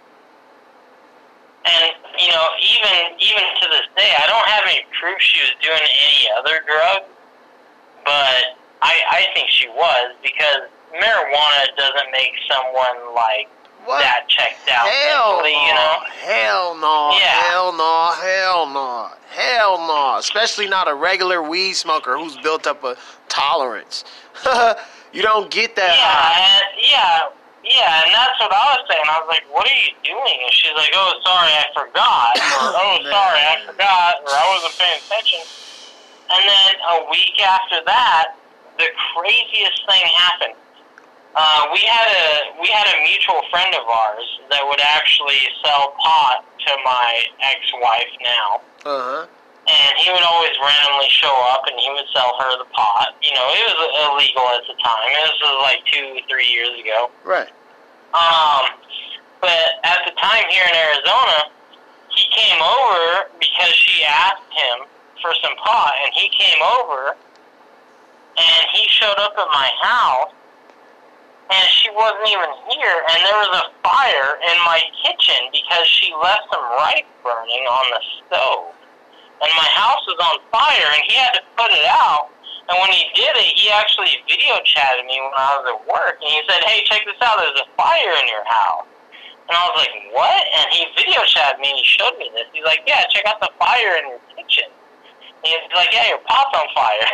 And, 1.63 1.91
you 2.19 2.29
know, 2.29 2.47
even 2.59 3.17
even 3.19 3.43
to 3.61 3.65
this 3.69 3.85
day, 3.95 4.11
I 4.17 4.25
don't 4.27 4.47
have 4.49 4.63
any 4.65 4.81
proof 4.99 5.21
she 5.21 5.39
was 5.41 5.51
doing 5.61 5.77
any 5.81 6.27
other 6.39 6.61
drug, 6.65 7.05
but 8.03 8.57
I, 8.81 8.93
I 9.11 9.25
think 9.35 9.49
she 9.49 9.67
was 9.69 10.15
because 10.23 10.65
marijuana 10.91 11.65
doesn't 11.77 12.11
make 12.11 12.31
someone, 12.49 13.13
like, 13.13 13.47
What? 13.85 14.01
that 14.01 14.25
checked 14.27 14.67
out 14.69 14.87
Hell 14.89 15.41
no. 15.41 15.45
you 15.45 15.73
know? 15.73 15.97
Hell 16.25 16.75
no. 16.75 17.11
Yeah. 17.13 17.43
Hell 17.45 17.73
no. 17.77 18.11
Hell 18.19 18.65
no. 18.67 19.09
Hell 19.29 19.77
no. 19.87 20.17
Especially 20.17 20.67
not 20.67 20.87
a 20.87 20.95
regular 20.95 21.43
weed 21.43 21.73
smoker 21.73 22.17
who's 22.17 22.37
built 22.37 22.65
up 22.65 22.83
a 22.83 22.97
tolerance. 23.29 24.03
you 25.13 25.21
don't 25.21 25.51
get 25.51 25.75
that. 25.75 25.95
Yeah, 25.95 26.11
high. 26.11 26.61
yeah, 26.81 27.19
yeah, 27.63 28.03
and 28.05 28.11
that's 28.13 28.37
what 28.39 28.51
I 28.53 28.63
was 28.77 28.83
saying. 28.89 29.05
I 29.05 29.19
was 29.21 29.29
like, 29.29 29.45
"What 29.53 29.65
are 29.69 29.79
you 29.81 29.93
doing?" 30.03 30.37
And 30.43 30.53
she's 30.53 30.73
like, 30.75 30.91
"Oh, 30.93 31.13
sorry, 31.23 31.51
I 31.53 31.65
forgot." 31.73 32.31
Or, 32.37 32.69
"Oh, 32.81 32.95
sorry, 33.05 33.41
I 33.41 33.55
forgot," 33.65 34.21
or 34.25 34.33
"I 34.33 34.45
wasn't 34.55 34.75
paying 34.79 34.99
attention." 35.05 35.41
And 36.31 36.43
then 36.47 36.71
a 36.95 37.09
week 37.11 37.37
after 37.43 37.83
that, 37.85 38.35
the 38.77 38.87
craziest 39.13 39.83
thing 39.87 40.05
happened. 40.15 40.55
Uh, 41.35 41.67
we 41.73 41.79
had 41.87 42.07
a 42.11 42.61
we 42.61 42.67
had 42.67 42.87
a 42.87 43.03
mutual 43.03 43.41
friend 43.51 43.73
of 43.75 43.87
ours 43.87 44.39
that 44.49 44.65
would 44.67 44.81
actually 44.81 45.39
sell 45.63 45.93
pot 45.99 46.43
to 46.67 46.71
my 46.83 47.23
ex-wife 47.41 48.11
now 48.21 48.61
Uh-huh. 48.85 49.25
And 49.67 49.93
he 49.97 50.09
would 50.09 50.25
always 50.25 50.57
randomly 50.57 51.09
show 51.09 51.33
up 51.53 51.61
and 51.69 51.77
he 51.77 51.89
would 51.93 52.09
sell 52.13 52.33
her 52.39 52.57
the 52.57 52.69
pot. 52.73 53.13
You 53.21 53.33
know, 53.35 53.45
it 53.53 53.65
was 53.77 53.91
illegal 54.09 54.45
at 54.57 54.65
the 54.65 54.73
time. 54.81 55.05
This 55.13 55.37
was 55.37 55.57
like 55.61 55.85
two, 55.85 56.17
three 56.27 56.49
years 56.49 56.73
ago. 56.81 57.11
Right. 57.23 57.49
Um, 58.17 58.73
but 59.39 59.77
at 59.85 60.01
the 60.05 60.13
time 60.17 60.45
here 60.49 60.65
in 60.65 60.75
Arizona, 60.75 61.53
he 62.09 62.25
came 62.33 62.61
over 62.61 63.29
because 63.39 63.73
she 63.73 64.03
asked 64.03 64.49
him 64.49 64.89
for 65.21 65.31
some 65.41 65.55
pot, 65.63 65.93
and 66.03 66.11
he 66.13 66.27
came 66.29 66.61
over 66.61 67.15
and 68.37 68.63
he 68.73 68.87
showed 68.89 69.17
up 69.17 69.33
at 69.37 69.47
my 69.53 69.69
house. 69.81 70.33
And 71.51 71.67
she 71.67 71.91
wasn't 71.91 72.31
even 72.31 72.47
here, 72.71 72.97
and 73.11 73.19
there 73.27 73.35
was 73.43 73.59
a 73.59 73.65
fire 73.83 74.39
in 74.39 74.57
my 74.63 74.79
kitchen 75.03 75.51
because 75.51 75.85
she 75.85 76.15
left 76.15 76.47
some 76.47 76.63
rice 76.79 77.03
burning 77.23 77.67
on 77.67 77.85
the 77.91 78.01
stove 78.23 78.80
and 79.41 79.51
my 79.57 79.69
house 79.73 80.05
was 80.05 80.17
on 80.21 80.37
fire, 80.53 80.89
and 80.93 81.03
he 81.09 81.15
had 81.17 81.33
to 81.33 81.43
put 81.57 81.71
it 81.73 81.85
out. 81.89 82.29
And 82.69 82.79
when 82.79 82.91
he 82.93 83.09
did 83.17 83.33
it, 83.35 83.57
he 83.57 83.69
actually 83.69 84.21
video 84.29 84.61
chatted 84.63 85.05
me 85.05 85.19
when 85.19 85.33
I 85.35 85.59
was 85.59 85.65
at 85.75 85.79
work, 85.89 86.21
and 86.21 86.29
he 86.29 86.41
said, 86.47 86.63
"Hey, 86.63 86.85
check 86.85 87.03
this 87.05 87.17
out. 87.21 87.37
There's 87.37 87.59
a 87.59 87.69
fire 87.75 88.13
in 88.21 88.27
your 88.29 88.45
house." 88.45 88.87
And 89.49 89.57
I 89.57 89.67
was 89.67 89.75
like, 89.81 89.93
"What?" 90.13 90.43
And 90.55 90.65
he 90.71 90.85
video 90.95 91.19
chatted 91.25 91.59
me, 91.59 91.69
and 91.69 91.77
he 91.77 91.83
showed 91.83 92.15
me 92.17 92.31
this. 92.33 92.47
He's 92.53 92.63
like, 92.63 92.83
"Yeah, 92.85 93.03
check 93.09 93.25
out 93.25 93.41
the 93.41 93.49
fire 93.59 93.97
in 93.97 94.07
your 94.09 94.21
kitchen." 94.37 94.69
He's 95.43 95.57
like, 95.75 95.89
"Yeah, 95.91 96.07
your 96.09 96.21
pot's 96.25 96.53
on 96.53 96.67
fire." 96.75 97.07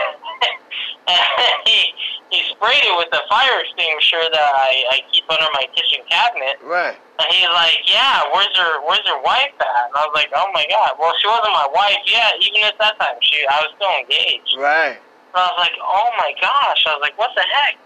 and 1.07 1.21
he 1.65 1.93
he 2.29 2.43
sprayed 2.51 2.83
it 2.83 2.95
with 2.99 3.07
the 3.11 3.23
fire 3.31 3.63
extinguisher 3.63 4.19
that 4.19 4.51
I, 4.59 4.83
I 4.91 4.97
keep 5.11 5.23
under 5.31 5.47
my 5.55 5.63
kitchen 5.71 6.03
cabinet. 6.11 6.59
Right. 6.59 6.99
And 7.17 7.27
he's 7.31 7.47
like, 7.49 7.79
yeah, 7.87 8.27
where's 8.35 8.51
her 8.59 8.83
where's 8.83 9.05
her 9.07 9.21
wife 9.23 9.55
at? 9.63 9.87
And 9.87 9.95
I 9.95 10.03
was 10.03 10.13
like, 10.13 10.29
oh 10.35 10.51
my 10.53 10.67
god. 10.67 10.99
Well, 10.99 11.15
she 11.19 11.27
wasn't 11.27 11.55
my 11.55 11.67
wife 11.71 12.03
yet. 12.05 12.35
Even 12.43 12.67
at 12.67 12.75
that 12.79 12.99
time, 12.99 13.15
she 13.23 13.39
I 13.47 13.63
was 13.63 13.71
still 13.79 13.95
engaged. 13.95 14.53
Right. 14.59 14.99
And 14.99 15.39
I 15.39 15.47
was 15.47 15.59
like, 15.59 15.75
oh 15.79 16.09
my 16.19 16.31
gosh. 16.43 16.83
I 16.83 16.99
was 16.99 17.01
like, 17.01 17.17
what 17.17 17.31
the 17.35 17.47
heck? 17.47 17.79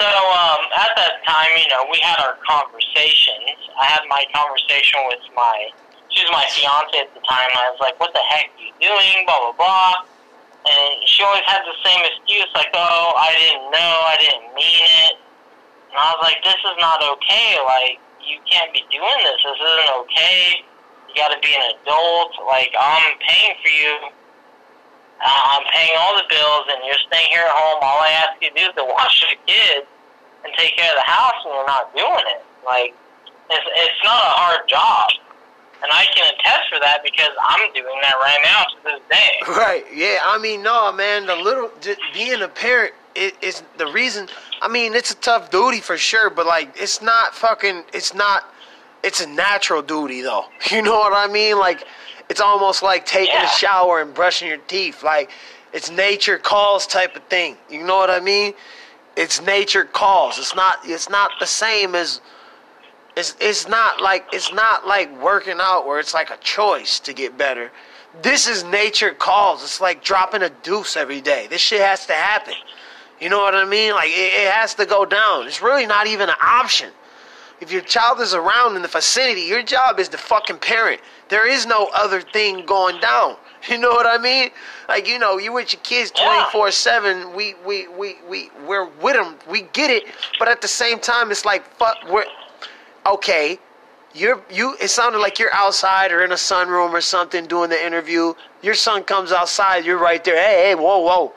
So 0.00 0.08
um, 0.08 0.64
at 0.80 0.96
that 0.96 1.20
time, 1.28 1.52
you 1.60 1.68
know, 1.68 1.84
we 1.92 2.00
had 2.00 2.16
our 2.24 2.40
conversations. 2.40 3.60
I 3.76 3.84
had 3.84 4.00
my 4.08 4.24
conversation 4.32 5.04
with 5.12 5.20
my 5.36 5.68
she 6.10 6.22
was 6.26 6.30
my 6.34 6.46
fiance 6.50 6.98
at 6.98 7.10
the 7.14 7.22
time. 7.22 7.50
I 7.54 7.70
was 7.70 7.80
like, 7.80 7.98
what 7.98 8.12
the 8.12 8.22
heck 8.26 8.50
are 8.50 8.62
you 8.62 8.74
doing? 8.82 9.26
Blah 9.26 9.54
blah 9.54 9.56
blah. 9.58 9.94
And 10.60 11.08
she 11.08 11.24
always 11.24 11.46
had 11.48 11.64
the 11.64 11.72
same 11.80 12.04
excuse, 12.04 12.50
like, 12.52 12.68
oh, 12.76 13.16
I 13.16 13.32
didn't 13.32 13.72
know, 13.72 13.94
I 14.04 14.16
didn't 14.20 14.52
mean 14.52 14.84
it. 15.08 15.16
And 15.88 15.96
I 15.96 16.12
was 16.12 16.20
like, 16.20 16.44
this 16.44 16.60
is 16.60 16.76
not 16.76 17.00
okay. 17.00 17.56
Like, 17.64 17.96
you 18.20 18.36
can't 18.44 18.68
be 18.76 18.84
doing 18.92 19.20
this. 19.24 19.40
This 19.40 19.56
isn't 19.56 19.92
okay. 20.04 20.60
You 21.08 21.16
got 21.16 21.32
to 21.32 21.40
be 21.40 21.50
an 21.56 21.80
adult. 21.80 22.36
Like, 22.44 22.76
I'm 22.76 23.16
paying 23.24 23.56
for 23.64 23.72
you. 23.72 24.12
Uh, 25.24 25.42
I'm 25.56 25.64
paying 25.72 25.96
all 25.96 26.12
the 26.16 26.28
bills, 26.28 26.64
and 26.76 26.84
you're 26.84 27.00
staying 27.08 27.32
here 27.32 27.48
at 27.48 27.56
home. 27.56 27.80
All 27.80 28.04
I 28.04 28.12
ask 28.20 28.36
you 28.44 28.52
to 28.52 28.56
do 28.56 28.64
is 28.68 28.74
to 28.76 28.84
watch 28.84 29.24
the 29.32 29.40
kids 29.48 29.88
and 30.44 30.52
take 30.60 30.76
care 30.76 30.92
of 30.92 31.00
the 31.00 31.08
house, 31.08 31.40
and 31.44 31.56
you're 31.56 31.72
not 31.72 31.88
doing 31.96 32.26
it. 32.36 32.44
Like, 32.68 32.92
it's, 33.48 33.68
it's 33.80 34.00
not 34.04 34.20
a 34.20 34.32
hard 34.36 34.68
job. 34.68 35.08
And 35.82 35.90
I 35.92 36.04
can 36.14 36.26
attest 36.34 36.68
for 36.70 36.78
that 36.80 36.98
because 37.02 37.30
I'm 37.48 37.72
doing 37.72 37.98
that 38.02 38.14
right 38.20 38.38
now 38.42 38.64
to 38.64 38.76
this 38.84 39.00
day. 39.10 39.40
Right. 39.48 39.84
Yeah. 39.94 40.18
I 40.24 40.38
mean, 40.38 40.62
no, 40.62 40.92
man. 40.92 41.26
The 41.26 41.36
little 41.36 41.70
just 41.80 42.00
being 42.14 42.42
a 42.42 42.48
parent 42.48 42.92
it, 43.14 43.34
it's 43.42 43.62
the 43.78 43.86
reason. 43.86 44.28
I 44.62 44.68
mean, 44.68 44.94
it's 44.94 45.10
a 45.10 45.16
tough 45.16 45.50
duty 45.50 45.80
for 45.80 45.96
sure, 45.96 46.30
but 46.30 46.46
like, 46.46 46.72
it's 46.80 47.02
not 47.02 47.34
fucking. 47.34 47.84
It's 47.92 48.14
not. 48.14 48.44
It's 49.02 49.20
a 49.20 49.26
natural 49.26 49.82
duty, 49.82 50.20
though. 50.22 50.44
You 50.70 50.82
know 50.82 50.98
what 50.98 51.12
I 51.12 51.26
mean? 51.32 51.58
Like, 51.58 51.84
it's 52.28 52.40
almost 52.40 52.82
like 52.82 53.06
taking 53.06 53.34
Yeah. 53.34 53.44
a 53.46 53.48
shower 53.56 54.00
and 54.00 54.12
brushing 54.14 54.48
your 54.48 54.58
teeth. 54.58 55.02
Like, 55.02 55.30
it's 55.72 55.90
nature 55.90 56.38
calls 56.38 56.86
type 56.86 57.16
of 57.16 57.22
thing. 57.24 57.56
You 57.70 57.84
know 57.84 57.96
what 57.96 58.10
I 58.10 58.20
mean? 58.20 58.52
It's 59.16 59.40
nature 59.42 59.84
calls. 59.84 60.38
It's 60.38 60.54
not. 60.54 60.78
It's 60.84 61.08
not 61.08 61.30
the 61.40 61.46
same 61.46 61.94
as. 61.94 62.20
It's 63.16 63.36
it's 63.40 63.68
not 63.68 64.00
like 64.00 64.26
it's 64.32 64.52
not 64.52 64.86
like 64.86 65.10
working 65.22 65.58
out 65.60 65.86
where 65.86 65.98
it's 65.98 66.14
like 66.14 66.30
a 66.30 66.36
choice 66.38 67.00
to 67.00 67.12
get 67.12 67.36
better. 67.36 67.70
This 68.22 68.48
is 68.48 68.64
nature 68.64 69.12
calls. 69.12 69.62
It's 69.62 69.80
like 69.80 70.02
dropping 70.02 70.42
a 70.42 70.50
deuce 70.62 70.96
every 70.96 71.20
day. 71.20 71.46
This 71.48 71.60
shit 71.60 71.80
has 71.80 72.06
to 72.06 72.12
happen. 72.12 72.54
You 73.20 73.28
know 73.28 73.40
what 73.40 73.54
I 73.54 73.64
mean? 73.64 73.92
Like 73.92 74.08
it, 74.10 74.32
it 74.46 74.52
has 74.52 74.74
to 74.76 74.86
go 74.86 75.04
down. 75.04 75.46
It's 75.46 75.62
really 75.62 75.86
not 75.86 76.06
even 76.06 76.28
an 76.28 76.36
option. 76.42 76.90
If 77.60 77.70
your 77.70 77.82
child 77.82 78.20
is 78.20 78.32
around 78.32 78.76
in 78.76 78.82
the 78.82 78.88
vicinity, 78.88 79.42
your 79.42 79.62
job 79.62 80.00
is 80.00 80.08
to 80.10 80.18
fucking 80.18 80.58
parent. 80.58 81.00
There 81.28 81.46
is 81.46 81.66
no 81.66 81.90
other 81.94 82.20
thing 82.20 82.64
going 82.66 83.00
down. 83.00 83.36
You 83.68 83.76
know 83.76 83.90
what 83.90 84.06
I 84.06 84.16
mean? 84.16 84.48
Like 84.88 85.06
you 85.06 85.18
know, 85.18 85.36
you 85.36 85.52
with 85.52 85.74
your 85.74 85.82
kids 85.82 86.10
twenty 86.10 86.42
four 86.50 86.70
seven. 86.70 87.34
We 87.34 87.54
we 87.66 87.88
we 87.88 88.16
we 88.26 88.50
we're 88.66 88.86
with 89.02 89.16
them. 89.16 89.36
We 89.50 89.62
get 89.74 89.90
it, 89.90 90.04
but 90.38 90.48
at 90.48 90.62
the 90.62 90.68
same 90.68 90.98
time, 90.98 91.30
it's 91.30 91.44
like 91.44 91.62
fuck. 91.74 91.98
We're 92.10 92.24
okay. 93.06 93.58
You're 94.12 94.42
you. 94.50 94.76
It 94.80 94.88
sounded 94.88 95.18
like 95.18 95.38
you're 95.38 95.54
outside 95.54 96.10
or 96.10 96.24
in 96.24 96.32
a 96.32 96.36
sunroom 96.36 96.90
or 96.90 97.00
something 97.00 97.46
doing 97.46 97.70
the 97.70 97.84
interview. 97.84 98.34
Your 98.60 98.74
son 98.74 99.04
comes 99.04 99.30
outside. 99.30 99.84
You're 99.84 99.98
right 99.98 100.22
there. 100.24 100.36
Hey 100.36 100.68
hey 100.68 100.74
whoa 100.74 100.98
whoa. 100.98 101.32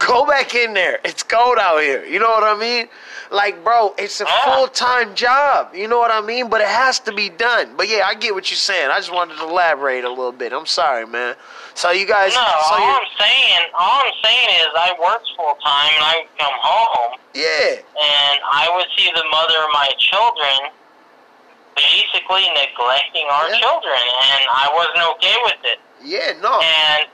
Go 0.00 0.26
back 0.26 0.54
in 0.54 0.72
there. 0.74 0.98
It's 1.04 1.22
cold 1.22 1.58
out 1.58 1.80
here. 1.82 2.04
You 2.04 2.18
know 2.18 2.30
what 2.30 2.42
I 2.42 2.58
mean? 2.58 2.88
Like, 3.30 3.62
bro, 3.62 3.94
it's 3.98 4.20
a 4.20 4.26
Ah. 4.26 4.40
full 4.44 4.66
time 4.68 5.14
job. 5.14 5.74
You 5.74 5.86
know 5.88 5.98
what 5.98 6.10
I 6.10 6.20
mean? 6.20 6.48
But 6.48 6.62
it 6.62 6.66
has 6.68 6.98
to 7.00 7.12
be 7.12 7.28
done. 7.28 7.76
But 7.76 7.86
yeah, 7.88 8.06
I 8.06 8.14
get 8.14 8.34
what 8.34 8.50
you're 8.50 8.56
saying. 8.56 8.90
I 8.90 8.96
just 8.96 9.12
wanted 9.12 9.36
to 9.36 9.44
elaborate 9.44 10.04
a 10.04 10.08
little 10.08 10.32
bit. 10.32 10.52
I'm 10.52 10.66
sorry, 10.66 11.06
man. 11.06 11.36
So 11.74 11.90
you 11.92 12.06
guys, 12.06 12.34
No, 12.34 12.40
so 12.40 12.74
all 12.74 12.82
I'm 12.82 13.06
saying, 13.18 13.60
all 13.78 14.00
I'm 14.06 14.12
saying 14.24 14.48
is 14.60 14.68
I 14.74 14.90
worked 15.00 15.28
full 15.36 15.54
time 15.62 15.92
and 15.94 16.04
I 16.04 16.14
would 16.18 16.38
come 16.38 16.56
home 16.60 17.18
yeah, 17.34 17.76
and 17.78 18.40
I 18.50 18.68
would 18.74 18.86
see 18.96 19.08
the 19.14 19.24
mother 19.30 19.58
of 19.62 19.70
my 19.72 19.88
children 19.98 20.70
basically 21.76 22.48
neglecting 22.56 23.26
our 23.30 23.48
Yeah. 23.48 23.60
children, 23.60 23.94
and 24.00 24.42
I 24.50 24.68
wasn't 24.74 25.08
okay 25.14 25.36
with 25.44 25.64
it. 25.64 25.78
yeah, 26.02 26.32
no, 26.40 26.58
And 26.60 27.06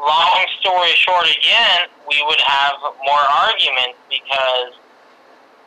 long 0.00 0.44
story 0.60 0.90
short, 0.96 1.26
again, 1.30 1.88
we 2.08 2.22
would 2.26 2.40
have 2.40 2.74
more 3.04 3.24
arguments 3.44 3.98
because, 4.10 4.74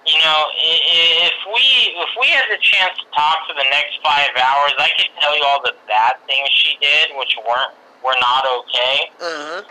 you 0.06 0.18
know, 0.20 0.40
if 0.56 1.34
we 1.54 1.66
if 1.98 2.12
we 2.20 2.28
had 2.28 2.46
the 2.52 2.60
chance 2.62 2.98
to 3.00 3.06
talk 3.16 3.48
for 3.48 3.56
the 3.56 3.68
next 3.70 4.00
five 4.04 4.32
hours, 4.38 4.74
I 4.78 4.90
could 4.98 5.10
tell 5.20 5.36
you 5.36 5.44
all 5.48 5.62
the 5.64 5.76
bad 5.88 6.16
things 6.28 6.50
she 6.52 6.78
did, 6.82 7.12
which 7.18 7.36
weren't 7.48 7.74
were 8.04 8.16
not 8.22 8.46
okay. 8.46 8.96
uh 9.20 9.26
huh, 9.26 9.62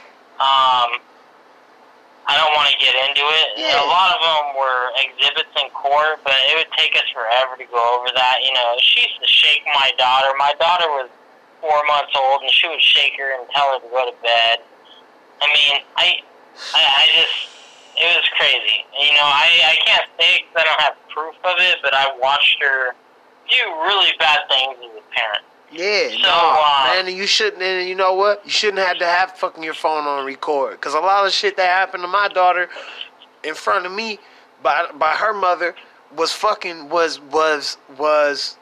Um, 0.42 0.90
I 2.26 2.34
don't 2.34 2.50
want 2.58 2.66
to 2.74 2.78
get 2.82 2.90
into 3.06 3.22
it. 3.22 3.48
Yeah. 3.54 3.78
A 3.80 3.86
lot 3.86 4.10
of 4.10 4.18
them 4.18 4.58
were 4.58 4.90
exhibits 4.98 5.54
in 5.62 5.70
court, 5.70 6.18
but 6.26 6.34
it 6.50 6.58
would 6.58 6.72
take 6.74 6.96
us 6.98 7.06
forever 7.14 7.54
to 7.54 7.64
go 7.70 7.78
over 7.96 8.10
that. 8.18 8.42
You 8.42 8.50
know, 8.52 8.74
she 8.82 9.06
used 9.06 9.22
to 9.22 9.28
shake 9.30 9.62
my 9.70 9.92
daughter. 9.96 10.26
My 10.36 10.52
daughter 10.58 10.90
was 10.90 11.08
four 11.66 11.82
months 11.90 12.14
old, 12.14 12.42
and 12.42 12.50
she 12.50 12.68
would 12.68 12.80
shake 12.80 13.18
her 13.18 13.34
and 13.34 13.50
tell 13.50 13.74
her 13.74 13.80
to 13.82 13.88
go 13.90 14.06
to 14.06 14.16
bed. 14.22 14.62
I 15.42 15.46
mean, 15.50 15.82
I, 15.96 16.22
I, 16.74 16.82
I 16.86 17.04
just, 17.18 17.36
it 17.98 18.06
was 18.14 18.28
crazy. 18.38 18.86
You 18.94 19.12
know, 19.18 19.26
I, 19.26 19.74
I 19.74 19.76
can't 19.84 20.08
say 20.18 20.46
because 20.46 20.62
I 20.62 20.64
don't 20.64 20.80
have 20.80 20.94
proof 21.10 21.34
of 21.44 21.56
it, 21.58 21.78
but 21.82 21.92
I 21.94 22.06
watched 22.22 22.62
her 22.62 22.94
do 23.50 23.56
really 23.82 24.12
bad 24.18 24.40
things 24.48 24.78
as 24.78 25.02
a 25.02 25.14
parent. 25.14 25.44
Yeah, 25.72 26.10
So, 26.10 26.28
no, 26.28 26.62
uh, 26.64 26.94
man, 26.94 27.08
and 27.08 27.16
you 27.16 27.26
shouldn't. 27.26 27.62
And 27.62 27.88
you 27.88 27.94
know 27.96 28.14
what? 28.14 28.44
You 28.44 28.50
shouldn't 28.50 28.86
have 28.86 28.98
to 28.98 29.04
have 29.04 29.32
fucking 29.32 29.62
your 29.62 29.74
phone 29.74 30.04
on 30.06 30.24
record. 30.24 30.80
Cause 30.80 30.94
a 30.94 31.00
lot 31.00 31.26
of 31.26 31.32
shit 31.32 31.56
that 31.56 31.66
happened 31.66 32.04
to 32.04 32.08
my 32.08 32.28
daughter 32.28 32.68
in 33.42 33.54
front 33.54 33.84
of 33.84 33.92
me 33.92 34.18
by 34.62 34.86
by 34.94 35.10
her 35.10 35.34
mother 35.34 35.74
was 36.16 36.32
fucking 36.32 36.88
was 36.88 37.20
was 37.20 37.78
was 37.98 38.56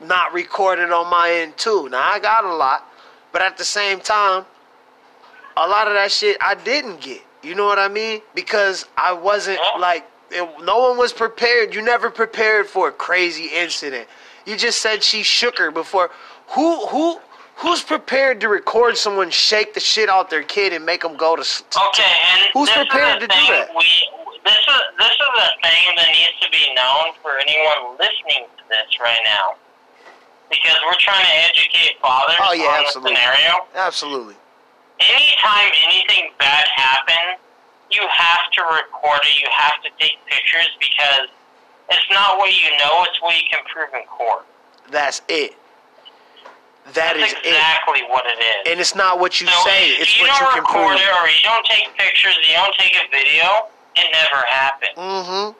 not 0.00 0.32
recorded 0.32 0.90
on 0.92 1.10
my 1.10 1.30
end 1.30 1.56
too. 1.56 1.88
Now 1.88 2.02
I 2.08 2.18
got 2.18 2.44
a 2.44 2.54
lot, 2.54 2.84
but 3.32 3.42
at 3.42 3.56
the 3.56 3.64
same 3.64 4.00
time, 4.00 4.44
a 5.56 5.66
lot 5.66 5.88
of 5.88 5.94
that 5.94 6.12
shit 6.12 6.36
I 6.40 6.54
didn't 6.54 7.00
get. 7.00 7.22
You 7.42 7.54
know 7.54 7.66
what 7.66 7.78
I 7.78 7.88
mean? 7.88 8.20
Because 8.34 8.86
I 8.96 9.12
wasn't 9.12 9.60
like 9.78 10.04
it, 10.30 10.46
no 10.64 10.78
one 10.78 10.98
was 10.98 11.12
prepared. 11.12 11.74
You 11.74 11.82
never 11.82 12.10
prepared 12.10 12.66
for 12.66 12.88
a 12.88 12.92
crazy 12.92 13.46
incident. 13.54 14.08
You 14.44 14.56
just 14.56 14.80
said 14.80 15.02
she 15.02 15.22
shook 15.22 15.58
her 15.58 15.70
before. 15.70 16.10
Who 16.48 16.86
who 16.86 17.20
who's 17.56 17.82
prepared 17.82 18.40
to 18.40 18.48
record 18.48 18.96
someone 18.96 19.30
shake 19.30 19.74
the 19.74 19.80
shit 19.80 20.08
out 20.08 20.28
their 20.30 20.42
kid 20.42 20.72
and 20.72 20.84
make 20.84 21.02
them 21.02 21.16
go 21.16 21.36
to? 21.36 21.40
s- 21.42 21.62
Okay, 21.88 22.02
and 22.32 22.46
Who's 22.52 22.70
prepared 22.70 23.20
to 23.20 23.26
do 23.28 23.34
that? 23.34 23.68
We 23.76 23.84
this 24.44 24.54
is 24.54 24.80
this 24.98 25.10
is 25.10 25.20
a 25.20 25.48
thing 25.62 25.96
that 25.96 26.08
needs 26.12 26.38
to 26.42 26.50
be 26.50 26.74
known 26.74 27.14
for 27.22 27.32
anyone 27.38 27.96
listening 27.98 28.46
to 28.58 28.64
this 28.68 28.98
right 29.00 29.18
now, 29.24 29.54
because 30.50 30.76
we're 30.86 30.98
trying 30.98 31.24
to 31.24 31.34
educate 31.50 31.98
fathers 32.00 32.36
Oh, 32.40 32.52
yeah, 32.52 32.64
on 32.78 32.84
absolutely. 32.84 33.14
the 33.14 33.20
scenario. 33.20 33.52
Absolutely. 33.74 34.34
Anytime 35.00 35.70
anything 35.88 36.30
bad 36.38 36.64
happens, 36.74 37.38
you 37.90 38.02
have 38.10 38.50
to 38.54 38.62
record 38.74 39.20
it. 39.22 39.40
You 39.40 39.48
have 39.52 39.82
to 39.82 39.90
take 40.00 40.16
pictures 40.26 40.70
because 40.80 41.28
it's 41.90 42.06
not 42.10 42.38
what 42.38 42.50
you 42.50 42.70
know; 42.78 43.04
it's 43.04 43.20
what 43.20 43.36
you 43.36 43.44
can 43.50 43.60
prove 43.72 43.92
in 43.94 44.06
court. 44.08 44.46
That's 44.90 45.22
it. 45.28 45.54
That 46.94 47.18
That's 47.18 47.32
is 47.34 47.38
it. 47.42 47.50
exactly 47.50 48.02
what 48.08 48.24
it 48.26 48.38
is. 48.38 48.70
And 48.70 48.78
it's 48.80 48.94
not 48.94 49.18
what 49.18 49.40
you 49.40 49.48
So 49.48 49.58
say, 49.66 49.90
it's 49.98 50.14
you 50.16 50.22
what 50.22 50.38
don't 50.38 50.54
you 50.54 50.62
can 50.62 50.62
record 50.62 50.94
it 51.02 51.10
or 51.18 51.26
you 51.26 51.42
don't 51.42 51.66
take 51.66 51.90
pictures, 51.98 52.38
you 52.46 52.54
don't 52.54 52.74
take 52.78 52.94
a 52.94 53.02
video, 53.10 53.66
it 53.98 54.06
never 54.14 54.38
happened. 54.46 54.94
Mm-hmm. 54.94 55.50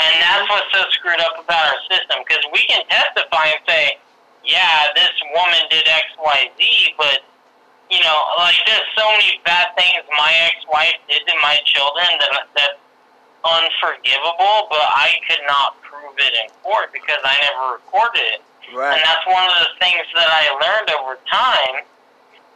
And 0.00 0.12
that's 0.24 0.48
what's 0.48 0.64
so 0.72 0.80
screwed 0.96 1.20
up 1.20 1.36
about 1.44 1.60
our 1.68 1.80
system 1.92 2.24
because 2.24 2.40
we 2.56 2.64
can 2.64 2.80
testify 2.88 3.52
and 3.52 3.60
say, 3.68 4.00
yeah, 4.44 4.90
this 4.94 5.14
woman 5.34 5.62
did 5.70 5.86
X, 5.86 6.06
Y, 6.18 6.50
Z, 6.58 6.94
but 6.98 7.22
you 7.90 8.00
know, 8.00 8.18
like 8.38 8.56
there's 8.66 8.88
so 8.96 9.04
many 9.12 9.40
bad 9.44 9.68
things 9.76 10.00
my 10.16 10.32
ex-wife 10.48 10.96
did 11.08 11.22
to 11.28 11.34
my 11.42 11.60
children 11.64 12.08
that 12.20 12.48
that's 12.56 12.80
unforgivable, 13.44 14.70
but 14.70 14.80
I 14.80 15.18
could 15.28 15.44
not 15.46 15.76
prove 15.82 16.16
it 16.18 16.32
in 16.32 16.48
court 16.62 16.92
because 16.92 17.20
I 17.20 17.36
never 17.42 17.76
recorded 17.76 18.38
it. 18.38 18.40
Right. 18.72 18.96
And 18.96 19.00
that's 19.04 19.26
one 19.26 19.44
of 19.44 19.54
the 19.60 19.70
things 19.82 20.06
that 20.14 20.30
I 20.30 20.48
learned 20.56 20.88
over 20.96 21.18
time 21.28 21.84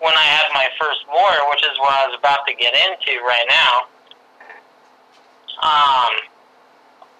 when 0.00 0.14
I 0.14 0.24
had 0.24 0.48
my 0.54 0.68
first 0.80 1.04
lawyer, 1.08 1.42
which 1.50 1.64
is 1.64 1.76
what 1.78 1.92
I 1.92 2.06
was 2.08 2.16
about 2.16 2.46
to 2.46 2.54
get 2.54 2.72
into 2.72 3.20
right 3.24 3.44
now. 3.50 3.74
Um, 5.60 6.12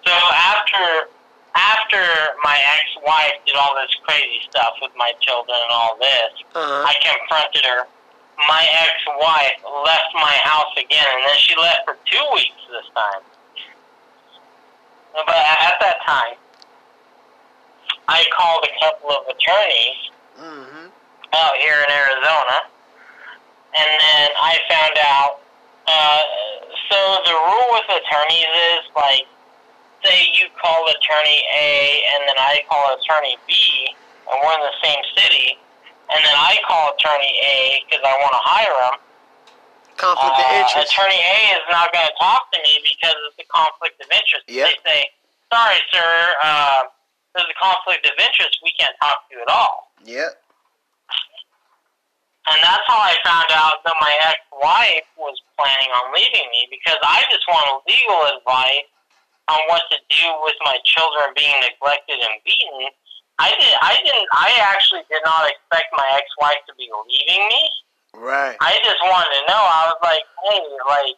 so 0.05 0.13
after 0.13 1.11
after 1.57 2.01
my 2.45 2.53
ex-wife 2.77 3.33
did 3.45 3.55
all 3.57 3.73
this 3.75 3.89
crazy 4.05 4.39
stuff 4.49 4.77
with 4.81 4.91
my 4.95 5.11
children 5.21 5.57
and 5.57 5.71
all 5.73 5.97
this, 5.99 6.31
Uh-huh. 6.53 6.85
I 6.85 6.93
confronted 7.01 7.65
her. 7.65 7.87
My 8.47 8.61
ex-wife 8.85 9.57
left 9.85 10.13
my 10.13 10.37
house 10.45 10.69
again, 10.77 11.05
and 11.17 11.23
then 11.25 11.37
she 11.41 11.55
left 11.57 11.81
for 11.85 11.97
two 12.05 12.25
weeks 12.35 12.61
this 12.69 12.85
time. 12.93 13.21
But 15.13 15.33
at 15.35 15.75
that 15.81 15.97
time, 16.05 16.37
I 18.07 18.23
called 18.37 18.63
a 18.63 18.73
couple 18.85 19.09
of 19.11 19.25
attorneys 19.27 19.99
Mm-hmm. 20.37 20.85
out 21.33 21.55
here 21.57 21.81
in 21.81 21.89
Arizona, 21.91 22.61
and 23.73 23.89
then 23.89 24.29
I 24.37 24.53
found 24.69 24.93
out. 25.01 25.39
Uh, 25.89 26.21
so 26.91 26.97
the 27.25 27.31
rule 27.33 27.67
with 27.73 27.89
attorneys 27.89 28.45
is 28.45 28.85
like, 28.95 29.25
say 30.07 30.31
you 30.39 30.47
call 30.55 30.87
attorney 30.87 31.39
A, 31.53 32.01
and 32.15 32.27
then 32.27 32.37
I 32.39 32.63
call 32.71 32.83
attorney 32.95 33.35
B, 33.47 33.51
and 34.31 34.35
we're 34.39 34.55
in 34.55 34.63
the 34.63 34.77
same 34.83 35.03
city, 35.19 35.59
and 36.15 36.19
then 36.23 36.35
I 36.35 36.55
call 36.67 36.95
attorney 36.95 37.35
A 37.43 37.83
because 37.85 38.01
I 38.07 38.13
want 38.23 38.31
to 38.31 38.43
hire 38.43 38.77
him. 38.91 38.95
Conflict 39.97 40.39
of 40.39 40.45
Uh, 40.45 40.59
interest. 40.61 40.93
attorney 40.93 41.19
A 41.19 41.37
is 41.57 41.65
not 41.71 41.91
going 41.91 42.05
to 42.07 42.13
talk 42.19 42.51
to 42.53 42.59
me 42.63 42.79
because 42.85 43.15
it's 43.27 43.39
a 43.41 43.47
conflict 43.51 43.99
of 43.99 44.07
interest. 44.11 44.45
Yep. 44.47 44.69
They 44.69 44.77
say, 44.89 45.11
"Sorry, 45.51 45.79
sir, 45.91 46.35
uh, 46.43 46.81
there's 47.33 47.49
a 47.49 47.59
conflict 47.59 48.05
of 48.05 48.13
interest. 48.19 48.59
We 48.63 48.71
can't 48.79 48.95
talk 49.01 49.27
to 49.27 49.35
you 49.35 49.41
at 49.41 49.49
all." 49.49 49.91
Yep. 50.05 50.43
And 52.47 52.63
that's 52.63 52.85
how 52.87 52.99
I 53.01 53.17
found 53.25 53.51
out 53.51 53.83
that 53.83 53.95
my 53.99 54.15
ex-wife 54.21 55.03
was 55.17 55.35
planning 55.57 55.91
on 55.91 56.13
leaving 56.13 56.47
me 56.51 56.67
because 56.69 56.95
I 57.03 57.25
just 57.29 57.43
wanted 57.49 57.81
legal 57.91 58.23
advice 58.37 58.87
on 59.47 59.59
what 59.67 59.83
to 59.91 59.97
do 60.11 60.27
with 60.43 60.55
my 60.63 60.77
children 60.83 61.31
being 61.35 61.55
neglected 61.63 62.19
and 62.19 62.35
beaten. 62.43 62.91
I 63.39 63.53
did. 63.53 63.73
I 63.81 63.93
didn't. 64.01 64.29
I 64.33 64.49
actually 64.73 65.05
did 65.07 65.21
not 65.23 65.45
expect 65.45 65.93
my 65.93 66.07
ex-wife 66.17 66.61
to 66.67 66.73
be 66.73 66.89
leaving 66.89 67.43
me. 67.47 67.63
Right. 68.17 68.57
I 68.59 68.81
just 68.81 68.97
wanted 69.05 69.29
to 69.29 69.43
know. 69.45 69.61
I 69.61 69.93
was 69.93 70.01
like, 70.01 70.25
hey, 70.49 70.65
like, 70.89 71.17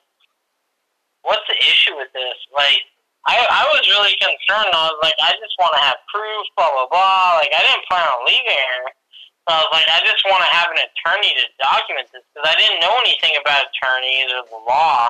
what's 1.24 1.48
the 1.48 1.56
issue 1.64 1.96
with 1.96 2.12
this? 2.12 2.36
Like, 2.52 2.84
I 3.24 3.40
I 3.40 3.64
was 3.72 3.88
really 3.88 4.20
concerned. 4.20 4.72
I 4.76 4.92
was 4.92 5.00
like, 5.00 5.16
I 5.24 5.32
just 5.40 5.56
want 5.64 5.72
to 5.80 5.82
have 5.84 5.98
proof, 6.12 6.44
blah 6.60 6.68
blah 6.76 6.92
blah. 6.92 7.40
Like, 7.40 7.56
I 7.56 7.64
didn't 7.64 7.88
plan 7.88 8.04
on 8.04 8.28
leaving 8.28 8.52
her. 8.52 8.92
So 9.48 9.56
I 9.56 9.60
was 9.64 9.72
like, 9.72 9.88
I 9.88 10.00
just 10.04 10.22
want 10.28 10.44
to 10.44 10.52
have 10.52 10.70
an 10.76 10.80
attorney 10.84 11.32
to 11.40 11.44
document 11.58 12.12
this 12.12 12.22
because 12.30 12.46
I 12.46 12.54
didn't 12.60 12.84
know 12.84 12.94
anything 13.02 13.34
about 13.40 13.66
attorneys 13.72 14.28
or 14.30 14.44
the 14.46 14.62
law. 14.62 15.08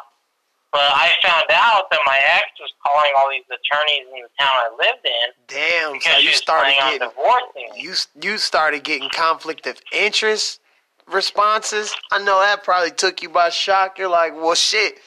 But 0.71 0.81
I 0.93 1.11
found 1.23 1.45
out 1.49 1.89
that 1.89 1.99
my 2.05 2.19
ex 2.35 2.45
was 2.59 2.71
calling 2.85 3.11
all 3.17 3.29
these 3.31 3.45
attorneys 3.45 4.05
in 4.13 4.21
the 4.21 4.29
town 4.39 4.53
I 4.53 4.69
lived 4.77 5.05
in 5.05 5.27
Damn. 5.47 5.99
So 6.01 6.17
you 6.19 6.33
started 6.33 6.75
getting 6.75 6.99
divorcing 6.99 7.69
you 7.75 7.93
you 8.21 8.37
started 8.37 8.83
getting 8.83 9.09
conflict 9.09 9.65
of 9.65 9.81
interest 9.91 10.59
responses. 11.07 11.93
I 12.11 12.19
know 12.23 12.39
that 12.39 12.63
probably 12.63 12.91
took 12.91 13.23
you 13.23 13.29
by 13.29 13.49
shock. 13.49 13.97
You're 13.97 14.09
like, 14.09 14.35
well, 14.35 14.55
shit. 14.55 14.99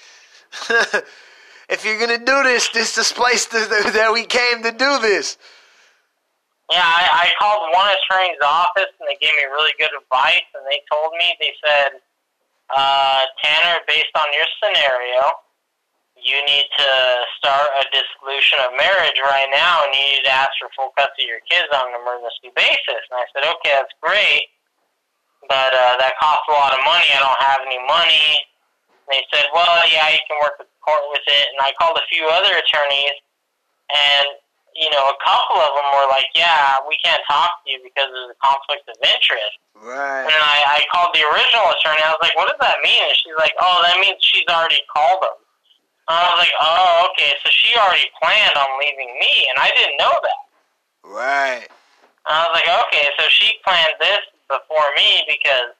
if 1.68 1.84
you're 1.84 1.98
gonna 1.98 2.18
do 2.18 2.42
this, 2.42 2.68
this 2.70 2.98
is 2.98 3.08
the 3.08 3.14
place 3.14 3.46
that, 3.46 3.68
that 3.94 4.12
we 4.12 4.24
came 4.24 4.62
to 4.64 4.72
do 4.72 4.98
this. 4.98 5.38
Yeah, 6.70 6.82
I, 6.82 7.28
I 7.28 7.30
called 7.38 7.68
one 7.74 7.88
attorney's 7.92 8.40
office 8.42 8.90
and 8.98 9.06
they 9.06 9.18
gave 9.20 9.36
me 9.36 9.44
really 9.44 9.72
good 9.78 9.90
advice. 9.92 10.46
And 10.54 10.64
they 10.70 10.80
told 10.90 11.12
me, 11.18 11.36
they 11.38 11.52
said, 11.60 12.00
uh, 12.74 13.22
Tanner, 13.44 13.80
based 13.86 14.14
on 14.16 14.24
your 14.32 14.48
scenario, 14.56 15.20
you 16.22 16.38
need 16.46 16.66
to 16.78 16.90
start 17.38 17.66
a 17.82 17.84
dissolution 17.90 18.62
of 18.62 18.78
marriage 18.78 19.18
right 19.26 19.50
now, 19.50 19.82
and 19.82 19.90
you 19.90 20.02
need 20.14 20.24
to 20.24 20.32
ask 20.32 20.54
for 20.62 20.70
full 20.78 20.94
custody 20.94 21.26
of 21.26 21.34
your 21.34 21.44
kids 21.50 21.66
on 21.74 21.90
an 21.90 21.98
emergency 21.98 22.54
basis. 22.54 23.02
And 23.10 23.18
I 23.18 23.26
said, 23.34 23.42
okay, 23.58 23.74
that's 23.74 23.94
great, 23.98 24.54
but 25.50 25.74
uh, 25.74 25.98
that 25.98 26.14
costs 26.22 26.46
a 26.46 26.54
lot 26.54 26.72
of 26.72 26.80
money. 26.86 27.10
I 27.10 27.18
don't 27.18 27.42
have 27.42 27.60
any 27.66 27.82
money. 27.90 28.38
And 29.02 29.10
they 29.10 29.22
said, 29.34 29.50
well, 29.50 29.82
yeah, 29.90 30.14
you 30.14 30.22
can 30.30 30.38
work 30.38 30.62
with 30.62 30.70
the 30.70 30.80
court 30.80 31.02
with 31.10 31.26
it. 31.26 31.46
And 31.52 31.58
I 31.58 31.74
called 31.74 31.98
a 31.98 32.06
few 32.06 32.22
other 32.30 32.54
attorneys, 32.54 33.18
and 33.90 34.38
you 34.72 34.88
know, 34.88 35.04
a 35.04 35.18
couple 35.20 35.60
of 35.60 35.70
them 35.76 35.88
were 35.92 36.08
like, 36.08 36.32
yeah, 36.32 36.80
we 36.88 36.96
can't 37.04 37.20
talk 37.28 37.60
to 37.60 37.66
you 37.68 37.76
because 37.84 38.08
there's 38.08 38.32
a 38.32 38.40
conflict 38.40 38.88
of 38.88 38.96
interest. 39.04 39.60
Right. 39.76 40.24
And 40.24 40.32
I, 40.32 40.80
I 40.80 40.88
called 40.88 41.12
the 41.12 41.20
original 41.28 41.68
attorney. 41.76 42.00
I 42.00 42.08
was 42.08 42.22
like, 42.24 42.32
what 42.40 42.48
does 42.48 42.56
that 42.64 42.80
mean? 42.80 43.04
And 43.04 43.16
she's 43.20 43.36
like, 43.36 43.52
oh, 43.60 43.84
that 43.84 44.00
means 44.00 44.16
she's 44.24 44.48
already 44.48 44.80
called 44.88 45.20
them. 45.20 45.41
And 46.12 46.20
I 46.20 46.28
was 46.28 46.44
like, 46.44 46.56
oh, 46.60 47.08
okay, 47.08 47.32
so 47.40 47.48
she 47.48 47.72
already 47.72 48.04
planned 48.20 48.52
on 48.52 48.68
leaving 48.76 49.16
me, 49.16 49.48
and 49.48 49.56
I 49.56 49.72
didn't 49.72 49.96
know 49.96 50.12
that. 50.12 50.40
Right. 51.08 51.64
And 52.28 52.32
I 52.36 52.40
was 52.44 52.52
like, 52.52 52.68
okay, 52.68 53.08
so 53.16 53.32
she 53.32 53.56
planned 53.64 53.96
this 53.96 54.20
before 54.44 54.84
me 54.92 55.24
because 55.24 55.72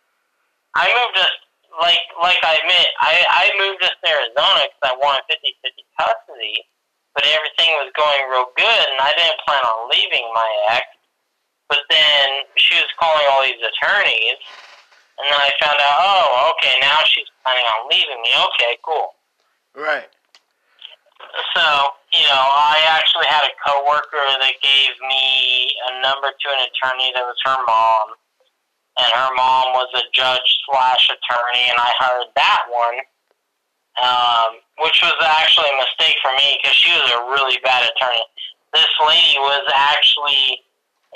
I 0.72 0.88
moved 0.88 1.20
us, 1.20 1.36
like 1.84 2.00
like 2.16 2.40
I 2.40 2.64
admit, 2.64 2.88
I, 3.04 3.12
I 3.28 3.44
moved 3.60 3.84
us 3.84 3.92
to 3.92 4.08
Arizona 4.08 4.72
because 4.72 4.84
I 4.88 4.96
wanted 4.96 5.28
50-50 5.36 5.84
custody, 6.00 6.64
but 7.12 7.28
everything 7.28 7.68
was 7.84 7.92
going 7.92 8.24
real 8.32 8.48
good, 8.56 8.86
and 8.88 9.04
I 9.04 9.12
didn't 9.12 9.36
plan 9.44 9.60
on 9.60 9.92
leaving 9.92 10.24
my 10.32 10.80
ex. 10.80 10.88
But 11.68 11.84
then 11.92 12.48
she 12.56 12.72
was 12.80 12.88
calling 12.96 13.28
all 13.36 13.44
these 13.44 13.60
attorneys, 13.60 14.40
and 15.20 15.28
then 15.28 15.36
I 15.36 15.52
found 15.60 15.76
out, 15.76 15.96
oh, 16.00 16.56
okay, 16.56 16.80
now 16.80 17.04
she's 17.04 17.28
planning 17.44 17.68
on 17.68 17.92
leaving 17.92 18.24
me. 18.24 18.32
Okay, 18.32 18.80
cool. 18.80 19.12
Right. 19.76 20.08
So, 21.56 21.64
you 22.12 22.24
know, 22.28 22.44
I 22.44 22.80
actually 22.92 23.26
had 23.26 23.44
a 23.44 23.54
coworker 23.60 24.24
that 24.40 24.56
gave 24.62 24.94
me 25.00 25.72
a 25.88 26.02
number 26.02 26.28
to 26.28 26.46
an 26.52 26.68
attorney 26.68 27.12
that 27.14 27.24
was 27.24 27.36
her 27.44 27.58
mom, 27.64 28.16
and 28.98 29.10
her 29.12 29.30
mom 29.36 29.72
was 29.72 29.88
a 29.96 30.04
judge 30.12 30.48
slash 30.68 31.08
attorney, 31.08 31.70
and 31.70 31.78
I 31.78 31.90
hired 31.96 32.28
that 32.36 32.62
one, 32.68 32.98
um, 34.00 34.50
which 34.84 35.00
was 35.00 35.16
actually 35.24 35.68
a 35.72 35.78
mistake 35.80 36.16
for 36.20 36.32
me 36.36 36.60
because 36.60 36.76
she 36.76 36.92
was 36.92 37.08
a 37.12 37.20
really 37.32 37.58
bad 37.64 37.88
attorney. 37.88 38.24
This 38.72 38.92
lady 39.04 39.36
was 39.40 39.64
actually 39.76 40.60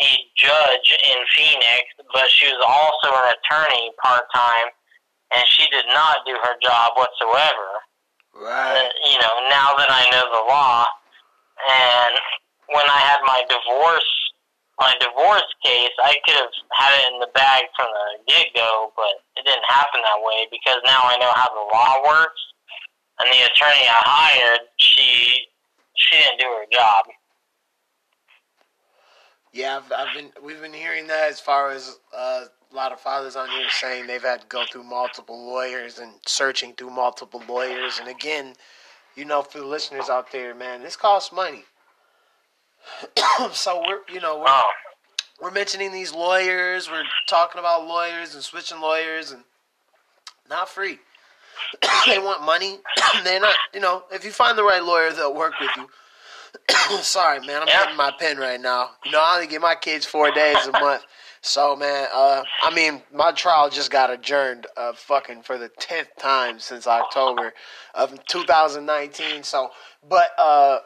a 0.00 0.12
judge 0.36 0.88
in 1.08 1.18
Phoenix, 1.32 1.88
but 2.12 2.28
she 2.28 2.46
was 2.48 2.60
also 2.60 3.08
an 3.16 3.32
attorney 3.32 3.92
part 4.02 4.28
time, 4.34 4.68
and 5.32 5.44
she 5.48 5.64
did 5.72 5.86
not 5.88 6.24
do 6.26 6.36
her 6.36 6.56
job 6.60 6.92
whatsoever. 6.96 7.80
Right. 8.40 8.84
Uh, 8.84 8.88
you 9.08 9.18
know, 9.18 9.34
now 9.48 9.72
that 9.80 9.88
I 9.88 10.08
know 10.12 10.24
the 10.28 10.44
law, 10.48 10.84
and 11.56 12.14
when 12.68 12.84
I 12.84 13.00
had 13.00 13.20
my 13.24 13.42
divorce, 13.48 14.10
my 14.78 14.92
divorce 15.00 15.48
case, 15.64 15.94
I 16.04 16.20
could 16.24 16.36
have 16.36 16.52
had 16.76 16.92
it 17.00 17.12
in 17.14 17.20
the 17.20 17.32
bag 17.32 17.64
from 17.76 17.88
the 17.88 18.06
get 18.28 18.52
go, 18.54 18.92
but 18.96 19.24
it 19.40 19.48
didn't 19.48 19.64
happen 19.68 20.04
that 20.04 20.20
way 20.20 20.46
because 20.50 20.76
now 20.84 21.00
I 21.04 21.16
know 21.16 21.32
how 21.32 21.48
the 21.48 21.64
law 21.72 22.04
works, 22.04 22.42
and 23.20 23.32
the 23.32 23.40
attorney 23.48 23.88
I 23.88 24.00
hired, 24.04 24.68
she 24.76 25.48
she 25.96 26.16
didn't 26.20 26.40
do 26.40 26.46
her 26.46 26.68
job. 26.70 27.08
Yeah, 29.56 29.78
I've, 29.78 29.90
I've 29.90 30.14
been 30.14 30.30
we've 30.44 30.60
been 30.60 30.74
hearing 30.74 31.06
that 31.06 31.30
as 31.30 31.40
far 31.40 31.70
as 31.70 31.98
uh, 32.14 32.44
a 32.70 32.76
lot 32.76 32.92
of 32.92 33.00
fathers 33.00 33.36
on 33.36 33.48
here 33.48 33.70
saying 33.70 34.06
they've 34.06 34.22
had 34.22 34.42
to 34.42 34.46
go 34.48 34.64
through 34.70 34.82
multiple 34.82 35.46
lawyers 35.46 35.98
and 35.98 36.12
searching 36.26 36.74
through 36.74 36.90
multiple 36.90 37.42
lawyers. 37.48 37.98
And 37.98 38.06
again, 38.10 38.52
you 39.14 39.24
know, 39.24 39.40
for 39.40 39.60
the 39.60 39.64
listeners 39.64 40.10
out 40.10 40.30
there, 40.30 40.54
man, 40.54 40.82
this 40.82 40.94
costs 40.94 41.32
money. 41.32 41.64
so 43.52 43.82
we're 43.88 44.00
you 44.12 44.20
know 44.20 44.40
we're 44.40 44.44
Oh, 44.46 44.70
we're 45.40 45.50
mentioning 45.50 45.90
these 45.90 46.12
lawyers. 46.12 46.90
We're 46.90 47.04
talking 47.26 47.58
about 47.58 47.86
lawyers 47.86 48.34
and 48.34 48.44
switching 48.44 48.82
lawyers 48.82 49.32
and 49.32 49.42
not 50.50 50.68
free. 50.68 50.98
they 52.06 52.18
want 52.18 52.44
money. 52.44 52.80
They're 53.24 53.40
not, 53.40 53.54
you 53.72 53.80
know, 53.80 54.04
if 54.12 54.22
you 54.22 54.32
find 54.32 54.58
the 54.58 54.64
right 54.64 54.84
lawyer, 54.84 55.12
they'll 55.12 55.34
work 55.34 55.54
with 55.58 55.70
you. 55.76 55.88
Sorry, 57.02 57.40
man, 57.40 57.62
I'm 57.62 57.68
Yeah. 57.68 57.80
hitting 57.80 57.96
my 57.96 58.10
pen 58.18 58.38
right 58.38 58.60
now. 58.60 58.90
You 59.04 59.12
know, 59.12 59.20
I 59.20 59.34
only 59.36 59.46
give 59.46 59.62
my 59.62 59.74
kids 59.74 60.04
four 60.06 60.30
days 60.30 60.66
a 60.66 60.72
month. 60.72 61.04
So, 61.42 61.76
man, 61.76 62.08
uh, 62.12 62.42
I 62.62 62.70
mean, 62.74 63.02
my 63.12 63.30
trial 63.32 63.70
just 63.70 63.90
got 63.90 64.10
adjourned, 64.10 64.66
uh, 64.76 64.92
fucking 64.94 65.42
for 65.42 65.58
the 65.58 65.68
tenth 65.68 66.08
time 66.18 66.58
since 66.58 66.86
October 66.88 67.54
of 67.94 68.18
2019. 68.26 69.44
So, 69.44 69.70
but, 70.08 70.30
uh, 70.38 70.80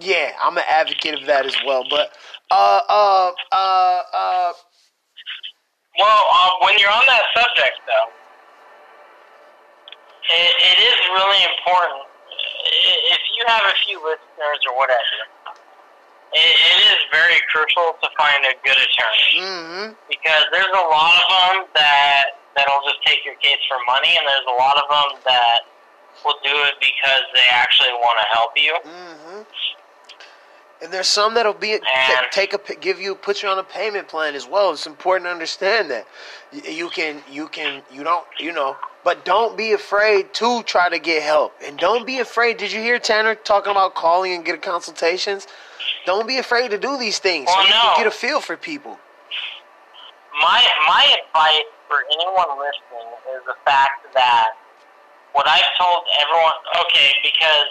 yeah, 0.00 0.32
I'm 0.42 0.58
an 0.58 0.64
advocate 0.68 1.14
of 1.14 1.26
that 1.26 1.46
as 1.46 1.56
well. 1.66 1.84
But, 1.88 2.12
uh, 2.50 2.80
uh, 2.88 3.32
uh, 3.52 4.02
uh, 4.12 4.52
well, 5.98 6.22
uh, 6.32 6.50
when 6.62 6.74
you're 6.78 6.90
on 6.90 7.06
that 7.06 7.22
subject, 7.34 7.80
though, 7.86 8.10
it, 10.34 10.54
it 10.58 10.78
is 10.82 11.08
really 11.14 11.44
important. 11.56 12.02
If 12.64 13.22
you 13.36 13.44
have 13.46 13.62
a 13.64 13.74
few 13.86 13.98
listeners 14.02 14.60
or 14.68 14.76
whatever, 14.76 15.18
it, 16.32 16.54
it 16.56 16.78
is 16.96 17.00
very 17.12 17.38
crucial 17.52 17.94
to 18.02 18.08
find 18.16 18.42
a 18.44 18.54
good 18.64 18.78
attorney. 18.78 19.38
mm-hmm. 19.38 19.92
because 20.08 20.42
there's 20.52 20.72
a 20.72 20.86
lot 20.90 21.14
of 21.14 21.26
them 21.30 21.66
that 21.74 22.40
that'll 22.56 22.82
just 22.88 23.02
take 23.06 23.24
your 23.24 23.34
case 23.36 23.60
for 23.68 23.78
money, 23.86 24.16
and 24.16 24.26
there's 24.26 24.48
a 24.48 24.56
lot 24.58 24.76
of 24.76 24.86
them 24.88 25.20
that 25.26 25.60
will 26.24 26.38
do 26.42 26.54
it 26.70 26.74
because 26.80 27.22
they 27.34 27.46
actually 27.50 27.92
want 27.92 28.18
to 28.20 28.26
help 28.34 28.52
you. 28.56 28.72
Mm-hmm. 28.84 29.42
And 30.82 30.92
there's 30.92 31.08
some 31.08 31.34
that'll 31.34 31.54
be 31.54 31.72
And- 31.72 31.82
take 32.30 32.52
a 32.52 32.58
give 32.76 33.00
you 33.00 33.14
put 33.14 33.42
you 33.42 33.48
on 33.48 33.58
a 33.58 33.64
payment 33.64 34.08
plan 34.08 34.34
as 34.34 34.46
well. 34.46 34.72
It's 34.72 34.86
important 34.86 35.26
to 35.26 35.30
understand 35.32 35.90
that 35.90 36.06
you 36.52 36.88
can 36.90 37.22
you 37.30 37.48
can 37.48 37.82
you 37.92 38.04
don't 38.04 38.26
you 38.38 38.52
know, 38.52 38.76
but 39.04 39.24
don't 39.24 39.56
be 39.56 39.72
afraid 39.72 40.32
to 40.34 40.62
try 40.62 40.88
to 40.88 40.98
get 40.98 41.22
help. 41.22 41.54
And 41.64 41.78
don't 41.78 42.06
be 42.06 42.18
afraid. 42.18 42.56
Did 42.56 42.72
you 42.72 42.80
hear 42.80 42.98
Tanner 42.98 43.34
talking 43.34 43.70
about 43.70 43.94
calling 43.94 44.32
and 44.32 44.44
getting 44.44 44.62
consultations? 44.62 45.46
Don't 46.06 46.26
be 46.26 46.38
afraid 46.38 46.70
to 46.70 46.78
do 46.78 46.96
these 46.96 47.18
things 47.18 47.48
so 47.48 47.54
Well, 47.56 47.64
you 47.66 47.70
no. 47.70 47.80
can 47.80 47.98
get 47.98 48.06
a 48.06 48.10
feel 48.10 48.40
for 48.40 48.56
people. 48.56 48.98
My 50.40 50.64
my 50.88 51.04
advice 51.20 51.68
for 51.86 52.02
anyone 52.10 52.58
listening 52.58 53.08
is 53.36 53.42
the 53.46 53.54
fact 53.64 54.12
that 54.14 54.56
what 55.32 55.46
I've 55.46 55.70
told 55.78 56.02
everyone, 56.20 56.58
okay, 56.86 57.12
because 57.22 57.70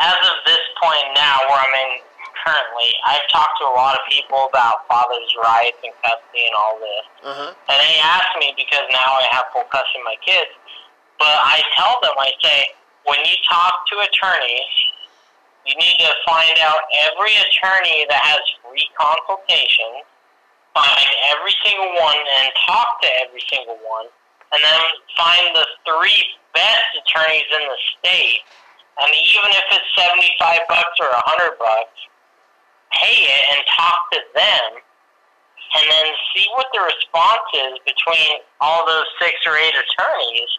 as 0.00 0.14
of 0.24 0.36
this 0.46 0.60
point 0.80 1.04
now, 1.14 1.36
where 1.48 1.58
I'm 1.58 1.74
in 1.74 2.00
currently, 2.40 2.88
I've 3.06 3.24
talked 3.28 3.60
to 3.60 3.68
a 3.68 3.74
lot 3.76 3.94
of 3.94 4.02
people 4.08 4.48
about 4.48 4.88
fathers' 4.88 5.32
rights 5.40 5.78
and 5.84 5.92
custody 6.00 6.48
and 6.48 6.56
all 6.56 6.76
this. 6.80 7.04
Uh 7.22 7.34
huh. 7.36 7.50
And 7.68 7.76
they 7.76 7.94
ask 8.00 8.28
me 8.40 8.56
because 8.56 8.84
now 8.90 9.06
I 9.20 9.24
have 9.36 9.52
full 9.52 9.68
custody 9.68 10.00
of 10.00 10.08
my 10.08 10.18
kids. 10.24 10.52
But 11.20 11.38
I 11.38 11.62
tell 11.78 12.02
them, 12.02 12.16
I 12.18 12.34
say, 12.42 12.74
when 13.06 13.20
you 13.22 13.36
talk 13.46 13.86
to 13.92 13.94
attorneys, 14.02 14.74
you 15.66 15.74
need 15.78 15.94
to 16.02 16.10
find 16.26 16.58
out 16.58 16.82
every 17.06 17.34
attorney 17.38 18.06
that 18.10 18.18
has 18.18 18.42
free 18.62 18.88
consultation, 18.98 20.02
find 20.74 21.08
every 21.30 21.54
single 21.62 21.94
one 22.02 22.18
and 22.42 22.50
talk 22.66 22.98
to 23.02 23.08
every 23.22 23.42
single 23.46 23.78
one, 23.86 24.10
and 24.50 24.58
then 24.58 24.82
find 25.14 25.54
the 25.54 25.66
three 25.86 26.18
best 26.54 26.90
attorneys 26.98 27.46
in 27.54 27.62
the 27.70 27.78
state. 27.98 28.42
And 29.00 29.10
even 29.14 29.50
if 29.54 29.66
it's 29.72 29.88
75 29.96 30.66
bucks 30.68 30.96
or 31.00 31.08
a 31.08 31.22
100 31.24 31.58
bucks, 31.58 31.96
pay 32.94 33.28
it 33.28 33.42
and 33.56 33.60
talk 33.76 33.98
to 34.12 34.20
them 34.34 34.82
and 35.74 35.84
then 35.88 36.06
see 36.36 36.44
what 36.52 36.68
the 36.72 36.80
response 36.84 37.48
is 37.56 37.80
between 37.88 38.44
all 38.60 38.84
those 38.84 39.08
six 39.20 39.40
or 39.46 39.56
eight 39.56 39.72
attorneys 39.72 40.52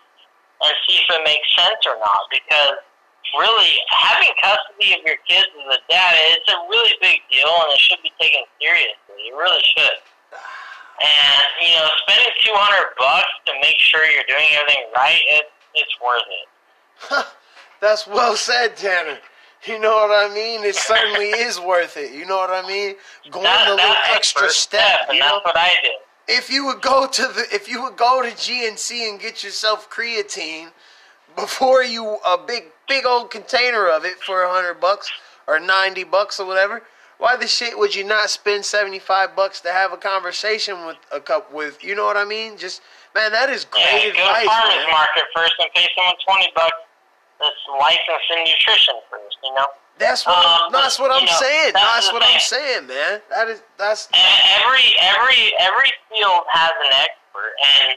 and 0.62 0.74
see 0.88 0.98
if 0.98 1.08
it 1.10 1.22
makes 1.22 1.46
sense 1.54 1.86
or 1.86 1.98
not. 2.02 2.24
Because 2.34 2.82
really, 3.38 3.78
having 3.94 4.34
custody 4.42 4.98
of 4.98 5.06
your 5.06 5.22
kids 5.30 5.46
as 5.54 5.78
a 5.78 5.82
dad, 5.86 6.14
it's 6.34 6.50
a 6.50 6.58
really 6.66 6.98
big 7.02 7.22
deal 7.30 7.54
and 7.62 7.78
it 7.78 7.80
should 7.80 8.02
be 8.02 8.12
taken 8.20 8.42
seriously. 8.58 9.30
It 9.30 9.36
really 9.38 9.62
should. 9.78 10.02
And, 10.34 11.46
you 11.62 11.74
know, 11.78 11.88
spending 12.06 12.34
200 12.42 12.98
bucks 12.98 13.34
to 13.46 13.54
make 13.62 13.78
sure 13.78 14.06
you're 14.06 14.26
doing 14.28 14.50
everything 14.58 14.86
right, 14.96 15.22
it, 15.30 15.46
it's 15.76 15.94
worth 16.02 16.26
it. 16.30 17.26
That's 17.82 18.08
well 18.08 18.36
said, 18.36 18.78
Tanner. 18.78 19.18
You 19.66 19.80
know 19.80 19.94
what 19.94 20.12
I 20.32 20.34
mean? 20.34 20.64
It 20.64 20.76
certainly 20.76 21.28
is 21.48 21.60
worth 21.60 21.96
it. 21.98 22.12
You 22.14 22.26
know 22.26 22.38
what 22.38 22.50
I 22.50 22.68
mean? 22.68 22.96
Going 23.32 23.44
That, 23.44 23.70
the 23.70 23.76
little 23.76 23.96
extra 24.14 24.42
first 24.44 24.60
step. 24.62 25.08
you 25.12 25.20
know? 25.20 25.42
that's 25.44 25.46
what 25.46 25.58
I 25.58 25.70
did. 25.82 25.92
if 26.28 26.50
you 26.50 26.66
would 26.66 26.82
go 26.82 27.08
to 27.08 27.22
the 27.22 27.46
if 27.52 27.68
you 27.70 27.82
would 27.84 27.98
go 27.98 28.22
to 28.22 28.30
GNC 28.30 29.10
and 29.10 29.20
get 29.20 29.44
yourself 29.44 29.90
creatine 29.90 30.70
before 31.36 31.84
you 31.84 32.18
a 32.28 32.38
big 32.38 32.66
big 32.88 33.06
old 33.06 33.32
container 33.32 33.88
of 33.90 34.06
it 34.06 34.20
for 34.20 34.44
a 34.44 34.52
hundred 34.54 34.76
bucks 34.80 35.10
or 35.48 35.60
ninety 35.60 36.04
bucks 36.04 36.40
or 36.40 36.46
whatever, 36.46 36.84
why 37.18 37.36
the 37.36 37.48
shit 37.48 37.78
would 37.78 37.94
you 37.96 38.04
not 38.04 38.30
spend 38.30 38.64
seventy 38.66 39.00
five 39.00 39.36
bucks 39.36 39.60
to 39.62 39.72
have 39.72 39.92
a 39.94 39.98
conversation 39.98 40.86
with 40.86 40.98
a 41.12 41.20
cup 41.20 41.52
with 41.54 41.84
you 41.84 41.96
know 41.96 42.06
what 42.06 42.18
I 42.18 42.26
mean? 42.26 42.58
Just 42.58 42.82
man, 43.16 43.32
that 43.32 43.50
is 43.50 43.66
great 43.66 43.84
Yeah, 43.84 44.12
go 44.14 44.42
to 44.42 44.46
farmer's 44.48 44.76
man. 44.76 44.92
market 44.92 45.24
first 45.36 45.54
and 45.60 45.70
pay 45.76 45.88
someone 45.98 46.16
20 46.28 46.52
bucks 46.56 46.74
that's 47.44 47.64
licensed 47.76 48.30
in 48.32 48.40
nutrition 48.48 48.96
first, 49.12 49.38
you 49.44 49.52
know? 49.54 49.68
That's 50.00 50.26
what 50.26 50.34
Um, 50.40 50.72
that's 50.74 50.98
what 50.98 51.12
I'm 51.12 51.26
know, 51.28 51.38
saying. 51.44 51.74
that's 51.76 51.86
That's 51.86 52.14
what 52.16 52.24
I'm 52.26 52.40
saying, 52.40 52.88
man. 52.88 53.22
That 53.30 53.46
is 53.52 53.62
that's 53.78 54.10
And 54.10 54.34
every 54.64 54.90
every 54.98 55.54
every 55.62 55.92
field 56.10 56.44
has 56.50 56.74
an 56.82 56.92
expert, 56.98 57.54
and 57.62 57.94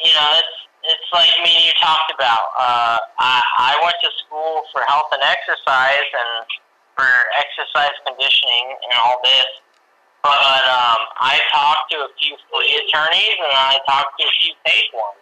you 0.00 0.08
know 0.16 0.28
it's 0.40 0.56
it's 0.88 1.08
like 1.12 1.28
me 1.44 1.52
and 1.60 1.64
you 1.68 1.74
talked 1.76 2.08
about. 2.16 2.40
Uh, 2.56 2.96
I 3.20 3.36
I 3.58 3.72
went 3.84 4.00
to 4.00 4.10
school 4.24 4.64
for 4.72 4.80
health 4.88 5.12
and 5.12 5.20
exercise 5.20 6.08
and 6.08 6.48
for 6.96 7.04
exercise 7.36 7.92
conditioning 8.08 8.80
and 8.88 8.96
all 9.04 9.20
this, 9.20 9.50
but 10.24 10.64
um, 10.72 11.00
I 11.20 11.36
talked 11.52 11.92
to 11.92 12.08
a 12.08 12.10
few 12.16 12.32
free 12.48 12.72
attorneys 12.80 13.36
and 13.44 13.52
I 13.52 13.76
talked 13.84 14.16
to 14.20 14.24
a 14.24 14.34
few 14.40 14.54
paid 14.64 14.88
ones. 14.96 15.19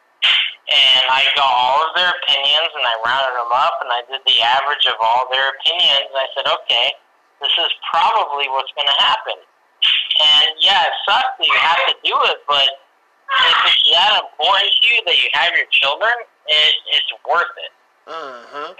And 0.68 1.04
I 1.08 1.24
got 1.32 1.48
all 1.48 1.80
of 1.88 1.96
their 1.96 2.12
opinions 2.12 2.70
and 2.76 2.84
I 2.84 2.94
rounded 3.00 3.34
them 3.40 3.52
up 3.56 3.80
and 3.80 3.88
I 3.88 4.04
did 4.04 4.20
the 4.28 4.38
average 4.44 4.84
of 4.84 5.00
all 5.00 5.24
their 5.32 5.48
opinions. 5.56 6.12
And 6.12 6.18
I 6.20 6.28
said, 6.36 6.44
okay, 6.44 6.92
this 7.40 7.54
is 7.56 7.72
probably 7.88 8.52
what's 8.52 8.68
going 8.76 8.88
to 8.88 9.00
happen. 9.00 9.38
And 9.38 10.48
yeah, 10.60 10.82
it 10.84 10.96
sucks 11.08 11.40
that 11.40 11.46
you 11.46 11.56
have 11.56 11.80
to 11.88 11.94
do 12.04 12.16
it, 12.28 12.38
but 12.44 12.68
if 12.68 13.56
it's 13.64 13.90
that 13.96 14.20
important 14.20 14.68
to 14.68 14.82
you 14.92 15.00
that 15.06 15.16
you 15.22 15.28
have 15.32 15.52
your 15.56 15.66
children, 15.70 16.12
it, 16.46 16.74
it's 16.92 17.12
worth 17.24 17.54
it. 17.56 17.72
Huh. 18.08 18.74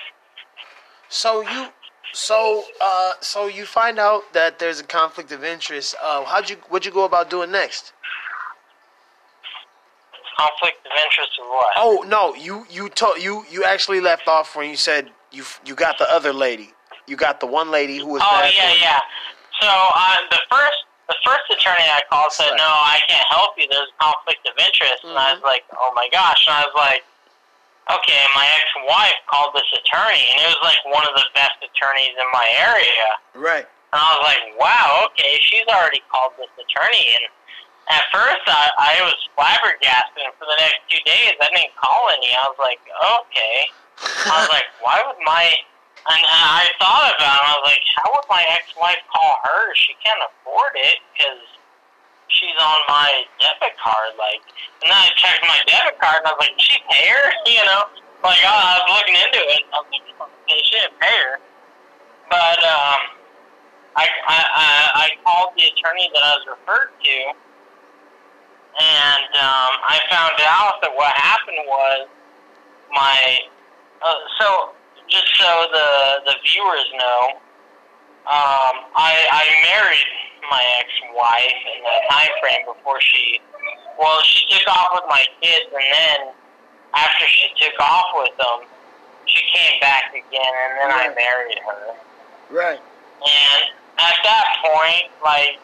So 1.08 1.40
you, 1.42 1.68
so 2.12 2.64
uh, 2.80 3.12
so 3.20 3.46
you 3.46 3.64
find 3.64 3.98
out 3.98 4.32
that 4.32 4.58
there's 4.58 4.80
a 4.80 4.84
conflict 4.84 5.32
of 5.32 5.44
interest. 5.44 5.94
Uh, 6.02 6.24
how'd 6.24 6.50
you 6.50 6.56
what'd 6.68 6.86
you 6.86 6.92
go 6.92 7.04
about 7.04 7.30
doing 7.30 7.50
next? 7.50 7.92
Conflict 10.38 10.86
of 10.86 10.92
interest 11.04 11.32
with 11.38 11.48
what? 11.48 11.72
Oh 11.76 12.04
no, 12.06 12.34
you 12.34 12.64
you 12.70 12.88
told 12.88 13.20
you 13.20 13.44
you 13.50 13.64
actually 13.64 14.00
left 14.00 14.28
off 14.28 14.54
when 14.54 14.70
you 14.70 14.76
said 14.76 15.10
you 15.32 15.42
you 15.66 15.74
got 15.74 15.98
the 15.98 16.08
other 16.10 16.32
lady. 16.32 16.70
You 17.06 17.16
got 17.16 17.40
the 17.40 17.46
one 17.46 17.70
lady 17.70 17.98
who 17.98 18.06
was. 18.06 18.22
Oh 18.22 18.50
yeah, 18.54 18.72
you. 18.72 18.80
yeah. 18.80 19.00
So 19.60 19.66
uh, 19.66 20.16
the 20.30 20.38
first 20.48 20.78
the 21.08 21.16
first 21.26 21.42
attorney 21.50 21.90
I 21.90 22.02
called 22.08 22.30
said, 22.30 22.50
Right. 22.50 22.62
"No, 22.62 22.70
I 22.70 23.00
can't 23.08 23.26
help 23.28 23.58
you. 23.58 23.66
There's 23.68 23.90
a 23.90 23.98
conflict 23.98 24.46
of 24.46 24.54
interest." 24.62 25.02
And 25.02 25.18
I 25.18 25.34
was 25.34 25.42
like, 25.42 25.64
"Oh 25.74 25.90
my 25.96 26.08
gosh!" 26.12 26.46
And 26.46 26.54
I 26.54 26.62
was 26.62 26.76
like, 26.78 27.02
"Okay." 27.90 28.22
My 28.36 28.46
ex-wife 28.46 29.18
called 29.26 29.58
this 29.58 29.66
attorney, 29.74 30.22
and 30.30 30.38
it 30.38 30.48
was 30.54 30.62
like 30.62 30.78
one 30.86 31.02
of 31.02 31.18
the 31.18 31.26
best 31.34 31.58
attorneys 31.66 32.14
in 32.14 32.28
my 32.30 32.46
area. 32.62 33.08
Right. 33.34 33.66
And 33.92 33.96
I 33.96 34.08
was 34.20 34.24
like, 34.28 34.44
wow, 34.60 35.08
okay, 35.08 35.40
she's 35.40 35.64
already 35.64 36.04
called 36.12 36.36
this 36.36 36.52
attorney. 36.60 37.08
And 37.16 37.24
at 37.88 38.04
first, 38.12 38.44
I, 38.46 38.68
I 38.76 38.94
was 39.04 39.16
flabbergasted. 39.32 40.20
And 40.20 40.34
for 40.36 40.44
the 40.44 40.58
next 40.60 40.84
two 40.92 41.00
days, 41.08 41.34
I 41.40 41.48
didn't 41.52 41.72
call 41.76 42.12
any. 42.20 42.32
I 42.36 42.44
was 42.52 42.60
like, 42.60 42.80
okay. 42.84 43.56
I 44.28 44.44
was 44.44 44.50
like, 44.52 44.68
why 44.84 45.00
would 45.06 45.20
my. 45.24 45.48
And 46.08 46.24
I 46.24 46.64
thought 46.80 47.12
about 47.20 47.42
it. 47.42 47.48
I 47.48 47.52
was 47.60 47.66
like, 47.68 47.84
how 48.00 48.08
would 48.08 48.28
my 48.32 48.40
ex-wife 48.56 49.02
call 49.12 49.34
her? 49.44 49.74
She 49.76 49.92
can't 50.00 50.16
afford 50.24 50.72
it 50.80 51.04
because 51.12 51.44
she's 52.32 52.56
on 52.56 52.80
my 52.88 53.28
debit 53.36 53.76
card. 53.76 54.16
Like, 54.16 54.40
and 54.80 54.88
then 54.88 54.96
I 54.96 55.12
checked 55.20 55.44
my 55.44 55.60
debit 55.68 56.00
card, 56.00 56.24
and 56.24 56.28
I 56.28 56.32
was 56.32 56.48
like, 56.48 56.56
she 56.56 56.80
pay 56.88 57.12
her? 57.12 57.28
You 57.48 57.64
know, 57.64 57.88
like 58.24 58.40
I 58.44 58.52
was 58.52 59.00
looking 59.00 59.16
into 59.16 59.40
it. 59.40 59.62
I 59.72 59.76
was 59.80 59.88
like, 59.92 60.04
okay, 60.20 60.60
she 60.64 60.76
didn't 60.80 60.96
pay 61.00 61.16
her. 61.28 61.40
But 62.28 62.60
um, 62.60 63.00
I, 63.96 64.04
I 64.04 64.38
I 64.52 64.68
I 64.94 65.06
called 65.24 65.56
the 65.56 65.64
attorney 65.64 66.08
that 66.12 66.22
I 66.22 66.32
was 66.36 66.44
referred 66.56 66.92
to, 66.92 67.16
and 68.78 69.30
um, 69.34 69.72
I 69.82 69.98
found 70.10 70.38
out 70.42 70.80
that 70.82 70.92
what 70.94 71.12
happened 71.14 71.58
was 71.66 72.08
my. 72.94 73.38
Uh, 74.02 74.14
so 74.38 74.70
just 75.08 75.26
so 75.34 75.50
the 75.72 76.30
the 76.30 76.34
viewers 76.46 76.86
know, 76.94 77.22
um, 78.30 78.86
I 78.94 79.26
I 79.30 79.44
married 79.66 80.10
my 80.50 80.62
ex-wife 80.78 81.60
in 81.74 81.82
the 81.82 81.96
time 82.10 82.32
frame 82.40 82.64
before 82.66 83.00
she. 83.00 83.40
Well, 83.98 84.22
she 84.22 84.46
took 84.54 84.68
off 84.68 84.94
with 84.94 85.04
my 85.08 85.24
kids, 85.42 85.66
and 85.74 85.82
then 85.92 86.32
after 86.94 87.26
she 87.26 87.50
took 87.58 87.74
off 87.80 88.06
with 88.14 88.36
them, 88.38 88.68
she 89.26 89.42
came 89.52 89.80
back 89.80 90.10
again, 90.14 90.54
and 90.70 90.78
then 90.78 90.90
I 90.90 91.08
married 91.14 91.58
her. 91.66 91.94
Right. 92.50 92.78
And 92.78 93.62
at 93.98 94.14
that 94.22 94.46
point, 94.62 95.10
like, 95.24 95.58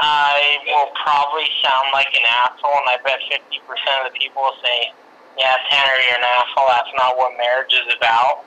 I 0.00 0.58
will 0.66 0.90
probably 1.02 1.46
sound 1.62 1.90
like 1.92 2.08
an 2.14 2.24
asshole, 2.24 2.76
and 2.82 2.88
I 2.88 2.96
bet 3.04 3.20
50% 3.28 3.40
of 4.00 4.12
the 4.12 4.18
people 4.18 4.42
will 4.42 4.58
say, 4.62 4.92
yeah, 5.38 5.56
Tanner, 5.70 5.96
you're 6.06 6.18
an 6.18 6.24
asshole. 6.24 6.68
That's 6.68 6.92
not 6.96 7.16
what 7.16 7.36
marriage 7.36 7.72
is 7.72 7.92
about. 7.96 8.44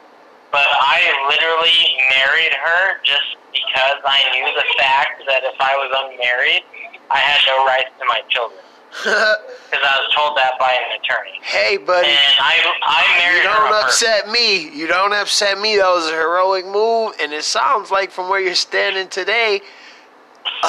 But 0.52 0.66
I 0.70 1.02
literally 1.28 1.98
married 2.16 2.54
her 2.54 3.02
just 3.04 3.36
because 3.52 4.00
I 4.06 4.22
knew 4.32 4.46
the 4.56 4.68
fact 4.78 5.24
that 5.28 5.44
if 5.44 5.60
I 5.60 5.76
was 5.76 5.92
unmarried, 5.92 6.64
I 7.12 7.18
had 7.18 7.42
no 7.48 7.66
rights 7.66 7.90
to 8.00 8.06
my 8.06 8.22
children. 8.30 8.62
Because 9.66 9.84
I 9.84 9.98
was 9.98 10.14
told 10.16 10.38
that 10.38 10.54
by 10.58 10.72
an 10.72 11.00
attorney. 11.02 11.40
hey, 11.42 11.76
buddy. 11.76 12.08
And 12.08 12.18
I, 12.40 12.74
I 12.86 13.20
married 13.20 13.38
You 13.40 13.44
don't 13.44 13.84
upset 13.84 14.30
me. 14.30 14.70
You 14.70 14.88
don't 14.88 15.12
upset 15.12 15.60
me. 15.60 15.76
That 15.76 15.90
was 15.90 16.08
a 16.08 16.14
heroic 16.14 16.66
move, 16.66 17.14
and 17.20 17.34
it 17.34 17.44
sounds 17.44 17.92
like 17.92 18.12
from 18.12 18.30
where 18.30 18.40
you're 18.40 18.56
standing 18.56 19.10
today. 19.10 19.62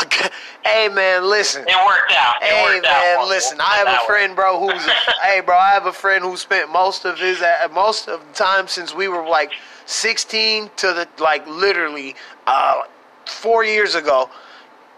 Okay. 0.02 0.28
Hey 0.64 0.88
man, 0.88 1.28
listen. 1.28 1.62
It 1.62 1.76
worked 1.86 2.12
out. 2.12 2.34
It 2.42 2.46
Hey 2.48 2.62
worked 2.74 2.86
man, 2.86 3.18
We'll- 3.18 3.28
listen. 3.28 3.58
I 3.60 3.76
have 3.76 3.88
a 4.02 4.06
friend, 4.06 4.34
bro, 4.36 4.58
who's 4.60 4.84
a, 4.86 4.90
hey, 5.22 5.40
bro. 5.40 5.56
I 5.56 5.70
have 5.70 5.86
a 5.86 5.92
friend 5.92 6.24
who 6.24 6.36
spent 6.36 6.70
most 6.70 7.04
of 7.04 7.18
his 7.18 7.40
uh, 7.40 7.68
most 7.72 8.08
of 8.08 8.20
the 8.26 8.32
time 8.34 8.68
since 8.68 8.94
we 8.94 9.08
were 9.08 9.26
like 9.26 9.52
16 9.86 10.70
to 10.76 10.86
the 10.88 11.08
like 11.22 11.46
literally 11.46 12.14
uh, 12.46 12.82
four 13.26 13.64
years 13.64 13.94
ago. 13.94 14.28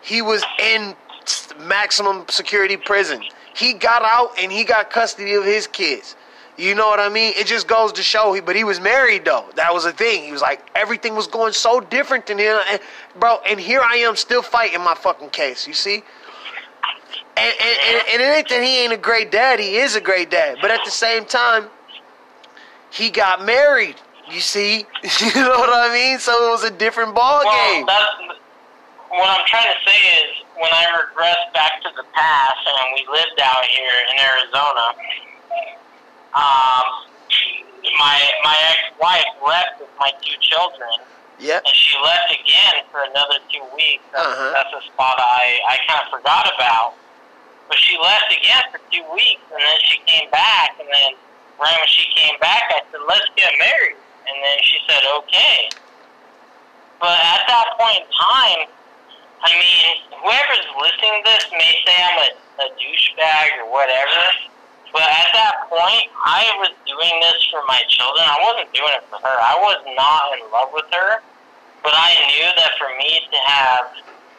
He 0.00 0.22
was 0.22 0.42
in 0.58 0.94
maximum 1.60 2.24
security 2.28 2.76
prison. 2.76 3.22
He 3.54 3.72
got 3.74 4.02
out 4.02 4.30
and 4.38 4.50
he 4.52 4.64
got 4.64 4.90
custody 4.90 5.34
of 5.34 5.44
his 5.44 5.66
kids. 5.66 6.16
You 6.58 6.74
know 6.74 6.88
what 6.88 6.98
I 6.98 7.08
mean? 7.08 7.32
It 7.36 7.46
just 7.46 7.68
goes 7.68 7.92
to 7.92 8.02
show. 8.02 8.32
He, 8.32 8.40
but 8.40 8.56
he 8.56 8.64
was 8.64 8.80
married 8.80 9.24
though. 9.24 9.46
That 9.54 9.72
was 9.72 9.84
the 9.84 9.92
thing. 9.92 10.24
He 10.24 10.32
was 10.32 10.42
like 10.42 10.68
everything 10.74 11.14
was 11.14 11.28
going 11.28 11.52
so 11.52 11.80
different 11.80 12.26
than 12.26 12.38
him, 12.38 12.58
and, 12.68 12.80
bro. 13.20 13.38
And 13.48 13.60
here 13.60 13.80
I 13.80 13.96
am 13.98 14.16
still 14.16 14.42
fighting 14.42 14.82
my 14.82 14.94
fucking 14.94 15.30
case. 15.30 15.68
You 15.68 15.72
see? 15.72 16.02
And, 17.36 17.54
and, 17.62 17.78
and, 17.86 18.02
and 18.12 18.22
it 18.22 18.36
ain't 18.36 18.48
that 18.48 18.62
he 18.64 18.78
ain't 18.82 18.92
a 18.92 18.96
great 18.96 19.30
dad. 19.30 19.60
He 19.60 19.76
is 19.76 19.94
a 19.94 20.00
great 20.00 20.30
dad. 20.30 20.58
But 20.60 20.72
at 20.72 20.80
the 20.84 20.90
same 20.90 21.24
time, 21.24 21.68
he 22.90 23.10
got 23.10 23.44
married. 23.44 23.94
You 24.28 24.40
see? 24.40 24.78
you 25.20 25.34
know 25.36 25.50
what 25.62 25.70
I 25.72 25.94
mean? 25.94 26.18
So 26.18 26.32
it 26.48 26.50
was 26.50 26.64
a 26.64 26.70
different 26.72 27.14
ball 27.14 27.42
Well, 27.44 27.74
game. 27.74 27.86
that's 27.86 28.10
what 29.08 29.28
I'm 29.28 29.46
trying 29.46 29.72
to 29.72 29.90
say 29.90 29.96
is 29.96 30.44
when 30.56 30.68
I 30.72 31.06
regress 31.06 31.38
back 31.54 31.80
to 31.82 31.90
the 31.96 32.02
past 32.12 32.58
and 32.66 32.94
we 32.94 33.06
lived 33.14 33.40
out 33.40 33.64
here 33.64 33.94
in 34.10 34.20
Arizona, 34.20 34.84
um, 36.34 36.86
my 37.98 38.16
my 38.44 38.56
ex-wife 38.70 39.30
left 39.46 39.80
with 39.80 39.90
my 39.98 40.10
two 40.22 40.36
children, 40.40 40.90
Yep. 41.40 41.62
and 41.64 41.74
she 41.74 41.96
left 42.02 42.30
again 42.32 42.84
for 42.90 43.02
another 43.02 43.38
two 43.52 43.64
weeks. 43.74 44.04
That's, 44.12 44.26
Uh-huh. 44.26 44.50
that's 44.52 44.72
a 44.74 44.82
spot 44.92 45.16
I 45.18 45.58
I 45.68 45.76
kind 45.86 46.00
of 46.04 46.08
forgot 46.10 46.44
about. 46.54 46.94
But 47.68 47.78
she 47.78 47.98
left 47.98 48.32
again 48.32 48.64
for 48.72 48.80
two 48.90 49.04
weeks, 49.12 49.42
and 49.52 49.60
then 49.60 49.78
she 49.84 49.98
came 50.06 50.30
back, 50.30 50.76
and 50.80 50.88
then 50.88 51.12
right 51.60 51.76
when 51.76 51.88
she 51.88 52.04
came 52.16 52.38
back, 52.40 52.62
I 52.72 52.80
said, 52.90 53.00
"Let's 53.06 53.28
get 53.36 53.52
married," 53.58 53.96
and 54.28 54.36
then 54.42 54.58
she 54.62 54.78
said, 54.88 55.04
"Okay." 55.04 55.68
But 57.00 57.14
at 57.20 57.46
that 57.46 57.78
point 57.78 58.02
in 58.04 58.10
time, 58.10 58.66
I 59.44 59.50
mean, 59.54 60.18
whoever's 60.18 60.66
listening 60.82 61.22
to 61.22 61.30
this 61.30 61.46
may 61.52 61.72
say 61.86 61.94
I'm 61.94 62.18
a, 62.18 62.28
a 62.64 62.66
douchebag 62.74 63.62
or 63.62 63.70
whatever. 63.70 64.18
But 64.92 65.04
at 65.04 65.28
that 65.36 65.68
point, 65.68 66.08
I 66.24 66.48
was 66.58 66.72
doing 66.88 67.16
this 67.20 67.44
for 67.52 67.60
my 67.68 67.80
children. 67.88 68.24
I 68.24 68.38
wasn't 68.40 68.72
doing 68.72 68.92
it 68.96 69.04
for 69.12 69.20
her. 69.20 69.36
I 69.36 69.54
was 69.60 69.78
not 69.96 70.32
in 70.36 70.44
love 70.50 70.72
with 70.72 70.88
her. 70.92 71.20
But 71.84 71.94
I 71.94 72.10
knew 72.26 72.48
that 72.56 72.72
for 72.80 72.90
me 72.98 73.20
to 73.30 73.38
have 73.46 73.92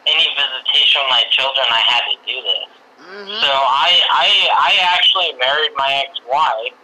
any 0.06 0.28
visitation 0.36 1.00
with 1.02 1.10
my 1.10 1.24
children, 1.30 1.64
I 1.70 1.82
had 1.82 2.02
to 2.12 2.16
do 2.26 2.36
this. 2.42 2.68
hmm 3.00 3.40
So 3.40 3.50
I, 3.50 3.90
I, 4.12 4.26
I 4.58 4.70
actually 4.92 5.32
married 5.40 5.72
my 5.76 6.04
ex-wife, 6.04 6.76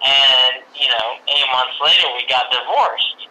and 0.00 0.64
you 0.74 0.88
know, 0.88 1.06
eight 1.28 1.48
months 1.52 1.76
later 1.84 2.08
we 2.16 2.24
got 2.28 2.48
divorced. 2.48 3.28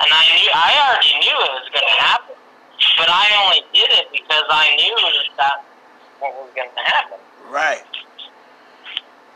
And 0.00 0.10
I 0.10 0.24
knew, 0.34 0.50
I 0.54 0.70
already 0.86 1.14
knew 1.22 1.34
it 1.34 1.52
was 1.62 1.68
going 1.70 1.86
to 1.86 1.98
happen, 2.02 2.34
but 2.98 3.08
I 3.10 3.26
only 3.44 3.62
did 3.74 3.90
it 3.90 4.06
because 4.10 4.46
I 4.50 4.74
knew 4.76 4.94
that 4.94 5.26
that's 5.38 5.66
what 6.18 6.34
was 6.42 6.50
going 6.54 6.70
to 6.70 6.84
happen. 6.86 7.18
Right. 7.50 7.84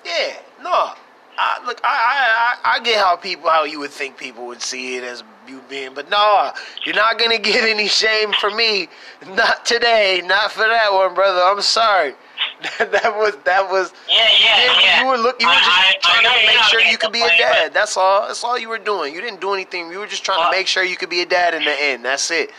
Yeah. 0.06 0.36
No. 0.62 0.92
I, 1.38 1.62
look, 1.66 1.80
I, 1.84 1.88
I, 2.64 2.70
I, 2.72 2.76
I 2.76 2.82
get 2.82 2.96
how 2.96 3.16
people, 3.16 3.50
how 3.50 3.64
you 3.64 3.78
would 3.80 3.90
think 3.90 4.16
people 4.16 4.46
would 4.46 4.62
see 4.62 4.96
it 4.96 5.04
as 5.04 5.22
you 5.46 5.60
being, 5.68 5.92
but 5.94 6.08
no, 6.10 6.50
you're 6.84 6.94
not 6.94 7.18
gonna 7.18 7.38
get 7.38 7.62
any 7.68 7.88
shame 7.88 8.32
from 8.40 8.56
me. 8.56 8.88
Not 9.34 9.66
today. 9.66 10.22
Not 10.24 10.50
for 10.50 10.60
that 10.60 10.90
one, 10.92 11.14
brother. 11.14 11.40
I'm 11.42 11.60
sorry. 11.60 12.14
that 12.78 13.14
was, 13.16 13.36
that 13.44 13.70
was. 13.70 13.92
Yeah, 14.08 14.28
yeah, 14.40 14.64
Yeah, 14.64 14.80
yeah. 14.80 15.02
You 15.02 15.08
were 15.08 15.18
look. 15.18 15.40
You 15.40 15.46
were 15.46 15.52
just 15.54 15.68
I- 15.68 15.92
I 15.94 15.98
trying 16.00 16.22
know 16.24 16.40
to 16.40 16.46
make 16.46 16.64
sure 16.64 16.80
you 16.80 16.96
could 16.96 17.12
be 17.12 17.22
a 17.22 17.28
dad. 17.28 17.74
That's 17.74 17.96
all. 17.98 18.26
That's 18.26 18.42
all 18.42 18.58
you 18.58 18.68
were 18.70 18.78
doing. 18.78 19.14
You 19.14 19.20
didn't 19.20 19.40
do 19.42 19.52
anything. 19.52 19.90
You 19.90 19.98
were 19.98 20.06
just 20.06 20.24
trying 20.24 20.42
to 20.50 20.56
make 20.56 20.66
sure 20.66 20.84
you 20.84 20.96
could 20.96 21.10
be 21.10 21.20
a 21.20 21.26
dad 21.26 21.52
in 21.54 21.64
the 21.64 21.82
end. 21.82 22.04
That's 22.04 22.30
it. 22.30 22.50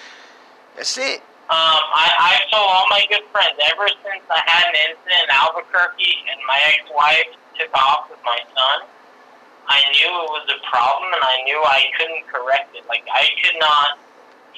That's 0.76 0.98
it. 0.99 1.22
Um, 1.48 1.80
I, 1.95 2.11
I 2.11 2.34
told 2.52 2.68
all 2.68 2.84
my 2.91 3.07
good 3.07 3.24
friends 3.32 3.56
ever 3.72 3.88
since 4.03 4.19
I 4.28 4.44
had 4.44 4.68
an 4.68 4.76
incident 4.91 5.28
in 5.28 5.32
Albuquerque 5.32 6.28
and 6.28 6.44
my 6.44 6.60
ex-wife 6.76 7.40
took 7.56 7.72
off 7.72 8.11
with 8.11 8.19
my 8.28 8.36
son. 8.52 8.84
I 9.72 9.80
knew 9.95 10.11
it 10.11 10.32
was 10.32 10.48
a 10.52 10.60
problem, 10.68 11.07
and 11.11 11.24
I 11.24 11.44
knew 11.44 11.60
I 11.64 11.88
couldn't 11.95 12.28
correct 12.28 12.76
it. 12.76 12.84
Like 12.88 13.07
I 13.07 13.32
could 13.44 13.56
not 13.60 13.99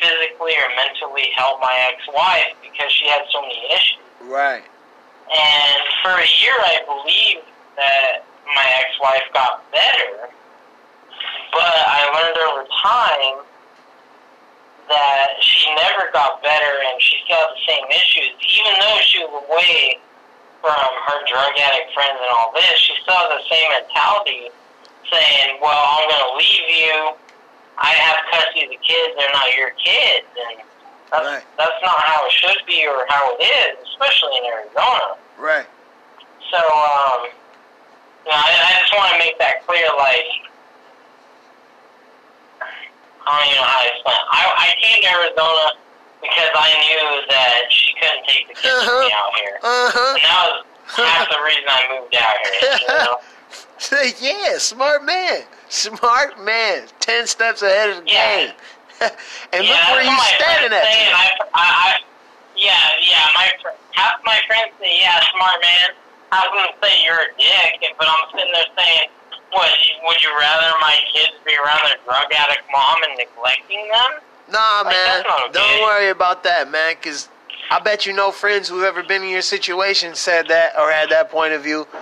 physically 0.02 0.58
or 0.58 0.70
mentally 0.78 1.30
help 1.38 1.62
my 1.62 1.78
ex-wife 1.94 2.58
because 2.62 2.90
she 2.90 3.06
had 3.06 3.22
so 3.30 3.42
many 3.42 3.70
issues. 3.70 4.02
Right. 4.26 4.66
And 5.30 5.82
for 6.02 6.18
a 6.18 6.30
year, 6.42 6.58
I 6.58 6.82
believed 6.90 7.46
that 7.78 8.26
my 8.50 8.66
ex-wife 8.82 9.30
got 9.34 9.62
better, 9.70 10.30
but 11.54 11.76
I 11.86 12.02
learned 12.18 12.38
over 12.50 12.66
time 12.82 13.46
that 14.90 15.38
she 15.42 15.70
never 15.76 16.10
got 16.12 16.42
better 16.44 16.74
and 16.90 16.98
she 17.02 17.18
still 17.26 17.38
had 17.38 17.54
the 17.54 17.64
same 17.70 17.86
issues. 17.94 18.34
Even 18.60 18.74
though 18.82 18.98
she 19.06 19.18
was 19.24 19.34
away 19.48 19.98
from 20.62 20.76
her 20.76 21.20
drug 21.30 21.54
addict 21.56 21.94
friends 21.94 22.18
and 22.20 22.32
all 22.36 22.52
this, 22.54 22.76
she 22.82 22.94
still 23.02 23.16
has 23.16 23.30
the 23.40 23.46
same 23.48 23.70
mentality 23.72 24.50
saying, 25.10 25.58
well, 25.62 25.78
I'm 25.78 26.06
going 26.10 26.26
to 26.26 26.34
leave 26.38 26.68
you. 26.70 26.98
I 27.80 27.94
have 27.96 28.18
custody 28.34 28.66
of 28.68 28.72
the 28.76 28.82
kids. 28.84 29.16
They're 29.18 29.32
not 29.34 29.48
your 29.56 29.72
kids. 29.80 30.28
And 30.36 30.60
that's, 31.14 31.26
Right. 31.26 31.46
that's 31.58 31.80
not 31.82 31.98
how 32.06 32.26
it 32.28 32.34
should 32.34 32.60
be 32.68 32.86
or 32.86 33.06
how 33.10 33.34
it 33.38 33.42
is, 33.46 33.74
especially 33.94 34.36
in 34.42 34.46
Arizona. 34.52 35.16
Right. 35.40 35.66
So, 36.52 36.58
um, 36.60 37.30
you 38.26 38.30
know, 38.30 38.38
I, 38.38 38.50
I 38.52 38.72
just 38.82 38.94
want 38.94 39.14
to 39.14 39.20
make 39.20 39.38
that 39.40 39.66
clear. 39.66 39.86
Like, 39.98 40.28
I 43.28 43.30
don't 43.40 43.48
even 43.50 43.58
know 43.62 43.68
how 43.68 43.82
to 43.84 43.90
explain. 43.94 44.22
I 44.32 44.42
I 44.56 44.68
came 44.82 45.00
to 45.04 45.10
Arizona 45.10 45.66
because 46.22 46.52
I 46.56 46.70
knew 46.84 47.08
that 47.30 47.60
she 47.70 47.94
couldn't 48.00 48.24
take 48.28 48.48
the 48.48 48.56
kids 48.56 48.76
with 48.84 49.06
me 49.08 49.12
out 49.16 49.32
here, 49.40 49.56
Uh 49.64 49.90
huh. 49.94 50.14
and 50.16 50.24
that 50.24 50.40
was 50.50 50.56
half 50.98 51.30
the 51.30 51.42
reason 51.46 51.68
I 51.70 51.82
moved 51.94 52.16
out 52.16 52.36
here. 52.44 52.80
You 52.80 52.88
know? 52.90 53.16
yeah, 54.20 54.58
smart 54.58 55.04
man. 55.06 55.44
Smart 55.70 56.40
man. 56.44 56.88
Ten 57.00 57.28
steps 57.28 57.62
ahead 57.62 57.90
of 57.92 58.04
the 58.04 58.12
Yeah. 58.12 58.36
game. 58.48 58.54
and 59.54 59.64
yeah, 59.64 59.72
look 59.72 59.96
where 59.96 60.04
you 60.04 60.12
what 60.12 60.28
my 60.28 60.32
standing 60.36 60.74
at. 60.76 60.84
say, 60.84 61.08
and 61.08 61.16
today. 61.16 61.16
I, 61.16 61.26
I, 61.56 61.68
I, 61.72 61.90
yeah, 62.58 62.76
yeah. 63.00 63.32
My 63.36 63.48
half 63.96 64.20
my 64.26 64.40
friends 64.48 64.74
say, 64.82 65.00
"Yeah, 65.00 65.22
smart 65.32 65.62
man." 65.62 65.90
Half 66.36 66.46
of 66.52 66.54
them 66.62 66.74
say 66.84 66.94
you're 67.06 67.16
a 67.16 67.32
dick, 67.40 67.80
but 67.98 68.06
I'm 68.06 68.28
sitting 68.36 68.52
there 68.54 68.70
saying, 68.78 69.10
"What? 69.52 69.70
Would 70.06 70.24
you 70.24 70.30
rather 70.38 70.72
my 70.82 70.98
kids 71.14 71.34
be 71.46 71.56
around 71.56 71.80
their 71.86 71.98
drug 72.06 72.32
addict 72.34 72.64
mom 72.72 73.04
and 73.04 73.18
neglecting 73.18 73.88
them?" 73.90 74.20
Nah, 74.52 74.82
Like, 74.82 74.94
man. 74.96 75.20
okay. 75.22 75.52
Don't 75.52 75.82
worry 75.82 76.10
about 76.10 76.44
that, 76.44 76.70
man. 76.72 76.96
Cause 77.02 77.30
I 77.72 77.80
bet 77.80 78.06
you 78.08 78.14
no 78.14 78.32
friends 78.32 78.68
who've 78.68 78.84
ever 78.84 79.04
been 79.04 79.22
in 79.24 79.30
your 79.30 79.44
situation 79.44 80.16
said 80.16 80.48
that 80.48 80.74
or 80.80 80.92
had 80.92 81.10
that 81.10 81.30
point 81.30 81.54
of 81.54 81.62
view. 81.64 81.88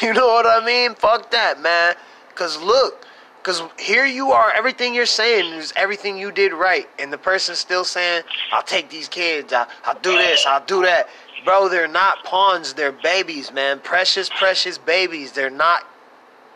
You 0.00 0.12
know 0.14 0.28
what 0.28 0.46
I 0.46 0.64
mean? 0.64 0.94
Fuck 0.94 1.32
that, 1.32 1.60
man. 1.60 1.96
Cause 2.36 2.56
look, 2.62 3.04
cause 3.42 3.60
here 3.76 4.06
you 4.06 4.30
are. 4.30 4.52
Everything 4.56 4.94
you're 4.94 5.04
saying 5.04 5.52
is 5.54 5.72
everything 5.74 6.16
you 6.16 6.30
did 6.30 6.52
right, 6.52 6.88
and 7.00 7.12
the 7.12 7.18
person's 7.18 7.58
still 7.58 7.82
saying, 7.84 8.22
"I'll 8.52 8.62
take 8.62 8.88
these 8.88 9.08
kids. 9.08 9.52
I'll, 9.52 9.66
I'll 9.84 9.98
do 9.98 10.16
this. 10.16 10.46
I'll 10.46 10.64
do 10.64 10.82
that." 10.82 11.08
Bro, 11.44 11.70
they're 11.70 11.88
not 11.88 12.22
pawns. 12.22 12.74
They're 12.74 12.92
babies, 12.92 13.50
man. 13.52 13.80
Precious, 13.80 14.28
precious 14.28 14.78
babies. 14.78 15.32
They're 15.32 15.50
not 15.50 15.82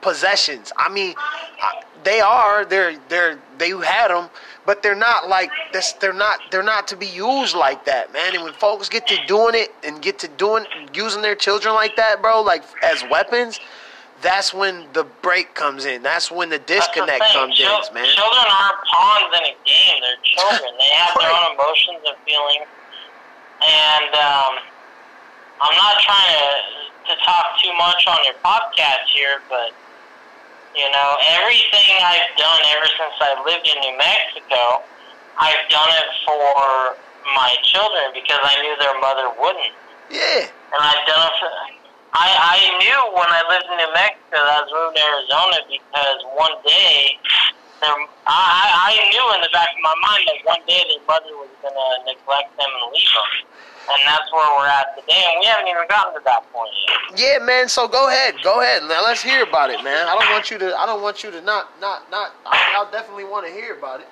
possessions. 0.05 0.73
I 0.77 0.89
mean, 0.89 1.15
I- 1.19 1.83
they 2.05 2.21
are. 2.21 2.65
They're 2.67 2.97
they're 3.09 3.39
they 3.57 3.71
had 3.71 4.09
them, 4.09 4.29
but 4.67 4.83
they're 4.83 4.95
not 4.95 5.29
like 5.29 5.51
this. 5.73 5.93
They're 5.95 6.13
not 6.13 6.39
they're 6.51 6.63
not 6.63 6.87
to 6.89 6.97
be 6.97 7.07
used 7.07 7.57
like 7.57 7.87
that, 7.87 8.13
man. 8.13 8.35
And 8.35 8.45
when 8.45 8.53
folks 8.53 8.91
get 8.91 9.07
to 9.09 9.17
doing 9.27 9.55
it 9.55 9.75
and 9.83 10.03
get 10.03 10.19
to 10.21 10.29
doing 10.29 10.67
using 10.93 11.23
their 11.23 11.35
children 11.35 11.75
like 11.75 11.97
that, 11.97 12.21
bro, 12.21 12.43
like 12.43 12.63
as 12.83 13.03
weapons, 13.11 13.59
that's 14.21 14.53
when 14.53 14.87
the 14.93 15.05
break 15.23 15.55
comes 15.55 15.87
in. 15.87 16.03
That's 16.03 16.31
when 16.31 16.51
the 16.51 16.59
That's 16.59 16.87
the 16.89 17.01
disconnect 17.01 17.25
comes 17.33 17.57
Chil- 17.57 17.73
in, 17.89 17.95
man. 17.95 18.05
Children 18.05 18.47
aren't 18.53 18.81
pawns 18.85 19.33
in 19.41 19.43
a 19.49 19.57
game. 19.65 19.97
They're 20.05 20.21
children. 20.23 20.73
they 20.79 20.93
have 21.01 21.17
their 21.19 21.33
own 21.33 21.55
emotions 21.57 22.05
and 22.05 22.17
feelings. 22.29 22.69
And 23.65 24.13
um, 24.13 24.53
I'm 25.61 25.77
not 25.77 25.97
trying 26.05 26.37
to 26.37 26.85
to 27.05 27.15
talk 27.25 27.61
too 27.63 27.73
much 27.77 28.07
on 28.07 28.17
your 28.25 28.33
podcast 28.45 29.09
here, 29.13 29.41
but 29.49 29.73
you 30.75 30.91
know, 30.91 31.11
everything 31.39 31.95
I've 32.03 32.35
done 32.37 32.61
ever 32.75 32.89
since 32.99 33.15
I 33.23 33.39
lived 33.47 33.67
in 33.67 33.79
New 33.79 33.97
Mexico, 33.99 34.83
I've 35.39 35.65
done 35.71 35.91
it 35.91 36.09
for 36.27 36.99
my 37.35 37.55
children 37.63 38.11
because 38.13 38.43
I 38.43 38.61
knew 38.63 38.75
their 38.79 38.99
mother 39.01 39.31
wouldn't 39.39 39.75
Yeah, 40.11 40.47
and 40.47 40.81
I've 40.83 41.07
done 41.07 41.25
it 41.31 41.35
for. 41.41 41.49
I 42.15 42.31
I 42.31 42.59
knew 42.79 42.99
when 43.19 43.27
I 43.27 43.43
lived 43.51 43.67
in 43.71 43.77
New 43.79 43.93
Mexico 43.95 44.39
that 44.39 44.47
I 44.47 44.61
was 44.63 44.71
moving 44.71 44.99
to 44.99 45.03
Arizona 45.03 45.57
because 45.67 46.19
one 46.39 46.55
day, 46.63 47.19
their, 47.85 47.97
I 48.25 48.33
I 48.33 48.89
I 48.89 48.93
knew 49.13 49.27
in 49.37 49.41
the 49.45 49.53
back 49.53 49.69
of 49.77 49.81
my 49.85 49.97
mind 50.01 50.25
that 50.33 50.41
one 50.49 50.65
day 50.65 50.81
their 50.89 51.05
mother 51.05 51.37
was 51.37 51.53
gonna 51.61 51.89
neglect 52.09 52.57
them 52.57 52.71
and 52.73 52.89
leave 52.97 53.13
them, 53.13 53.31
and 53.93 54.01
that's 54.09 54.29
where 54.33 54.49
we're 54.57 54.73
at 54.73 54.97
today, 54.97 55.21
and 55.29 55.37
we 55.41 55.47
haven't 55.47 55.69
even 55.69 55.85
gotten 55.93 56.17
to 56.17 56.23
that 56.25 56.43
point 56.49 56.73
yet. 56.89 57.21
yeah, 57.21 57.39
man. 57.45 57.69
So 57.69 57.85
go 57.87 58.09
ahead, 58.09 58.41
go 58.43 58.65
ahead. 58.65 58.89
Now 58.89 59.05
let's 59.05 59.21
hear 59.21 59.45
about 59.45 59.69
it, 59.69 59.85
man. 59.85 60.09
I 60.09 60.17
don't 60.17 60.33
want 60.33 60.49
you 60.51 60.57
to. 60.65 60.73
I 60.73 60.89
don't 60.89 61.03
want 61.05 61.21
you 61.23 61.31
to 61.31 61.41
not 61.45 61.77
not 61.81 62.09
not. 62.11 62.33
I, 62.49 62.73
I'll 62.77 62.91
definitely 62.91 63.29
want 63.29 63.45
to 63.47 63.53
hear 63.53 63.77
about 63.77 64.01
it. 64.01 64.09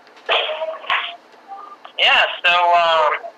Yeah, 1.99 2.25
so 2.45 2.53
um, 2.53 3.33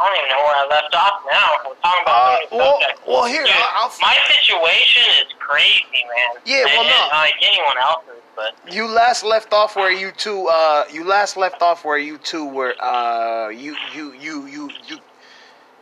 I 0.00 0.06
don't 0.06 0.16
even 0.18 0.28
know 0.30 0.42
where 0.44 0.56
I 0.56 0.66
left 0.70 0.94
off 0.94 1.22
now. 1.30 1.50
We're 1.68 1.74
talking 1.82 2.02
about 2.02 2.16
Uh, 2.16 2.38
so 2.50 2.56
well, 2.56 2.80
subjects. 2.80 3.02
well, 3.06 3.24
here 3.24 3.44
Dude, 3.44 3.54
I'll, 3.74 3.92
my 4.00 4.16
situation 4.28 5.02
is 5.22 5.32
crazy, 5.38 6.02
man. 6.14 6.42
Yeah, 6.44 6.64
well, 6.66 6.84
no. 6.84 7.08
like 7.16 7.34
anyone 7.42 7.76
else's, 7.82 8.22
but. 8.36 8.54
You 8.72 8.86
last 8.86 9.24
left 9.24 9.52
off 9.52 9.74
where 9.76 9.90
you 9.90 10.12
two. 10.12 10.46
Uh, 10.48 10.84
you 10.92 11.04
last 11.04 11.36
left 11.36 11.62
off 11.62 11.84
where 11.84 11.98
you 11.98 12.18
two 12.18 12.46
were. 12.48 12.74
Uh, 12.80 13.48
you 13.48 13.76
you 13.94 14.12
you 14.14 14.46
you 14.46 14.70
you. 14.86 14.98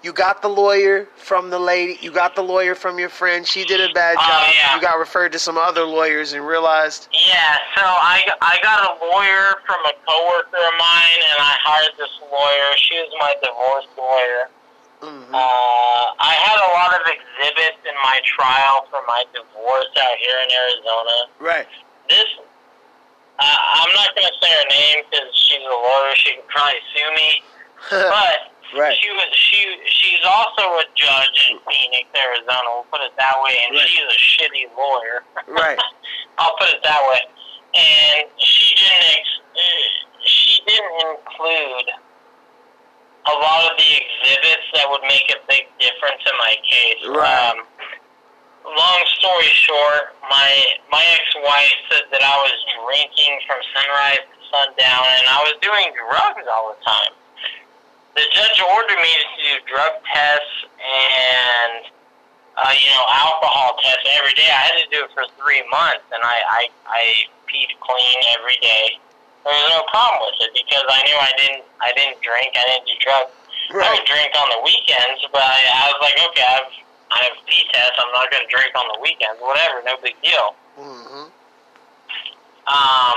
You 0.02 0.12
got 0.12 0.40
the 0.42 0.48
lawyer 0.48 1.08
from 1.16 1.50
the 1.50 1.58
lady. 1.58 1.98
You 2.00 2.12
got 2.12 2.36
the 2.36 2.42
lawyer 2.42 2.74
from 2.74 2.98
your 2.98 3.08
friend. 3.08 3.46
She 3.46 3.64
did 3.64 3.80
a 3.80 3.92
bad 3.92 4.16
Oh, 4.18 4.22
job. 4.28 4.54
yeah. 4.54 4.74
You 4.76 4.80
got 4.80 4.98
referred 4.98 5.32
to 5.32 5.38
some 5.38 5.58
other 5.58 5.82
lawyers 5.84 6.32
and 6.32 6.46
realized. 6.46 7.08
Yeah, 7.12 7.58
so 7.74 7.82
I, 7.82 8.22
I 8.40 8.58
got 8.62 8.78
a 8.86 8.92
lawyer 9.02 9.56
from 9.66 9.80
a 9.84 9.92
coworker 10.06 10.62
of 10.62 10.74
mine, 10.78 11.20
and 11.32 11.38
I 11.42 11.54
hired 11.64 11.96
this 11.98 12.12
lawyer. 12.30 12.68
She 12.76 12.94
was 13.02 13.10
my 13.18 13.34
divorce 13.42 13.88
lawyer. 13.98 14.42
Mm-hmm. 15.02 15.34
Uh, 15.34 16.04
I 16.22 16.32
had 16.38 16.56
a 16.56 16.70
lot 16.78 16.94
of 16.94 17.02
exhibits 17.10 17.82
in 17.84 17.96
my 18.04 18.20
trial 18.24 18.86
for 18.88 19.00
my 19.08 19.24
divorce 19.34 19.90
out 19.96 20.16
here 20.22 20.38
in 20.44 20.48
Arizona. 20.54 21.16
Right. 21.40 21.66
This, 22.08 22.24
uh, 23.38 23.42
I'm 23.44 23.92
not 23.92 24.14
going 24.14 24.28
to 24.28 24.36
say 24.40 24.52
her 24.54 24.68
name 24.70 25.04
because 25.10 25.28
she's 25.34 25.60
a 25.66 25.68
lawyer. 25.74 26.14
She 26.14 26.30
can 26.38 26.46
probably 26.48 26.80
sue 26.94 27.10
me. 27.16 27.28
But 27.90 28.55
right. 28.74 28.96
she 28.98 29.10
was 29.10 29.28
she 29.32 29.60
she's 29.86 30.24
also 30.24 30.62
a 30.80 30.84
judge 30.94 31.50
in 31.50 31.58
Phoenix, 31.68 32.08
Arizona. 32.16 32.66
We'll 32.74 32.88
put 32.90 33.00
it 33.02 33.12
that 33.18 33.34
way, 33.44 33.54
and 33.68 33.76
Right. 33.76 33.86
she's 33.88 34.02
a 34.08 34.18
shitty 34.18 34.66
lawyer. 34.76 35.22
Right. 35.46 35.78
I'll 36.38 36.56
put 36.58 36.68
it 36.70 36.82
that 36.82 37.02
way. 37.10 37.20
And 37.76 38.26
she 38.38 38.74
didn't 38.74 39.04
ex- 39.20 39.42
she 40.24 40.62
didn't 40.66 40.94
include 41.12 41.88
a 43.26 43.34
lot 43.42 43.70
of 43.70 43.76
the 43.76 43.90
exhibits 43.90 44.66
that 44.74 44.86
would 44.88 45.02
make 45.02 45.26
a 45.34 45.40
big 45.48 45.66
difference 45.78 46.22
in 46.24 46.36
my 46.38 46.54
case. 46.62 47.02
Right. 47.10 47.50
Um, 47.52 47.66
long 48.64 49.00
story 49.18 49.50
short, 49.52 50.14
my 50.30 50.50
my 50.90 51.04
ex-wife 51.14 51.74
said 51.90 52.04
that 52.12 52.22
I 52.22 52.34
was 52.42 52.56
drinking 52.86 53.40
from 53.46 53.58
sunrise 53.74 54.22
to 54.24 54.36
sundown, 54.50 55.04
and 55.20 55.26
I 55.28 55.38
was 55.44 55.54
doing 55.60 55.90
drugs 55.94 56.46
all 56.50 56.74
the 56.74 56.80
time. 56.84 57.12
The 58.16 58.24
judge 58.32 58.58
ordered 58.64 58.96
me 59.00 59.12
to 59.12 59.28
do 59.44 59.52
drug 59.68 59.92
tests 60.08 60.56
and 60.80 61.84
uh, 62.56 62.72
you 62.72 62.88
know, 62.88 63.04
alcohol 63.12 63.76
tests 63.84 64.08
every 64.16 64.32
day. 64.32 64.48
I 64.48 64.72
had 64.72 64.76
to 64.80 64.88
do 64.88 65.04
it 65.04 65.12
for 65.12 65.28
three 65.36 65.60
months, 65.68 66.08
and 66.08 66.24
I, 66.24 66.36
I, 66.48 66.60
I 66.88 67.02
peed 67.44 67.68
clean 67.84 68.18
every 68.40 68.56
day. 68.64 68.96
There 69.44 69.52
was 69.52 69.68
no 69.76 69.84
problem 69.92 70.24
with 70.24 70.48
it 70.48 70.52
because 70.64 70.84
I 70.88 71.04
knew 71.04 71.18
I 71.20 71.32
didn't, 71.36 71.64
I 71.84 71.92
didn't 71.92 72.18
drink, 72.24 72.56
I 72.56 72.64
didn't 72.72 72.88
do 72.88 72.96
drugs. 73.04 73.32
I 73.68 73.76
Right. 73.76 73.92
would 73.98 74.06
drink 74.08 74.32
on 74.32 74.48
the 74.56 74.62
weekends, 74.64 75.20
but 75.34 75.42
I, 75.44 75.58
I 75.68 75.84
was 75.92 76.00
like, 76.00 76.16
okay, 76.32 76.46
I 76.48 76.54
have, 76.64 76.70
I 77.12 77.18
have 77.28 77.36
pee 77.44 77.66
test. 77.74 77.92
I'm 78.00 78.08
not 78.16 78.30
going 78.32 78.46
to 78.46 78.50
drink 78.50 78.72
on 78.72 78.86
the 78.94 78.98
weekends. 79.04 79.36
Whatever, 79.42 79.82
no 79.84 79.98
big 80.00 80.16
deal. 80.24 80.54
hmm 80.80 81.28
Um, 82.72 83.16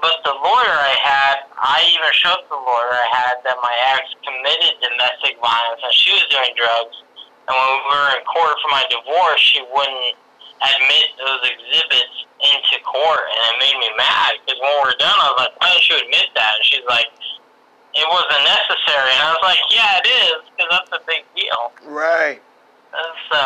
but 0.00 0.22
the 0.24 0.34
lawyer 0.34 0.76
I 0.78 0.96
had, 1.02 1.36
I 1.58 1.84
even 1.92 2.10
showed 2.14 2.42
the 2.48 2.58
lawyer 2.58 2.94
I 2.94 3.08
had 3.12 3.34
that 3.44 3.56
my 3.60 3.74
ex 3.94 4.14
committed 4.24 4.74
domestic 4.80 5.38
violence 5.42 5.82
and 5.82 5.94
she 5.94 6.10
was 6.12 6.24
doing 6.30 6.52
drugs. 6.56 6.96
And 7.46 7.52
when 7.52 7.70
we 7.76 7.80
were 7.92 8.10
in 8.16 8.24
court 8.24 8.56
for 8.64 8.70
my 8.72 8.84
divorce, 8.88 9.40
she 9.40 9.60
wouldn't 9.68 10.16
admit 10.64 11.06
those 11.20 11.42
exhibits 11.44 12.16
into 12.40 12.76
court, 12.84 13.24
and 13.28 13.40
it 13.52 13.56
made 13.60 13.78
me 13.80 13.90
mad 13.96 14.40
because 14.44 14.60
when 14.60 14.72
we 14.80 14.92
were 14.92 14.98
done, 15.00 15.12
I 15.12 15.28
was 15.32 15.38
like, 15.44 15.54
"Why 15.60 15.68
don't 15.72 15.88
you 15.88 15.96
admit 15.96 16.28
that?" 16.34 16.52
And 16.56 16.64
she's 16.64 16.86
like, 16.88 17.08
"It 17.94 18.06
wasn't 18.08 18.44
necessary." 18.44 19.12
And 19.12 19.22
I 19.22 19.30
was 19.32 19.42
like, 19.42 19.60
"Yeah, 19.70 20.00
it 20.00 20.06
is 20.08 20.38
because 20.56 20.70
that's 20.70 20.92
a 20.92 21.02
big 21.06 21.24
deal." 21.36 21.72
Right. 21.84 22.40
And 22.92 23.14
so. 23.30 23.44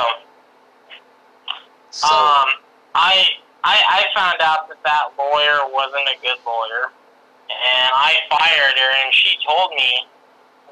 So. 1.90 2.06
Um, 2.06 2.48
I, 2.94 3.24
I 3.68 3.76
I 3.76 4.00
found 4.16 4.40
out 4.40 4.68
that 4.72 4.80
that 4.80 5.12
lawyer 5.20 5.68
wasn't 5.68 6.08
a 6.08 6.16
good 6.24 6.40
lawyer, 6.48 6.88
and 7.52 7.90
I 7.92 8.16
fired 8.32 8.76
her. 8.80 8.90
And 9.04 9.12
she 9.12 9.36
told 9.44 9.76
me 9.76 10.08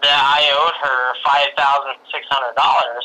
that 0.01 0.17
I 0.17 0.49
owed 0.57 0.77
her 0.81 1.01
five 1.21 1.53
thousand 1.61 2.01
six 2.09 2.25
hundred 2.33 2.57
dollars. 2.57 3.05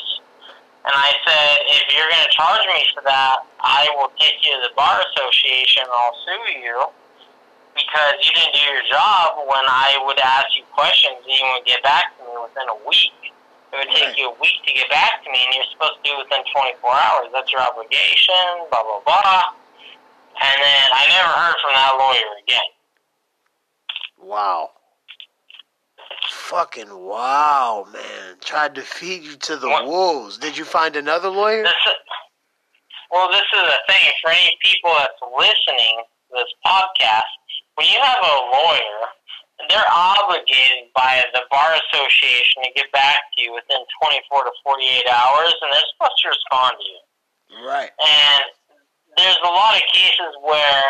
And 0.82 0.98
I 0.98 1.14
said, 1.22 1.54
if 1.78 1.94
you're 1.94 2.10
going 2.10 2.26
to 2.26 2.34
charge 2.34 2.66
me 2.66 2.82
for 2.98 3.06
that, 3.06 3.46
I 3.62 3.86
will 4.02 4.10
take 4.18 4.42
you 4.42 4.50
to 4.58 4.66
the 4.66 4.74
bar 4.74 4.98
association 5.14 5.86
and 5.86 5.94
I'll 5.94 6.18
sue 6.26 6.58
you 6.58 6.78
because 7.78 8.18
you 8.26 8.34
didn't 8.34 8.58
do 8.58 8.66
your 8.66 8.82
job 8.90 9.46
when 9.46 9.62
I 9.70 10.02
would 10.10 10.18
ask 10.26 10.58
you 10.58 10.66
questions 10.74 11.22
and 11.22 11.38
you 11.38 11.46
would 11.54 11.70
get 11.70 11.86
back 11.86 12.18
to 12.18 12.26
me 12.26 12.34
within 12.42 12.66
a 12.66 12.78
week. 12.90 13.14
It 13.72 13.78
would 13.78 13.94
take 13.94 14.10
Right. 14.10 14.18
you 14.18 14.34
a 14.34 14.36
week 14.42 14.58
to 14.66 14.74
get 14.74 14.90
back 14.90 15.22
to 15.24 15.30
me, 15.30 15.38
and 15.38 15.54
you're 15.54 15.70
supposed 15.70 16.02
to 16.02 16.04
do 16.04 16.18
it 16.18 16.26
within 16.26 16.42
24 16.50 16.82
hours. 16.90 17.30
That's 17.30 17.52
your 17.54 17.62
obligation, 17.62 18.66
blah, 18.74 18.82
blah, 18.82 19.06
blah. 19.06 19.54
And 20.42 20.58
then 20.62 20.86
I 20.94 21.08
never 21.10 21.30
heard 21.30 21.56
from 21.62 21.74
that 21.74 21.94
lawyer 22.00 22.32
again. 22.44 22.70
wow. 24.18 24.70
Fucking 26.30 26.94
wow, 26.94 27.86
man. 27.92 28.38
Tried 28.42 28.76
to 28.76 28.82
feed 28.82 29.24
you 29.24 29.36
to 29.38 29.56
the 29.58 29.70
What? 29.70 29.86
wolves. 29.86 30.38
Did 30.38 30.58
you 30.58 30.66
find 30.66 30.96
another 30.96 31.30
lawyer? 31.30 31.64
This 31.64 31.74
is, 31.88 31.94
well, 33.10 33.30
this 33.32 33.42
is 33.54 33.62
the 33.64 33.80
thing 33.94 34.12
for 34.22 34.32
any 34.32 34.58
people 34.64 34.92
that's 34.94 35.18
listening 35.38 36.04
to 36.30 36.38
this 36.38 36.52
podcast. 36.66 37.30
When 37.76 37.88
you 37.88 38.00
have 38.02 38.18
a 38.22 38.38
lawyer, 38.52 39.00
they're 39.70 39.92
obligated 39.94 40.92
by 40.96 41.24
the 41.34 41.42
bar 41.50 41.74
association 41.90 42.64
to 42.64 42.72
get 42.76 42.92
back 42.92 43.20
to 43.38 43.42
you 43.42 43.54
within 43.54 43.80
24 44.04 44.44
to 44.44 44.52
48 44.64 45.08
hours, 45.10 45.54
and 45.62 45.72
they're 45.74 45.90
supposed 45.96 46.22
to 46.22 46.28
respond 46.30 46.76
to 46.80 46.86
you. 46.86 47.68
Right. 47.68 47.92
And 48.00 48.44
there's 49.22 49.38
a 49.46 49.54
lot 49.54 49.78
of 49.78 49.84
cases 49.94 50.34
where 50.42 50.84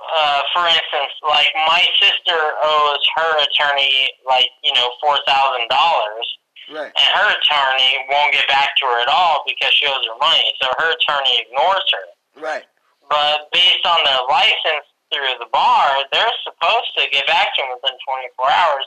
uh, 0.00 0.40
for 0.56 0.64
instance, 0.64 1.12
like 1.28 1.52
my 1.68 1.84
sister 2.00 2.38
owes 2.64 3.04
her 3.16 3.30
attorney 3.44 4.08
like 4.24 4.48
you 4.64 4.72
know 4.72 4.88
four 5.04 5.18
thousand 5.28 5.68
dollars, 5.68 6.26
Right. 6.72 6.88
and 6.88 7.08
her 7.20 7.28
attorney 7.36 7.92
won't 8.08 8.32
get 8.32 8.48
back 8.48 8.72
to 8.80 8.86
her 8.88 9.00
at 9.04 9.08
all 9.12 9.44
because 9.46 9.72
she 9.76 9.84
owes 9.86 10.00
her 10.08 10.16
money. 10.18 10.48
So 10.62 10.68
her 10.78 10.96
attorney 10.96 11.44
ignores 11.44 11.84
her. 11.92 12.06
Right. 12.40 12.64
But 13.10 13.52
based 13.52 13.84
on 13.84 13.98
their 14.08 14.22
license 14.30 14.88
through 15.12 15.36
the 15.42 15.50
bar, 15.52 15.84
they're 16.12 16.36
supposed 16.48 16.90
to 16.96 17.04
get 17.12 17.26
back 17.26 17.48
to 17.56 17.60
them 17.60 17.76
within 17.76 17.98
24 18.00 18.50
hours. 18.50 18.86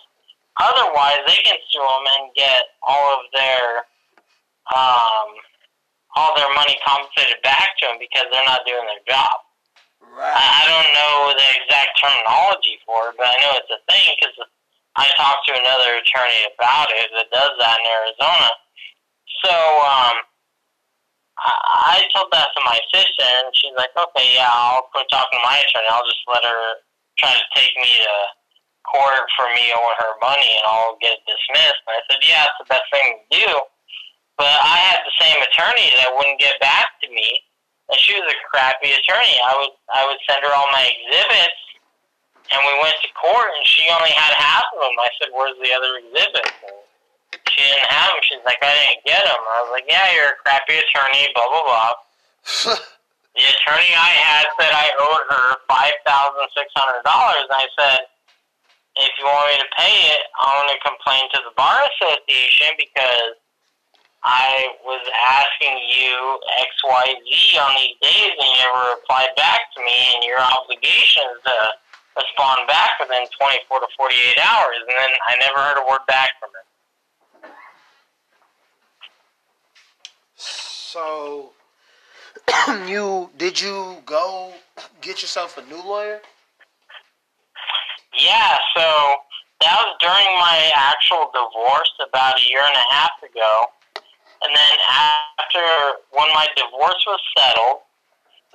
Otherwise, 0.61 1.19
they 1.27 1.37
can 1.43 1.57
sue 1.69 1.77
them 1.83 2.05
and 2.17 2.33
get 2.33 2.61
all 2.87 3.19
of 3.19 3.25
their 3.35 3.83
um, 4.73 5.29
all 6.15 6.35
their 6.37 6.49
money 6.53 6.77
compensated 6.85 7.41
back 7.41 7.73
to 7.81 7.89
them 7.89 7.97
because 7.97 8.29
they're 8.29 8.45
not 8.45 8.61
doing 8.65 8.85
their 8.85 9.03
job. 9.09 9.33
Right. 10.13 10.29
I, 10.29 10.45
I 10.61 10.63
don't 10.69 10.91
know 10.93 11.33
the 11.33 11.49
exact 11.57 11.97
terminology 11.97 12.77
for 12.85 13.09
it, 13.09 13.17
but 13.17 13.25
I 13.25 13.35
know 13.41 13.57
it's 13.57 13.73
a 13.73 13.81
thing 13.89 14.13
because 14.13 14.37
I 14.93 15.09
talked 15.17 15.49
to 15.49 15.57
another 15.57 15.97
attorney 15.97 16.45
about 16.53 16.93
it 16.93 17.09
that 17.17 17.33
does 17.33 17.53
that 17.57 17.77
in 17.81 17.85
Arizona. 17.89 18.49
So 19.41 19.53
um, 19.89 20.21
I, 21.41 21.97
I 21.97 22.09
told 22.13 22.29
that 22.29 22.53
to 22.53 22.61
my 22.61 22.77
sister, 22.93 23.25
and 23.41 23.49
she's 23.57 23.73
like, 23.73 23.89
"Okay, 23.97 24.37
yeah, 24.37 24.53
I'll 24.53 24.85
quit 24.93 25.09
talking 25.09 25.41
to 25.41 25.43
my 25.43 25.57
attorney. 25.65 25.89
I'll 25.89 26.05
just 26.05 26.21
let 26.29 26.45
her 26.45 26.85
try 27.17 27.33
to 27.33 27.45
take 27.57 27.73
me 27.73 27.89
to 27.89 28.15
court 28.85 29.25
for 29.33 29.49
me 29.57 29.73
owing 29.73 29.97
her 29.97 30.13
money, 30.21 30.45
and 30.45 30.65
I'll 30.69 31.01
get 31.01 31.17
it 31.17 31.25
dismissed." 31.25 31.81
And 31.89 31.97
I 31.97 32.01
said, 32.05 32.21
"Yeah, 32.21 32.45
it's 32.45 32.59
the 32.61 32.69
best 32.69 32.85
thing 32.93 33.17
to 33.17 33.27
do." 33.33 33.49
But 34.37 34.49
I 34.49 34.77
had 34.89 34.99
the 35.05 35.15
same 35.21 35.37
attorney 35.45 35.93
that 36.01 36.09
wouldn't 36.17 36.41
get 36.41 36.57
back 36.59 36.97
to 37.05 37.07
me, 37.09 37.37
and 37.89 37.97
she 38.01 38.17
was 38.17 38.25
a 38.25 38.37
crappy 38.49 38.89
attorney. 38.89 39.37
I 39.45 39.53
would 39.61 39.73
I 39.93 40.01
would 40.09 40.17
send 40.25 40.41
her 40.41 40.53
all 40.53 40.69
my 40.73 40.89
exhibits, 40.89 41.61
and 42.49 42.59
we 42.65 42.73
went 42.81 42.97
to 43.05 43.09
court, 43.13 43.49
and 43.53 43.65
she 43.69 43.85
only 43.93 44.09
had 44.09 44.33
half 44.33 44.65
of 44.73 44.81
them. 44.81 44.97
I 44.97 45.09
said, 45.21 45.29
"Where's 45.33 45.57
the 45.61 45.69
other 45.69 46.01
exhibits?" 46.01 46.57
And 46.65 46.77
she 47.45 47.61
didn't 47.61 47.93
have 47.93 48.09
them. 48.09 48.21
She's 48.25 48.45
like, 48.45 48.57
"I 48.65 48.73
didn't 48.73 49.05
get 49.05 49.21
them." 49.21 49.37
I 49.37 49.57
was 49.69 49.71
like, 49.71 49.85
"Yeah, 49.85 50.05
you're 50.17 50.33
a 50.33 50.39
crappy 50.41 50.81
attorney." 50.81 51.29
Blah 51.37 51.49
blah 51.49 51.65
blah. 51.69 52.77
The 53.33 53.41
attorney 53.49 53.89
I 53.97 54.13
had 54.13 54.45
said 54.61 54.69
I 54.69 54.93
owed 54.93 55.25
her 55.33 55.57
five 55.65 55.97
thousand 56.05 56.45
six 56.53 56.69
hundred 56.77 57.01
dollars, 57.01 57.49
and 57.49 57.57
I 57.57 57.67
said, 57.73 58.05
"If 59.01 59.09
you 59.17 59.25
want 59.25 59.49
me 59.49 59.57
to 59.57 59.69
pay 59.73 60.13
it, 60.13 60.21
I'm 60.37 60.53
going 60.61 60.77
to 60.77 60.81
complain 60.85 61.25
to 61.33 61.39
the 61.41 61.53
bar 61.57 61.81
association 61.97 62.77
because." 62.77 63.41
I 64.23 64.71
was 64.85 65.03
asking 65.19 65.77
you 65.91 66.39
X, 66.59 66.69
Y, 66.83 67.05
Z 67.27 67.57
on 67.59 67.75
these 67.75 67.97
days, 68.01 68.31
and 68.39 68.47
you 68.47 68.63
never 68.63 68.95
replied 68.95 69.35
back 69.35 69.61
to 69.75 69.83
me, 69.83 70.15
and 70.15 70.23
your 70.23 70.39
obligation 70.39 71.23
is 71.35 71.43
to 71.43 71.57
respond 72.15 72.67
back 72.67 72.91
within 72.99 73.27
24 73.37 73.79
to 73.79 73.87
48 73.97 74.37
hours. 74.39 74.77
And 74.79 74.89
then 74.89 75.11
I 75.27 75.35
never 75.39 75.59
heard 75.59 75.77
a 75.83 75.85
word 75.89 76.05
back 76.07 76.29
from 76.39 76.49
her. 76.55 76.63
So, 80.35 81.51
you 82.87 83.29
did 83.37 83.59
you 83.59 83.97
go 84.05 84.53
get 85.01 85.21
yourself 85.21 85.57
a 85.57 85.63
new 85.63 85.81
lawyer? 85.83 86.21
Yeah, 88.17 88.57
so 88.75 89.15
that 89.61 89.75
was 89.79 89.97
during 89.99 90.37
my 90.37 90.71
actual 90.75 91.31
divorce 91.33 91.91
about 92.07 92.39
a 92.39 92.43
year 92.47 92.61
and 92.61 92.77
a 92.77 92.93
half 92.93 93.11
ago. 93.23 93.65
And 94.43 94.51
then 94.51 94.75
after, 94.91 95.65
when 96.11 96.27
my 96.35 96.47
divorce 96.55 96.99
was 97.07 97.21
settled, 97.31 97.87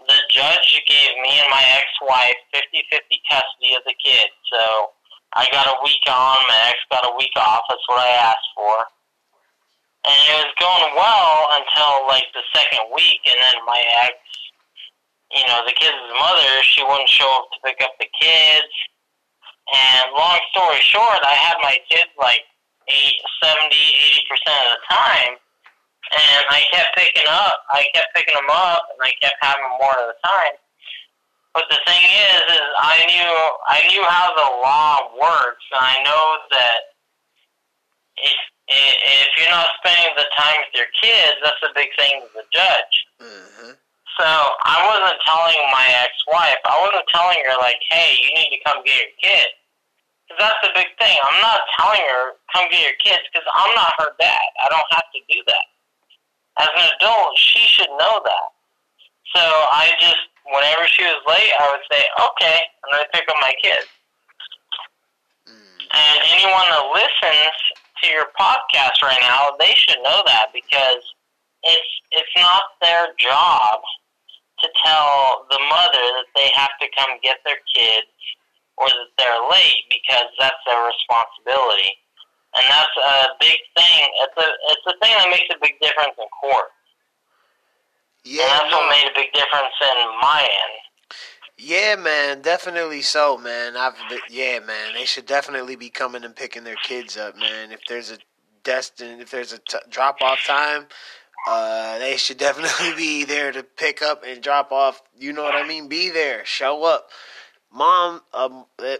the 0.05 0.21
judge 0.31 0.77
gave 0.89 1.17
me 1.21 1.41
and 1.41 1.49
my 1.51 1.65
ex-wife 1.77 2.37
50-50 2.53 3.01
custody 3.29 3.73
of 3.77 3.83
the 3.89 3.97
kids. 3.97 4.33
So 4.53 4.93
I 5.33 5.49
got 5.53 5.69
a 5.69 5.81
week 5.85 6.05
on, 6.09 6.37
my 6.49 6.61
ex 6.69 6.77
got 6.93 7.09
a 7.09 7.17
week 7.17 7.33
off. 7.37 7.65
That's 7.69 7.89
what 7.89 8.01
I 8.01 8.13
asked 8.21 8.53
for. 8.57 8.77
And 10.05 10.21
it 10.29 10.37
was 10.45 10.55
going 10.61 10.93
well 10.97 11.53
until 11.61 12.09
like 12.09 12.29
the 12.33 12.45
second 12.55 12.89
week, 12.95 13.21
and 13.29 13.37
then 13.41 13.61
my 13.67 13.83
ex, 14.09 14.17
you 15.33 15.45
know, 15.49 15.65
the 15.67 15.77
kids' 15.77 15.97
mother, 16.17 16.49
she 16.63 16.85
wouldn't 16.85 17.09
show 17.09 17.29
up 17.29 17.49
to 17.53 17.59
pick 17.65 17.81
up 17.85 17.93
the 18.01 18.09
kids. 18.17 18.73
And 19.69 20.13
long 20.17 20.41
story 20.53 20.81
short, 20.81 21.21
I 21.25 21.37
had 21.37 21.57
my 21.61 21.77
kids 21.89 22.09
like 22.17 22.45
eight, 22.89 23.21
70, 23.45 23.69
80% 23.69 24.65
of 24.65 24.69
the 24.73 24.83
time. 24.89 25.37
And 26.09 26.45
I 26.49 26.65
kept 26.73 26.97
picking 26.97 27.29
up, 27.29 27.65
I 27.73 27.85
kept 27.93 28.15
picking 28.17 28.35
them 28.35 28.49
up, 28.49 28.89
and 28.93 29.01
I 29.05 29.13
kept 29.21 29.37
having 29.41 29.69
more 29.77 29.93
of 30.01 30.09
the 30.09 30.19
time. 30.25 30.57
But 31.53 31.69
the 31.69 31.81
thing 31.85 32.05
is, 32.05 32.43
is 32.49 32.69
I 32.81 32.97
knew, 33.09 33.35
I 33.69 33.79
knew 33.93 34.05
how 34.09 34.33
the 34.33 34.49
law 34.65 35.13
works, 35.21 35.65
and 35.75 35.85
I 35.85 35.97
know 36.05 36.25
that 36.53 36.81
if, 38.17 38.39
if 38.69 39.29
you're 39.37 39.53
not 39.53 39.69
spending 39.81 40.13
the 40.17 40.29
time 40.37 40.65
with 40.65 40.75
your 40.77 40.93
kids, 40.97 41.41
that's 41.45 41.61
a 41.65 41.73
big 41.75 41.89
thing 41.99 42.25
to 42.25 42.29
the 42.41 42.47
judge. 42.53 42.95
Mm-hmm. 43.21 43.73
So 44.19 44.27
I 44.27 44.83
wasn't 44.83 45.19
telling 45.23 45.61
my 45.71 45.87
ex-wife. 46.03 46.59
I 46.67 46.77
wasn't 46.83 47.07
telling 47.15 47.39
her 47.47 47.57
like, 47.63 47.79
"Hey, 47.87 48.19
you 48.19 48.35
need 48.35 48.51
to 48.51 48.61
come 48.67 48.83
get 48.83 48.99
your 48.99 49.15
kids." 49.23 49.55
Because 50.27 50.43
that's 50.43 50.61
the 50.67 50.75
big 50.75 50.91
thing. 50.99 51.17
I'm 51.23 51.41
not 51.41 51.63
telling 51.79 52.03
her 52.03 52.37
come 52.53 52.67
get 52.69 52.83
your 52.83 52.99
kids 52.99 53.23
because 53.31 53.47
I'm 53.55 53.73
not 53.79 53.95
her 54.03 54.13
dad. 54.19 54.49
I 54.61 54.69
don't 54.69 54.91
have 54.91 55.07
to 55.15 55.21
do 55.31 55.39
that. 55.47 55.67
As 56.59 56.69
an 56.77 56.91
adult, 56.99 57.39
she 57.39 57.61
should 57.67 57.91
know 57.99 58.21
that. 58.25 58.49
So 59.35 59.43
I 59.43 59.93
just, 60.01 60.27
whenever 60.47 60.87
she 60.89 61.05
was 61.05 61.23
late, 61.27 61.53
I 61.61 61.71
would 61.71 61.85
say, 61.91 62.03
"Okay, 62.19 62.59
I'm 62.85 62.91
gonna 62.93 63.09
pick 63.13 63.29
up 63.29 63.37
my 63.41 63.53
kids." 63.63 63.89
Mm. 65.47 65.87
And 65.93 66.17
anyone 66.35 66.69
that 66.71 66.87
listens 66.95 67.57
to 68.03 68.11
your 68.11 68.27
podcast 68.39 69.03
right 69.03 69.21
now, 69.21 69.57
they 69.59 69.75
should 69.75 70.03
know 70.03 70.23
that 70.27 70.53
because 70.53 71.03
it's 71.63 71.91
it's 72.13 72.35
not 72.37 72.79
their 72.81 73.13
job 73.19 73.81
to 74.61 74.69
tell 74.85 75.47
the 75.51 75.59
mother 75.71 76.05
that 76.19 76.31
they 76.35 76.51
have 76.55 76.75
to 76.81 76.89
come 76.97 77.19
get 77.23 77.39
their 77.45 77.61
kids 77.75 78.11
or 78.77 78.89
that 78.89 79.11
they're 79.19 79.43
late 79.51 79.87
because 79.91 80.31
that's 80.39 80.59
their 80.67 80.83
responsibility. 80.87 81.99
And 82.59 82.67
that's 82.67 82.97
a 82.99 83.39
big 83.39 83.59
thing. 83.77 84.05
It's 84.27 84.37
a 84.37 84.49
it's 84.75 84.87
a 84.87 84.95
thing 84.99 85.15
that 85.15 85.29
makes 85.31 85.47
a 85.55 85.59
big 85.63 85.79
difference 85.81 86.19
in 86.19 86.27
court. 86.41 86.75
Yeah, 88.25 88.43
and 88.43 88.51
that's 88.51 88.71
no. 88.71 88.79
what 88.79 88.91
made 88.91 89.07
a 89.07 89.15
big 89.15 89.33
difference 89.33 89.75
in 89.81 90.09
my 90.21 90.43
end. 90.43 90.75
Yeah, 91.57 91.97
man, 91.97 92.41
definitely 92.43 93.03
so, 93.03 93.37
man. 93.37 93.77
I've 93.77 93.97
been, 94.09 94.21
yeah, 94.31 94.61
man. 94.61 94.95
They 94.95 95.05
should 95.05 95.27
definitely 95.27 95.75
be 95.75 95.91
coming 95.91 96.25
and 96.25 96.35
picking 96.35 96.63
their 96.63 96.77
kids 96.77 97.17
up, 97.17 97.37
man. 97.37 97.73
If 97.73 97.81
there's 97.89 98.11
a 98.13 98.19
destined, 98.63 99.21
if 99.21 99.31
there's 99.31 99.53
a 99.53 99.59
t- 99.59 99.79
drop 99.89 100.23
off 100.23 100.39
time, 100.47 100.87
uh, 101.49 101.99
they 101.99 102.17
should 102.17 102.39
definitely 102.39 102.95
be 102.97 103.25
there 103.25 103.51
to 103.51 103.63
pick 103.63 104.03
up 104.03 104.23
and 104.27 104.43
drop 104.43 104.71
off. 104.73 105.03
You 105.19 105.33
know 105.33 105.43
what 105.43 105.55
I 105.55 105.67
mean? 105.67 105.89
Be 105.89 106.11
there, 106.11 106.45
show 106.45 106.85
up. 106.85 107.09
Mom, 107.73 108.23
um, 108.33 108.65
eh, 108.83 108.97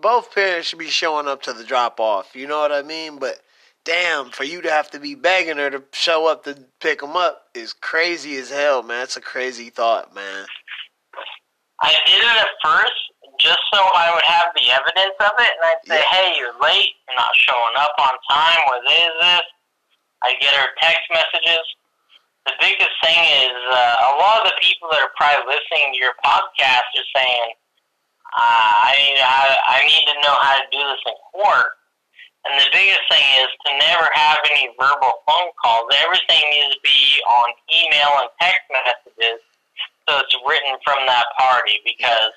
both 0.00 0.34
parents 0.34 0.68
should 0.68 0.78
be 0.78 0.88
showing 0.88 1.26
up 1.26 1.42
to 1.42 1.52
the 1.52 1.64
drop 1.64 1.98
off. 1.98 2.34
You 2.36 2.46
know 2.46 2.60
what 2.60 2.72
I 2.72 2.82
mean? 2.82 3.18
But 3.18 3.40
damn, 3.84 4.30
for 4.30 4.44
you 4.44 4.62
to 4.62 4.70
have 4.70 4.90
to 4.92 5.00
be 5.00 5.14
begging 5.14 5.56
her 5.56 5.70
to 5.70 5.82
show 5.92 6.26
up 6.26 6.44
to 6.44 6.56
pick 6.80 7.00
them 7.00 7.16
up 7.16 7.48
is 7.54 7.72
crazy 7.72 8.36
as 8.36 8.50
hell, 8.50 8.82
man. 8.82 9.02
It's 9.02 9.16
a 9.16 9.20
crazy 9.20 9.70
thought, 9.70 10.14
man. 10.14 10.46
I 11.80 11.94
did 12.06 12.20
it 12.22 12.24
at 12.24 12.46
first 12.62 12.94
just 13.40 13.58
so 13.72 13.80
I 13.82 14.14
would 14.14 14.24
have 14.24 14.54
the 14.54 14.70
evidence 14.70 15.16
of 15.20 15.32
it, 15.38 15.50
and 15.58 15.64
I'd 15.64 15.82
say, 15.86 15.98
Yeah. 15.98 16.16
"Hey, 16.16 16.38
you're 16.38 16.58
late. 16.60 16.94
You're 17.08 17.18
not 17.18 17.34
showing 17.34 17.74
up 17.76 17.94
on 17.98 18.16
time. 18.30 18.62
What 18.66 18.86
is 18.90 19.12
this?" 19.20 19.42
I 20.22 20.34
get 20.40 20.54
her 20.54 20.68
text 20.80 21.02
messages. 21.12 21.66
The 22.46 22.54
biggest 22.60 22.92
thing 23.02 23.24
is 23.42 23.56
uh, 23.72 23.96
a 24.02 24.16
lot 24.16 24.40
of 24.46 24.52
the 24.52 24.56
people 24.60 24.88
that 24.92 25.00
are 25.00 25.12
probably 25.16 25.52
listening 25.52 25.92
to 25.92 25.98
your 25.98 26.14
podcast 26.24 26.88
are 26.96 27.10
saying, 27.16 27.54
uh, 28.34 28.72
"I 28.86 28.92
need 28.98 29.18
how, 29.22 29.46
I 29.68 29.78
need 29.86 30.04
to 30.10 30.16
know 30.22 30.36
how 30.42 30.58
to 30.58 30.66
do 30.70 30.78
this 30.78 31.02
in 31.06 31.16
court." 31.32 31.78
And 32.44 32.60
the 32.60 32.68
biggest 32.76 33.00
thing 33.08 33.24
is 33.40 33.48
to 33.66 33.70
never 33.80 34.04
have 34.12 34.38
any 34.52 34.68
verbal 34.76 35.24
phone 35.24 35.50
calls. 35.56 35.88
Everything 36.04 36.44
needs 36.52 36.76
to 36.76 36.80
be 36.84 37.22
on 37.40 37.48
email 37.72 38.12
and 38.20 38.28
text 38.36 38.68
messages 38.68 39.40
so 40.08 40.18
it's 40.18 40.36
written 40.46 40.76
from 40.84 41.06
that 41.06 41.24
party 41.38 41.80
because 41.84 42.32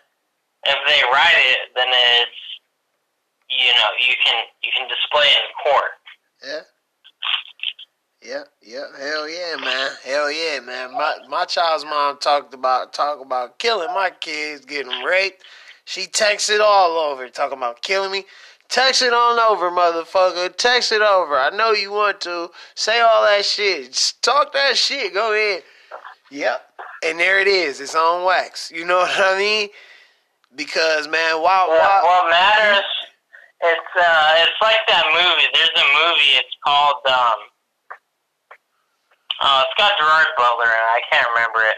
if 0.65 0.77
they 0.87 1.01
write 1.11 1.35
it, 1.51 1.57
then 1.75 1.87
it's 1.89 2.39
you 3.49 3.71
know 3.73 3.89
you 3.99 4.13
can 4.23 4.43
you 4.63 4.71
can 4.75 4.87
display 4.87 5.25
it 5.25 5.43
in 5.43 5.71
court. 5.71 5.91
Yeah. 6.45 6.61
Yeah, 8.19 8.43
yeah, 8.61 8.85
hell 8.99 9.29
yeah, 9.29 9.55
man, 9.57 9.91
hell 10.03 10.31
yeah, 10.31 10.59
man. 10.59 10.91
My 10.91 11.17
my 11.29 11.45
child's 11.45 11.85
mom 11.85 12.17
talked 12.17 12.53
about 12.53 12.91
talk 12.91 13.21
about 13.23 13.59
killing 13.59 13.93
my 13.93 14.09
kids, 14.09 14.65
getting 14.65 15.03
raped. 15.03 15.43
She 15.87 16.05
texts 16.05 16.49
it 16.49 16.59
all 16.59 16.97
over, 16.97 17.29
talking 17.29 17.57
about 17.57 17.81
killing 17.81 18.11
me. 18.11 18.25
Text 18.67 19.01
it 19.01 19.13
on 19.13 19.39
over, 19.39 19.71
motherfucker. 19.71 20.53
Text 20.57 20.91
it 20.91 21.01
over. 21.01 21.39
I 21.39 21.49
know 21.49 21.71
you 21.71 21.93
want 21.93 22.19
to 22.27 22.49
say 22.75 22.99
all 22.99 23.23
that 23.23 23.45
shit. 23.45 23.93
Just 23.93 24.21
talk 24.21 24.51
that 24.51 24.75
shit. 24.75 25.13
Go 25.13 25.31
ahead. 25.31 25.63
Yep. 26.29 26.61
And 27.05 27.17
there 27.17 27.39
it 27.39 27.47
is. 27.47 27.79
It's 27.79 27.95
on 27.95 28.25
wax. 28.25 28.69
You 28.69 28.83
know 28.83 28.97
what 29.07 29.17
I 29.17 29.37
mean? 29.37 29.69
Because 30.57 31.07
man, 31.07 31.41
why? 31.41 31.65
What, 31.69 31.79
why 31.79 31.99
what 32.03 32.31
matters? 32.31 32.83
It's 33.61 33.93
uh, 33.95 34.33
it's 34.43 34.59
like 34.61 34.83
that 34.89 35.05
movie. 35.13 35.47
There's 35.53 35.71
a 35.73 35.87
movie. 35.87 36.35
It's 36.35 36.57
called 36.65 36.99
um. 37.07 37.39
Uh, 39.39 39.63
it's 39.63 39.77
got 39.77 39.93
Gerard 39.97 40.27
Butler 40.35 40.65
in 40.65 40.69
it. 40.69 40.91
I 40.91 41.01
can't 41.09 41.27
remember 41.33 41.61
it. 41.63 41.77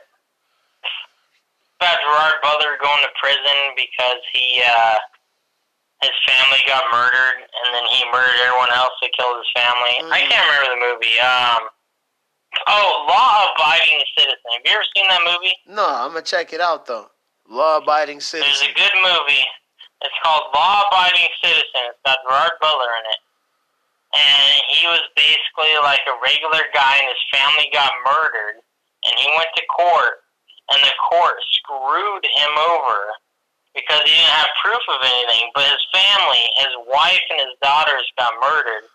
Got 1.80 1.96
Gerard 2.04 2.40
Butler 2.44 2.76
going 2.84 3.04
to 3.04 3.12
prison 3.20 3.60
because 3.76 4.20
he 4.34 4.62
uh, 4.66 4.96
his 6.04 6.12
family 6.28 6.60
got 6.68 6.84
murdered, 6.92 7.40
and 7.44 7.68
then 7.76 7.84
he 7.92 8.04
murdered 8.12 8.40
everyone 8.44 8.72
else 8.76 8.92
that 9.02 9.12
killed 9.18 9.40
his 9.40 9.52
family. 9.56 9.96
I 10.12 10.22
Mhm. 10.24 10.30
can't 10.30 10.46
remember 10.48 10.70
the 10.76 10.82
movie. 10.94 11.20
Um. 11.20 11.70
Oh, 12.68 13.06
Law 13.08 13.54
Abiding 13.54 14.04
Citizen. 14.18 14.52
Have 14.54 14.62
you 14.66 14.72
ever 14.74 14.86
seen 14.96 15.08
that 15.08 15.22
movie? 15.24 15.56
no, 15.68 15.86
I'm 15.86 16.10
gonna 16.12 16.22
check 16.24 16.52
it 16.54 16.60
out 16.62 16.86
though. 16.86 17.10
Law-abiding 17.48 18.22
Citizen 18.22 18.46
There's 18.46 18.62
a 18.70 18.74
good 18.78 18.94
movie. 19.02 19.46
It's 20.02 20.14
called 20.22 20.54
Law 20.54 20.84
Abiding 20.92 21.28
Citizen. 21.44 21.82
It's 21.90 21.98
got 22.06 22.18
Gerard 22.24 22.52
Butler 22.62 22.94
in 23.00 23.06
it. 23.10 23.20
And 24.14 24.62
he 24.70 24.86
was 24.88 25.02
basically 25.16 25.74
like 25.82 26.02
a 26.08 26.14
regular 26.22 26.62
guy, 26.74 26.98
and 26.98 27.08
his 27.10 27.24
family 27.32 27.70
got 27.74 27.92
murdered. 28.06 28.62
And 29.04 29.14
he 29.18 29.30
went 29.36 29.50
to 29.56 29.64
court, 29.66 30.22
and 30.72 30.80
the 30.84 30.94
court 31.10 31.38
screwed 31.52 32.26
him 32.26 32.54
over 32.58 33.00
because 33.74 34.02
he 34.06 34.12
didn't 34.12 34.34
have 34.38 34.50
proof 34.64 34.82
of 34.90 35.02
anything. 35.04 35.50
But 35.54 35.66
his 35.66 35.84
family, 35.94 36.44
his 36.58 36.74
wife, 36.88 37.26
and 37.30 37.40
his 37.40 37.56
daughters 37.62 38.06
got 38.18 38.34
murdered. 38.42 38.86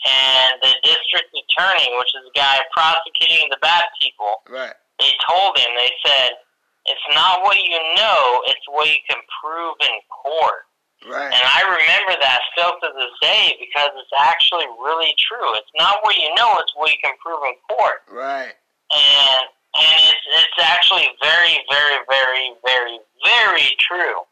And 0.00 0.56
the 0.64 0.72
district 0.82 1.28
attorney, 1.36 1.92
which 2.00 2.12
is 2.16 2.24
the 2.24 2.32
guy 2.34 2.60
prosecuting 2.72 3.48
the 3.52 3.60
bad 3.60 3.84
people, 4.00 4.40
Right. 4.48 4.72
they 4.98 5.12
told 5.28 5.58
him, 5.58 5.68
they 5.76 5.92
said, 6.04 6.40
it's 6.86 7.06
not 7.12 7.42
what 7.44 7.60
you 7.60 7.76
know, 7.96 8.40
it's 8.48 8.64
what 8.68 8.88
you 8.88 8.96
can 9.08 9.20
prove 9.42 9.76
in 9.84 10.00
court. 10.08 10.64
Right. 11.04 11.32
And 11.32 11.44
I 11.44 11.60
remember 11.64 12.16
that 12.20 12.40
still 12.52 12.72
to 12.80 12.88
this 12.96 13.12
day 13.20 13.56
because 13.60 13.92
it's 13.96 14.12
actually 14.20 14.66
really 14.80 15.14
true. 15.16 15.52
It's 15.56 15.72
not 15.76 15.96
what 16.02 16.16
you 16.16 16.34
know, 16.34 16.56
it's 16.60 16.72
what 16.76 16.90
you 16.90 16.98
can 17.04 17.14
prove 17.20 17.40
in 17.44 17.56
court. 17.68 18.00
Right. 18.08 18.52
And 18.92 19.44
and 19.74 19.96
it's 20.10 20.26
it's 20.44 20.58
actually 20.66 21.06
very, 21.22 21.62
very, 21.70 21.98
very, 22.08 22.48
very, 22.66 22.98
very 23.22 23.70
true. 23.78 24.26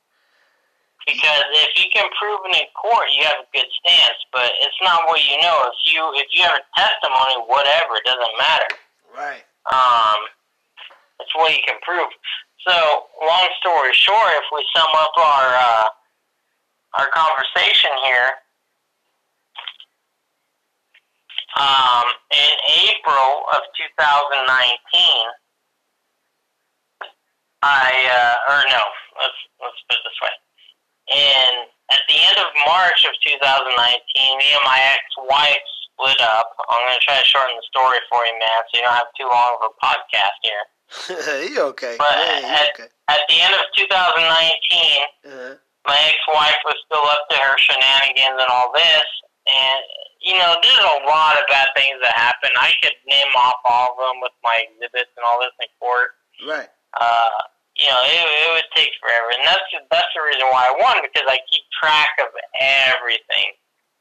Because 1.07 1.45
if 1.65 1.73
you 1.81 1.89
can 1.89 2.05
prove 2.21 2.41
it 2.53 2.61
in 2.61 2.69
court, 2.77 3.09
you 3.17 3.25
have 3.25 3.41
a 3.41 3.49
good 3.57 3.65
stance. 3.81 4.21
But 4.33 4.51
it's 4.61 4.77
not 4.83 5.09
what 5.09 5.23
you 5.25 5.41
know. 5.41 5.57
If 5.73 5.79
you 5.89 6.01
if 6.17 6.29
you 6.33 6.43
have 6.43 6.59
a 6.59 6.65
testimony, 6.77 7.47
whatever, 7.47 7.97
it 7.97 8.05
doesn't 8.05 8.37
matter. 8.37 8.71
Right. 9.17 9.45
Um, 9.71 10.21
it's 11.21 11.33
what 11.35 11.55
you 11.55 11.63
can 11.67 11.79
prove. 11.83 12.11
So, 12.67 12.75
long 13.23 13.49
story 13.63 13.95
short, 13.95 14.33
if 14.37 14.45
we 14.53 14.67
sum 14.75 14.91
up 14.99 15.15
our 15.17 15.49
uh, 15.55 15.89
our 16.99 17.09
conversation 17.15 17.91
here, 18.05 18.43
um, 21.57 22.05
in 22.33 22.53
April 22.91 23.47
of 23.55 23.61
2019, 23.77 24.45
I 27.63 27.91
uh, 27.91 28.53
or 28.55 28.61
no, 28.71 28.83
let's 29.19 29.41
let's 29.63 29.81
put 29.91 29.99
it 29.99 30.05
this 30.07 30.19
way. 30.23 30.35
In 31.11 31.53
at 31.91 32.03
the 32.07 32.19
end 32.21 32.37
of 32.39 32.49
March 32.69 33.03
of 33.09 33.15
2019, 33.25 34.39
me 34.39 34.49
and 34.53 34.65
my 34.65 34.79
ex-wife 34.95 35.65
split 35.89 36.21
up. 36.21 36.53
I'm 36.69 36.85
going 36.87 36.95
to 36.95 37.03
try 37.03 37.17
to 37.19 37.25
shorten 37.25 37.57
the 37.57 37.65
story 37.67 37.99
for 38.13 38.23
you, 38.29 38.37
man, 38.39 38.61
so 38.69 38.79
you 38.79 38.85
don't 38.85 38.95
have 38.95 39.11
too 39.19 39.27
long 39.27 39.57
of 39.59 39.73
a 39.73 39.75
podcast 39.83 40.37
here. 40.45 40.65
you 41.51 41.61
okay? 41.75 41.97
But 41.99 42.13
yeah, 42.15 42.61
at, 42.63 42.71
okay? 42.77 42.87
at 43.09 43.21
the 43.27 43.41
end 43.41 43.55
of 43.57 43.65
2019, 43.75 43.91
Uh-huh. 45.27 45.55
my 45.89 45.99
ex-wife 46.07 46.61
was 46.69 46.77
still 46.87 47.03
up 47.09 47.25
to 47.33 47.37
her 47.41 47.57
shenanigans 47.59 48.37
and 48.39 48.47
all 48.53 48.71
this, 48.77 49.09
and 49.49 49.83
you 50.21 50.35
know, 50.37 50.59
there's 50.61 50.83
a 50.83 50.99
lot 51.07 51.39
of 51.39 51.47
bad 51.47 51.71
things 51.79 51.97
that 52.03 52.13
happen. 52.19 52.51
I 52.59 52.75
could 52.83 52.95
name 53.07 53.31
off 53.39 53.63
all 53.65 53.95
of 53.95 53.99
them 53.99 54.19
with 54.21 54.35
my 54.43 54.59
exhibits 54.67 55.15
and 55.15 55.23
all 55.23 55.39
this 55.39 55.55
in 55.63 55.71
court. 55.79 56.11
Right. 56.43 56.69
Uh, 56.99 57.39
you 57.79 57.87
know, 57.87 58.03
it, 58.03 58.19
it 58.27 58.51
would 58.59 58.71
take 58.75 58.91
forever, 58.99 59.31
and 59.39 59.47
that's 59.47 59.63
that's 59.91 60.11
the 60.11 60.23
reason 60.27 60.51
why 60.51 60.67
I 60.67 60.75
won 60.75 60.99
because 61.07 61.27
I 61.31 61.39
keep 61.47 61.63
track 61.79 62.11
of 62.19 62.35
everything. 62.59 63.55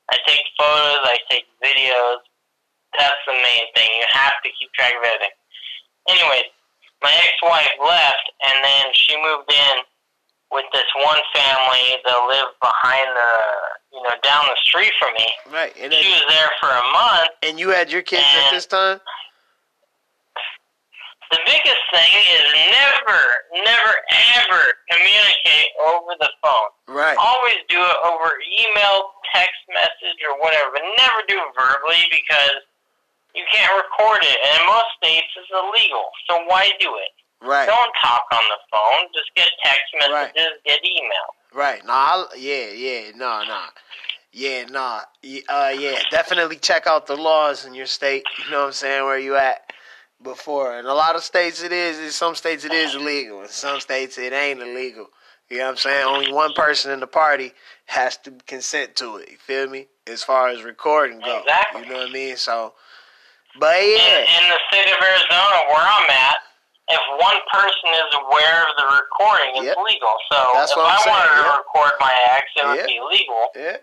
I 0.09 0.17
take 0.25 0.41
photos, 0.57 1.05
I 1.05 1.21
take 1.29 1.45
videos. 1.61 2.25
That's 2.97 3.21
the 3.29 3.37
main 3.37 3.69
thing. 3.77 3.89
You 4.01 4.07
have 4.09 4.33
to 4.41 4.49
keep 4.57 4.73
track 4.73 4.97
of 4.97 5.05
everything. 5.05 5.35
Anyways, 6.09 6.49
my 7.05 7.13
ex-wife 7.13 7.77
left, 7.77 8.25
and 8.41 8.57
then 8.65 8.85
she 8.97 9.13
moved 9.21 9.51
in 9.51 9.75
with 10.49 10.65
this 10.73 10.87
one 11.03 11.19
family 11.35 12.01
that 12.07 12.17
lived 12.25 12.55
behind 12.63 13.07
the, 13.13 13.33
you 13.97 14.03
know, 14.05 14.13
down 14.21 14.45
the 14.45 14.57
street 14.63 14.93
from 15.01 15.13
me. 15.17 15.27
Right. 15.51 15.73
And 15.81 15.91
She 15.91 16.05
was 16.13 16.23
there 16.29 16.49
for 16.61 16.69
a 16.69 16.85
month. 16.93 17.29
and 17.41 17.59
you 17.59 17.69
had 17.69 17.91
your 17.91 18.03
kids 18.03 18.23
at 18.45 18.51
this 18.51 18.65
time. 18.67 18.99
The 21.31 21.39
biggest 21.43 21.83
thing 21.91 22.11
is 22.31 22.45
never, 22.71 23.19
never, 23.67 23.93
ever 24.39 24.61
communicate 24.87 25.69
over 25.91 26.15
the 26.23 26.29
phone. 26.39 26.71
Right. 26.87 27.17
Always 27.19 27.59
do 27.67 27.75
it 27.83 27.97
over 28.07 28.31
email, 28.47 29.11
text 29.35 29.59
message, 29.67 30.23
or 30.23 30.39
whatever. 30.39 30.71
But 30.71 30.83
never 30.95 31.19
do 31.27 31.35
it 31.35 31.51
verbally 31.51 31.99
because 32.15 32.63
you 33.35 33.43
can't 33.51 33.75
record 33.75 34.23
it, 34.23 34.37
and 34.39 34.63
in 34.63 34.67
most 34.71 34.87
states 35.03 35.27
it's 35.35 35.51
illegal. 35.51 36.07
So 36.31 36.47
why 36.47 36.71
do 36.79 36.95
it? 36.95 37.11
Right. 37.41 37.67
Don't 37.67 37.93
talk 38.01 38.23
on 38.31 38.41
the 38.49 38.57
phone. 38.71 39.07
Just 39.13 39.31
get 39.35 39.47
text 39.63 39.81
Right. 40.11 40.31
messages, 40.35 40.59
get 40.65 40.79
email. 40.83 41.35
Right. 41.53 41.85
No, 41.85 41.93
I, 41.93 42.25
yeah, 42.35 42.67
yeah, 42.67 43.11
no, 43.15 43.43
no. 43.47 43.63
Yeah, 44.31 44.65
no. 44.65 45.01
Uh, 45.49 45.73
yeah, 45.77 45.99
definitely 46.11 46.57
check 46.57 46.87
out 46.87 47.07
the 47.07 47.15
laws 47.15 47.65
in 47.65 47.73
your 47.73 47.85
state. 47.85 48.23
You 48.45 48.51
know 48.51 48.59
what 48.61 48.67
I'm 48.67 48.73
saying? 48.73 49.03
Where 49.05 49.19
you 49.19 49.35
at 49.35 49.71
before. 50.21 50.77
In 50.79 50.85
a 50.85 50.93
lot 50.93 51.15
of 51.15 51.23
states 51.23 51.61
it 51.63 51.71
is. 51.71 51.99
In 51.99 52.11
some 52.11 52.35
states 52.35 52.65
it 52.65 52.73
is 52.73 52.95
illegal. 52.95 53.41
In 53.41 53.49
some 53.49 53.79
states 53.79 54.17
it 54.17 54.33
ain't 54.33 54.61
illegal. 54.61 55.07
You 55.49 55.59
know 55.59 55.65
what 55.65 55.69
I'm 55.71 55.77
saying? 55.77 56.05
Only 56.05 56.33
one 56.33 56.53
person 56.53 56.91
in 56.91 56.99
the 56.99 57.07
party 57.07 57.53
has 57.85 58.17
to 58.17 58.31
consent 58.47 58.95
to 58.97 59.17
it. 59.17 59.29
You 59.31 59.37
feel 59.37 59.67
me? 59.69 59.87
As 60.07 60.23
far 60.23 60.49
as 60.49 60.63
recording 60.63 61.19
goes, 61.19 61.41
Exactly. 61.43 61.81
You 61.83 61.89
know 61.89 61.97
what 61.99 62.09
I 62.09 62.11
mean? 62.11 62.35
So, 62.35 62.73
but 63.59 63.75
In, 63.79 63.95
yeah. 63.97 64.19
in 64.21 64.49
the 64.49 64.59
state 64.69 64.91
of 64.91 64.97
Arizona, 65.01 65.57
where 65.69 65.85
I'm 65.85 66.09
at, 66.09 66.37
if 66.89 67.01
one 67.19 67.37
person 67.51 67.89
is 67.93 68.09
aware 68.23 68.63
of 68.63 68.73
the 68.77 68.87
recording, 68.95 69.51
it's 69.63 69.75
Yep. 69.75 69.77
legal. 69.83 70.13
So 70.31 70.39
That's 70.53 70.71
if 70.71 70.77
I'm 70.77 70.99
saying, 71.01 71.15
wanted 71.15 71.35
to 71.35 71.41
yeah. 71.43 71.57
record 71.57 71.91
my 71.99 72.13
ex, 72.31 72.43
it 72.55 72.65
would 72.67 72.85
be 72.87 72.99
legal. 73.01 73.43
Yeah. 73.55 73.77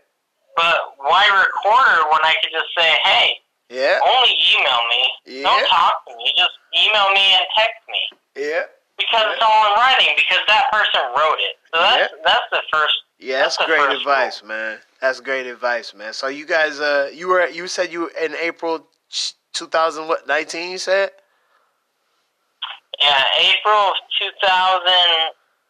But 0.56 0.78
why 0.98 1.26
record 1.28 1.84
her 1.84 2.02
when 2.10 2.20
I 2.24 2.34
could 2.42 2.52
just 2.52 2.70
say, 2.78 2.90
hey, 3.04 3.40
Yeah. 3.68 3.98
only 4.06 4.32
email 4.56 4.80
me. 4.88 5.02
Yeah. 5.26 5.42
Don't 5.48 5.66
talk 5.68 6.06
to 6.08 6.16
me. 6.16 6.32
Just 6.36 6.52
email 6.78 7.10
me 7.10 7.24
and 7.34 7.46
text 7.56 7.82
me. 7.88 8.02
Yeah. 8.36 8.62
Because 8.96 9.22
Yeah. 9.22 9.32
it's 9.32 9.42
all 9.42 9.66
in 9.66 9.72
writing, 9.80 10.14
because 10.16 10.38
that 10.46 10.70
person 10.70 11.00
wrote 11.16 11.40
it. 11.40 11.58
So 11.74 11.80
that's, 11.80 12.14
that's 12.24 12.46
the 12.52 12.62
first. 12.72 12.94
Yeah, 13.18 13.42
that's, 13.42 13.56
That's 13.56 13.68
great 13.70 13.90
advice, 13.96 14.42
man. 14.42 14.80
That's 15.00 15.20
great 15.20 15.46
advice, 15.46 15.94
man. 15.94 16.12
So 16.12 16.28
you 16.28 16.46
guys, 16.46 16.80
uh, 16.80 17.10
you 17.12 17.28
were 17.28 17.46
you 17.48 17.68
said 17.68 17.92
you 17.92 18.00
were 18.02 18.12
in 18.20 18.34
April 18.36 18.86
two 19.52 19.66
thousand 19.66 20.08
what 20.08 20.26
nineteen? 20.26 20.70
You 20.70 20.78
said 20.78 21.10
Yeah, 23.00 23.22
April 23.38 23.90
of 23.90 23.98
2000, 24.18 24.86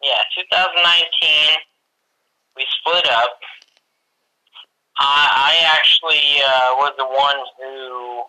yeah, 0.02 0.20
2019, 0.36 1.58
we 2.56 2.66
split 2.80 3.06
up. 3.08 3.40
I, 4.98 5.52
I 5.56 5.66
actually 5.74 6.42
uh, 6.44 6.78
was 6.78 6.92
the 6.98 7.06
one 7.06 7.40
who 7.58 8.22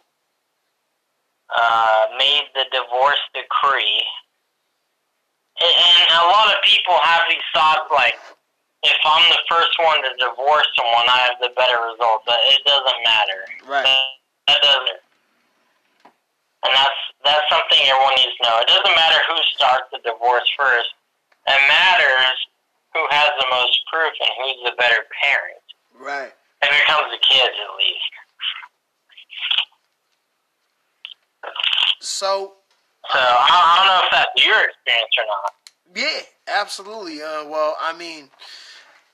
uh, 1.55 2.05
made 2.17 2.49
the 2.55 2.65
divorce 2.71 3.21
decree. 3.33 4.01
And, 5.61 5.75
and 5.75 6.25
a 6.25 6.27
lot 6.31 6.49
of 6.49 6.59
people 6.63 6.97
have 7.01 7.21
these 7.29 7.45
thoughts 7.53 7.87
like, 7.91 8.15
if 8.83 8.97
I'm 9.05 9.29
the 9.29 9.43
first 9.49 9.73
one 9.83 9.97
to 10.03 10.11
divorce 10.17 10.67
someone, 10.77 11.05
I 11.09 11.17
have 11.29 11.37
the 11.41 11.53
better 11.55 11.77
result. 11.89 12.25
But 12.25 12.37
it 12.49 12.61
doesn't 12.65 13.01
matter. 13.03 13.41
right. 13.67 13.83
That, 13.83 14.01
that 14.47 14.61
doesn't. 14.61 15.04
And 16.65 16.73
that's 16.73 16.99
that's 17.23 17.45
something 17.49 17.77
everyone 17.85 18.17
needs 18.17 18.33
to 18.41 18.43
know. 18.49 18.57
It 18.61 18.67
doesn't 18.67 18.95
matter 18.97 19.19
who 19.29 19.37
starts 19.53 19.85
the 19.93 20.01
divorce 20.01 20.49
first. 20.57 20.89
It 21.47 21.61
matters 21.69 22.37
who 22.93 23.05
has 23.13 23.29
the 23.37 23.47
most 23.53 23.77
proof 23.91 24.13
and 24.21 24.31
who's 24.41 24.59
the 24.65 24.75
better 24.77 25.05
parent. 25.21 25.65
Right. 25.93 26.33
If 26.63 26.69
it 26.73 26.85
comes 26.87 27.05
to 27.13 27.19
kids, 27.21 27.53
at 27.53 27.71
least. 27.77 28.09
So 31.99 32.53
So 33.11 33.19
I, 33.19 33.45
I 33.49 33.75
don't 33.77 33.87
know 33.87 34.01
if 34.05 34.11
that's 34.11 34.45
your 34.45 34.57
experience 34.63 35.13
or 35.17 35.25
not. 35.29 35.53
yeah, 35.95 36.21
absolutely. 36.61 37.21
Uh, 37.21 37.45
well, 37.45 37.77
I 37.79 37.95
mean, 37.95 38.29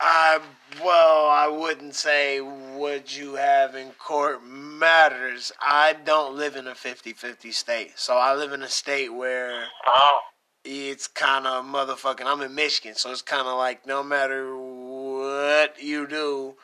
I 0.04 0.40
well, 0.84 1.28
I 1.28 1.48
wouldn't 1.48 1.94
say 1.94 2.40
what 2.40 3.16
you 3.18 3.36
have 3.36 3.76
in 3.76 3.92
court 3.92 4.44
matters. 4.44 5.52
I 5.62 5.94
don't 5.94 6.36
live 6.38 6.56
in 6.56 6.66
a 6.66 6.72
50-50 6.72 7.54
state, 7.54 7.92
so 7.98 8.18
I 8.18 8.34
live 8.34 8.52
in 8.52 8.64
a 8.64 8.70
state 8.70 9.14
where 9.14 9.66
Oh, 9.86 10.20
it's 10.64 11.08
kind 11.08 11.46
of 11.46 11.66
motherfucking. 11.66 12.26
I'm 12.26 12.42
in 12.42 12.56
Michigan, 12.56 12.96
so 12.96 13.12
it's 13.12 13.22
kind 13.22 13.48
of 13.48 13.58
like 13.58 13.86
no 13.86 14.02
matter 14.02 14.56
what 14.58 15.82
you 15.82 16.08
do, 16.08 16.56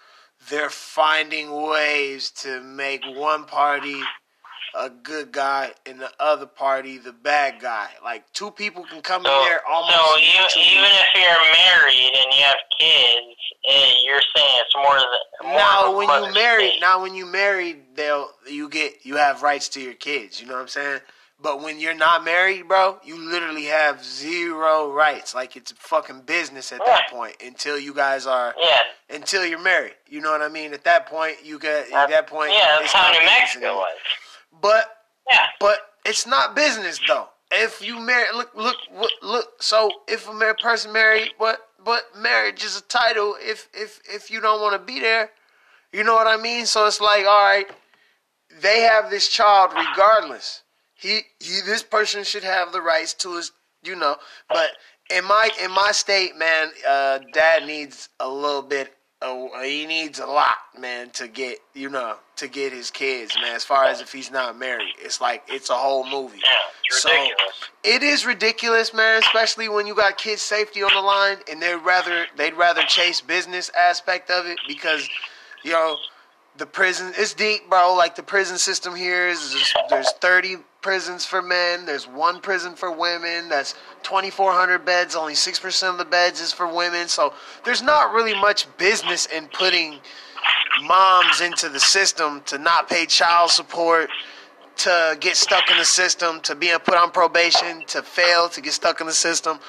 they're 0.49 0.69
finding 0.71 1.51
ways 1.51 2.31
to 2.31 2.61
make 2.61 3.01
one 3.05 3.45
party 3.45 4.01
a 4.77 4.89
good 4.89 5.31
guy 5.31 5.71
and 5.85 5.99
the 5.99 6.09
other 6.19 6.45
party 6.45 6.97
the 6.97 7.11
bad 7.11 7.59
guy. 7.59 7.87
Like 8.03 8.31
two 8.33 8.51
people 8.51 8.83
can 8.83 9.01
come 9.01 9.23
So, 9.25 9.41
in 9.41 9.49
there 9.49 9.61
almost. 9.67 9.93
so 9.93 10.17
you, 10.17 10.63
even 10.65 10.83
if 10.85 11.07
you're 11.15 11.53
married 11.53 12.11
and 12.15 12.33
you 12.33 12.43
have 12.43 12.55
kids, 12.79 13.37
eh, 13.69 13.93
you're 14.05 14.21
saying 14.35 14.57
it's 14.59 14.75
more 14.75 14.95
than 14.95 15.49
more 15.49 15.59
now 15.59 15.95
when 15.97 16.07
you 16.27 16.33
married, 16.33 16.73
now 16.79 17.01
when 17.01 17.15
you 17.15 17.25
married, 17.25 17.77
they'll 17.95 18.29
you 18.49 18.69
get 18.69 19.03
you 19.05 19.15
have 19.17 19.41
rights 19.41 19.67
to 19.69 19.81
your 19.81 19.93
kids. 19.95 20.39
You 20.39 20.47
know 20.47 20.53
what 20.53 20.61
I'm 20.61 20.67
saying? 20.67 20.99
But 21.39 21.61
when 21.61 21.79
you're 21.79 21.93
not 21.93 22.23
married, 22.25 22.67
bro, 22.67 22.97
you 23.03 23.15
literally 23.29 23.65
have 23.65 24.03
zero 24.03 24.91
rights. 24.91 25.35
Like 25.35 25.55
it's 25.55 25.71
fucking 25.73 26.21
business 26.21 26.71
at 26.71 26.83
that 26.85 27.09
point 27.11 27.35
until 27.45 27.77
you 27.77 27.93
guys 27.93 28.25
are 28.25 28.55
yeah, 28.59 28.77
until 29.15 29.45
you're 29.45 29.61
married. 29.61 29.93
You 30.07 30.21
know 30.21 30.31
what 30.31 30.41
I 30.41 30.47
mean? 30.49 30.73
At 30.73 30.83
that 30.85 31.05
point, 31.05 31.37
you 31.43 31.59
get 31.59 31.91
at 31.91 32.09
that- 32.09 32.27
point. 32.27 32.53
yeah, 32.53 32.77
that's 32.79 32.91
how 32.91 33.11
New 33.11 33.23
Mexico 33.25 33.75
was. 33.75 33.87
But 34.61 34.85
Yeah, 35.29 35.47
but 35.59 35.79
it's 36.05 36.25
not 36.27 36.55
business 36.55 36.99
though. 37.07 37.29
If 37.51 37.81
you 37.85 37.99
marry, 37.99 38.25
look, 38.35 38.53
look, 38.55 38.75
look, 38.93 39.11
look. 39.21 39.63
So 39.63 39.89
if 40.07 40.27
a 40.27 40.33
married 40.33 40.57
person 40.57 40.91
married, 40.91 41.31
but 41.39 41.59
but 41.83 42.03
marriage 42.17 42.63
is 42.63 42.77
a 42.77 42.81
title. 42.83 43.35
If 43.39 43.69
if 43.73 44.01
if 44.05 44.29
you 44.31 44.41
don't 44.41 44.61
want 44.61 44.73
to 44.73 44.93
be 44.93 44.99
there, 44.99 45.31
you 45.93 46.03
know 46.03 46.13
what 46.15 46.27
I 46.27 46.37
mean. 46.37 46.65
So 46.65 46.85
it's 46.87 46.99
like, 46.99 47.25
all 47.25 47.45
right, 47.45 47.67
they 48.61 48.81
have 48.81 49.09
this 49.09 49.27
child 49.29 49.71
regardless. 49.75 50.63
He 50.95 51.21
he, 51.39 51.61
this 51.65 51.83
person 51.83 52.23
should 52.23 52.43
have 52.43 52.71
the 52.71 52.81
rights 52.81 53.13
to 53.15 53.35
his, 53.37 53.51
you 53.83 53.95
know. 53.95 54.17
But 54.49 54.71
in 55.09 55.23
my 55.25 55.49
in 55.63 55.71
my 55.71 55.91
state, 55.93 56.35
man, 56.37 56.71
uh, 56.87 57.19
dad 57.33 57.65
needs 57.65 58.09
a 58.19 58.27
little 58.29 58.63
bit. 58.63 58.93
Uh, 59.19 59.47
he 59.63 59.87
needs 59.87 60.19
a 60.19 60.25
lot, 60.27 60.57
man, 60.79 61.09
to 61.09 61.27
get 61.27 61.57
you 61.73 61.89
know 61.89 62.17
to 62.35 62.47
get 62.47 62.71
his 62.71 62.91
kids, 62.91 63.35
man. 63.41 63.55
As 63.55 63.63
far 63.63 63.85
as 63.85 63.99
if 63.99 64.13
he's 64.13 64.29
not 64.29 64.57
married, 64.57 64.93
it's 64.99 65.19
like 65.19 65.43
it's 65.47 65.71
a 65.71 65.75
whole 65.75 66.07
movie. 66.07 66.37
yeah, 66.43 66.51
So- 66.91 67.09
ridiculous. 67.09 67.35
It 67.83 68.03
is 68.03 68.25
ridiculous, 68.27 68.93
man. 68.93 69.19
Especially 69.19 69.69
when 69.69 69.87
you 69.87 69.95
got 69.95 70.17
kids' 70.19 70.43
safety 70.43 70.83
on 70.83 70.93
the 70.93 71.01
line, 71.01 71.37
and 71.49 71.59
they'd 71.61 71.75
rather 71.75 72.27
they'd 72.35 72.53
rather 72.53 72.83
chase 72.83 73.19
business 73.21 73.69
aspect 73.69 74.29
of 74.29 74.45
it 74.45 74.59
because, 74.67 75.09
you 75.63 75.71
know, 75.71 75.97
the 76.57 76.67
prison 76.67 77.11
it's 77.17 77.33
deep, 77.33 77.67
bro. 77.71 77.95
Like 77.95 78.15
the 78.15 78.23
prison 78.23 78.59
system 78.59 78.95
here 78.95 79.27
is 79.29 79.51
there's, 79.51 79.73
there's 79.89 80.11
thirty 80.21 80.57
prisons 80.81 81.25
for 81.25 81.41
men, 81.41 81.85
there's 81.85 82.07
one 82.07 82.39
prison 82.39 82.75
for 82.75 82.91
women. 82.91 83.49
That's 83.49 83.75
twenty 84.03 84.29
four 84.29 84.51
hundred 84.51 84.85
beds. 84.85 85.15
Only 85.15 85.35
six 85.35 85.59
percent 85.59 85.93
of 85.93 85.97
the 85.97 86.05
beds 86.05 86.41
is 86.41 86.53
for 86.53 86.73
women. 86.73 87.07
So 87.07 87.33
there's 87.65 87.81
not 87.81 88.13
really 88.13 88.39
much 88.39 88.67
business 88.77 89.25
in 89.27 89.47
putting 89.47 89.99
moms 90.83 91.41
into 91.41 91.69
the 91.69 91.79
system 91.79 92.41
to 92.45 92.57
not 92.57 92.89
pay 92.89 93.05
child 93.05 93.51
support 93.51 94.09
to 94.77 95.17
get 95.19 95.35
stuck 95.35 95.69
in 95.71 95.77
the 95.77 95.85
system, 95.85 96.39
to 96.41 96.55
being 96.55 96.77
put 96.79 96.95
on 96.95 97.11
probation, 97.11 97.83
to 97.87 98.03
fail, 98.03 98.47
to 98.49 98.61
get 98.61 98.73
stuck 98.73 99.01
in 99.01 99.07
the 99.07 99.13
system. 99.13 99.59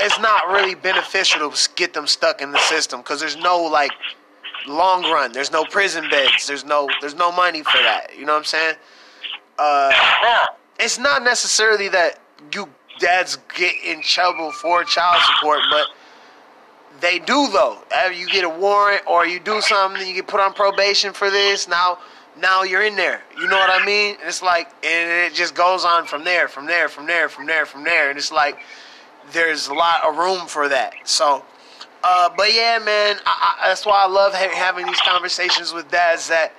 It's 0.00 0.20
not 0.20 0.48
really 0.48 0.74
beneficial 0.74 1.50
to 1.50 1.68
get 1.76 1.94
them 1.94 2.06
stuck 2.06 2.42
in 2.42 2.52
the 2.52 2.58
system 2.58 3.00
because 3.00 3.20
there's 3.20 3.36
no 3.36 3.62
like 3.62 3.90
long 4.66 5.02
run. 5.04 5.32
There's 5.32 5.50
no 5.50 5.64
prison 5.64 6.08
beds. 6.10 6.46
There's 6.46 6.64
no 6.64 6.88
there's 7.00 7.14
no 7.14 7.32
money 7.32 7.62
for 7.62 7.78
that. 7.78 8.16
You 8.16 8.26
know 8.26 8.32
what 8.32 8.38
I'm 8.38 8.44
saying? 8.44 8.76
Uh, 9.60 9.90
Yeah, 10.22 10.46
it's 10.78 10.98
not 10.98 11.22
necessarily 11.22 11.88
that 11.90 12.18
you 12.54 12.66
dads 12.98 13.36
get 13.54 13.74
in 13.84 14.00
trouble 14.00 14.50
for 14.52 14.84
child 14.84 15.22
support, 15.22 15.60
but 15.70 15.86
they 17.00 17.18
do 17.18 17.48
though. 17.52 17.78
You 18.14 18.26
get 18.28 18.44
a 18.44 18.48
warrant 18.48 19.02
or 19.06 19.26
you 19.26 19.38
do 19.38 19.60
something, 19.60 20.06
you 20.06 20.14
get 20.14 20.26
put 20.26 20.40
on 20.40 20.54
probation 20.54 21.12
for 21.12 21.30
this. 21.30 21.68
Now, 21.68 21.98
now 22.38 22.62
you're 22.62 22.82
in 22.82 22.96
there. 22.96 23.22
You 23.36 23.48
know 23.48 23.58
what 23.58 23.70
I 23.70 23.84
mean? 23.84 24.16
It's 24.24 24.42
like, 24.42 24.68
and 24.82 25.10
it 25.26 25.34
just 25.34 25.54
goes 25.54 25.84
on 25.84 26.06
from 26.06 26.24
there, 26.24 26.48
from 26.48 26.64
there, 26.66 26.88
from 26.88 27.06
there, 27.06 27.28
from 27.28 27.46
there, 27.46 27.66
from 27.66 27.84
there, 27.84 28.08
and 28.08 28.18
it's 28.18 28.32
like 28.32 28.58
there's 29.32 29.68
a 29.68 29.74
lot 29.74 30.04
of 30.04 30.16
room 30.16 30.46
for 30.46 30.68
that. 30.70 30.94
So. 31.04 31.44
Uh, 32.02 32.30
but 32.36 32.52
yeah, 32.54 32.78
man, 32.78 33.16
I, 33.26 33.58
I, 33.62 33.68
that's 33.68 33.84
why 33.84 34.02
I 34.02 34.08
love 34.08 34.32
ha- 34.32 34.54
having 34.54 34.86
these 34.86 35.00
conversations 35.00 35.72
with 35.72 35.90
dads 35.90 36.28
that 36.28 36.52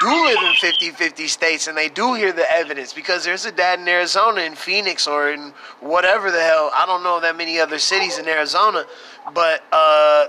do 0.00 0.08
live 0.08 0.38
in 0.38 0.52
50-50 0.54 1.28
states 1.28 1.66
and 1.66 1.76
they 1.76 1.88
do 1.88 2.14
hear 2.14 2.32
the 2.32 2.50
evidence 2.50 2.92
because 2.92 3.24
there's 3.24 3.44
a 3.46 3.52
dad 3.52 3.80
in 3.80 3.88
Arizona 3.88 4.40
in 4.42 4.54
Phoenix 4.54 5.06
or 5.06 5.30
in 5.32 5.52
whatever 5.80 6.30
the 6.30 6.40
hell. 6.40 6.70
I 6.74 6.86
don't 6.86 7.02
know 7.02 7.20
that 7.20 7.36
many 7.36 7.58
other 7.58 7.78
cities 7.78 8.18
in 8.18 8.28
Arizona 8.28 8.84
but 9.34 9.62
uh, 9.72 10.26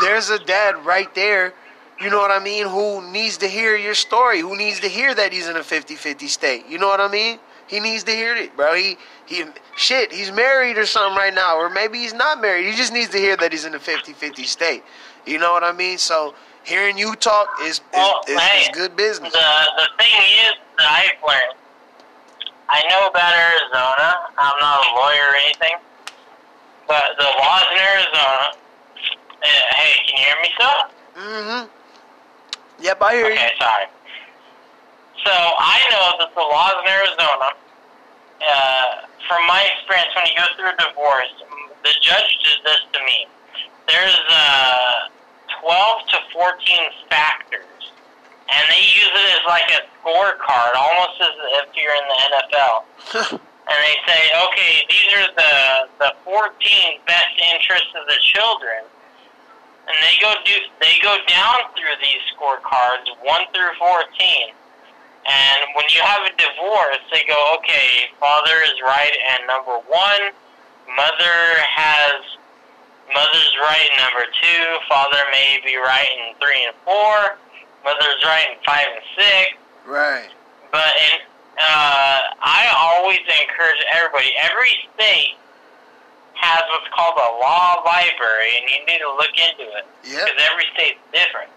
there's 0.00 0.30
a 0.30 0.38
dad 0.44 0.84
right 0.84 1.12
there 1.14 1.54
you 2.00 2.10
know 2.10 2.18
what 2.18 2.30
I 2.30 2.42
mean 2.42 2.66
who 2.66 3.10
needs 3.10 3.36
to 3.38 3.48
hear 3.48 3.76
your 3.76 3.94
story 3.94 4.40
who 4.40 4.56
needs 4.56 4.80
to 4.80 4.88
hear 4.88 5.14
that 5.14 5.32
he's 5.32 5.48
in 5.48 5.56
a 5.56 5.60
50-50 5.60 6.28
state 6.28 6.66
you 6.68 6.78
know 6.78 6.88
what 6.88 7.00
I 7.00 7.08
mean 7.08 7.38
he 7.70 7.80
needs 7.80 8.02
to 8.04 8.10
hear 8.10 8.34
it 8.36 8.54
bro 8.56 8.74
he 8.74 8.96
he 9.26 9.44
shit 9.76 10.12
he's 10.12 10.32
married 10.32 10.76
or 10.76 10.84
something 10.84 11.16
right 11.16 11.32
now 11.34 11.56
or 11.56 11.70
maybe 11.70 11.98
he's 11.98 12.12
not 12.12 12.40
married 12.40 12.66
he 12.66 12.72
just 12.76 12.92
needs 12.92 13.08
to 13.10 13.18
hear 13.18 13.36
that 13.36 13.52
he's 13.52 13.64
in 13.64 13.74
a 13.74 13.78
50-50 13.78 14.44
state 14.44 14.82
you 15.24 15.38
know 15.38 15.52
what 15.52 15.62
I 15.64 15.72
mean 15.72 15.96
so 15.96 16.34
hearing 16.64 16.98
you 16.98 17.14
talk 17.14 17.48
is 17.62 17.76
is, 17.76 17.80
Well, 17.94 18.20
is, 18.28 18.40
hey, 18.40 18.62
is 18.62 18.68
good 18.72 18.96
business 18.96 19.32
the 19.32 19.38
the 19.76 19.88
thing 19.96 20.12
is 20.44 20.54
that 20.78 20.88
I've 20.90 21.22
learned. 21.26 21.54
I 22.72 22.82
know 22.88 23.08
about 23.08 23.34
Arizona. 23.34 24.14
I'm 24.38 24.58
not 24.60 24.78
a 24.86 24.94
lawyer 24.94 25.26
or 25.32 25.36
anything, 25.42 25.76
but 26.86 27.02
the 27.18 27.24
laws 27.24 27.66
in 27.72 27.78
Arizona. 27.78 28.54
Uh, 29.42 29.46
hey, 29.74 29.92
can 30.06 30.18
you 30.18 30.24
hear 30.24 30.36
me, 30.42 30.48
still? 30.54 30.78
Mm-hmm. 31.18 32.82
Yep, 32.84 33.02
I 33.02 33.12
hear 33.14 33.26
Okay, 33.26 33.50
sorry. 33.58 33.86
So 35.24 35.32
I 35.32 35.78
know 35.92 36.06
that 36.24 36.32
the 36.34 36.40
laws 36.40 36.76
in 36.80 36.86
Arizona, 36.88 37.48
uh, 38.40 39.04
from 39.28 39.46
my 39.46 39.68
experience, 39.76 40.08
when 40.16 40.26
you 40.32 40.36
go 40.36 40.48
through 40.56 40.72
a 40.72 40.78
divorce, 40.80 41.34
the 41.84 41.92
judge 42.00 42.30
did 42.40 42.58
this 42.64 42.80
to 42.92 43.00
me. 43.04 43.28
There's 43.86 44.16
uh, 44.30 45.12
12 45.60 46.08
to 46.08 46.16
14 46.32 47.10
factors, 47.10 47.92
and 48.48 48.62
they 48.72 48.80
use 48.80 49.12
it 49.12 49.28
as 49.36 49.44
like 49.44 49.68
a 49.76 49.80
scorecard, 50.00 50.72
almost 50.76 51.20
as 51.20 51.34
if 51.62 51.76
you're 51.76 51.94
in 51.94 52.06
the 52.08 52.18
NFL. 52.32 53.40
And 53.70 53.78
they 53.86 53.98
say, 54.02 54.20
okay, 54.34 54.82
these 54.90 55.10
are 55.14 55.30
the 55.38 55.54
the 56.02 56.10
14 56.26 57.06
best 57.06 57.34
interests 57.54 57.94
of 57.94 58.02
the 58.08 58.18
children, 58.18 58.82
and 59.86 59.94
they 60.02 60.18
go 60.18 60.34
do 60.42 60.50
they 60.82 60.98
go 61.00 61.14
down 61.28 61.70
through 61.78 61.94
these 62.02 62.18
scorecards 62.34 63.06
one 63.22 63.46
through 63.54 63.70
14. 63.78 64.58
And 65.30 65.60
when 65.78 65.86
you 65.94 66.02
have 66.02 66.26
a 66.26 66.34
divorce, 66.34 66.98
they 67.14 67.22
go, 67.28 67.38
okay, 67.62 68.10
father 68.18 68.66
is 68.66 68.74
right 68.82 69.14
in 69.38 69.46
number 69.46 69.78
one, 69.86 70.34
mother 70.96 71.38
has 71.70 72.18
mother's 73.14 73.54
right 73.62 73.86
in 73.94 73.98
number 74.02 74.26
two, 74.42 74.62
father 74.88 75.18
may 75.30 75.60
be 75.64 75.76
right 75.76 76.10
in 76.26 76.34
three 76.42 76.66
and 76.66 76.74
four, 76.84 77.38
mother's 77.84 78.18
right 78.26 78.46
in 78.50 78.58
five 78.66 78.86
and 78.90 79.04
six. 79.14 79.54
right. 79.86 80.30
But 80.72 80.90
in, 80.98 81.18
uh, 81.58 82.18
I 82.42 82.70
always 82.74 83.18
encourage 83.42 83.82
everybody. 83.94 84.30
Every 84.42 84.70
state 84.94 85.34
has 86.34 86.62
what's 86.70 86.88
called 86.94 87.18
a 87.18 87.30
law 87.42 87.82
library, 87.84 88.50
and 88.58 88.64
you 88.70 88.78
need 88.86 88.98
to 89.02 89.10
look 89.14 89.34
into 89.38 89.66
it 89.78 89.86
Yep. 90.06 90.26
because 90.26 90.38
every 90.50 90.64
state's 90.74 91.02
different. 91.12 91.50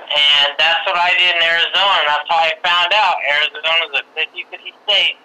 And 0.00 0.48
that's 0.58 0.82
what 0.86 0.96
I 0.98 1.10
did 1.16 1.36
in 1.36 1.42
Arizona. 1.42 1.94
and 2.04 2.08
That's 2.08 2.28
how 2.28 2.40
I 2.42 2.52
found 2.62 2.92
out 2.92 3.16
Arizona's 3.24 3.92
a 3.98 4.02
50-50 4.18 4.74
state. 4.84 5.16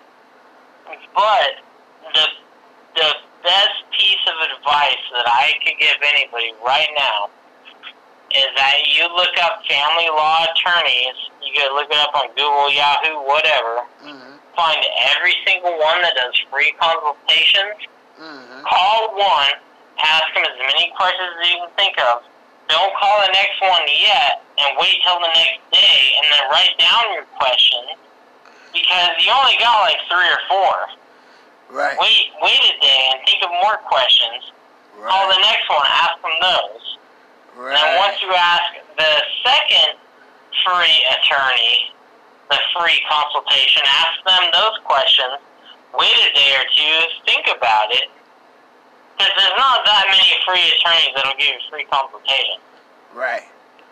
But 1.13 1.61
the 2.15 2.25
the 2.95 3.11
best 3.43 3.79
piece 3.93 4.23
of 4.27 4.35
advice 4.51 5.03
that 5.13 5.27
I 5.29 5.53
could 5.63 5.77
give 5.79 5.95
anybody 6.01 6.51
right 6.65 6.89
now 6.97 7.29
is 8.31 8.49
that 8.57 8.85
you 8.93 9.05
look 9.15 9.33
up 9.41 9.63
family 9.65 10.09
law 10.09 10.45
attorneys. 10.45 11.17
You 11.41 11.53
can 11.53 11.73
look 11.73 11.89
it 11.89 11.97
up 11.97 12.13
on 12.13 12.29
Google, 12.35 12.69
Yahoo, 12.73 13.25
whatever. 13.25 13.85
Mm-hmm. 14.05 14.37
Find 14.55 14.81
every 15.15 15.33
single 15.45 15.77
one 15.79 16.01
that 16.01 16.13
does 16.15 16.35
free 16.51 16.73
consultations. 16.77 17.89
Mm-hmm. 18.19 18.65
Call 18.65 19.17
one. 19.17 19.55
Ask 20.03 20.33
them 20.33 20.43
as 20.45 20.57
many 20.59 20.91
questions 20.97 21.29
as 21.41 21.49
you 21.49 21.57
can 21.57 21.71
think 21.77 21.95
of. 22.11 22.23
Don't 22.69 22.93
call 22.95 23.19
the 23.25 23.33
next 23.33 23.57
one 23.61 23.81
yet, 23.89 24.45
and 24.61 24.77
wait 24.77 25.01
till 25.03 25.17
the 25.19 25.33
next 25.33 25.59
day, 25.73 25.99
and 26.21 26.25
then 26.29 26.43
write 26.53 26.77
down 26.77 27.03
your 27.13 27.25
questions 27.35 27.97
because 28.71 29.09
you 29.19 29.33
only 29.33 29.57
got 29.57 29.81
like 29.89 29.97
three 30.05 30.29
or 30.29 30.41
four. 30.47 30.75
Right. 31.73 31.97
Wait, 31.99 32.29
wait 32.41 32.61
a 32.61 32.75
day 32.81 33.01
and 33.13 33.21
think 33.25 33.43
of 33.43 33.49
more 33.61 33.77
questions. 33.85 34.53
Right. 34.97 35.09
Call 35.09 35.29
the 35.29 35.41
next 35.41 35.69
one. 35.69 35.85
Ask 35.85 36.21
them 36.21 36.37
those. 36.41 36.85
Right. 37.57 37.73
And 37.73 37.77
then 37.77 37.89
once 37.97 38.21
you 38.21 38.29
ask 38.33 38.69
the 38.97 39.13
second 39.45 39.97
free 40.65 40.97
attorney 41.13 41.93
the 42.49 42.57
free 42.73 42.99
consultation, 43.05 43.83
ask 43.85 44.17
them 44.25 44.49
those 44.53 44.77
questions. 44.83 45.37
wait 45.93 46.17
a 46.17 46.33
day 46.33 46.53
or 46.57 46.65
two, 46.73 46.97
think 47.25 47.45
about 47.45 47.93
it. 47.93 48.09
Because 49.19 49.35
there's 49.35 49.59
not 49.59 49.83
that 49.83 50.07
many 50.07 50.31
free 50.47 50.63
attorneys 50.79 51.11
that'll 51.11 51.35
give 51.35 51.51
you 51.51 51.59
free 51.67 51.83
consultation. 51.91 52.63
Right. 53.11 53.43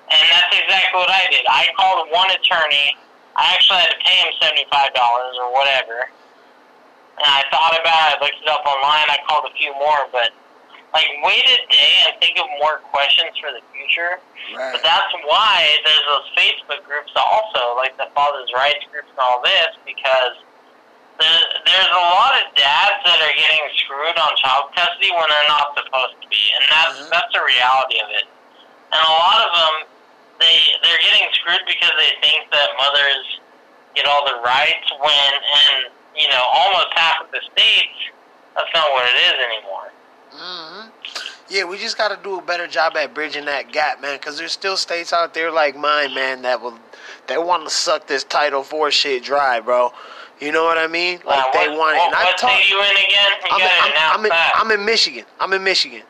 And 0.07 0.23
that's 0.31 0.55
exactly 0.55 1.03
what 1.03 1.11
I 1.11 1.27
did. 1.27 1.43
I 1.51 1.67
called 1.75 2.07
one 2.15 2.31
attorney. 2.31 2.95
I 3.35 3.51
actually 3.51 3.83
had 3.83 3.91
to 3.91 3.99
pay 3.99 4.23
him 4.23 4.31
$75 4.39 4.71
or 5.35 5.51
whatever. 5.51 6.07
And 7.19 7.27
I 7.27 7.43
thought 7.51 7.75
about 7.75 8.15
it, 8.15 8.15
I 8.15 8.23
looked 8.23 8.39
it 8.39 8.47
up 8.47 8.63
online, 8.63 9.03
I 9.11 9.19
called 9.27 9.51
a 9.51 9.53
few 9.59 9.75
more, 9.75 10.07
but 10.15 10.31
like 10.95 11.11
wait 11.25 11.43
a 11.43 11.59
day 11.67 11.93
and 12.07 12.15
think 12.23 12.39
of 12.39 12.47
more 12.63 12.79
questions 12.95 13.35
for 13.35 13.51
the 13.51 13.59
future. 13.75 14.23
Right. 14.55 14.71
But 14.71 14.79
that's 14.79 15.11
why 15.27 15.75
there's 15.83 16.07
those 16.07 16.27
Facebook 16.39 16.87
groups 16.87 17.11
also, 17.19 17.75
like 17.75 17.99
the 17.99 18.07
Father's 18.15 18.47
Rights 18.55 18.87
groups 18.87 19.11
and 19.11 19.19
all 19.19 19.43
this, 19.43 19.75
because 19.83 20.39
there's 21.19 21.91
a 21.93 22.03
lot 22.13 22.33
of 22.37 22.45
dads 22.55 23.01
that 23.05 23.19
are 23.21 23.35
getting 23.35 23.65
screwed 23.77 24.17
on 24.17 24.29
child 24.37 24.69
custody 24.75 25.09
when 25.11 25.25
they're 25.29 25.49
not 25.49 25.73
supposed 25.73 26.15
to 26.21 26.27
be, 26.29 26.41
and 26.55 26.63
that's 26.69 26.97
Mhm. 26.99 27.09
that's 27.09 27.33
the 27.33 27.41
reality 27.43 27.99
of 28.01 28.09
it. 28.11 28.25
And 28.93 29.01
a 29.01 29.11
lot 29.11 29.41
of 29.45 29.51
them, 29.53 29.75
they 30.39 30.57
they're 30.83 31.01
getting 31.01 31.27
screwed 31.33 31.65
because 31.65 31.91
they 31.97 32.13
think 32.21 32.51
that 32.51 32.69
mothers 32.77 33.39
get 33.95 34.05
all 34.05 34.25
the 34.25 34.35
rights 34.45 34.91
when, 34.99 35.33
and 35.33 35.89
you 36.15 36.27
know, 36.29 36.43
almost 36.53 36.87
half 36.95 37.21
of 37.21 37.31
the 37.31 37.41
states, 37.41 37.97
that's 38.55 38.69
not 38.73 38.91
what 38.91 39.05
it 39.05 39.15
is 39.15 39.33
anymore. 39.33 39.91
hmm 40.31 40.89
Yeah, 41.49 41.63
we 41.63 41.77
just 41.77 41.97
got 41.97 42.09
to 42.09 42.17
do 42.21 42.39
a 42.39 42.41
better 42.41 42.67
job 42.67 42.97
at 42.97 43.13
bridging 43.13 43.45
that 43.45 43.71
gap, 43.71 44.01
man. 44.01 44.17
Because 44.17 44.37
there's 44.37 44.51
still 44.51 44.75
states 44.77 45.13
out 45.13 45.33
there 45.33 45.49
like 45.51 45.75
mine, 45.75 46.13
man, 46.13 46.41
that 46.41 46.61
will 46.61 46.77
they 47.27 47.37
want 47.37 47.63
to 47.65 47.69
suck 47.69 48.07
this 48.07 48.23
Title 48.23 48.63
Four 48.63 48.91
shit 48.91 49.23
dry, 49.23 49.59
bro. 49.59 49.93
You 50.39 50.51
know 50.51 50.63
what 50.65 50.77
I 50.77 50.87
mean? 50.87 51.19
Like 51.25 51.39
Uh, 51.39 51.51
they 51.53 51.69
want 51.75 51.95
it. 51.95 51.99
What, 51.99 52.07
And 52.07 52.15
I 52.15 52.23
what 52.25 52.37
talk. 52.37 52.69
you 52.69 52.79
in 52.79 52.95
again? 53.05 53.31
I'm, 53.51 53.61
in, 53.61 53.67
I'm, 53.67 54.19
I'm, 54.19 54.25
in. 54.25 54.31
I'm 54.55 54.71
in 54.79 54.85
Michigan. 54.85 55.25
I'm 55.39 55.53
in 55.53 55.63
Michigan. 55.63 56.03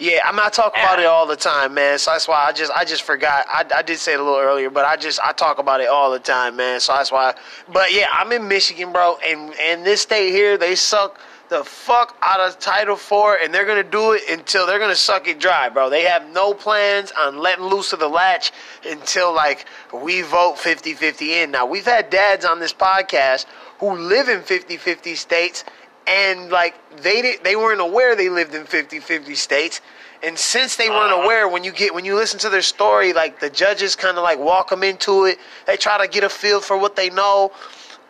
Yeah, 0.00 0.20
I'm 0.24 0.36
not 0.36 0.52
talking 0.52 0.80
about 0.80 1.00
it 1.00 1.06
all 1.06 1.26
the 1.26 1.34
time, 1.36 1.74
man. 1.74 1.98
So 1.98 2.12
that's 2.12 2.28
why 2.28 2.44
I 2.46 2.52
just 2.52 2.70
I 2.72 2.84
just 2.84 3.02
forgot. 3.02 3.46
I, 3.48 3.64
I 3.74 3.82
did 3.82 3.98
say 3.98 4.12
it 4.12 4.20
a 4.20 4.22
little 4.22 4.38
earlier, 4.38 4.70
but 4.70 4.84
I 4.84 4.96
just 4.96 5.18
I 5.20 5.32
talk 5.32 5.58
about 5.58 5.80
it 5.80 5.88
all 5.88 6.12
the 6.12 6.20
time, 6.20 6.54
man. 6.54 6.78
So 6.78 6.92
that's 6.92 7.10
why. 7.10 7.34
But 7.72 7.92
yeah, 7.92 8.06
I'm 8.12 8.30
in 8.30 8.46
Michigan, 8.46 8.92
bro, 8.92 9.16
and 9.24 9.52
and 9.60 9.84
this 9.84 10.00
state 10.02 10.30
here 10.30 10.56
they 10.56 10.76
suck 10.76 11.18
the 11.48 11.64
fuck 11.64 12.16
out 12.20 12.40
of 12.40 12.58
Title 12.58 12.96
Four, 12.96 13.36
and 13.36 13.52
they're 13.52 13.64
gonna 13.64 13.82
do 13.82 14.12
it 14.12 14.22
until 14.30 14.66
they're 14.66 14.78
gonna 14.78 14.94
suck 14.94 15.28
it 15.28 15.38
dry, 15.38 15.68
bro. 15.68 15.88
They 15.90 16.02
have 16.02 16.28
no 16.30 16.52
plans 16.54 17.12
on 17.18 17.38
letting 17.38 17.64
loose 17.64 17.92
of 17.92 18.00
the 18.00 18.08
latch 18.08 18.52
until 18.84 19.32
like 19.32 19.66
we 19.92 20.22
vote 20.22 20.56
50-50 20.56 21.22
in. 21.28 21.50
Now 21.50 21.66
we've 21.66 21.84
had 21.84 22.10
dads 22.10 22.44
on 22.44 22.60
this 22.60 22.74
podcast 22.74 23.46
who 23.78 23.96
live 23.96 24.28
in 24.28 24.40
50-50 24.40 25.16
states 25.16 25.64
and 26.06 26.50
like 26.50 26.74
they 27.02 27.22
didn't, 27.22 27.44
they 27.44 27.56
weren't 27.56 27.80
aware 27.80 28.16
they 28.16 28.28
lived 28.28 28.54
in 28.54 28.64
50-50 28.64 29.36
states. 29.36 29.80
And 30.22 30.36
since 30.36 30.76
they 30.76 30.90
weren't 30.90 31.12
uh-huh. 31.12 31.22
aware 31.22 31.48
when 31.48 31.64
you 31.64 31.72
get 31.72 31.94
when 31.94 32.04
you 32.04 32.16
listen 32.16 32.40
to 32.40 32.48
their 32.48 32.62
story 32.62 33.12
like 33.12 33.40
the 33.40 33.50
judges 33.50 33.94
kind 33.94 34.16
of 34.18 34.22
like 34.22 34.38
walk 34.38 34.70
them 34.70 34.82
into 34.82 35.24
it. 35.24 35.38
They 35.66 35.76
try 35.76 36.04
to 36.04 36.10
get 36.10 36.24
a 36.24 36.28
feel 36.28 36.60
for 36.60 36.76
what 36.76 36.96
they 36.96 37.08
know. 37.08 37.52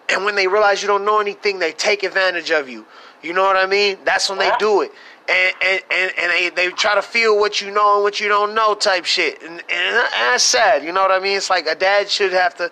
And 0.08 0.24
when 0.24 0.34
they 0.34 0.48
realize 0.48 0.80
you 0.80 0.88
don't 0.88 1.04
know 1.04 1.20
anything 1.20 1.58
they 1.58 1.72
take 1.72 2.02
advantage 2.02 2.50
of 2.50 2.68
you 2.68 2.86
you 3.22 3.32
know 3.32 3.42
what 3.42 3.56
i 3.56 3.66
mean 3.66 3.96
that's 4.04 4.28
when 4.28 4.38
they 4.38 4.48
uh-huh. 4.48 4.58
do 4.58 4.82
it 4.82 4.92
and 5.28 5.54
and, 5.62 5.82
and, 5.90 6.12
and 6.18 6.30
they, 6.32 6.50
they 6.50 6.70
try 6.70 6.94
to 6.94 7.02
feel 7.02 7.38
what 7.38 7.60
you 7.60 7.70
know 7.70 7.94
and 7.96 8.02
what 8.02 8.20
you 8.20 8.28
don't 8.28 8.54
know 8.54 8.74
type 8.74 9.04
shit 9.04 9.42
and, 9.42 9.52
and 9.52 9.96
that's 10.12 10.42
sad 10.42 10.84
you 10.84 10.92
know 10.92 11.02
what 11.02 11.10
i 11.10 11.18
mean 11.18 11.36
it's 11.36 11.50
like 11.50 11.66
a 11.66 11.74
dad 11.74 12.08
should 12.08 12.32
have 12.32 12.54
to 12.54 12.70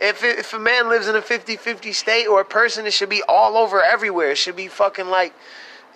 if, 0.00 0.22
if 0.22 0.52
a 0.52 0.58
man 0.58 0.88
lives 0.88 1.08
in 1.08 1.16
a 1.16 1.20
50-50 1.20 1.92
state 1.92 2.26
or 2.26 2.40
a 2.40 2.44
person, 2.44 2.86
it 2.86 2.92
should 2.92 3.08
be 3.08 3.22
all 3.28 3.56
over 3.56 3.82
everywhere. 3.82 4.30
It 4.30 4.38
should 4.38 4.56
be 4.56 4.68
fucking 4.68 5.08
like, 5.08 5.34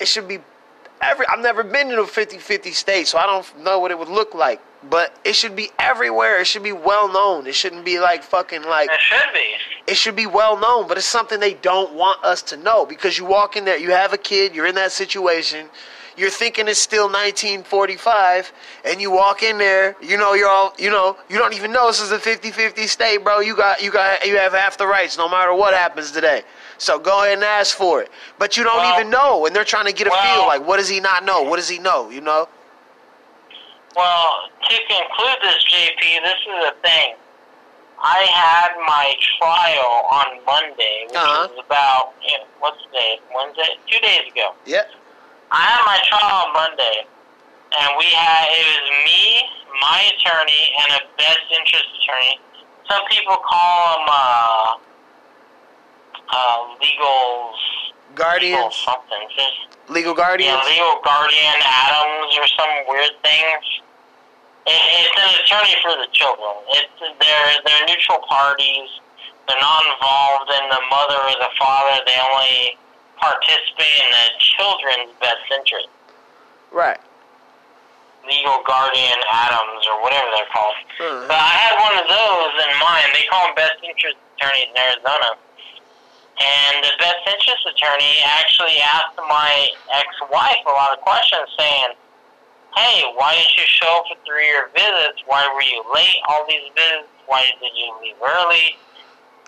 it 0.01 0.09
should 0.09 0.27
be 0.27 0.39
every. 1.01 1.24
I've 1.27 1.41
never 1.41 1.62
been 1.62 1.91
in 1.91 1.99
a 1.99 2.03
50-50 2.03 2.73
state, 2.73 3.07
so 3.07 3.19
I 3.19 3.27
don't 3.27 3.62
know 3.62 3.79
what 3.79 3.91
it 3.91 3.99
would 3.99 4.09
look 4.09 4.35
like. 4.35 4.61
But 4.88 5.14
it 5.24 5.34
should 5.36 5.54
be 5.54 5.70
everywhere. 5.78 6.40
It 6.40 6.46
should 6.46 6.62
be 6.64 6.72
well 6.72 7.10
known. 7.12 7.46
It 7.46 7.54
shouldn't 7.54 7.84
be 7.84 8.00
like 8.00 8.22
fucking 8.24 8.64
like. 8.64 8.90
it 8.90 9.00
should 9.00 9.32
be. 9.32 9.54
It 9.86 9.96
should 9.96 10.16
be 10.16 10.26
well 10.26 10.59
known, 10.59 10.86
but 10.88 10.96
it's 10.96 11.06
something 11.06 11.40
they 11.40 11.54
don't 11.54 11.94
want 11.94 12.22
us 12.24 12.42
to 12.42 12.56
know 12.56 12.86
because 12.86 13.18
you 13.18 13.24
walk 13.24 13.56
in 13.56 13.64
there, 13.64 13.76
you 13.78 13.90
have 13.90 14.12
a 14.12 14.18
kid, 14.18 14.54
you're 14.54 14.66
in 14.66 14.76
that 14.76 14.92
situation, 14.92 15.68
you're 16.16 16.30
thinking 16.30 16.68
it's 16.68 16.78
still 16.78 17.09
1945, 17.66 18.52
and 18.84 19.00
you 19.00 19.10
walk 19.10 19.42
in 19.42 19.59
there, 19.59 19.96
you 20.00 20.16
know 20.16 20.34
you're 20.34 20.48
all, 20.48 20.72
you 20.78 20.90
know, 20.90 21.16
you 21.28 21.36
don't 21.38 21.54
even 21.54 21.72
know 21.72 21.88
this 21.88 22.00
is 22.00 22.12
a 22.12 22.18
50-50 22.18 22.86
state, 22.88 23.24
bro. 23.24 23.40
You 23.40 23.56
got, 23.56 23.82
you 23.82 23.90
got, 23.90 24.24
you 24.26 24.36
have 24.36 24.52
half 24.52 24.78
the 24.78 24.86
rights 24.86 25.16
no 25.18 25.28
matter 25.28 25.52
what 25.54 25.74
happens 25.74 26.12
today. 26.12 26.42
So 26.78 26.98
go 26.98 27.22
ahead 27.22 27.34
and 27.34 27.44
ask 27.44 27.76
for 27.76 28.02
it, 28.02 28.10
but 28.38 28.56
you 28.56 28.64
don't 28.64 28.76
Well- 28.78 28.94
even 28.98 29.10
know, 29.10 29.46
and 29.46 29.54
they're 29.54 29.64
trying 29.64 29.86
to 29.86 29.92
get 29.92 30.06
a 30.06 30.10
feel 30.10 30.46
like, 30.46 30.66
what 30.66 30.76
does 30.76 30.88
he 30.88 31.00
not 31.00 31.24
know? 31.24 31.42
What 31.42 31.56
does 31.56 31.68
he 31.68 31.78
know? 31.78 32.10
You 32.10 32.20
know? 32.20 32.48
Well, 33.97 34.48
to 34.69 34.74
conclude 34.89 35.39
this, 35.43 35.62
JP, 35.64 36.01
this 36.24 36.40
is 36.48 36.59
the 36.70 36.74
thing. 36.82 37.14
I 38.05 38.19
had 38.35 38.70
my 38.86 39.14
trial 39.39 40.09
on 40.10 40.44
Monday, 40.44 41.06
which 41.06 41.16
Uh-huh. 41.16 41.48
was 41.55 41.64
about 41.64 42.14
you 42.23 42.39
know, 42.39 42.44
what's 42.59 42.82
the 42.86 42.98
day? 42.98 43.20
Wednesday, 43.35 43.77
two 43.86 43.98
days 44.01 44.27
ago. 44.32 44.55
Yeah. 44.64 44.82
I 45.52 45.60
had 45.62 45.85
my 45.86 45.98
trial 46.09 46.47
on 46.47 46.52
Monday, 46.52 47.06
and 47.78 47.89
we 47.98 48.06
had 48.06 48.48
it 48.51 48.64
was 48.66 48.90
me, 49.05 49.48
my 49.81 50.01
attorney, 50.16 50.74
and 50.82 50.93
a 50.98 51.01
best 51.16 51.40
interest 51.52 51.85
attorney. 52.02 52.40
Some 52.89 53.05
people 53.09 53.36
call 53.36 53.98
them 53.98 54.06
uh, 54.10 54.74
uh, 56.28 56.59
legal 56.82 57.55
Guardians, 58.14 58.74
something. 58.77 59.28
Just 59.36 59.78
legal 59.89 60.14
guardians. 60.14 60.59
yeah, 60.59 60.69
legal 60.73 61.01
guardian 61.05 61.55
Adams 61.64 62.36
or 62.36 62.47
some 62.48 62.73
weird 62.89 63.12
things. 63.23 63.64
It, 64.66 64.78
it's 64.78 65.16
an 65.18 65.32
attorney 65.43 65.74
for 65.82 65.94
the 65.98 66.09
children. 66.12 66.55
It's 66.78 66.93
they're 67.01 67.52
they're 67.64 67.86
neutral 67.86 68.22
parties. 68.28 68.90
They're 69.48 69.59
not 69.59 69.82
involved 69.90 70.51
in 70.55 70.64
the 70.70 70.82
mother 70.86 71.18
or 71.18 71.36
the 71.43 71.52
father. 71.59 71.98
They 72.06 72.14
only 72.14 72.78
participate 73.18 73.97
in 74.02 74.09
the 74.10 74.26
children's 74.39 75.10
best 75.18 75.43
interest. 75.51 75.90
Right. 76.70 77.01
Legal 78.22 78.62
guardian 78.62 79.18
Adams 79.30 79.82
or 79.90 79.98
whatever 80.02 80.30
they're 80.30 80.52
called. 80.55 80.78
Uh-huh. 80.78 81.26
But 81.26 81.39
I 81.43 81.55
had 81.59 81.74
one 81.74 81.94
of 81.98 82.06
those 82.06 82.55
in 82.70 82.72
mind. 82.78 83.10
They 83.18 83.26
call 83.26 83.51
them 83.51 83.59
best 83.59 83.82
interest 83.82 84.14
attorneys 84.39 84.70
in 84.70 84.78
Arizona. 84.78 85.34
And 86.39 86.86
the 86.86 86.94
best 87.02 87.22
interest 87.26 87.66
attorney 87.66 88.22
actually 88.24 88.78
asked 88.78 89.18
my 89.26 89.68
ex-wife 89.90 90.62
a 90.66 90.70
lot 90.70 90.94
of 90.94 91.02
questions 91.02 91.51
saying, 91.59 91.98
hey, 92.77 93.05
why 93.16 93.35
didn't 93.35 93.57
you 93.57 93.65
show 93.66 94.01
up 94.01 94.05
for 94.09 94.19
three 94.24 94.49
of 94.51 94.55
your 94.55 94.69
visits? 94.74 95.23
Why 95.27 95.49
were 95.53 95.62
you 95.62 95.82
late 95.94 96.20
all 96.28 96.47
these 96.49 96.69
visits? 96.74 97.09
Why 97.27 97.44
did 97.61 97.73
you 97.74 97.93
leave 98.03 98.16
early? 98.20 98.77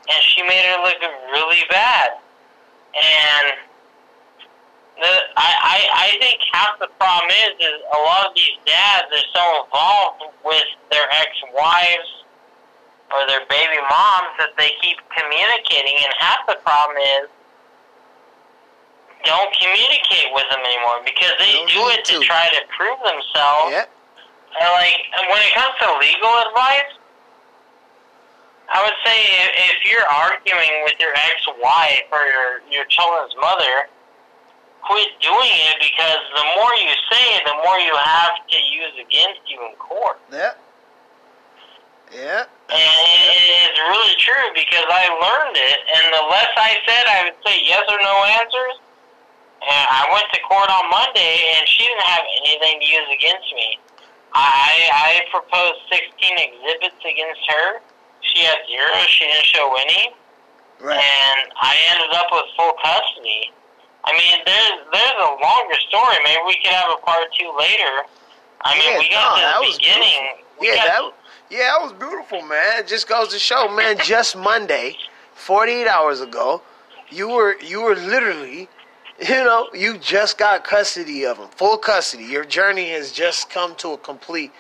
And 0.09 0.21
she 0.23 0.43
made 0.43 0.65
her 0.69 0.83
look 0.85 1.01
really 1.33 1.65
bad. 1.71 2.21
And 2.95 3.47
the, 5.01 5.13
I, 5.37 5.51
I, 5.59 5.79
I 5.91 6.09
think 6.21 6.39
half 6.53 6.79
the 6.79 6.89
problem 7.01 7.31
is, 7.31 7.59
is 7.59 7.79
a 7.83 8.01
lot 8.07 8.31
of 8.31 8.33
these 8.37 8.55
dads 8.67 9.11
are 9.11 9.29
so 9.35 9.45
involved 9.65 10.23
with 10.45 10.69
their 10.91 11.09
ex-wives 11.11 12.25
or 13.11 13.27
their 13.27 13.43
baby 13.51 13.81
moms 13.91 14.33
that 14.39 14.55
they 14.57 14.71
keep 14.83 14.99
communicating, 15.11 15.95
and 15.99 16.13
half 16.19 16.47
the 16.47 16.59
problem 16.63 16.97
is 17.21 17.29
don't 19.25 19.51
communicate 19.57 20.29
with 20.33 20.45
them 20.51 20.61
anymore 20.65 21.01
because 21.05 21.33
they 21.39 21.53
Don't 21.53 21.69
do 21.71 21.83
it 21.97 22.05
to, 22.13 22.21
to. 22.21 22.25
try 22.25 22.49
to 22.53 22.61
prove 22.77 22.99
themselves. 23.05 23.73
Yeah. 23.73 23.87
And 24.61 24.69
like 24.79 24.97
when 25.29 25.41
it 25.43 25.53
comes 25.57 25.75
to 25.83 25.89
legal 25.99 26.31
advice, 26.47 26.93
I 28.71 28.81
would 28.81 28.97
say 29.05 29.17
if, 29.45 29.51
if 29.77 29.79
you're 29.91 30.09
arguing 30.09 30.85
with 30.89 30.95
your 31.01 31.13
ex-wife 31.13 32.07
or 32.13 32.23
your 32.25 32.49
your 32.71 32.85
children's 32.87 33.35
mother, 33.37 33.91
quit 34.87 35.11
doing 35.21 35.53
it 35.69 35.77
because 35.83 36.23
the 36.37 36.47
more 36.57 36.73
you 36.81 36.93
say 37.13 37.25
it, 37.37 37.43
the 37.45 37.59
more 37.67 37.77
you 37.83 37.93
have 37.99 38.41
to 38.49 38.59
use 38.63 38.95
against 39.01 39.43
you 39.51 39.59
in 39.69 39.75
court. 39.77 40.21
Yeah. 40.33 40.55
Yeah. 42.15 42.45
And 42.71 43.69
it's 43.69 43.81
really 43.91 44.15
true 44.23 44.49
because 44.55 44.87
I 44.89 45.11
learned 45.11 45.57
it, 45.59 45.79
and 45.99 46.05
the 46.15 46.25
less 46.31 46.49
I 46.57 46.79
said, 46.87 47.05
I 47.11 47.25
would 47.27 47.39
say 47.45 47.59
yes 47.67 47.83
or 47.91 47.99
no 48.01 48.15
answers. 48.39 48.77
And 49.65 49.87
I 49.91 50.05
went 50.13 50.27
to 50.33 50.41
court 50.45 50.69
on 50.69 50.85
Monday, 50.91 51.57
and 51.57 51.65
she 51.69 51.85
didn't 51.89 52.05
have 52.05 52.25
anything 52.45 52.81
to 52.81 52.87
use 52.87 53.09
against 53.17 53.49
me. 53.55 53.79
I 54.35 54.91
I 54.93 55.11
proposed 55.31 55.81
16 55.93 56.05
exhibits 56.21 57.01
against 57.01 57.41
her. 57.49 57.81
She 58.21 58.45
had 58.45 58.59
zero. 58.69 58.93
She 59.09 59.25
didn't 59.25 59.45
show 59.47 59.75
any, 59.81 60.13
Right. 60.81 60.97
and 60.99 61.41
I 61.61 61.73
ended 61.93 62.13
up 62.17 62.27
with 62.33 62.45
full 62.57 62.73
custody. 62.83 63.53
I 64.05 64.13
mean, 64.13 64.37
there's 64.45 64.79
there's 64.93 65.19
a 65.23 65.33
longer 65.41 65.79
story. 65.89 66.17
Maybe 66.25 66.41
we 66.47 66.55
could 66.61 66.73
have 66.73 66.91
a 66.93 67.01
part 67.05 67.29
two 67.39 67.53
later. 67.59 68.05
I 68.63 68.75
mean, 68.79 68.93
Yeah, 68.93 68.99
we 68.99 69.09
got 69.11 69.39
no, 69.39 69.67
to 69.67 69.73
the 69.73 69.79
beginning. 69.79 70.23
Yeah, 70.61 70.75
that 70.85 71.03
yeah, 71.51 71.59
that 71.73 71.83
was 71.83 71.93
beautiful, 71.93 72.43
man. 72.43 72.81
It 72.81 72.87
just 72.89 73.09
goes 73.09 73.29
to 73.29 73.39
show, 73.39 73.69
man. 73.69 73.97
Just 74.05 74.37
Monday, 74.37 74.97
forty-eight 75.35 75.87
hours 75.89 76.21
ago, 76.21 76.61
you 77.11 77.29
were 77.29 77.57
you 77.61 77.83
were 77.83 77.95
literally, 77.97 78.69
you 79.21 79.45
know, 79.45 79.69
you 79.73 79.99
just 79.99 80.39
got 80.39 80.65
custody 80.65 81.25
of 81.25 81.39
him, 81.39 81.49
full 81.49 81.79
custody. 81.79 82.25
Your 82.25 82.45
journey 82.45 82.91
has 82.91 83.13
just 83.13 83.51
come 83.51 83.75
to 83.77 83.93
a 83.93 83.99
complete 83.99 84.53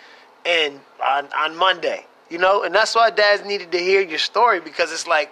end 0.44 0.80
on 1.04 1.28
on 1.36 1.56
Monday. 1.56 2.06
You 2.30 2.38
know, 2.38 2.62
and 2.62 2.74
that's 2.74 2.94
why 2.94 3.10
dads 3.10 3.44
needed 3.44 3.70
to 3.72 3.78
hear 3.78 4.00
your 4.00 4.18
story 4.18 4.60
because 4.60 4.92
it's 4.92 5.06
like, 5.06 5.30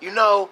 you 0.00 0.12
know, 0.12 0.50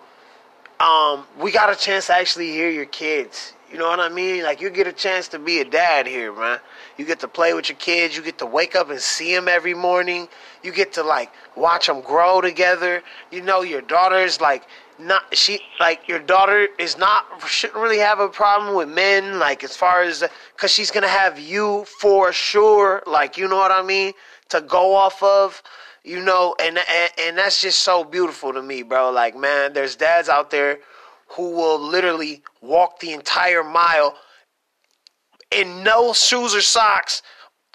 um, 0.81 1.27
we 1.39 1.53
got 1.53 1.71
a 1.71 1.77
chance 1.77 2.07
to 2.07 2.15
actually 2.15 2.51
hear 2.51 2.71
your 2.71 2.87
kids. 2.87 3.53
You 3.71 3.79
know 3.79 3.89
what 3.89 4.01
I 4.01 4.09
mean? 4.09 4.43
Like 4.45 4.61
you 4.61 4.71
get 4.71 4.87
a 4.87 4.93
chance 4.93 5.29
to 5.29 5.39
be 5.39 5.59
a 5.61 5.65
dad 5.65 6.07
here, 6.07 6.33
man. 6.33 6.61
You 6.97 7.05
get 7.05 7.21
to 7.21 7.29
play 7.29 7.53
with 7.53 7.69
your 7.69 7.79
kids. 7.79 8.17
You 8.17 8.23
get 8.23 8.39
to 8.39 8.47
wake 8.47 8.77
up 8.77 8.91
and 8.91 9.01
see 9.01 9.35
them 9.35 9.49
every 9.49 9.75
morning. 9.75 10.29
You 10.63 10.73
get 10.73 10.93
to 10.95 11.03
like 11.03 11.33
watch 11.57 11.89
them 11.89 12.01
grow 12.01 12.41
together. 12.41 13.03
You 13.31 13.43
know 13.43 13.63
your 13.63 13.83
daughter's 13.83 14.41
like 14.41 14.65
not 14.99 15.37
she 15.37 15.61
like 15.79 16.09
your 16.09 16.19
daughter 16.19 16.69
is 16.79 16.97
not 16.97 17.27
shouldn't 17.47 17.79
really 17.79 17.99
have 17.99 18.19
a 18.21 18.29
problem 18.29 18.75
with 18.75 18.89
men 18.89 19.39
like 19.39 19.63
as 19.63 19.77
far 19.77 20.03
as 20.03 20.25
because 20.55 20.71
she's 20.71 20.91
gonna 20.91 21.09
have 21.09 21.39
you 21.39 21.85
for 22.01 22.33
sure. 22.33 23.03
Like 23.07 23.37
you 23.37 23.49
know 23.49 23.57
what 23.57 23.73
I 23.73 23.83
mean 23.83 24.13
to 24.49 24.61
go 24.61 24.95
off 24.95 25.23
of 25.23 25.63
you 26.07 26.21
know, 26.21 26.55
and, 26.61 26.79
and 26.79 27.11
and 27.21 27.39
that's 27.39 27.61
just 27.61 27.81
so 27.81 28.05
beautiful 28.05 28.53
to 28.53 28.63
me, 28.63 28.83
bro. 28.83 29.11
Like, 29.11 29.37
man, 29.37 29.73
there's 29.73 29.97
dads 29.97 30.29
out 30.29 30.51
there 30.51 30.79
who 31.31 31.51
will 31.51 31.81
literally 31.81 32.43
walk 32.63 33.01
the 33.01 33.13
entire 33.13 33.65
mile 33.65 34.15
in 35.51 35.83
no 35.83 36.13
shoes 36.13 36.55
or 36.55 36.61
socks 36.61 37.23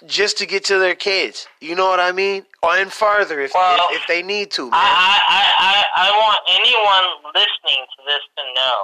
just 0.06 0.38
to 0.38 0.46
get 0.46 0.64
to 0.66 0.78
their 0.78 0.94
kids. 0.94 1.46
You 1.60 1.74
know 1.74 1.86
what 1.86 2.00
I 2.00 2.12
mean? 2.12 2.44
Or 2.62 2.76
and 2.76 2.92
further 2.92 3.40
if 3.40 3.52
Well, 3.54 3.88
if, 3.90 4.02
if 4.02 4.06
they 4.08 4.22
need 4.22 4.50
to, 4.52 4.70
man. 4.70 4.72
I, 4.74 5.18
I, 5.28 5.42
I, 5.58 6.08
I 6.08 6.08
want 6.18 6.40
anyone 6.48 7.32
listening 7.34 7.84
to 7.86 7.98
this 8.06 8.22
to 8.38 8.42
know 8.54 8.78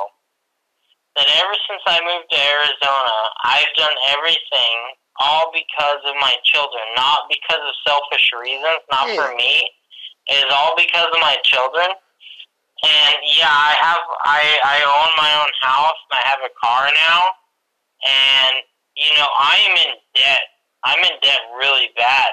that 1.17 1.27
ever 1.39 1.55
since 1.67 1.83
I 1.87 1.99
moved 2.03 2.31
to 2.31 2.39
Arizona, 2.39 3.17
I've 3.45 3.73
done 3.77 3.97
everything 4.15 4.77
all 5.21 5.51
because 5.51 5.99
of 6.07 6.15
my 6.21 6.35
children, 6.45 6.83
not 6.95 7.27
because 7.29 7.59
of 7.59 7.75
selfish 7.87 8.31
reasons, 8.39 8.83
not 8.91 9.09
Yeah. 9.09 9.19
for 9.27 9.35
me. 9.35 9.67
It 10.29 10.47
is 10.47 10.51
all 10.55 10.75
because 10.77 11.09
of 11.13 11.21
my 11.21 11.37
children. 11.43 11.89
And 12.85 13.17
yeah, 13.35 13.51
I 13.51 13.75
have 13.83 14.05
I 14.23 14.41
I 14.63 14.79
own 14.87 15.11
my 15.19 15.35
own 15.43 15.51
house 15.63 15.99
and 16.11 16.21
I 16.23 16.29
have 16.29 16.39
a 16.47 16.53
car 16.63 16.87
now. 16.95 17.23
And 18.07 18.63
you 18.95 19.11
know, 19.19 19.27
I 19.41 19.59
am 19.67 19.75
in 19.89 19.95
debt. 20.15 20.43
I'm 20.89 21.05
in 21.05 21.17
debt 21.21 21.43
really 21.61 21.93
bad. 21.97 22.33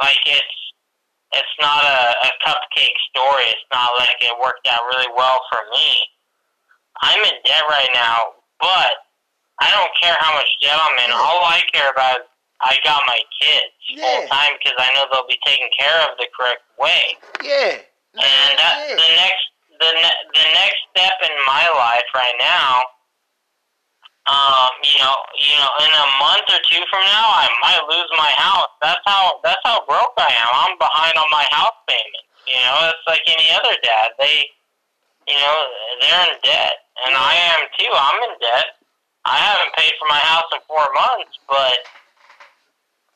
Like 0.00 0.20
it's 0.26 0.56
it's 1.32 1.56
not 1.60 1.82
a, 1.82 2.00
a 2.28 2.30
cupcake 2.44 2.98
story. 3.10 3.48
It's 3.48 3.66
not 3.72 3.90
like 3.98 4.16
it 4.20 4.34
worked 4.38 4.68
out 4.68 4.80
really 4.92 5.08
well 5.16 5.40
for 5.50 5.58
me. 5.72 5.96
I'm 7.02 7.18
in 7.24 7.36
debt 7.44 7.64
right 7.68 7.90
now, 7.94 8.38
but 8.60 8.92
I 9.58 9.70
don't 9.72 9.90
care 10.00 10.14
how 10.20 10.34
much 10.36 10.46
debt 10.62 10.76
I'm 10.78 10.94
in. 11.04 11.10
All 11.10 11.42
I 11.48 11.62
care 11.72 11.90
about 11.90 12.20
is 12.22 12.26
I 12.60 12.76
got 12.84 13.02
my 13.06 13.18
kids 13.40 13.74
Yeah. 13.90 14.04
full 14.04 14.28
time 14.28 14.52
because 14.62 14.78
I 14.78 14.94
know 14.94 15.06
they'll 15.10 15.26
be 15.26 15.40
taken 15.44 15.68
care 15.76 15.98
of 16.06 16.16
the 16.18 16.28
correct 16.38 16.62
way. 16.78 17.16
yeah. 17.42 17.82
And 18.14 18.52
that, 18.62 18.74
yeah. 18.88 18.94
the 18.94 19.10
next 19.18 19.44
the 19.80 19.90
ne- 19.90 20.22
the 20.38 20.46
next 20.54 20.78
step 20.94 21.14
in 21.26 21.34
my 21.50 21.66
life 21.74 22.06
right 22.14 22.36
now, 22.38 22.78
um, 24.24 24.72
you 24.80 24.96
know, 25.04 25.16
you 25.36 25.52
know, 25.60 25.68
in 25.84 25.92
a 25.92 26.06
month 26.16 26.48
or 26.48 26.60
two 26.64 26.80
from 26.88 27.04
now, 27.04 27.28
I 27.28 27.48
might 27.60 27.84
lose 27.92 28.08
my 28.16 28.32
house. 28.40 28.72
That's 28.80 29.00
how 29.04 29.40
that's 29.44 29.60
how 29.64 29.84
broke 29.84 30.16
I 30.16 30.32
am. 30.32 30.48
I'm 30.64 30.78
behind 30.78 31.12
on 31.20 31.28
my 31.30 31.44
house 31.52 31.76
payment. 31.84 32.24
You 32.48 32.56
know, 32.56 32.88
it's 32.88 33.04
like 33.06 33.20
any 33.28 33.48
other 33.52 33.76
dad. 33.84 34.16
They, 34.18 34.48
you 35.28 35.36
know, 35.36 35.56
they're 36.00 36.24
in 36.32 36.40
debt, 36.42 36.72
and 37.04 37.16
I 37.16 37.36
am 37.52 37.68
too. 37.76 37.92
I'm 37.92 38.30
in 38.30 38.36
debt. 38.40 38.80
I 39.26 39.36
haven't 39.36 39.74
paid 39.76 39.92
for 40.00 40.08
my 40.08 40.20
house 40.20 40.44
in 40.52 40.60
four 40.68 40.84
months, 40.94 41.38
but 41.48 41.76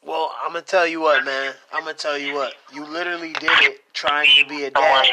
Well, 0.04 0.34
I'm 0.42 0.52
gonna 0.52 0.62
tell 0.62 0.86
you 0.86 1.00
what, 1.00 1.24
man. 1.24 1.54
I'm 1.72 1.84
gonna 1.84 1.94
tell 1.94 2.18
you 2.18 2.34
what. 2.34 2.52
You 2.72 2.84
literally 2.84 3.32
did 3.34 3.52
it 3.64 3.80
trying 3.94 4.28
to 4.42 4.48
be 4.48 4.64
a 4.64 4.70
dad. 4.70 5.06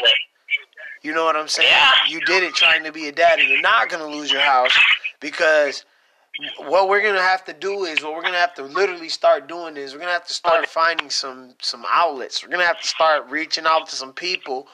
You 1.04 1.14
know 1.14 1.24
what 1.24 1.36
I'm 1.36 1.48
saying? 1.48 1.70
Yeah. 1.72 1.92
You 2.10 2.20
did 2.26 2.44
it 2.44 2.54
trying 2.54 2.84
to 2.84 2.92
be 2.92 3.08
a 3.08 3.12
dad, 3.14 3.40
and 3.40 3.48
you're 3.48 3.62
not 3.62 3.90
gonna 3.90 4.08
lose 4.08 4.32
your 4.32 4.42
house 4.42 4.78
because 5.20 5.86
what 6.58 6.90
we're 6.90 7.02
gonna 7.02 7.22
have 7.22 7.46
to 7.46 7.54
do 7.54 7.86
is 7.86 8.04
what 8.04 8.14
we're 8.14 8.22
gonna 8.22 8.38
have 8.38 8.54
to 8.56 8.64
literally 8.64 9.10
start 9.10 9.48
doing 9.48 9.78
is 9.78 9.94
we're 9.94 10.00
gonna 10.00 10.12
have 10.12 10.28
to 10.28 10.34
start 10.34 10.68
finding 10.68 11.10
some 11.10 11.54
some 11.62 11.86
outlets. 11.90 12.44
We're 12.44 12.50
gonna 12.50 12.66
have 12.66 12.82
to 12.82 12.88
start 12.88 13.30
reaching 13.30 13.66
out 13.66 13.88
to 13.90 13.96
some 13.96 14.14
people 14.14 14.68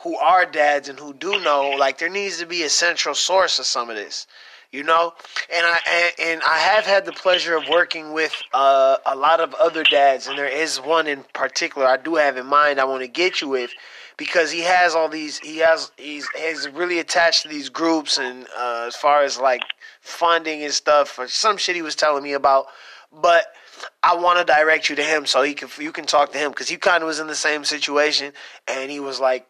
who 0.00 0.16
are 0.16 0.44
dads 0.44 0.88
and 0.88 0.98
who 0.98 1.14
do 1.14 1.40
know. 1.40 1.70
Like 1.78 1.98
there 1.98 2.10
needs 2.10 2.38
to 2.38 2.46
be 2.46 2.62
a 2.62 2.68
central 2.68 3.14
source 3.14 3.58
of 3.58 3.66
some 3.66 3.90
of 3.90 3.96
this. 3.96 4.26
You 4.72 4.82
know, 4.82 5.14
and 5.54 5.64
I 5.64 5.78
and, 5.88 6.12
and 6.20 6.42
I 6.42 6.58
have 6.58 6.84
had 6.84 7.06
the 7.06 7.12
pleasure 7.12 7.56
of 7.56 7.68
working 7.68 8.12
with 8.12 8.34
uh, 8.52 8.96
a 9.06 9.14
lot 9.16 9.40
of 9.40 9.54
other 9.54 9.84
dads, 9.84 10.26
and 10.26 10.36
there 10.36 10.48
is 10.48 10.78
one 10.78 11.06
in 11.06 11.24
particular 11.32 11.86
I 11.86 11.96
do 11.96 12.16
have 12.16 12.36
in 12.36 12.46
mind. 12.46 12.80
I 12.80 12.84
want 12.84 13.02
to 13.02 13.08
get 13.08 13.40
you 13.40 13.48
with 13.48 13.70
because 14.16 14.50
he 14.50 14.60
has 14.62 14.94
all 14.94 15.08
these. 15.08 15.38
He 15.38 15.58
has 15.58 15.92
he's 15.96 16.28
he's 16.36 16.68
really 16.68 16.98
attached 16.98 17.42
to 17.42 17.48
these 17.48 17.68
groups, 17.68 18.18
and 18.18 18.46
uh, 18.58 18.84
as 18.88 18.96
far 18.96 19.22
as 19.22 19.38
like 19.38 19.62
funding 20.06 20.62
and 20.62 20.72
stuff, 20.72 21.18
or 21.18 21.28
some 21.28 21.56
shit 21.56 21.76
he 21.76 21.82
was 21.82 21.96
telling 21.96 22.22
me 22.22 22.32
about. 22.32 22.66
But 23.12 23.46
I 24.02 24.16
want 24.16 24.38
to 24.38 24.44
direct 24.52 24.88
you 24.88 24.96
to 24.96 25.02
him 25.02 25.26
so 25.26 25.42
he 25.42 25.54
can 25.54 25.68
you 25.78 25.92
can 25.92 26.06
talk 26.06 26.32
to 26.32 26.38
him 26.38 26.50
because 26.50 26.68
he 26.68 26.76
kind 26.76 27.02
of 27.02 27.06
was 27.06 27.20
in 27.20 27.26
the 27.26 27.34
same 27.34 27.64
situation, 27.64 28.32
and 28.66 28.90
he 28.90 29.00
was 29.00 29.20
like, 29.20 29.46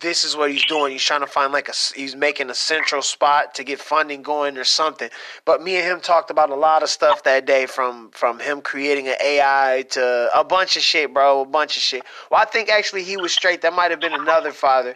this 0.00 0.24
is 0.24 0.36
what 0.36 0.50
he's 0.50 0.64
doing. 0.64 0.92
He's 0.92 1.02
trying 1.02 1.20
to 1.20 1.26
find 1.26 1.52
like 1.52 1.68
a 1.68 1.72
he's 1.94 2.14
making 2.14 2.50
a 2.50 2.54
central 2.54 3.02
spot 3.02 3.54
to 3.54 3.64
get 3.64 3.80
funding 3.80 4.22
going 4.22 4.58
or 4.58 4.64
something. 4.64 5.08
But 5.44 5.62
me 5.62 5.76
and 5.76 5.84
him 5.84 6.00
talked 6.00 6.30
about 6.30 6.50
a 6.50 6.56
lot 6.56 6.82
of 6.82 6.90
stuff 6.90 7.22
that 7.22 7.46
day 7.46 7.66
from 7.66 8.10
from 8.10 8.40
him 8.40 8.60
creating 8.60 9.08
an 9.08 9.14
AI 9.22 9.84
to 9.90 10.30
a 10.34 10.44
bunch 10.44 10.76
of 10.76 10.82
shit, 10.82 11.14
bro, 11.14 11.42
a 11.42 11.46
bunch 11.46 11.76
of 11.76 11.82
shit. 11.82 12.02
Well, 12.30 12.40
I 12.40 12.44
think 12.44 12.68
actually 12.68 13.04
he 13.04 13.16
was 13.16 13.32
straight. 13.32 13.62
That 13.62 13.72
might 13.72 13.90
have 13.90 14.00
been 14.00 14.12
another 14.12 14.52
father. 14.52 14.94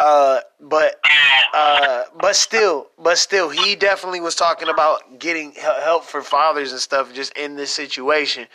Uh, 0.00 0.40
but 0.60 0.96
uh, 1.52 2.04
but 2.18 2.34
still, 2.34 2.86
but 2.98 3.18
still, 3.18 3.50
he 3.50 3.76
definitely 3.76 4.20
was 4.20 4.34
talking 4.34 4.68
about 4.68 5.18
getting 5.18 5.52
help 5.52 6.04
for 6.04 6.22
fathers 6.22 6.72
and 6.72 6.80
stuff 6.80 7.12
just 7.12 7.36
in 7.36 7.56
this 7.56 7.70
situation. 7.70 8.46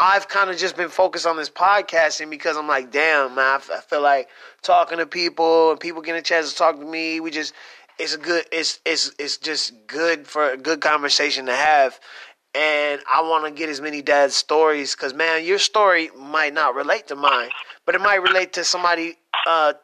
I've 0.00 0.28
kind 0.28 0.50
of 0.50 0.56
just 0.56 0.76
been 0.76 0.88
focused 0.88 1.26
on 1.26 1.36
this 1.36 1.50
podcasting 1.50 2.30
because 2.30 2.56
I'm 2.56 2.66
like, 2.66 2.90
damn, 2.90 3.36
man, 3.36 3.44
I 3.44 3.54
f- 3.56 3.70
I 3.72 3.80
feel 3.80 4.02
like 4.02 4.28
talking 4.62 4.98
to 4.98 5.06
people 5.06 5.70
and 5.70 5.78
people 5.78 6.02
getting 6.02 6.18
a 6.18 6.22
chance 6.22 6.50
to 6.50 6.56
talk 6.56 6.78
to 6.80 6.84
me. 6.84 7.20
We 7.20 7.30
just, 7.30 7.54
it's 7.98 8.14
a 8.14 8.18
good, 8.18 8.46
it's 8.50 8.80
it's 8.84 9.12
it's 9.20 9.36
just 9.36 9.74
good 9.86 10.26
for 10.26 10.50
a 10.50 10.56
good 10.56 10.80
conversation 10.80 11.46
to 11.46 11.54
have. 11.54 12.00
And 12.54 13.00
I 13.12 13.22
want 13.22 13.44
to 13.44 13.50
get 13.50 13.68
as 13.68 13.80
many 13.80 14.02
dad's 14.02 14.34
stories 14.34 14.96
because, 14.96 15.14
man, 15.14 15.44
your 15.44 15.58
story 15.58 16.10
might 16.16 16.54
not 16.54 16.74
relate 16.74 17.06
to 17.08 17.14
mine, 17.14 17.50
but 17.86 17.94
it 17.94 18.00
might 18.00 18.22
relate 18.22 18.54
to 18.54 18.64
somebody 18.64 19.16
uh, 19.46 19.74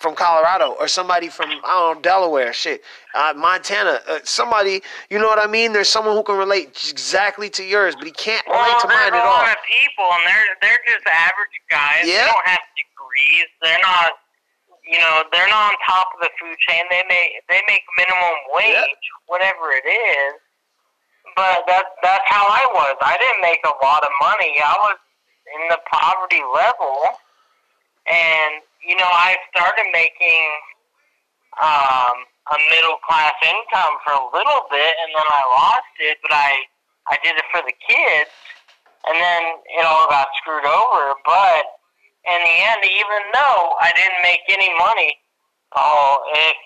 from 0.00 0.14
Colorado 0.16 0.72
or 0.80 0.88
somebody 0.88 1.28
from 1.28 1.50
I 1.50 1.70
don't 1.76 1.96
know 1.96 2.00
Delaware, 2.00 2.52
shit, 2.52 2.80
uh, 3.14 3.34
Montana, 3.36 4.00
uh, 4.08 4.18
somebody. 4.24 4.80
You 5.10 5.18
know 5.20 5.26
what 5.28 5.38
I 5.38 5.46
mean? 5.46 5.72
There's 5.72 5.88
someone 5.92 6.16
who 6.16 6.22
can 6.24 6.36
relate 6.38 6.68
exactly 6.88 7.48
to 7.50 7.62
yours, 7.62 7.94
but 7.94 8.06
he 8.06 8.12
can't 8.12 8.44
relate 8.46 8.58
Well, 8.58 8.80
to 8.80 8.88
there's 8.88 9.00
mine 9.12 9.12
a 9.12 9.16
at 9.20 9.24
lot 9.28 9.44
all. 9.46 9.52
of 9.52 9.58
people, 9.68 10.08
and 10.08 10.22
they're 10.26 10.48
they're 10.64 10.82
just 10.88 11.06
average 11.06 11.56
guys. 11.70 12.08
Yeah. 12.08 12.24
They 12.24 12.32
don't 12.32 12.48
have 12.48 12.64
degrees. 12.74 13.44
They're 13.60 13.84
not, 13.84 14.10
you 14.88 14.98
know, 14.98 15.22
they're 15.30 15.48
not 15.52 15.70
on 15.70 15.76
top 15.86 16.08
of 16.16 16.20
the 16.24 16.30
food 16.40 16.56
chain. 16.66 16.80
They 16.90 17.04
make 17.08 17.44
they 17.52 17.60
make 17.68 17.84
minimum 18.00 18.36
wage, 18.56 18.72
Yeah. 18.74 18.84
whatever 19.28 19.70
it 19.76 19.84
is. 19.86 20.32
But 21.36 21.62
that 21.68 21.84
that's 22.02 22.24
how 22.26 22.48
I 22.48 22.64
was. 22.72 22.96
I 23.04 23.20
didn't 23.20 23.42
make 23.44 23.60
a 23.68 23.76
lot 23.84 24.02
of 24.02 24.10
money. 24.20 24.56
I 24.64 24.74
was 24.88 24.96
in 25.60 25.68
the 25.68 25.78
poverty 25.92 26.40
level, 26.56 27.20
and 28.08 28.62
you 28.86 28.96
know, 28.96 29.08
I 29.08 29.36
started 29.52 29.86
making 29.92 30.48
um, 31.60 32.16
a 32.54 32.58
middle 32.70 32.98
class 33.06 33.34
income 33.42 33.98
for 34.04 34.12
a 34.14 34.24
little 34.32 34.64
bit, 34.70 34.92
and 35.04 35.10
then 35.14 35.26
I 35.28 35.42
lost 35.54 35.94
it. 36.00 36.18
But 36.22 36.32
I 36.32 36.52
I 37.10 37.16
did 37.22 37.36
it 37.36 37.44
for 37.52 37.60
the 37.64 37.74
kids, 37.84 38.30
and 39.06 39.16
then 39.16 39.42
it 39.78 39.84
all 39.84 40.08
got 40.08 40.28
screwed 40.40 40.64
over. 40.66 41.14
But 41.24 41.64
in 42.26 42.38
the 42.40 42.56
end, 42.70 42.80
even 42.84 43.22
though 43.32 43.76
I 43.80 43.92
didn't 43.96 44.22
make 44.22 44.44
any 44.48 44.70
money, 44.78 45.18
oh, 45.76 46.20
if 46.34 46.56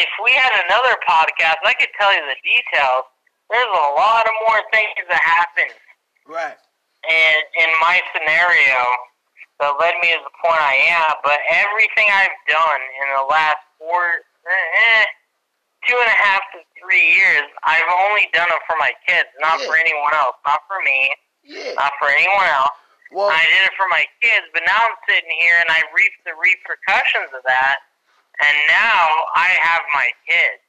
if 0.00 0.08
we 0.24 0.32
had 0.32 0.52
another 0.68 0.96
podcast, 1.08 1.60
I 1.66 1.74
could 1.74 1.92
tell 1.98 2.12
you 2.14 2.22
the 2.24 2.40
details. 2.40 3.04
There's 3.50 3.68
a 3.68 3.88
lot 4.00 4.24
of 4.24 4.32
more 4.48 4.60
things 4.72 4.96
that 5.10 5.20
happened 5.20 5.76
Right. 6.24 6.56
in 7.04 7.36
in 7.60 7.70
my 7.84 8.00
scenario 8.14 8.80
that 9.62 9.78
led 9.78 9.94
me 10.02 10.10
to 10.12 10.20
the 10.26 10.34
point 10.42 10.58
I 10.58 10.74
am. 10.90 11.14
But 11.22 11.38
everything 11.48 12.10
I've 12.10 12.34
done 12.50 12.82
in 13.02 13.06
the 13.14 13.24
last 13.30 13.62
four, 13.78 14.26
eh, 14.50 15.06
two 15.86 15.94
and 15.96 16.10
a 16.10 16.18
half 16.18 16.42
to 16.54 16.60
three 16.82 17.14
years, 17.14 17.46
I've 17.64 17.86
only 18.10 18.26
done 18.34 18.50
it 18.50 18.62
for 18.66 18.76
my 18.78 18.92
kids, 19.06 19.30
not 19.38 19.62
Yeah. 19.62 19.66
for 19.70 19.74
anyone 19.78 20.14
else, 20.14 20.36
not 20.44 20.66
for 20.66 20.82
me, 20.82 21.14
Yeah. 21.42 21.74
not 21.74 21.92
for 21.98 22.08
anyone 22.10 22.46
else. 22.46 22.76
Well, 23.12 23.30
I 23.30 23.44
did 23.46 23.62
it 23.70 23.74
for 23.76 23.86
my 23.88 24.06
kids, 24.20 24.46
but 24.54 24.64
now 24.66 24.78
I'm 24.88 24.96
sitting 25.08 25.30
here 25.38 25.56
and 25.60 25.70
I 25.70 25.82
reap 25.94 26.12
the 26.24 26.34
repercussions 26.34 27.30
of 27.32 27.42
that. 27.44 27.78
and 28.40 28.66
now 28.66 29.06
I 29.36 29.48
have 29.60 29.82
my 29.92 30.10
kids. 30.26 30.62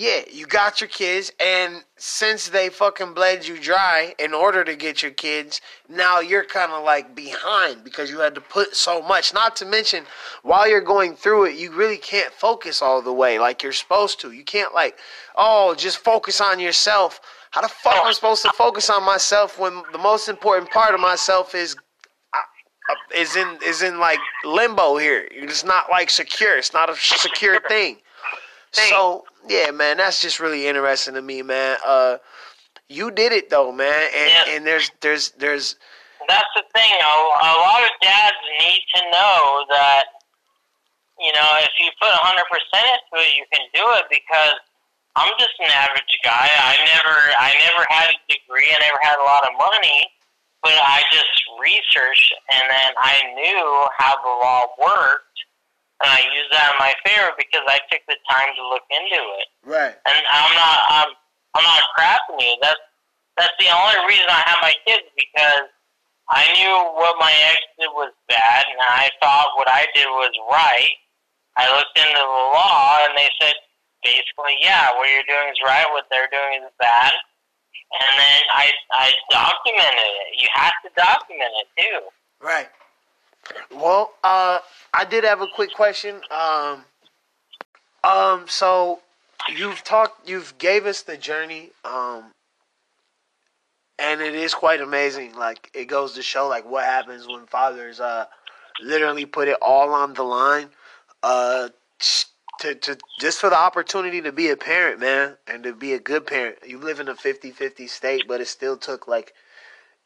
Yeah, 0.00 0.20
you 0.30 0.46
got 0.46 0.80
your 0.80 0.86
kids, 0.86 1.32
and 1.40 1.82
since 1.96 2.50
they 2.50 2.68
fucking 2.68 3.14
bled 3.14 3.48
you 3.48 3.58
dry 3.58 4.14
in 4.20 4.32
order 4.32 4.62
to 4.62 4.76
get 4.76 5.02
your 5.02 5.10
kids, 5.10 5.60
now 5.88 6.20
you're 6.20 6.44
kind 6.44 6.70
of 6.70 6.84
like 6.84 7.16
behind 7.16 7.82
because 7.82 8.08
you 8.08 8.20
had 8.20 8.36
to 8.36 8.40
put 8.40 8.76
so 8.76 9.02
much. 9.02 9.34
Not 9.34 9.56
to 9.56 9.66
mention, 9.66 10.04
while 10.44 10.68
you're 10.68 10.80
going 10.80 11.16
through 11.16 11.46
it, 11.46 11.56
you 11.56 11.72
really 11.72 11.96
can't 11.96 12.32
focus 12.32 12.80
all 12.80 13.02
the 13.02 13.12
way 13.12 13.40
like 13.40 13.64
you're 13.64 13.72
supposed 13.72 14.20
to. 14.20 14.30
You 14.30 14.44
can't, 14.44 14.72
like, 14.72 14.96
oh, 15.34 15.74
just 15.74 15.98
focus 15.98 16.40
on 16.40 16.60
yourself. 16.60 17.20
How 17.50 17.62
the 17.62 17.68
fuck 17.68 17.96
am 17.96 18.06
I 18.06 18.12
supposed 18.12 18.42
to 18.42 18.52
focus 18.52 18.88
on 18.90 19.02
myself 19.02 19.58
when 19.58 19.82
the 19.90 19.98
most 19.98 20.28
important 20.28 20.70
part 20.70 20.94
of 20.94 21.00
myself 21.00 21.56
is 21.56 21.74
uh, 22.34 22.94
is 23.16 23.34
in 23.34 23.58
is 23.66 23.82
in 23.82 23.98
like 23.98 24.20
limbo 24.44 24.96
here. 24.96 25.26
It's 25.32 25.64
not 25.64 25.90
like 25.90 26.08
secure. 26.08 26.56
It's 26.56 26.72
not 26.72 26.88
a 26.88 26.94
secure 26.94 27.58
thing. 27.66 27.96
So 28.70 29.24
yeah, 29.48 29.70
man, 29.70 29.96
that's 29.98 30.20
just 30.22 30.40
really 30.40 30.66
interesting 30.66 31.14
to 31.14 31.22
me, 31.22 31.42
man. 31.42 31.78
Uh, 31.84 32.18
you 32.88 33.10
did 33.10 33.32
it 33.32 33.50
though, 33.50 33.72
man, 33.72 34.08
and 34.14 34.30
Yeah. 34.30 34.54
and 34.54 34.66
there's 34.66 34.90
there's 35.00 35.30
there's 35.32 35.76
That's 36.28 36.48
the 36.56 36.64
thing. 36.74 36.92
A, 37.02 37.06
a 37.06 37.54
lot 37.60 37.82
of 37.84 37.90
dads 38.02 38.36
need 38.60 38.82
to 38.96 39.00
know 39.12 39.64
that, 39.70 40.04
you 41.18 41.32
know, 41.32 41.48
if 41.60 41.70
you 41.80 41.90
put 42.00 42.10
100% 42.10 42.14
into 42.36 43.24
it, 43.24 43.36
you 43.36 43.44
can 43.52 43.64
do 43.74 43.84
it 43.96 44.04
because 44.10 44.54
I'm 45.16 45.32
just 45.38 45.56
an 45.60 45.70
average 45.72 46.14
guy. 46.22 46.48
I 46.48 46.76
never, 46.94 47.16
I 47.38 47.50
never 47.64 47.82
had 47.88 48.08
a 48.12 48.18
degree. 48.32 48.68
I 48.70 48.78
never 48.80 48.98
had 49.02 49.16
a 49.18 49.24
lot 49.26 49.42
of 49.48 49.56
money, 49.58 50.06
but 50.62 50.74
I 50.74 51.02
just 51.10 51.32
researched 51.58 52.34
and 52.54 52.64
then 52.70 52.90
I 53.00 53.16
knew 53.34 53.64
how 53.98 54.14
the 54.22 54.28
law 54.28 54.62
worked, 54.78 55.27
and 56.02 56.08
I 56.14 56.22
used 56.30 56.50
that 56.54 56.74
in 56.74 56.78
my 56.78 56.94
favor 57.02 57.34
because 57.34 57.66
I 57.66 57.82
took 57.90 58.02
the 58.06 58.18
time 58.30 58.54
to 58.54 58.62
look 58.70 58.86
into 58.90 59.22
it. 59.42 59.48
right. 59.66 59.94
And 59.94 60.22
I'm 60.30 60.52
not, 60.54 60.78
I'm, 60.88 61.10
I'm 61.58 61.66
not 61.66 61.82
crapping 61.98 62.38
you. 62.38 62.54
That's 62.62 62.78
that's 63.38 63.54
the 63.62 63.70
only 63.70 63.98
reason 64.10 64.26
I 64.26 64.42
have 64.50 64.58
my 64.60 64.74
kids 64.82 65.06
because 65.14 65.70
I 66.28 66.42
knew 66.58 66.74
what 66.98 67.14
my 67.22 67.30
ex 67.54 67.62
did 67.78 67.88
was 67.94 68.10
bad, 68.26 68.66
and 68.66 68.82
I 68.82 69.08
thought 69.22 69.54
what 69.54 69.70
I 69.70 69.86
did 69.94 70.10
was 70.10 70.34
right. 70.50 70.98
I 71.56 71.70
looked 71.70 71.94
into 71.94 72.18
the 72.18 72.44
law, 72.52 72.98
and 73.06 73.16
they 73.16 73.30
said 73.40 73.54
basically, 74.02 74.58
yeah, 74.60 74.90
what 74.98 75.08
you're 75.08 75.26
doing 75.26 75.48
is 75.50 75.58
right, 75.64 75.86
what 75.94 76.06
they're 76.10 76.30
doing 76.30 76.66
is 76.66 76.74
bad. 76.78 77.14
And 77.88 78.12
then 78.20 78.40
I 78.52 78.66
I 78.92 79.06
documented 79.30 80.12
it. 80.28 80.42
You 80.42 80.48
have 80.52 80.76
to 80.84 80.90
document 80.98 81.52
it 81.62 81.68
too. 81.80 82.00
Right. 82.42 82.68
Well, 83.74 84.12
uh, 84.24 84.58
I 84.94 85.04
did 85.04 85.24
have 85.24 85.40
a 85.40 85.46
quick 85.54 85.72
question. 85.74 86.20
Um, 86.30 86.84
um, 88.04 88.44
so 88.48 89.00
you've 89.54 89.82
talked, 89.84 90.28
you've 90.28 90.56
gave 90.58 90.86
us 90.86 91.02
the 91.02 91.16
journey, 91.16 91.70
um, 91.84 92.32
and 93.98 94.20
it 94.20 94.34
is 94.34 94.54
quite 94.54 94.80
amazing. 94.80 95.34
Like 95.34 95.70
it 95.74 95.86
goes 95.86 96.14
to 96.14 96.22
show, 96.22 96.48
like 96.48 96.68
what 96.68 96.84
happens 96.84 97.26
when 97.26 97.46
fathers, 97.46 98.00
uh, 98.00 98.26
literally 98.82 99.26
put 99.26 99.48
it 99.48 99.58
all 99.60 99.92
on 99.92 100.14
the 100.14 100.22
line, 100.22 100.68
uh, 101.22 101.68
to, 102.60 102.74
to 102.74 102.98
just 103.20 103.38
for 103.40 103.50
the 103.50 103.58
opportunity 103.58 104.20
to 104.20 104.32
be 104.32 104.50
a 104.50 104.56
parent, 104.56 105.00
man, 105.00 105.36
and 105.46 105.62
to 105.62 105.72
be 105.72 105.92
a 105.92 105.98
good 105.98 106.26
parent. 106.26 106.56
You 106.66 106.78
live 106.78 107.00
in 107.00 107.08
a 107.08 107.14
50-50 107.14 107.88
state, 107.88 108.24
but 108.26 108.40
it 108.40 108.48
still 108.48 108.76
took 108.76 109.06
like 109.06 109.32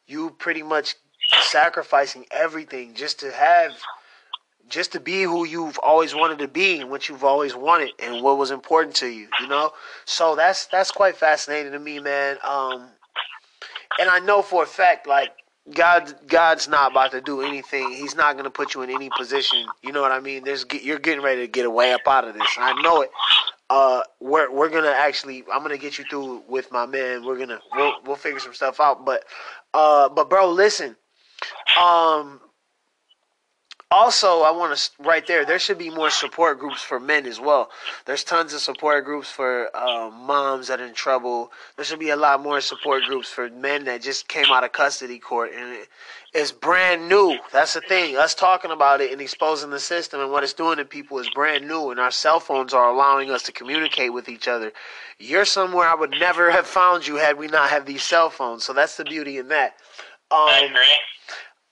you 0.06 0.30
pretty 0.30 0.62
much 0.62 0.96
sacrificing 1.40 2.26
everything 2.30 2.94
just 2.94 3.20
to 3.20 3.32
have 3.32 3.72
just 4.68 4.92
to 4.92 5.00
be 5.00 5.22
who 5.22 5.44
you've 5.44 5.78
always 5.78 6.14
wanted 6.14 6.38
to 6.38 6.48
be 6.48 6.80
and 6.80 6.90
what 6.90 7.08
you've 7.08 7.24
always 7.24 7.54
wanted 7.54 7.90
and 7.98 8.22
what 8.22 8.38
was 8.38 8.50
important 8.50 8.94
to 8.96 9.06
you 9.06 9.28
you 9.40 9.48
know? 9.48 9.72
So 10.04 10.34
that's 10.34 10.66
that's 10.66 10.90
quite 10.90 11.16
fascinating 11.16 11.72
to 11.72 11.78
me 11.78 12.00
man. 12.00 12.38
Um 12.42 12.88
and 14.00 14.08
i 14.08 14.18
know 14.18 14.42
for 14.42 14.62
a 14.62 14.66
fact 14.66 15.06
like 15.06 15.30
god 15.74 16.14
god's 16.26 16.68
not 16.68 16.92
about 16.92 17.12
to 17.12 17.20
do 17.20 17.42
anything. 17.42 17.92
He's 17.92 18.14
not 18.14 18.34
going 18.34 18.44
to 18.44 18.50
put 18.50 18.74
you 18.74 18.82
in 18.82 18.90
any 18.90 19.10
position. 19.16 19.66
You 19.82 19.92
know 19.92 20.00
what 20.00 20.12
i 20.12 20.20
mean? 20.20 20.44
There's 20.44 20.64
you're 20.82 20.98
getting 20.98 21.22
ready 21.22 21.42
to 21.42 21.48
get 21.48 21.66
away 21.66 21.92
up 21.92 22.06
out 22.06 22.26
of 22.26 22.34
this. 22.34 22.48
I 22.58 22.80
know 22.82 23.02
it. 23.02 23.10
Uh 23.68 24.02
we're 24.20 24.50
we're 24.50 24.68
gonna 24.70 24.94
actually 24.96 25.44
i'm 25.52 25.62
gonna 25.62 25.78
get 25.78 25.98
you 25.98 26.04
through 26.04 26.42
with 26.48 26.72
my 26.72 26.86
man. 26.86 27.24
We're 27.24 27.38
gonna 27.38 27.60
we'll, 27.74 27.94
we'll 28.04 28.16
figure 28.16 28.40
some 28.40 28.54
stuff 28.54 28.80
out. 28.80 29.04
But 29.04 29.24
uh 29.74 30.08
but 30.08 30.30
bro 30.30 30.50
listen 30.50 30.96
um 31.80 32.40
also, 33.92 34.40
I 34.40 34.50
want 34.52 34.74
to 34.74 34.90
right 35.02 35.26
there. 35.26 35.44
There 35.44 35.58
should 35.58 35.76
be 35.76 35.90
more 35.90 36.08
support 36.08 36.58
groups 36.58 36.80
for 36.80 36.98
men 36.98 37.26
as 37.26 37.38
well. 37.38 37.68
There's 38.06 38.24
tons 38.24 38.54
of 38.54 38.60
support 38.60 39.04
groups 39.04 39.30
for 39.30 39.68
uh, 39.76 40.10
moms 40.10 40.68
that 40.68 40.80
are 40.80 40.86
in 40.86 40.94
trouble. 40.94 41.52
There 41.76 41.84
should 41.84 41.98
be 41.98 42.08
a 42.08 42.16
lot 42.16 42.42
more 42.42 42.62
support 42.62 43.02
groups 43.04 43.28
for 43.28 43.50
men 43.50 43.84
that 43.84 44.00
just 44.00 44.28
came 44.28 44.46
out 44.50 44.64
of 44.64 44.72
custody 44.72 45.18
court, 45.18 45.50
and 45.54 45.74
it, 45.74 45.88
it's 46.32 46.52
brand 46.52 47.06
new. 47.06 47.38
That's 47.52 47.74
the 47.74 47.82
thing. 47.82 48.16
Us 48.16 48.34
talking 48.34 48.70
about 48.70 49.02
it 49.02 49.12
and 49.12 49.20
exposing 49.20 49.68
the 49.68 49.80
system 49.80 50.20
and 50.22 50.30
what 50.30 50.42
it's 50.42 50.54
doing 50.54 50.78
to 50.78 50.86
people 50.86 51.18
is 51.18 51.28
brand 51.28 51.68
new, 51.68 51.90
and 51.90 52.00
our 52.00 52.10
cell 52.10 52.40
phones 52.40 52.72
are 52.72 52.88
allowing 52.88 53.30
us 53.30 53.42
to 53.42 53.52
communicate 53.52 54.14
with 54.14 54.26
each 54.26 54.48
other. 54.48 54.72
You're 55.18 55.44
somewhere 55.44 55.86
I 55.86 55.94
would 55.94 56.12
never 56.12 56.50
have 56.50 56.66
found 56.66 57.06
you 57.06 57.16
had 57.16 57.36
we 57.36 57.46
not 57.46 57.68
have 57.68 57.84
these 57.84 58.02
cell 58.02 58.30
phones. 58.30 58.64
So 58.64 58.72
that's 58.72 58.96
the 58.96 59.04
beauty 59.04 59.36
in 59.36 59.48
that. 59.48 59.74
I 60.30 60.60
Um, 60.60 60.70
agree. 60.70 60.96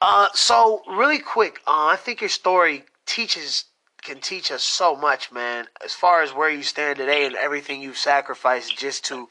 Uh, 0.00 0.28
so 0.34 0.82
really 0.88 1.18
quick, 1.18 1.60
uh, 1.66 1.86
I 1.86 1.96
think 1.96 2.20
your 2.20 2.30
story 2.30 2.84
teaches 3.06 3.64
can 4.02 4.20
teach 4.20 4.50
us 4.50 4.62
so 4.62 4.96
much, 4.96 5.30
man. 5.30 5.66
As 5.84 5.92
far 5.92 6.22
as 6.22 6.32
where 6.32 6.50
you 6.50 6.62
stand 6.62 6.98
today 6.98 7.26
and 7.26 7.36
everything 7.36 7.82
you've 7.82 7.98
sacrificed 7.98 8.78
just 8.78 9.04
to 9.06 9.28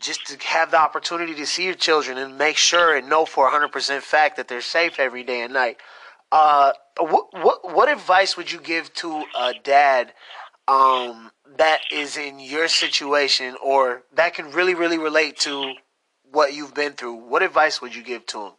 just 0.00 0.26
to 0.26 0.46
have 0.48 0.72
the 0.72 0.78
opportunity 0.80 1.34
to 1.34 1.46
see 1.46 1.64
your 1.64 1.74
children 1.74 2.18
and 2.18 2.36
make 2.36 2.56
sure 2.56 2.96
and 2.96 3.08
know 3.08 3.24
for 3.24 3.48
100% 3.48 4.00
fact 4.00 4.36
that 4.36 4.48
they're 4.48 4.60
safe 4.60 4.98
every 4.98 5.22
day 5.22 5.42
and 5.42 5.52
night. 5.52 5.76
Uh, 6.32 6.72
what 6.98 7.26
what 7.32 7.74
what 7.74 7.88
advice 7.88 8.36
would 8.36 8.50
you 8.50 8.60
give 8.60 8.92
to 8.94 9.24
a 9.38 9.52
dad 9.62 10.12
um, 10.66 11.30
that 11.56 11.80
is 11.92 12.16
in 12.16 12.40
your 12.40 12.66
situation 12.68 13.54
or 13.62 14.02
that 14.14 14.34
can 14.34 14.50
really 14.50 14.74
really 14.74 14.98
relate 14.98 15.38
to 15.38 15.74
what 16.30 16.54
you've 16.54 16.74
been 16.74 16.92
through? 16.92 17.14
What 17.14 17.42
advice 17.42 17.80
would 17.80 17.94
you 17.94 18.02
give 18.02 18.26
to 18.26 18.46
him? 18.46 18.52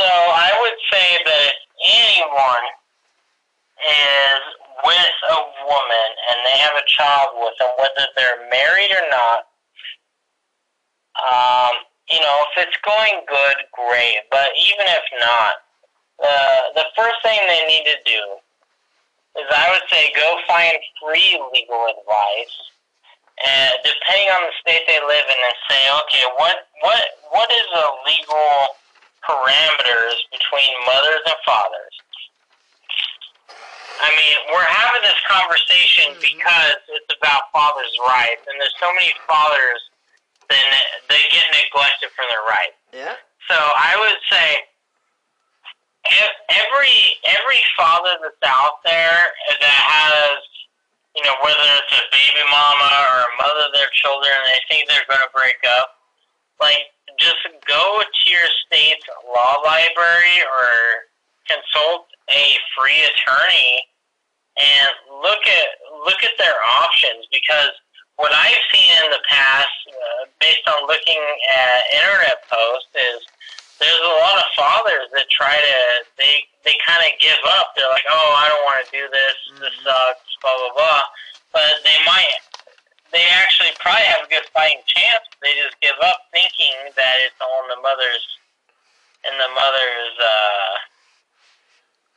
So 0.00 0.08
I 0.08 0.48
would 0.64 0.80
say 0.88 1.08
that 1.28 1.52
if 1.52 1.60
anyone 1.76 2.66
is 3.84 4.40
with 4.80 5.16
a 5.28 5.40
woman 5.68 6.08
and 6.32 6.40
they 6.48 6.56
have 6.56 6.72
a 6.72 6.88
child 6.88 7.36
with 7.36 7.52
them, 7.60 7.68
whether 7.76 8.08
they're 8.16 8.48
married 8.48 8.88
or 8.96 9.04
not, 9.12 9.44
um, 11.20 11.84
you 12.08 12.16
know, 12.16 12.32
if 12.48 12.64
it's 12.64 12.80
going 12.80 13.28
good, 13.28 13.56
great. 13.76 14.24
But 14.32 14.48
even 14.56 14.88
if 14.88 15.04
not, 15.20 15.68
uh, 16.16 16.72
the 16.80 16.88
first 16.96 17.20
thing 17.20 17.36
they 17.44 17.60
need 17.68 17.84
to 17.84 18.00
do 18.08 18.22
is 19.36 19.52
I 19.52 19.68
would 19.68 19.84
say 19.92 20.16
go 20.16 20.40
find 20.48 20.80
free 20.96 21.36
legal 21.52 21.92
advice. 21.92 22.56
And 23.36 23.76
depending 23.84 24.32
on 24.32 24.48
the 24.48 24.54
state 24.64 24.88
they 24.88 25.00
live 25.00 25.28
in, 25.28 25.40
and 25.44 25.56
say, 25.68 25.82
okay, 26.08 26.24
what 26.40 26.56
what 26.80 27.04
what 27.36 27.52
is 27.52 27.66
the 27.72 27.88
legal 28.08 28.79
parameters 29.26 30.16
between 30.32 30.72
mothers 30.86 31.24
and 31.26 31.38
fathers. 31.44 31.94
I 34.00 34.08
mean, 34.16 34.36
we're 34.48 34.64
having 34.64 35.04
this 35.04 35.20
conversation 35.28 36.16
mm-hmm. 36.16 36.24
because 36.24 36.80
it's 36.96 37.12
about 37.20 37.52
fathers' 37.52 37.92
rights, 38.08 38.48
and 38.48 38.56
there's 38.56 38.74
so 38.80 38.88
many 38.96 39.12
fathers 39.28 39.80
then 40.50 40.66
they 41.06 41.22
get 41.30 41.46
neglected 41.54 42.10
for 42.12 42.26
their 42.26 42.44
rights. 42.50 42.78
Yeah. 42.90 43.14
So 43.46 43.56
I 43.56 43.94
would 43.94 44.20
say 44.26 44.48
every 46.50 46.98
every 47.24 47.62
father 47.78 48.18
that's 48.18 48.42
out 48.42 48.82
there 48.82 49.30
that 49.62 49.80
has, 49.86 50.42
you 51.14 51.22
know, 51.22 51.38
whether 51.40 51.66
it's 51.80 51.94
a 51.94 52.04
baby 52.10 52.42
mama 52.50 52.90
or 53.14 53.18
a 53.30 53.32
mother 53.38 53.70
of 53.70 53.72
their 53.72 53.90
children, 53.94 54.34
and 54.34 54.46
they 54.50 54.60
think 54.66 54.90
they're 54.90 55.06
going 55.06 55.22
to 55.22 55.32
break 55.32 55.62
up, 55.78 56.02
like 56.58 56.90
go 57.70 58.02
to 58.02 58.24
your 58.26 58.50
state's 58.66 59.06
law 59.30 59.62
library 59.62 60.42
or 60.42 61.06
consult 61.46 62.10
a 62.34 62.58
free 62.74 62.98
attorney 63.06 63.86
and 64.58 64.90
look 65.22 65.46
at 65.46 65.68
look 66.02 66.18
at 66.26 66.34
their 66.38 66.58
options 66.82 67.30
because 67.30 67.70
what 68.18 68.34
I've 68.34 68.64
seen 68.68 68.90
in 69.06 69.10
the 69.10 69.22
past, 69.30 69.72
uh, 69.88 70.28
based 70.42 70.66
on 70.68 70.84
looking 70.84 71.22
at 71.48 71.80
internet 71.96 72.42
posts, 72.50 72.92
is 72.92 73.24
there's 73.80 74.04
a 74.04 74.16
lot 74.20 74.36
of 74.36 74.44
fathers 74.52 75.08
that 75.14 75.30
try 75.30 75.54
to 75.54 75.78
they 76.18 76.44
they 76.66 76.74
kind 76.84 77.00
of 77.06 77.16
give 77.22 77.40
up. 77.56 77.72
They're 77.78 77.88
like, 77.88 78.04
oh, 78.10 78.30
I 78.36 78.50
don't 78.50 78.66
want 78.66 78.82
to 78.84 78.90
do 78.92 79.04
this. 79.08 79.36
This 79.62 79.74
sucks. 79.86 80.26
Blah 80.42 80.52
blah 80.52 80.74
blah. 80.74 81.02
But 81.54 81.82
they 81.86 81.96
might 82.04 82.28
they 83.12 83.24
actually 83.34 83.70
probably 83.80 84.02
have 84.06 84.26
a 84.26 84.30
good 84.30 84.46
fighting 84.52 84.82
chance. 84.86 85.24
They 85.42 85.52
just 85.62 85.80
give 85.80 85.96
up 86.02 86.30
thinking 86.32 86.74
that 86.96 87.14
it's 87.26 87.34
in 87.40 87.68
the 87.68 87.80
mother's 87.82 88.24
in 89.26 89.36
the 89.36 89.48
mother's 89.54 90.16
uh, 90.18 90.74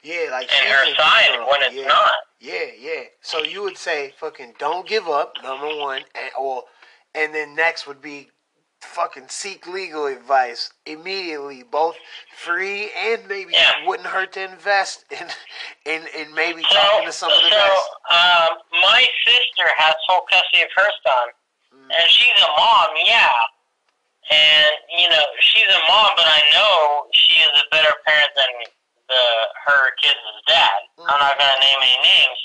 Yeah, 0.04 0.32
like 0.32 0.52
and 0.54 0.72
her 0.72 0.96
side 0.96 1.40
when 1.50 1.64
it's 1.64 1.76
yeah. 1.76 1.88
not. 1.88 2.14
Yeah, 2.40 2.68
yeah. 2.80 3.04
So 3.22 3.44
you 3.44 3.64
would 3.64 3.78
say 3.78 4.14
fucking 4.20 4.54
don't 4.60 4.88
give 4.88 5.08
up, 5.08 5.36
number 5.44 5.76
one, 5.78 6.04
and 6.16 6.32
or 6.40 6.64
and 7.16 7.34
then 7.34 7.56
next 7.56 7.88
would 7.88 8.02
be 8.02 8.30
fucking 8.84 9.28
seek 9.30 9.66
legal 9.68 10.06
advice 10.06 10.72
immediately, 10.86 11.64
both 11.64 11.96
free 12.36 12.92
and 12.98 13.28
maybe 13.28 13.54
Yeah. 13.54 13.86
wouldn't 13.86 14.08
hurt 14.10 14.34
to 14.34 14.44
invest 14.44 15.06
in 15.12 15.28
in, 15.86 16.08
in 16.16 16.34
maybe 16.34 16.64
So, 16.64 16.76
talking 16.76 17.06
to 17.06 17.12
some 17.14 17.32
of 17.32 17.42
the 17.44 17.50
so 17.50 17.56
best. 17.56 17.90
um, 18.12 18.50
my 18.82 19.08
sister 19.26 19.68
has 19.78 19.96
full 20.08 20.22
custody 20.30 20.64
of 20.64 20.70
her 20.76 20.90
son, 21.06 21.28
and 21.92 22.10
she's 22.12 22.42
a 22.42 22.48
mom, 22.58 22.90
yeah. 23.06 23.30
And 24.32 24.72
you 24.98 25.10
know, 25.10 25.24
she's 25.42 25.68
a 25.68 25.82
mom, 25.88 26.12
but 26.16 26.26
I 26.26 26.42
know 26.54 27.08
she 27.14 27.34
is 27.42 27.52
a 27.60 27.68
better 27.72 27.92
parent 28.06 28.32
than 28.36 28.48
the 29.10 29.26
her 29.66 29.92
kid's 30.02 30.16
dad. 30.48 30.70
I'm 31.00 31.20
not 31.20 31.38
gonna 31.38 31.60
name 31.60 31.80
any 31.82 31.98
names, 32.04 32.40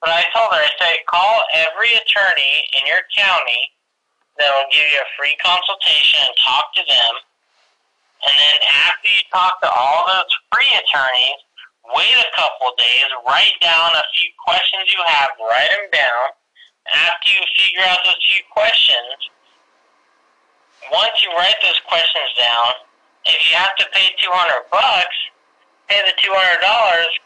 but 0.00 0.10
I 0.10 0.24
told 0.34 0.52
her, 0.52 0.60
I 0.60 0.70
said, 0.78 0.96
call 1.08 1.40
every 1.54 1.94
attorney 1.94 2.68
in 2.78 2.86
your 2.86 3.00
county 3.16 3.72
that 4.38 4.50
will 4.52 4.68
give 4.72 4.84
you 4.84 5.00
a 5.00 5.08
free 5.16 5.36
consultation 5.40 6.20
and 6.20 6.34
talk 6.40 6.72
to 6.76 6.84
them. 6.84 7.12
And 8.24 8.34
then 8.36 8.58
after 8.88 9.08
you 9.08 9.22
talk 9.32 9.60
to 9.62 9.68
all 9.70 10.04
those 10.08 10.32
free 10.52 10.72
attorneys, 10.76 11.40
wait 11.94 12.16
a 12.16 12.30
couple 12.34 12.72
days, 12.76 13.08
write 13.24 13.56
down 13.60 13.94
a 13.94 14.04
few 14.16 14.28
questions 14.42 14.90
you 14.92 15.00
have, 15.06 15.30
write 15.40 15.70
them 15.70 15.88
down. 15.92 16.24
After 16.86 17.28
you 17.34 17.42
figure 17.58 17.82
out 17.86 17.98
those 18.06 18.18
few 18.30 18.42
questions, 18.50 19.18
once 20.92 21.18
you 21.22 21.30
write 21.34 21.58
those 21.62 21.80
questions 21.86 22.30
down, 22.38 22.86
if 23.26 23.38
you 23.50 23.58
have 23.58 23.74
to 23.76 23.86
pay 23.90 24.14
200 24.22 24.70
bucks, 24.70 25.16
pay 25.90 26.02
the 26.06 26.14
$200, 26.18 26.30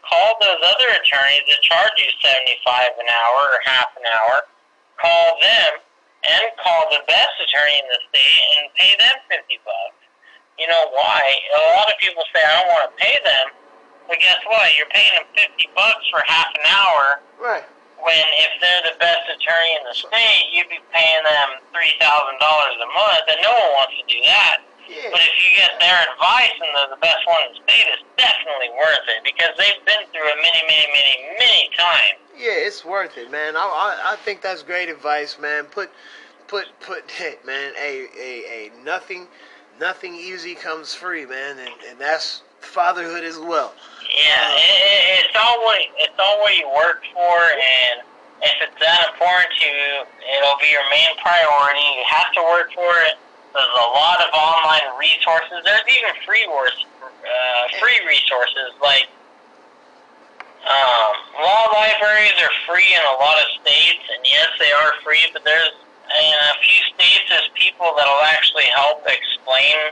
call 0.01 0.29
those 0.41 0.61
other 0.65 0.89
attorneys 0.97 1.45
that 1.45 1.61
charge 1.61 1.93
you 1.97 2.09
75 2.21 2.97
an 2.97 3.09
hour 3.09 3.41
or 3.53 3.59
half 3.65 3.89
an 3.97 4.05
hour, 4.09 4.49
call 4.97 5.37
them 5.41 5.81
and 6.27 6.43
call 6.61 6.85
the 6.93 7.01
best 7.09 7.33
attorney 7.41 7.77
in 7.81 7.87
the 7.89 7.99
state 8.13 8.41
and 8.57 8.63
pay 8.77 8.93
them 9.01 9.15
50 9.29 9.59
bucks. 9.65 9.97
You 10.59 10.67
know 10.69 10.93
why? 10.93 11.21
A 11.57 11.61
lot 11.79 11.89
of 11.89 11.97
people 11.97 12.21
say, 12.29 12.41
I 12.43 12.61
don't 12.61 12.69
want 12.69 12.85
to 12.89 12.93
pay 13.01 13.17
them. 13.25 13.47
But 14.07 14.19
guess 14.21 14.37
what? 14.45 14.69
You're 14.77 14.91
paying 14.93 15.13
them 15.17 15.25
50 15.33 15.69
bucks 15.73 16.05
for 16.11 16.21
half 16.27 16.51
an 16.53 16.65
hour 16.67 17.03
Right. 17.41 17.65
when 18.03 18.25
if 18.43 18.51
they're 18.61 18.85
the 18.93 18.97
best 18.99 19.25
attorney 19.31 19.71
in 19.79 19.83
the 19.87 19.95
state, 19.97 20.45
you'd 20.53 20.69
be 20.69 20.81
paying 20.93 21.23
them 21.25 21.49
$3,000 21.73 21.97
a 21.97 22.89
month, 22.93 23.25
and 23.31 23.39
no 23.41 23.49
one 23.55 23.71
wants 23.81 23.95
to 23.97 24.05
do 24.11 24.19
that. 24.29 24.57
Yeah. 24.91 25.07
But 25.11 25.23
if 25.23 25.35
you 25.39 25.49
get 25.55 25.79
their 25.79 25.95
advice 26.11 26.51
and 26.59 26.67
they're 26.75 26.91
the 26.91 26.99
best 26.99 27.23
one 27.23 27.39
in 27.47 27.55
the 27.55 27.59
state, 27.63 27.87
it's 27.95 28.03
definitely 28.19 28.75
worth 28.75 29.07
it 29.07 29.23
because 29.23 29.55
they've 29.55 29.79
been 29.87 30.03
through 30.11 30.27
it 30.27 30.39
many, 30.43 30.61
many, 30.67 30.87
many, 30.91 31.15
many 31.39 31.63
times. 31.79 32.19
Yeah, 32.35 32.67
it's 32.67 32.83
worth 32.83 33.17
it, 33.17 33.31
man. 33.31 33.55
I, 33.55 33.63
I 33.63 34.13
I 34.13 34.15
think 34.17 34.41
that's 34.41 34.63
great 34.63 34.89
advice, 34.89 35.39
man. 35.39 35.65
Put 35.65 35.91
put 36.47 36.67
put 36.81 37.09
hey, 37.17 37.39
man, 37.45 37.71
a 37.79 38.07
a 38.19 38.31
a 38.51 38.83
nothing 38.83 39.27
nothing 39.79 40.15
easy 40.15 40.55
comes 40.55 40.93
free, 40.93 41.25
man, 41.25 41.57
and, 41.59 41.71
and 41.87 41.99
that's 41.99 42.43
fatherhood 42.59 43.23
as 43.23 43.39
well. 43.39 43.73
Yeah, 44.11 44.43
uh, 44.43 44.55
it, 44.59 44.79
it, 44.83 45.25
it's 45.25 45.37
all 45.39 45.57
what 45.63 45.79
it's 46.03 46.19
all 46.19 46.39
what 46.41 46.57
you 46.57 46.67
work 46.67 46.99
for, 47.15 47.37
and 47.55 48.03
if 48.43 48.57
it's 48.59 48.79
that 48.81 49.07
important 49.13 49.47
to 49.61 49.65
you, 49.65 50.03
it'll 50.35 50.59
be 50.59 50.67
your 50.67 50.83
main 50.91 51.15
priority. 51.23 51.79
You 51.95 52.03
have 52.09 52.33
to 52.33 52.41
work 52.43 52.73
for 52.73 52.91
it. 53.07 53.15
There's 53.51 53.77
a 53.83 53.89
lot 53.91 54.19
of 54.23 54.29
online 54.31 54.87
resources. 54.95 55.59
There's 55.67 55.83
even 55.91 56.15
free 56.23 56.47
wars, 56.47 56.71
uh, 57.03 57.63
free 57.83 57.99
resources 58.07 58.71
like 58.79 59.11
um, 60.61 61.13
law 61.41 61.67
libraries 61.73 62.37
are 62.37 62.53
free 62.69 62.85
in 62.93 63.01
a 63.01 63.15
lot 63.17 63.35
of 63.41 63.47
states, 63.59 64.05
and 64.13 64.21
yes, 64.23 64.47
they 64.61 64.71
are 64.71 64.93
free. 65.03 65.25
But 65.33 65.43
there's 65.43 65.73
in 65.73 66.37
a 66.37 66.55
few 66.63 66.81
states 66.95 67.27
there's 67.27 67.49
people 67.57 67.91
that'll 67.97 68.25
actually 68.29 68.69
help 68.71 69.03
explain 69.03 69.91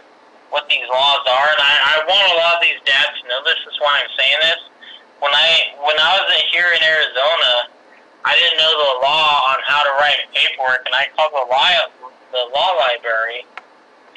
what 0.56 0.70
these 0.70 0.86
laws 0.88 1.24
are, 1.28 1.50
and 1.52 1.62
I, 1.62 1.74
I 1.84 1.96
want 2.08 2.26
a 2.32 2.38
lot 2.38 2.54
of 2.58 2.62
these 2.64 2.80
dads 2.86 3.18
to 3.22 3.24
know 3.28 3.42
this. 3.44 3.60
Is 3.66 3.76
why 3.82 4.00
I'm 4.00 4.12
saying 4.16 4.40
this. 4.40 4.62
When 5.20 5.36
I 5.36 5.76
when 5.84 5.98
I 6.00 6.22
was 6.22 6.32
here 6.54 6.72
in 6.72 6.80
Arizona, 6.80 7.76
I 8.24 8.38
didn't 8.40 8.62
know 8.62 8.72
the 8.72 8.94
law 9.04 9.52
on 9.52 9.60
how 9.66 9.84
to 9.84 9.92
write 10.00 10.32
paperwork, 10.32 10.86
and 10.86 10.94
I 10.94 11.12
called 11.18 11.34
the 11.34 11.44
law 11.50 11.68
the 12.32 12.44
law 12.54 12.78
library, 12.78 13.46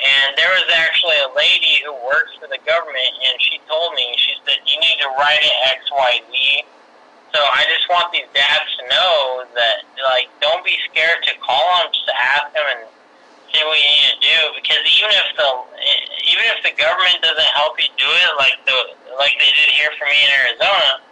and 0.02 0.34
there 0.34 0.50
was 0.50 0.66
actually 0.74 1.18
a 1.22 1.30
lady 1.36 1.78
who 1.86 1.94
works 2.02 2.34
for 2.40 2.50
the 2.50 2.58
government, 2.66 3.12
and 3.22 3.38
she 3.38 3.62
told 3.70 3.94
me 3.94 4.14
she 4.18 4.34
said 4.42 4.58
you 4.66 4.78
need 4.82 4.98
to 4.98 5.08
write 5.14 5.38
it 5.38 5.54
X 5.70 5.86
Y 5.92 6.12
Z. 6.26 6.32
So 7.30 7.40
I 7.40 7.64
just 7.70 7.88
want 7.88 8.12
these 8.12 8.28
dads 8.34 8.68
to 8.76 8.82
know 8.92 9.46
that 9.54 9.86
like 10.04 10.28
don't 10.42 10.64
be 10.66 10.76
scared 10.90 11.22
to 11.24 11.32
call 11.38 11.64
them, 11.80 11.94
just 11.94 12.10
ask 12.12 12.50
them 12.52 12.66
and 12.76 12.82
see 13.54 13.62
what 13.62 13.76
you 13.76 13.88
need 13.88 14.08
to 14.16 14.20
do 14.20 14.38
because 14.56 14.82
even 14.88 15.12
if 15.12 15.28
the 15.36 15.50
even 16.34 16.44
if 16.56 16.58
the 16.64 16.74
government 16.76 17.20
doesn't 17.20 17.52
help 17.52 17.76
you 17.76 17.88
do 18.00 18.08
it 18.08 18.30
like 18.40 18.56
the 18.64 18.76
like 19.20 19.36
they 19.38 19.52
did 19.52 19.70
here 19.76 19.92
for 20.00 20.08
me 20.08 20.18
in 20.18 20.30
Arizona, 20.44 21.04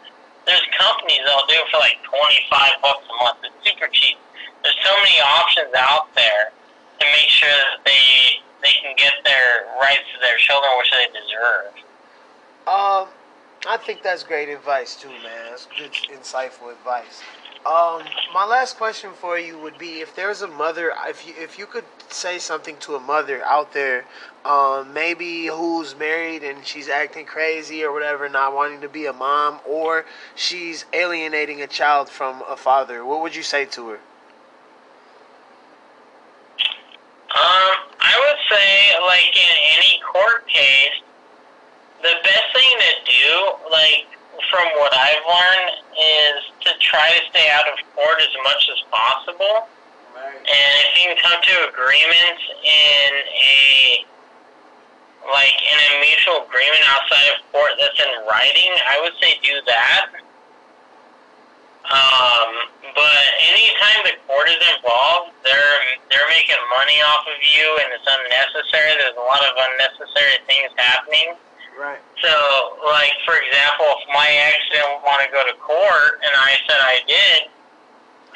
there's 0.49 0.65
companies 0.75 1.21
that'll 1.25 1.47
do 1.47 1.57
it 1.57 1.69
for 1.71 1.79
like 1.79 2.01
twenty 2.03 2.41
five 2.49 2.75
bucks 2.83 3.05
a 3.07 3.17
month. 3.23 3.39
It's 3.45 3.57
super 3.63 3.87
cheap. 3.93 4.19
There's 4.65 4.77
so 4.83 4.93
many 5.05 5.21
options 5.21 5.73
out 5.77 6.13
there 6.19 6.53
to 7.01 7.07
make 7.07 7.29
sure 7.29 7.49
that 7.49 7.85
they 7.85 8.41
they 8.63 8.73
can 8.83 8.95
get 8.97 9.13
their 9.25 9.67
rights 9.81 10.05
to 10.15 10.21
their 10.21 10.37
children, 10.37 10.71
which 10.79 10.91
they 10.91 11.07
deserve. 11.19 11.73
Um, 12.69 13.09
I 13.67 13.77
think 13.79 14.03
that's 14.03 14.23
great 14.23 14.49
advice 14.49 14.97
too, 14.97 15.09
man. 15.09 15.51
That's 15.51 15.67
good, 15.79 15.93
insightful 16.15 16.71
advice. 16.73 17.23
Um, 17.67 18.03
my 18.33 18.47
last 18.47 18.79
question 18.79 19.11
for 19.13 19.39
you 19.39 19.59
would 19.59 19.79
be: 19.79 20.01
if 20.01 20.15
there's 20.15 20.43
a 20.43 20.49
mother, 20.49 20.93
if 21.07 21.27
you 21.27 21.35
if 21.37 21.59
you 21.59 21.67
could 21.67 21.85
say 22.09 22.39
something 22.39 22.77
to 22.79 22.95
a 22.97 23.01
mother 23.01 23.43
out 23.45 23.73
there, 23.75 24.07
um, 24.45 24.93
maybe 24.95 25.47
who's 25.47 25.95
married 25.99 26.43
and 26.43 26.67
she's 26.67 26.89
acting 26.89 27.27
crazy 27.27 27.85
or 27.85 27.93
whatever, 27.93 28.29
not 28.29 28.55
wanting 28.55 28.81
to 28.81 28.89
be 28.89 29.07
a 29.07 29.13
mom, 29.13 29.61
or 29.69 30.07
she's 30.35 30.87
alienating 30.93 31.61
a 31.61 31.67
child 31.67 32.09
from 32.09 32.43
a 32.49 32.57
father, 32.57 33.05
what 33.05 33.21
would 33.21 33.37
you 33.37 33.43
say 33.43 33.65
to 33.67 33.89
her? 33.91 34.01
Um, 37.41 37.73
I 37.97 38.13
would 38.21 38.41
say, 38.53 38.69
like 39.01 39.33
in 39.33 39.55
any 39.81 39.97
court 40.05 40.45
case, 40.45 41.01
the 42.05 42.13
best 42.21 42.47
thing 42.53 42.73
to 42.85 42.93
do, 43.09 43.31
like 43.73 44.13
from 44.53 44.69
what 44.77 44.93
I've 44.93 45.25
learned, 45.25 45.73
is 45.97 46.39
to 46.69 46.71
try 46.85 47.09
to 47.17 47.21
stay 47.33 47.49
out 47.49 47.65
of 47.65 47.81
court 47.97 48.21
as 48.21 48.35
much 48.45 48.69
as 48.69 48.81
possible. 48.93 49.73
Right. 50.13 50.37
And 50.37 50.73
if 50.85 50.93
you 51.01 51.05
can 51.09 51.17
come 51.17 51.41
to 51.41 51.55
agreements 51.73 52.45
in 52.61 53.09
a 53.25 54.05
like 55.33 55.57
in 55.65 55.79
a 55.81 55.91
mutual 56.05 56.45
agreement 56.45 56.85
outside 56.93 57.25
of 57.37 57.41
court 57.53 57.73
that's 57.81 58.01
in 58.01 58.13
writing, 58.29 58.73
I 58.85 59.01
would 59.01 59.17
say 59.21 59.41
do 59.41 59.57
that. 59.65 60.13
Um, 61.89 62.51
but 62.95 63.25
anytime 63.49 64.05
the 64.05 64.17
court 64.29 64.47
is 64.53 64.61
involved, 64.77 65.33
they're 65.43 65.81
they're 66.13 66.31
making 66.31 66.61
money 66.71 67.01
off 67.03 67.25
of 67.25 67.39
you, 67.41 67.67
and 67.83 67.89
it's 67.97 68.07
unnecessary. 68.07 68.95
There's 69.01 69.17
a 69.17 69.27
lot 69.27 69.43
of 69.43 69.57
unnecessary 69.57 70.39
things 70.47 70.71
happening. 70.77 71.35
Right. 71.79 71.99
So, 72.21 72.31
like 72.85 73.17
for 73.25 73.41
example, 73.41 73.89
if 73.97 74.05
my 74.13 74.29
ex 74.29 74.61
didn't 74.71 75.01
want 75.03 75.25
to 75.25 75.29
go 75.33 75.41
to 75.41 75.57
court, 75.59 76.21
and 76.21 76.33
I 76.37 76.53
said 76.69 76.79
I 76.79 77.01
did, 77.09 77.41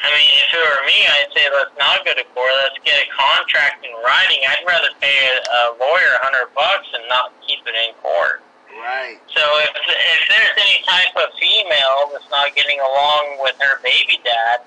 I 0.01 0.09
mean, 0.13 0.31
if 0.41 0.49
it 0.53 0.61
were 0.61 0.83
me, 0.89 0.99
I'd 1.07 1.31
say 1.33 1.45
let's 1.53 1.77
not 1.79 2.05
go 2.05 2.13
to 2.17 2.25
court. 2.35 2.51
Let's 2.65 2.81
get 2.83 2.99
a 3.01 3.09
contract 3.13 3.85
in 3.85 3.93
writing. 4.03 4.41
I'd 4.45 4.65
rather 4.67 4.91
pay 5.01 5.13
a, 5.13 5.37
a 5.41 5.61
lawyer 5.79 6.17
a 6.17 6.21
hundred 6.25 6.53
bucks 6.57 6.89
and 6.93 7.05
not 7.09 7.33
keep 7.47 7.61
it 7.65 7.77
in 7.77 7.95
court. 8.01 8.43
Right. 8.85 9.17
So 9.33 9.41
if 9.41 9.73
if 9.89 10.23
there's 10.29 10.57
any 10.61 10.85
type 10.85 11.17
of 11.17 11.33
female 11.41 12.13
that's 12.13 12.29
not 12.29 12.55
getting 12.55 12.77
along 12.81 13.41
with 13.41 13.57
her 13.57 13.81
baby 13.81 14.21
dad, 14.21 14.61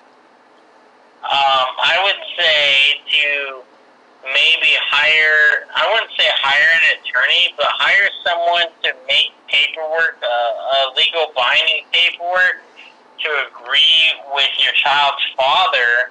um, 1.22 1.70
I 1.78 2.02
would 2.02 2.18
say 2.34 2.98
to 3.14 3.62
maybe 4.26 4.74
hire. 4.90 5.70
I 5.70 5.86
wouldn't 5.94 6.10
say 6.18 6.26
hire 6.34 6.66
an 6.82 6.98
attorney, 6.98 7.54
but 7.62 7.70
hire 7.78 8.10
someone 8.26 8.74
to 8.90 8.98
make 9.06 9.38
paperwork, 9.54 10.18
uh, 10.26 10.26
uh, 10.26 10.98
legal 10.98 11.30
binding 11.38 11.86
paperwork, 11.94 12.66
to 13.22 13.30
agree 13.54 14.18
with 14.34 14.50
your 14.58 14.74
child's 14.82 15.22
father. 15.38 16.10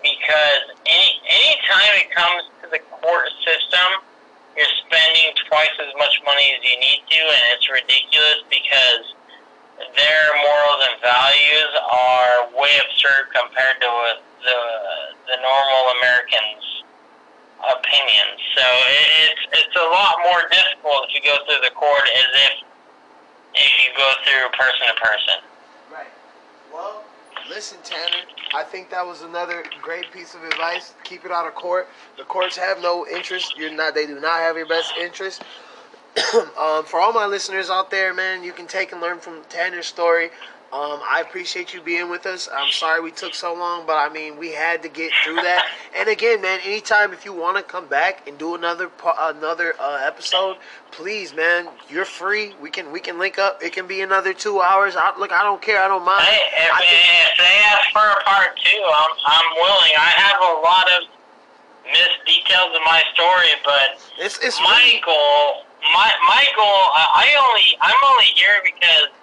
Because 0.00 0.72
any 0.88 1.20
anytime 1.28 2.00
it 2.00 2.08
comes 2.16 2.48
to 2.64 2.70
the 2.72 2.80
court 2.96 3.28
system, 3.44 4.05
you're 4.56 4.74
spending 4.88 5.36
twice 5.48 5.76
as 5.84 5.92
much 6.00 6.16
money 6.24 6.48
as 6.56 6.64
you 6.64 6.76
need 6.80 7.04
to, 7.04 7.20
and 7.20 7.44
it's 7.52 7.68
ridiculous 7.68 8.40
because 8.48 9.04
their 9.76 10.24
morals 10.40 10.80
and 10.88 10.96
values 11.04 11.72
are 11.92 12.48
way 12.56 12.72
absurd 12.80 13.28
compared 13.36 13.76
to 13.84 13.90
the 14.40 14.60
the 15.28 15.36
normal 15.42 15.82
Americans' 16.00 16.84
opinions. 17.60 18.40
So 18.56 18.64
it's 19.28 19.44
it's 19.60 19.76
a 19.76 19.88
lot 19.92 20.16
more 20.24 20.48
difficult 20.48 21.08
if 21.08 21.20
you 21.20 21.22
go 21.24 21.36
through 21.44 21.60
the 21.60 21.74
court 21.76 22.06
as 22.16 22.30
if 22.32 22.54
if 23.60 23.72
you 23.84 23.92
go 23.96 24.08
through 24.24 24.48
person 24.56 24.88
to 24.88 24.96
person. 24.96 25.38
Right. 25.92 26.12
Well, 26.72 27.04
listen, 27.48 27.78
Tanner. 27.84 28.24
I 28.54 28.62
think 28.62 28.90
that 28.90 29.06
was 29.06 29.22
another 29.22 29.64
great 29.82 30.10
piece 30.12 30.34
of 30.34 30.42
advice. 30.44 30.94
Keep 31.04 31.24
it 31.24 31.30
out 31.30 31.46
of 31.46 31.54
court. 31.54 31.88
The 32.16 32.24
courts 32.24 32.56
have 32.56 32.80
no 32.80 33.06
interest. 33.06 33.56
You're 33.56 33.72
not. 33.72 33.94
They 33.94 34.06
do 34.06 34.18
not 34.20 34.40
have 34.40 34.56
your 34.56 34.66
best 34.66 34.92
interest. 35.00 35.42
um, 36.58 36.84
for 36.84 37.00
all 37.00 37.12
my 37.12 37.26
listeners 37.26 37.68
out 37.68 37.90
there, 37.90 38.14
man, 38.14 38.42
you 38.42 38.52
can 38.52 38.66
take 38.66 38.92
and 38.92 39.00
learn 39.00 39.18
from 39.18 39.42
Tanner's 39.48 39.86
story. 39.86 40.30
Um, 40.72 41.00
I 41.08 41.22
appreciate 41.26 41.72
you 41.72 41.80
being 41.80 42.10
with 42.10 42.26
us. 42.26 42.48
I'm 42.52 42.70
sorry 42.72 43.00
we 43.00 43.12
took 43.12 43.34
so 43.34 43.54
long, 43.54 43.86
but 43.86 43.94
I 43.96 44.12
mean 44.12 44.36
we 44.36 44.50
had 44.52 44.82
to 44.82 44.88
get 44.88 45.12
through 45.24 45.36
that. 45.36 45.64
and 45.96 46.08
again, 46.08 46.42
man, 46.42 46.58
anytime 46.64 47.12
if 47.12 47.24
you 47.24 47.32
want 47.32 47.56
to 47.56 47.62
come 47.62 47.86
back 47.86 48.26
and 48.26 48.36
do 48.36 48.56
another 48.56 48.90
another 49.18 49.74
uh, 49.78 50.02
episode, 50.04 50.56
please, 50.90 51.32
man, 51.34 51.68
you're 51.88 52.04
free. 52.04 52.52
We 52.60 52.68
can 52.70 52.90
we 52.90 52.98
can 52.98 53.16
link 53.18 53.38
up. 53.38 53.62
It 53.62 53.72
can 53.72 53.86
be 53.86 54.00
another 54.02 54.34
two 54.34 54.60
hours. 54.60 54.96
I, 54.98 55.16
look, 55.18 55.30
I 55.32 55.42
don't 55.44 55.62
care. 55.62 55.80
I 55.80 55.86
don't 55.88 56.04
mind. 56.04 56.24
Hey, 56.24 56.66
if, 56.66 56.72
I 56.72 56.80
think- 56.80 57.30
if 57.30 57.38
they 57.38 57.56
ask 57.70 57.90
for 57.92 58.02
a 58.20 58.24
part 58.24 58.58
two, 58.62 58.82
I'm 58.82 59.12
I'm 59.24 59.48
willing. 59.62 59.92
I 59.96 60.10
have 60.18 60.40
a 60.42 60.60
lot 60.66 60.86
of 60.98 61.08
missed 61.86 62.26
details 62.26 62.74
of 62.74 62.82
my 62.84 63.02
story, 63.14 63.54
but 63.64 64.02
it's 64.18 64.38
it's 64.42 64.60
my 64.60 64.82
really- 64.82 65.00
goal, 65.06 65.62
my 65.94 66.10
my 66.26 66.44
goal, 66.58 66.82
I, 66.90 67.22
I 67.22 67.26
only 67.38 67.66
I'm 67.80 68.02
only 68.12 68.34
here 68.34 68.60
because 68.66 69.14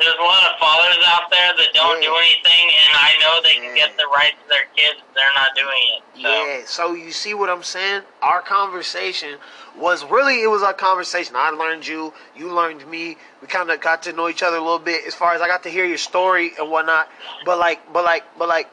there's 0.00 0.16
a 0.18 0.22
lot 0.22 0.50
of 0.50 0.58
fathers 0.58 0.96
out 1.06 1.30
there 1.30 1.52
that 1.56 1.74
don't 1.74 2.00
Yeah. 2.02 2.08
do 2.08 2.16
anything, 2.16 2.72
and 2.88 2.98
I 2.98 3.16
know 3.20 3.40
they 3.42 3.54
can 3.54 3.74
get 3.74 3.96
the 3.96 4.06
rights 4.08 4.36
of 4.42 4.48
their 4.48 4.64
kids. 4.74 5.00
They're 5.14 5.32
not 5.34 5.54
doing 5.54 5.82
it. 5.96 6.02
So. 6.22 6.28
Yeah, 6.28 6.60
so 6.66 6.92
you 6.94 7.12
see 7.12 7.34
what 7.34 7.50
I'm 7.50 7.62
saying? 7.62 8.02
Our 8.22 8.40
conversation 8.42 9.38
was 9.76 10.04
really 10.04 10.42
it 10.42 10.48
was 10.48 10.62
a 10.62 10.72
conversation. 10.72 11.36
I 11.36 11.50
learned 11.50 11.86
you, 11.86 12.12
you 12.34 12.52
learned 12.52 12.86
me. 12.88 13.16
We 13.40 13.48
kind 13.48 13.70
of 13.70 13.80
got 13.80 14.02
to 14.04 14.12
know 14.12 14.28
each 14.28 14.42
other 14.42 14.56
a 14.56 14.60
little 14.60 14.78
bit 14.78 15.04
as 15.06 15.14
far 15.14 15.34
as 15.34 15.40
I 15.40 15.46
got 15.46 15.62
to 15.64 15.68
hear 15.70 15.84
your 15.84 15.98
story 15.98 16.52
and 16.58 16.70
whatnot. 16.70 17.08
But 17.44 17.58
like, 17.58 17.92
but 17.92 18.04
like, 18.04 18.24
but 18.38 18.48
like, 18.48 18.68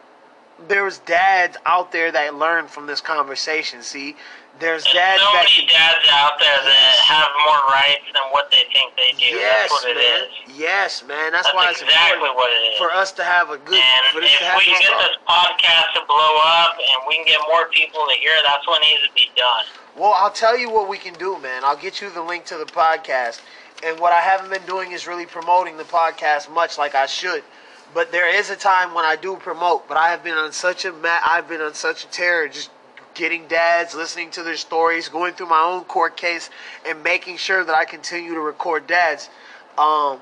there's 0.68 1.00
dads 1.00 1.56
out 1.66 1.92
there 1.92 2.12
that 2.12 2.36
learn 2.36 2.68
from 2.68 2.88
this 2.88 3.00
conversation. 3.02 3.82
See, 3.84 4.16
there's 4.60 4.84
dads 4.90 5.22
so 5.22 5.34
many 5.34 5.68
dads 5.68 6.06
out 6.12 6.40
there 6.40 6.58
that 6.64 6.94
have 7.06 7.30
more 7.46 7.62
rights 7.74 8.06
than 8.14 8.24
what 8.32 8.50
they 8.52 8.64
think 8.74 8.96
they 8.98 9.12
do. 9.18 9.26
yes, 9.38 9.70
That's 9.70 9.84
what 9.84 9.96
man, 9.96 10.22
is. 10.24 10.58
yes, 10.58 11.04
man. 11.06 11.32
That's, 11.32 11.48
That's 11.48 11.56
why 11.56 11.70
it's 11.72 11.82
exactly 11.82 12.28
important 12.28 12.36
what 12.36 12.50
it 12.50 12.74
is. 12.74 12.78
for 12.78 12.92
us 12.92 13.12
to 13.14 13.24
have 13.24 13.50
a 13.50 13.58
good, 13.58 13.82
for 14.12 14.22
this 14.22 14.34
if 14.34 14.40
to 14.40 14.46
have 14.46 14.58
we 14.58 14.66
this 14.66 14.80
can 14.80 14.90
get 14.90 14.98
this 14.98 15.18
podcast 15.28 15.88
to 15.96 16.02
blow 16.08 16.34
up 16.44 16.78
and 16.80 16.98
we 17.08 17.16
can 17.22 17.26
get 17.26 17.42
more 17.48 17.68
people 17.70 18.02
to 18.10 18.16
hear, 18.20 18.34
that's 18.46 18.66
what 18.68 18.82
needs 18.82 19.04
to 19.08 19.14
be 19.14 19.30
done. 19.36 19.66
Well, 19.98 20.14
I'll 20.18 20.32
tell 20.34 20.58
you 20.58 20.70
what 20.70 20.88
we 20.90 20.98
can 20.98 21.14
do, 21.16 21.38
man. 21.40 21.64
I'll 21.66 21.78
get 21.78 22.02
you 22.02 22.10
the 22.10 22.22
link 22.22 22.46
to 22.46 22.58
the 22.58 22.66
podcast. 22.70 23.42
And 23.84 24.00
what 24.00 24.14
I 24.14 24.22
haven't 24.22 24.50
been 24.50 24.66
doing 24.66 24.92
is 24.92 25.06
really 25.08 25.26
promoting 25.26 25.78
the 25.78 25.84
podcast 25.86 26.52
much 26.52 26.78
like 26.78 26.96
I 26.96 27.06
should. 27.06 27.44
But 27.94 28.12
there 28.12 28.28
is 28.30 28.50
a 28.50 28.56
time 28.56 28.94
when 28.94 29.06
I 29.06 29.16
do 29.16 29.38
promote. 29.38 29.88
But 29.88 29.98
I 29.98 30.10
have 30.10 30.24
been 30.24 30.38
on 30.38 30.52
such 30.52 30.86
a 30.86 30.92
ma- 30.92 31.20
I've 31.26 31.48
been 31.48 31.62
on 31.62 31.74
such 31.74 32.04
a 32.04 32.08
tear 32.10 32.48
just 32.48 32.70
getting 33.18 33.48
dads, 33.48 33.96
listening 33.96 34.30
to 34.32 34.44
their 34.44 34.56
stories, 34.56 35.10
going 35.10 35.34
through 35.34 35.50
my 35.50 35.62
own 35.62 35.84
court 35.86 36.16
case, 36.16 36.50
and 36.88 37.04
making 37.04 37.38
sure 37.38 37.64
that 37.66 37.76
I 37.76 37.84
continue 37.84 38.34
to 38.34 38.40
record 38.40 38.88
dads. 38.88 39.30
Um, 39.78 40.20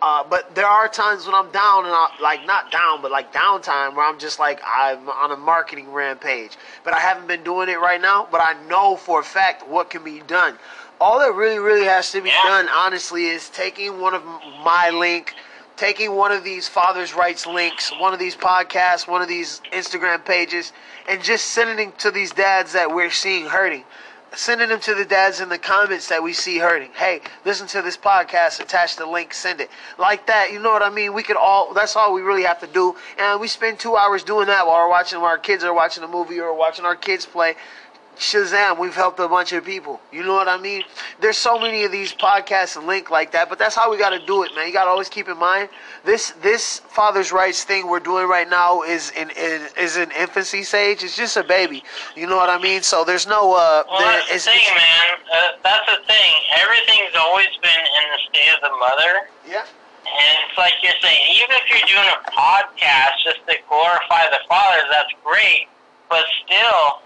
uh, 0.00 0.22
but 0.22 0.54
there 0.54 0.66
are 0.66 0.88
times 0.88 1.26
when 1.26 1.34
I'm 1.34 1.50
down 1.50 1.84
and 1.84 1.92
I, 1.92 2.10
like 2.22 2.46
not 2.46 2.70
down, 2.70 3.02
but 3.02 3.10
like 3.10 3.32
downtime 3.32 3.96
where 3.96 4.06
I'm 4.06 4.18
just 4.18 4.38
like 4.38 4.60
I'm 4.64 5.08
on 5.08 5.32
a 5.32 5.36
marketing 5.36 5.92
rampage. 5.92 6.56
But 6.84 6.94
I 6.94 7.00
haven't 7.00 7.26
been 7.26 7.42
doing 7.42 7.68
it 7.68 7.80
right 7.80 8.00
now. 8.00 8.28
But 8.30 8.40
I 8.40 8.54
know 8.68 8.96
for 8.96 9.20
a 9.20 9.24
fact 9.24 9.68
what 9.68 9.90
can 9.90 10.04
be 10.04 10.20
done. 10.20 10.56
All 11.00 11.18
that 11.18 11.34
really, 11.34 11.58
really 11.58 11.84
has 11.84 12.10
to 12.12 12.20
be 12.20 12.30
done, 12.30 12.68
honestly, 12.68 13.26
is 13.26 13.50
taking 13.50 14.00
one 14.00 14.14
of 14.14 14.24
my 14.64 14.90
link, 14.92 15.34
taking 15.78 16.14
one 16.14 16.32
of 16.32 16.42
these 16.42 16.68
fathers' 16.68 17.14
rights 17.14 17.46
links, 17.46 17.90
one 17.98 18.12
of 18.12 18.18
these 18.18 18.36
podcasts, 18.36 19.06
one 19.06 19.22
of 19.22 19.28
these 19.28 19.62
Instagram 19.72 20.24
pages, 20.24 20.72
and 21.08 21.22
just 21.22 21.46
sending 21.46 21.92
to 21.92 22.10
these 22.10 22.32
dads 22.32 22.72
that 22.72 22.92
we're 22.92 23.10
seeing 23.10 23.46
hurting 23.46 23.84
sending 24.34 24.68
them 24.68 24.80
to 24.80 24.94
the 24.94 25.04
dads 25.04 25.40
in 25.40 25.48
the 25.48 25.58
comments 25.58 26.08
that 26.08 26.22
we 26.22 26.32
see 26.32 26.58
hurting. 26.58 26.90
Hey, 26.94 27.20
listen 27.44 27.66
to 27.68 27.82
this 27.82 27.96
podcast, 27.96 28.60
attach 28.60 28.96
the 28.96 29.06
link, 29.06 29.32
send 29.32 29.60
it. 29.60 29.70
Like 29.98 30.26
that, 30.26 30.52
you 30.52 30.60
know 30.60 30.70
what 30.70 30.82
I 30.82 30.90
mean? 30.90 31.14
We 31.14 31.22
could 31.22 31.36
all, 31.36 31.72
that's 31.72 31.96
all 31.96 32.12
we 32.12 32.20
really 32.20 32.42
have 32.42 32.60
to 32.60 32.66
do. 32.66 32.94
And 33.18 33.40
we 33.40 33.48
spend 33.48 33.78
two 33.78 33.96
hours 33.96 34.22
doing 34.22 34.46
that 34.46 34.66
while 34.66 34.84
we're 34.84 34.90
watching, 34.90 35.20
while 35.20 35.30
our 35.30 35.38
kids 35.38 35.64
are 35.64 35.72
watching 35.72 36.04
a 36.04 36.08
movie 36.08 36.40
or 36.40 36.54
watching 36.54 36.84
our 36.84 36.96
kids 36.96 37.24
play. 37.24 37.54
Shazam, 38.18 38.78
we've 38.78 38.94
helped 38.94 39.20
a 39.20 39.28
bunch 39.28 39.52
of 39.52 39.64
people. 39.64 40.00
You 40.12 40.24
know 40.24 40.34
what 40.34 40.48
I 40.48 40.56
mean? 40.58 40.82
There's 41.20 41.36
so 41.38 41.58
many 41.58 41.84
of 41.84 41.92
these 41.92 42.12
podcasts 42.12 42.76
and 42.76 42.86
link 42.86 43.10
like 43.10 43.30
that, 43.32 43.48
but 43.48 43.58
that's 43.58 43.74
how 43.76 43.90
we 43.90 43.96
got 43.96 44.10
to 44.10 44.18
do 44.26 44.42
it, 44.42 44.52
man. 44.56 44.66
You 44.66 44.72
got 44.72 44.84
to 44.84 44.90
always 44.90 45.08
keep 45.08 45.28
in 45.28 45.38
mind 45.38 45.68
this 46.04 46.32
this 46.42 46.80
father's 46.90 47.30
rights 47.32 47.62
thing 47.64 47.86
we're 47.86 48.00
doing 48.00 48.26
right 48.28 48.48
now 48.48 48.82
is 48.82 49.10
in, 49.12 49.30
in 49.30 49.68
is 49.78 49.96
in 49.96 50.10
infancy 50.12 50.62
stage. 50.64 51.04
It's 51.04 51.16
just 51.16 51.36
a 51.36 51.44
baby. 51.44 51.84
You 52.16 52.26
know 52.26 52.36
what 52.36 52.50
I 52.50 52.58
mean? 52.58 52.82
So 52.82 53.04
there's 53.04 53.26
no 53.26 53.54
uh, 53.54 53.84
Well, 53.88 53.98
there- 54.00 54.12
that's 54.28 54.44
the 54.44 54.50
thing, 54.50 54.60
it's- 54.62 54.74
man. 54.76 55.18
Uh, 55.32 55.38
that's 55.62 55.86
the 55.86 56.04
thing. 56.06 56.32
Everything's 56.58 57.14
always 57.16 57.48
been 57.62 57.70
in 57.70 58.04
the 58.12 58.20
state 58.28 58.52
of 58.54 58.60
the 58.62 58.76
mother. 58.78 59.28
Yeah. 59.48 59.62
And 60.08 60.36
it's 60.48 60.58
like 60.58 60.72
you're 60.82 60.92
saying, 61.02 61.20
even 61.36 61.54
if 61.56 61.68
you're 61.70 61.86
doing 61.86 62.08
a 62.08 62.30
podcast 62.30 63.22
just 63.22 63.46
to 63.46 63.54
glorify 63.68 64.24
the 64.32 64.40
fathers, 64.48 64.84
that's 64.90 65.12
great. 65.22 65.68
But 66.08 66.24
still, 66.44 67.02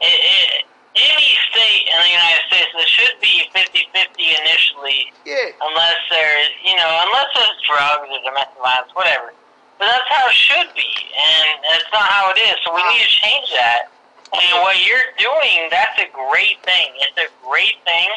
it, 0.00 0.18
it, 0.18 0.64
any 0.98 1.30
state 1.50 1.84
in 1.86 1.98
the 2.02 2.10
United 2.10 2.42
States, 2.50 2.70
there 2.74 2.86
should 2.90 3.16
be 3.22 3.46
50-50 3.54 4.18
initially, 4.42 5.12
Yeah. 5.24 5.54
unless 5.62 5.98
there's, 6.10 6.50
you 6.64 6.74
know, 6.74 6.90
unless 7.06 7.30
there's 7.34 7.54
drugs 7.66 8.08
or 8.10 8.18
domestic 8.26 8.58
violence, 8.58 8.90
whatever. 8.94 9.30
But 9.78 9.86
that's 9.94 10.08
how 10.10 10.26
it 10.26 10.34
should 10.34 10.70
be, 10.74 10.90
and 11.14 11.62
that's 11.70 11.86
not 11.94 12.02
how 12.02 12.30
it 12.34 12.38
is. 12.42 12.56
So 12.66 12.74
we 12.74 12.82
need 12.90 12.98
to 12.98 13.12
change 13.22 13.46
that. 13.54 13.90
And 14.34 14.60
what 14.66 14.74
you're 14.84 15.14
doing, 15.22 15.70
that's 15.70 15.94
a 16.02 16.10
great 16.10 16.58
thing. 16.66 16.90
It's 16.98 17.16
a 17.16 17.30
great 17.46 17.78
thing. 17.86 18.08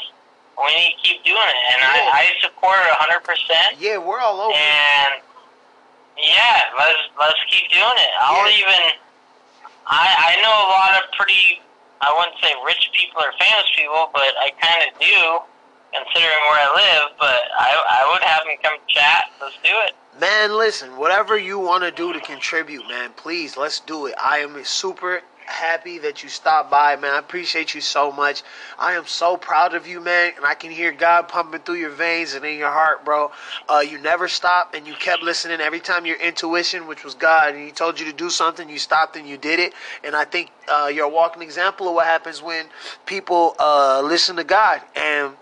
We 0.57 0.73
need 0.73 0.97
to 0.97 0.99
keep 1.05 1.23
doing 1.23 1.37
it, 1.37 1.63
and 1.73 1.79
Yeah. 1.85 2.09
I, 2.17 2.33
I 2.33 2.41
support 2.41 2.77
it 2.81 2.93
100%. 2.97 3.77
Yeah, 3.77 3.97
we're 4.01 4.19
all 4.19 4.41
over. 4.41 4.51
it. 4.53 4.57
And 4.57 5.21
yeah, 6.17 6.61
let's 6.77 6.99
let's 7.19 7.39
keep 7.49 7.69
doing 7.71 7.97
it. 7.97 8.11
I'll 8.19 8.49
Yeah. 8.49 8.57
even 8.57 8.81
I 9.87 10.33
I 10.37 10.41
know 10.41 10.51
a 10.53 10.69
lot 10.69 10.91
of 11.01 11.11
pretty 11.17 11.61
I 12.01 12.13
wouldn't 12.17 12.37
say 12.41 12.53
rich 12.65 12.89
people 12.93 13.21
or 13.21 13.31
famous 13.39 13.69
people, 13.75 14.09
but 14.13 14.33
I 14.37 14.51
kind 14.59 14.89
of 14.89 14.99
do 14.99 15.39
considering 15.93 16.41
where 16.49 16.59
I 16.59 16.69
live. 16.75 17.17
But 17.19 17.39
I 17.57 17.69
I 18.01 18.11
would 18.11 18.23
have 18.23 18.43
them 18.43 18.57
come 18.63 18.77
chat. 18.87 19.25
Let's 19.41 19.55
do 19.63 19.71
it. 19.85 19.93
Man, 20.19 20.57
listen, 20.57 20.97
whatever 20.97 21.37
you 21.37 21.57
want 21.57 21.83
to 21.83 21.91
do 21.91 22.11
to 22.11 22.19
contribute, 22.19 22.87
man, 22.87 23.11
please, 23.15 23.55
let's 23.55 23.79
do 23.79 24.07
it. 24.07 24.15
I 24.21 24.39
am 24.39 24.63
super 24.65 25.21
happy 25.51 25.99
that 25.99 26.23
you 26.23 26.29
stopped 26.29 26.71
by, 26.71 26.95
man. 26.95 27.13
I 27.13 27.19
appreciate 27.19 27.75
you 27.75 27.81
so 27.81 28.11
much. 28.11 28.41
I 28.79 28.93
am 28.93 29.05
so 29.05 29.37
proud 29.37 29.75
of 29.75 29.85
you, 29.85 29.99
man, 29.99 30.33
and 30.37 30.45
I 30.45 30.53
can 30.53 30.71
hear 30.71 30.91
God 30.91 31.27
pumping 31.27 31.61
through 31.61 31.75
your 31.75 31.89
veins 31.91 32.33
and 32.33 32.43
in 32.45 32.57
your 32.57 32.71
heart, 32.71 33.05
bro. 33.05 33.31
Uh, 33.69 33.79
you 33.79 33.97
never 33.97 34.27
stopped 34.27 34.75
and 34.75 34.87
you 34.87 34.93
kept 34.93 35.21
listening 35.21 35.59
every 35.59 35.79
time 35.79 36.05
your 36.05 36.19
intuition, 36.19 36.87
which 36.87 37.03
was 37.03 37.13
God, 37.13 37.53
and 37.53 37.63
He 37.63 37.71
told 37.71 37.99
you 37.99 38.05
to 38.05 38.13
do 38.13 38.29
something, 38.29 38.69
you 38.69 38.79
stopped 38.79 39.15
and 39.15 39.27
you 39.27 39.37
did 39.37 39.59
it. 39.59 39.73
And 40.03 40.15
I 40.15 40.25
think 40.25 40.51
uh, 40.67 40.89
you're 40.93 41.05
a 41.05 41.09
walking 41.09 41.41
example 41.41 41.87
of 41.87 41.95
what 41.95 42.05
happens 42.05 42.41
when 42.41 42.67
people 43.05 43.55
uh, 43.59 44.01
listen 44.03 44.37
to 44.37 44.43
God. 44.43 44.81
And 44.95 45.33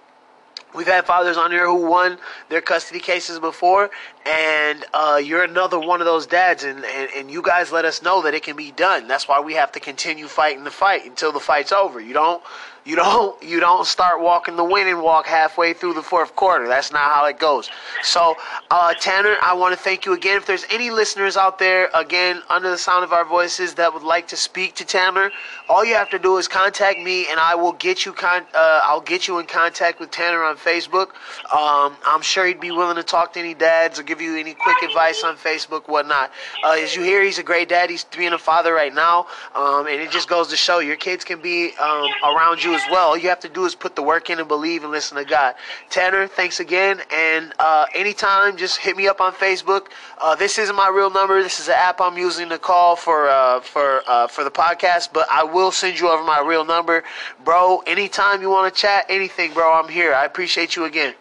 We've 0.76 0.88
had 0.88 1.06
fathers 1.06 1.36
on 1.36 1.50
here 1.50 1.66
who 1.66 1.88
won 1.88 2.20
their 2.50 2.62
custody 2.62 3.00
cases 3.00 3.40
before, 3.40 3.90
and 4.26 4.86
uh, 4.94 5.20
you're 5.24 5.44
another 5.44 5.80
one 5.80 6.00
of 6.00 6.06
those 6.06 6.28
dads, 6.28 6.64
and, 6.64 6.86
and, 6.86 7.10
and 7.16 7.32
you 7.32 7.42
guys 7.42 7.72
let 7.72 7.86
us 7.86 8.04
know 8.04 8.22
that 8.22 8.36
it 8.36 8.44
can 8.44 8.56
be 8.56 8.72
done. 8.72 9.08
That's 9.08 9.28
why 9.28 9.40
we 9.40 9.56
have 9.56 9.72
to 9.72 9.80
continue 9.80 10.28
fighting 10.28 10.64
the 10.64 10.72
fight 10.72 11.06
until 11.06 11.32
the 11.32 11.40
fight's 11.40 11.72
over. 11.72 12.00
You 12.00 12.14
don't, 12.14 12.44
you 12.90 12.96
don't, 12.96 13.42
you 13.44 13.60
don't 13.60 13.86
start 13.86 14.20
walking 14.20 14.56
the 14.56 14.64
winning 14.64 15.00
walk 15.04 15.28
halfway 15.28 15.74
through 15.74 15.94
the 15.94 16.02
fourth 16.02 16.36
quarter. 16.36 16.68
That's 16.68 16.92
not 16.92 17.12
how 17.12 17.26
it 17.26 17.38
goes. 17.38 17.70
So, 18.02 18.36
uh, 18.72 18.96
Tanner, 18.96 19.36
I 19.44 19.54
want 19.54 19.78
to 19.78 19.80
thank 19.80 20.08
you 20.08 20.14
again. 20.14 20.38
If 20.38 20.48
there's 20.48 20.66
any 20.72 20.90
listeners 20.90 21.38
out 21.38 21.60
there, 21.60 21.92
again, 21.94 22.42
under 22.50 22.72
the 22.72 22.80
sound 22.80 23.04
of 23.04 23.14
our 23.14 23.26
voices 23.26 23.76
that 23.76 23.94
would 23.94 24.02
like 24.02 24.28
to 24.30 24.36
speak 24.36 24.74
to 24.76 24.86
Tanner, 24.86 25.30
all 25.70 25.86
you 25.86 25.94
have 25.94 26.10
to 26.10 26.18
do 26.18 26.38
is 26.38 26.48
contact 26.48 27.00
me, 27.00 27.28
and 27.30 27.40
I 27.40 27.54
will 27.54 27.74
get 27.74 28.08
you 28.08 28.12
con- 28.12 28.48
uh, 28.56 28.80
I'll 28.84 29.02
get 29.02 29.28
you 29.28 29.38
in 29.38 29.46
contact 29.46 30.00
with 30.00 30.10
Tanner 30.10 30.44
on 30.44 30.58
Facebook. 30.58 31.10
Um, 31.54 31.96
I'm 32.08 32.24
sure 32.24 32.48
he'd 32.48 32.60
be 32.60 32.72
willing 32.72 32.96
to 32.96 33.04
talk 33.04 33.34
to 33.34 33.40
any 33.40 33.54
dads 33.54 34.00
or 34.00 34.04
give 34.04 34.20
you 34.20 34.36
any 34.36 34.56
quick 34.56 34.82
advice 34.82 35.24
on 35.24 35.38
Facebook, 35.38 35.88
whatnot. 35.88 36.32
Uh, 36.64 36.72
as 36.72 36.96
you 36.96 37.04
hear, 37.04 37.24
he's 37.24 37.38
a 37.38 37.44
great 37.44 37.70
dad. 37.70 37.92
He's 37.92 38.06
being 38.06 38.34
a 38.34 38.40
father 38.40 38.74
right 38.74 38.96
now, 38.96 39.28
um, 39.54 39.86
and 39.86 40.02
it 40.02 40.10
just 40.10 40.28
goes 40.28 40.48
to 40.48 40.58
show 40.58 40.80
your 40.80 40.96
kids 40.96 41.24
can 41.24 41.40
be 41.40 41.74
um, 41.78 42.10
around 42.24 42.64
you 42.64 42.79
as 42.86 42.92
well. 42.92 43.10
All 43.10 43.18
you 43.18 43.30
have 43.30 43.40
to 43.42 43.50
do 43.50 43.66
is 43.66 43.76
put 43.76 43.96
the 43.96 44.02
work 44.04 44.30
in 44.30 44.40
and 44.40 44.48
believe 44.48 44.84
and 44.84 44.92
listen 44.92 45.18
to 45.18 45.26
God. 45.26 45.56
Tanner, 45.90 46.28
thanks 46.28 46.60
again, 46.60 47.02
and 47.12 47.54
uh, 47.60 47.86
anytime, 47.94 48.58
just 48.58 48.78
hit 48.78 48.96
me 48.98 49.08
up 49.08 49.22
on 49.22 49.34
Facebook. 49.34 49.88
Uh, 50.22 50.36
this 50.36 50.58
isn't 50.58 50.76
my 50.76 50.90
real 50.90 51.10
number. 51.10 51.42
This 51.44 51.60
is 51.60 51.68
an 51.68 51.76
app 51.78 52.00
I'm 52.02 52.18
using 52.18 52.50
to 52.50 52.58
call 52.58 52.96
for 52.96 53.30
uh, 53.30 53.60
for 53.62 54.02
uh, 54.08 54.28
for 54.28 54.44
the 54.44 54.52
podcast, 54.52 55.10
but 55.14 55.28
I 55.32 55.44
will 55.44 55.72
send 55.72 56.00
you 56.00 56.10
over 56.10 56.24
my 56.24 56.40
real 56.40 56.66
number, 56.66 57.04
bro. 57.44 57.80
Anytime 57.88 58.42
you 58.42 58.50
want 58.50 58.74
to 58.74 58.80
chat, 58.80 59.06
anything, 59.10 59.54
bro, 59.54 59.74
I'm 59.74 59.90
here. 59.90 60.14
I 60.14 60.26
appreciate 60.26 60.76
you 60.76 60.86
again. 60.86 61.14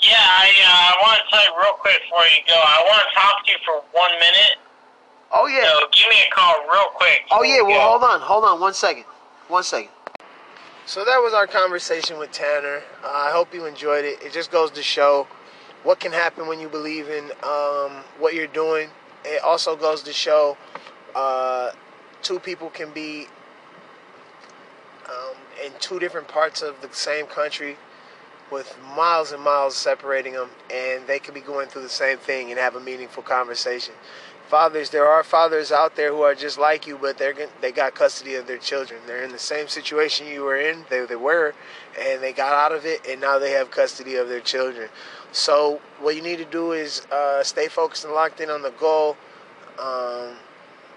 Yeah, 0.00 0.12
I, 0.18 0.48
uh, 0.62 0.68
I 0.68 0.94
want 1.02 1.20
to 1.24 1.30
tell 1.34 1.42
you 1.44 1.50
real 1.58 1.72
quick 1.80 2.00
before 2.02 2.22
you 2.24 2.42
go. 2.46 2.54
I 2.54 2.84
want 2.86 3.02
to 3.08 3.14
talk 3.18 3.44
to 3.44 3.50
you 3.50 3.58
for 3.64 3.82
one 3.98 4.10
minute. 4.20 4.58
Oh 5.32 5.46
yeah. 5.46 5.64
So 5.64 5.86
give 5.92 6.08
me 6.10 6.16
a 6.30 6.34
call 6.34 6.54
real 6.70 6.84
quick. 6.94 7.22
Oh 7.32 7.42
yeah. 7.42 7.62
we 7.62 7.72
Well, 7.72 7.98
go. 7.98 7.98
hold 7.98 8.12
on, 8.14 8.20
hold 8.20 8.44
on, 8.44 8.60
one 8.60 8.74
second, 8.74 9.04
one 9.48 9.64
second. 9.64 9.90
So 10.86 11.04
that 11.04 11.16
was 11.18 11.34
our 11.34 11.48
conversation 11.48 12.16
with 12.16 12.30
Tanner. 12.30 12.80
Uh, 13.02 13.08
I 13.08 13.32
hope 13.32 13.52
you 13.52 13.66
enjoyed 13.66 14.04
it. 14.04 14.22
It 14.22 14.32
just 14.32 14.52
goes 14.52 14.70
to 14.70 14.84
show 14.84 15.26
what 15.82 15.98
can 15.98 16.12
happen 16.12 16.46
when 16.46 16.60
you 16.60 16.68
believe 16.68 17.08
in 17.08 17.24
um, 17.42 18.04
what 18.20 18.34
you're 18.34 18.46
doing. 18.46 18.90
It 19.24 19.42
also 19.42 19.74
goes 19.74 20.04
to 20.04 20.12
show 20.12 20.56
uh, 21.16 21.72
two 22.22 22.38
people 22.38 22.70
can 22.70 22.92
be 22.92 23.26
um, 25.08 25.34
in 25.64 25.72
two 25.80 25.98
different 25.98 26.28
parts 26.28 26.62
of 26.62 26.80
the 26.82 26.88
same 26.92 27.26
country 27.26 27.76
with 28.52 28.78
miles 28.94 29.32
and 29.32 29.42
miles 29.42 29.74
separating 29.74 30.34
them, 30.34 30.50
and 30.72 31.04
they 31.08 31.18
could 31.18 31.34
be 31.34 31.40
going 31.40 31.66
through 31.66 31.82
the 31.82 31.88
same 31.88 32.18
thing 32.18 32.50
and 32.50 32.60
have 32.60 32.76
a 32.76 32.80
meaningful 32.80 33.24
conversation. 33.24 33.94
Fathers, 34.48 34.90
there 34.90 35.06
are 35.06 35.24
fathers 35.24 35.72
out 35.72 35.96
there 35.96 36.12
who 36.12 36.22
are 36.22 36.34
just 36.34 36.56
like 36.56 36.86
you, 36.86 36.96
but 36.96 37.18
they're 37.18 37.34
they 37.60 37.72
got 37.72 37.96
custody 37.96 38.36
of 38.36 38.46
their 38.46 38.58
children. 38.58 39.00
They're 39.04 39.24
in 39.24 39.32
the 39.32 39.40
same 39.40 39.66
situation 39.66 40.28
you 40.28 40.42
were 40.42 40.56
in. 40.56 40.84
They 40.88 41.04
they 41.04 41.16
were, 41.16 41.52
and 42.00 42.22
they 42.22 42.32
got 42.32 42.52
out 42.52 42.70
of 42.70 42.86
it, 42.86 43.04
and 43.08 43.20
now 43.20 43.40
they 43.40 43.50
have 43.50 43.72
custody 43.72 44.14
of 44.14 44.28
their 44.28 44.40
children. 44.40 44.88
So 45.32 45.80
what 46.00 46.14
you 46.14 46.22
need 46.22 46.38
to 46.38 46.44
do 46.44 46.72
is 46.72 47.04
uh, 47.10 47.42
stay 47.42 47.66
focused 47.66 48.04
and 48.04 48.14
locked 48.14 48.40
in 48.40 48.48
on 48.48 48.62
the 48.62 48.70
goal. 48.70 49.16
Um, 49.80 50.36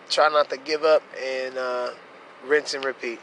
try 0.10 0.30
not 0.30 0.50
to 0.52 0.58
give 0.58 0.84
up, 0.84 1.02
and 1.20 1.58
uh, 1.58 1.90
rinse 2.46 2.76
and 2.76 2.86
repeat. 2.86 3.20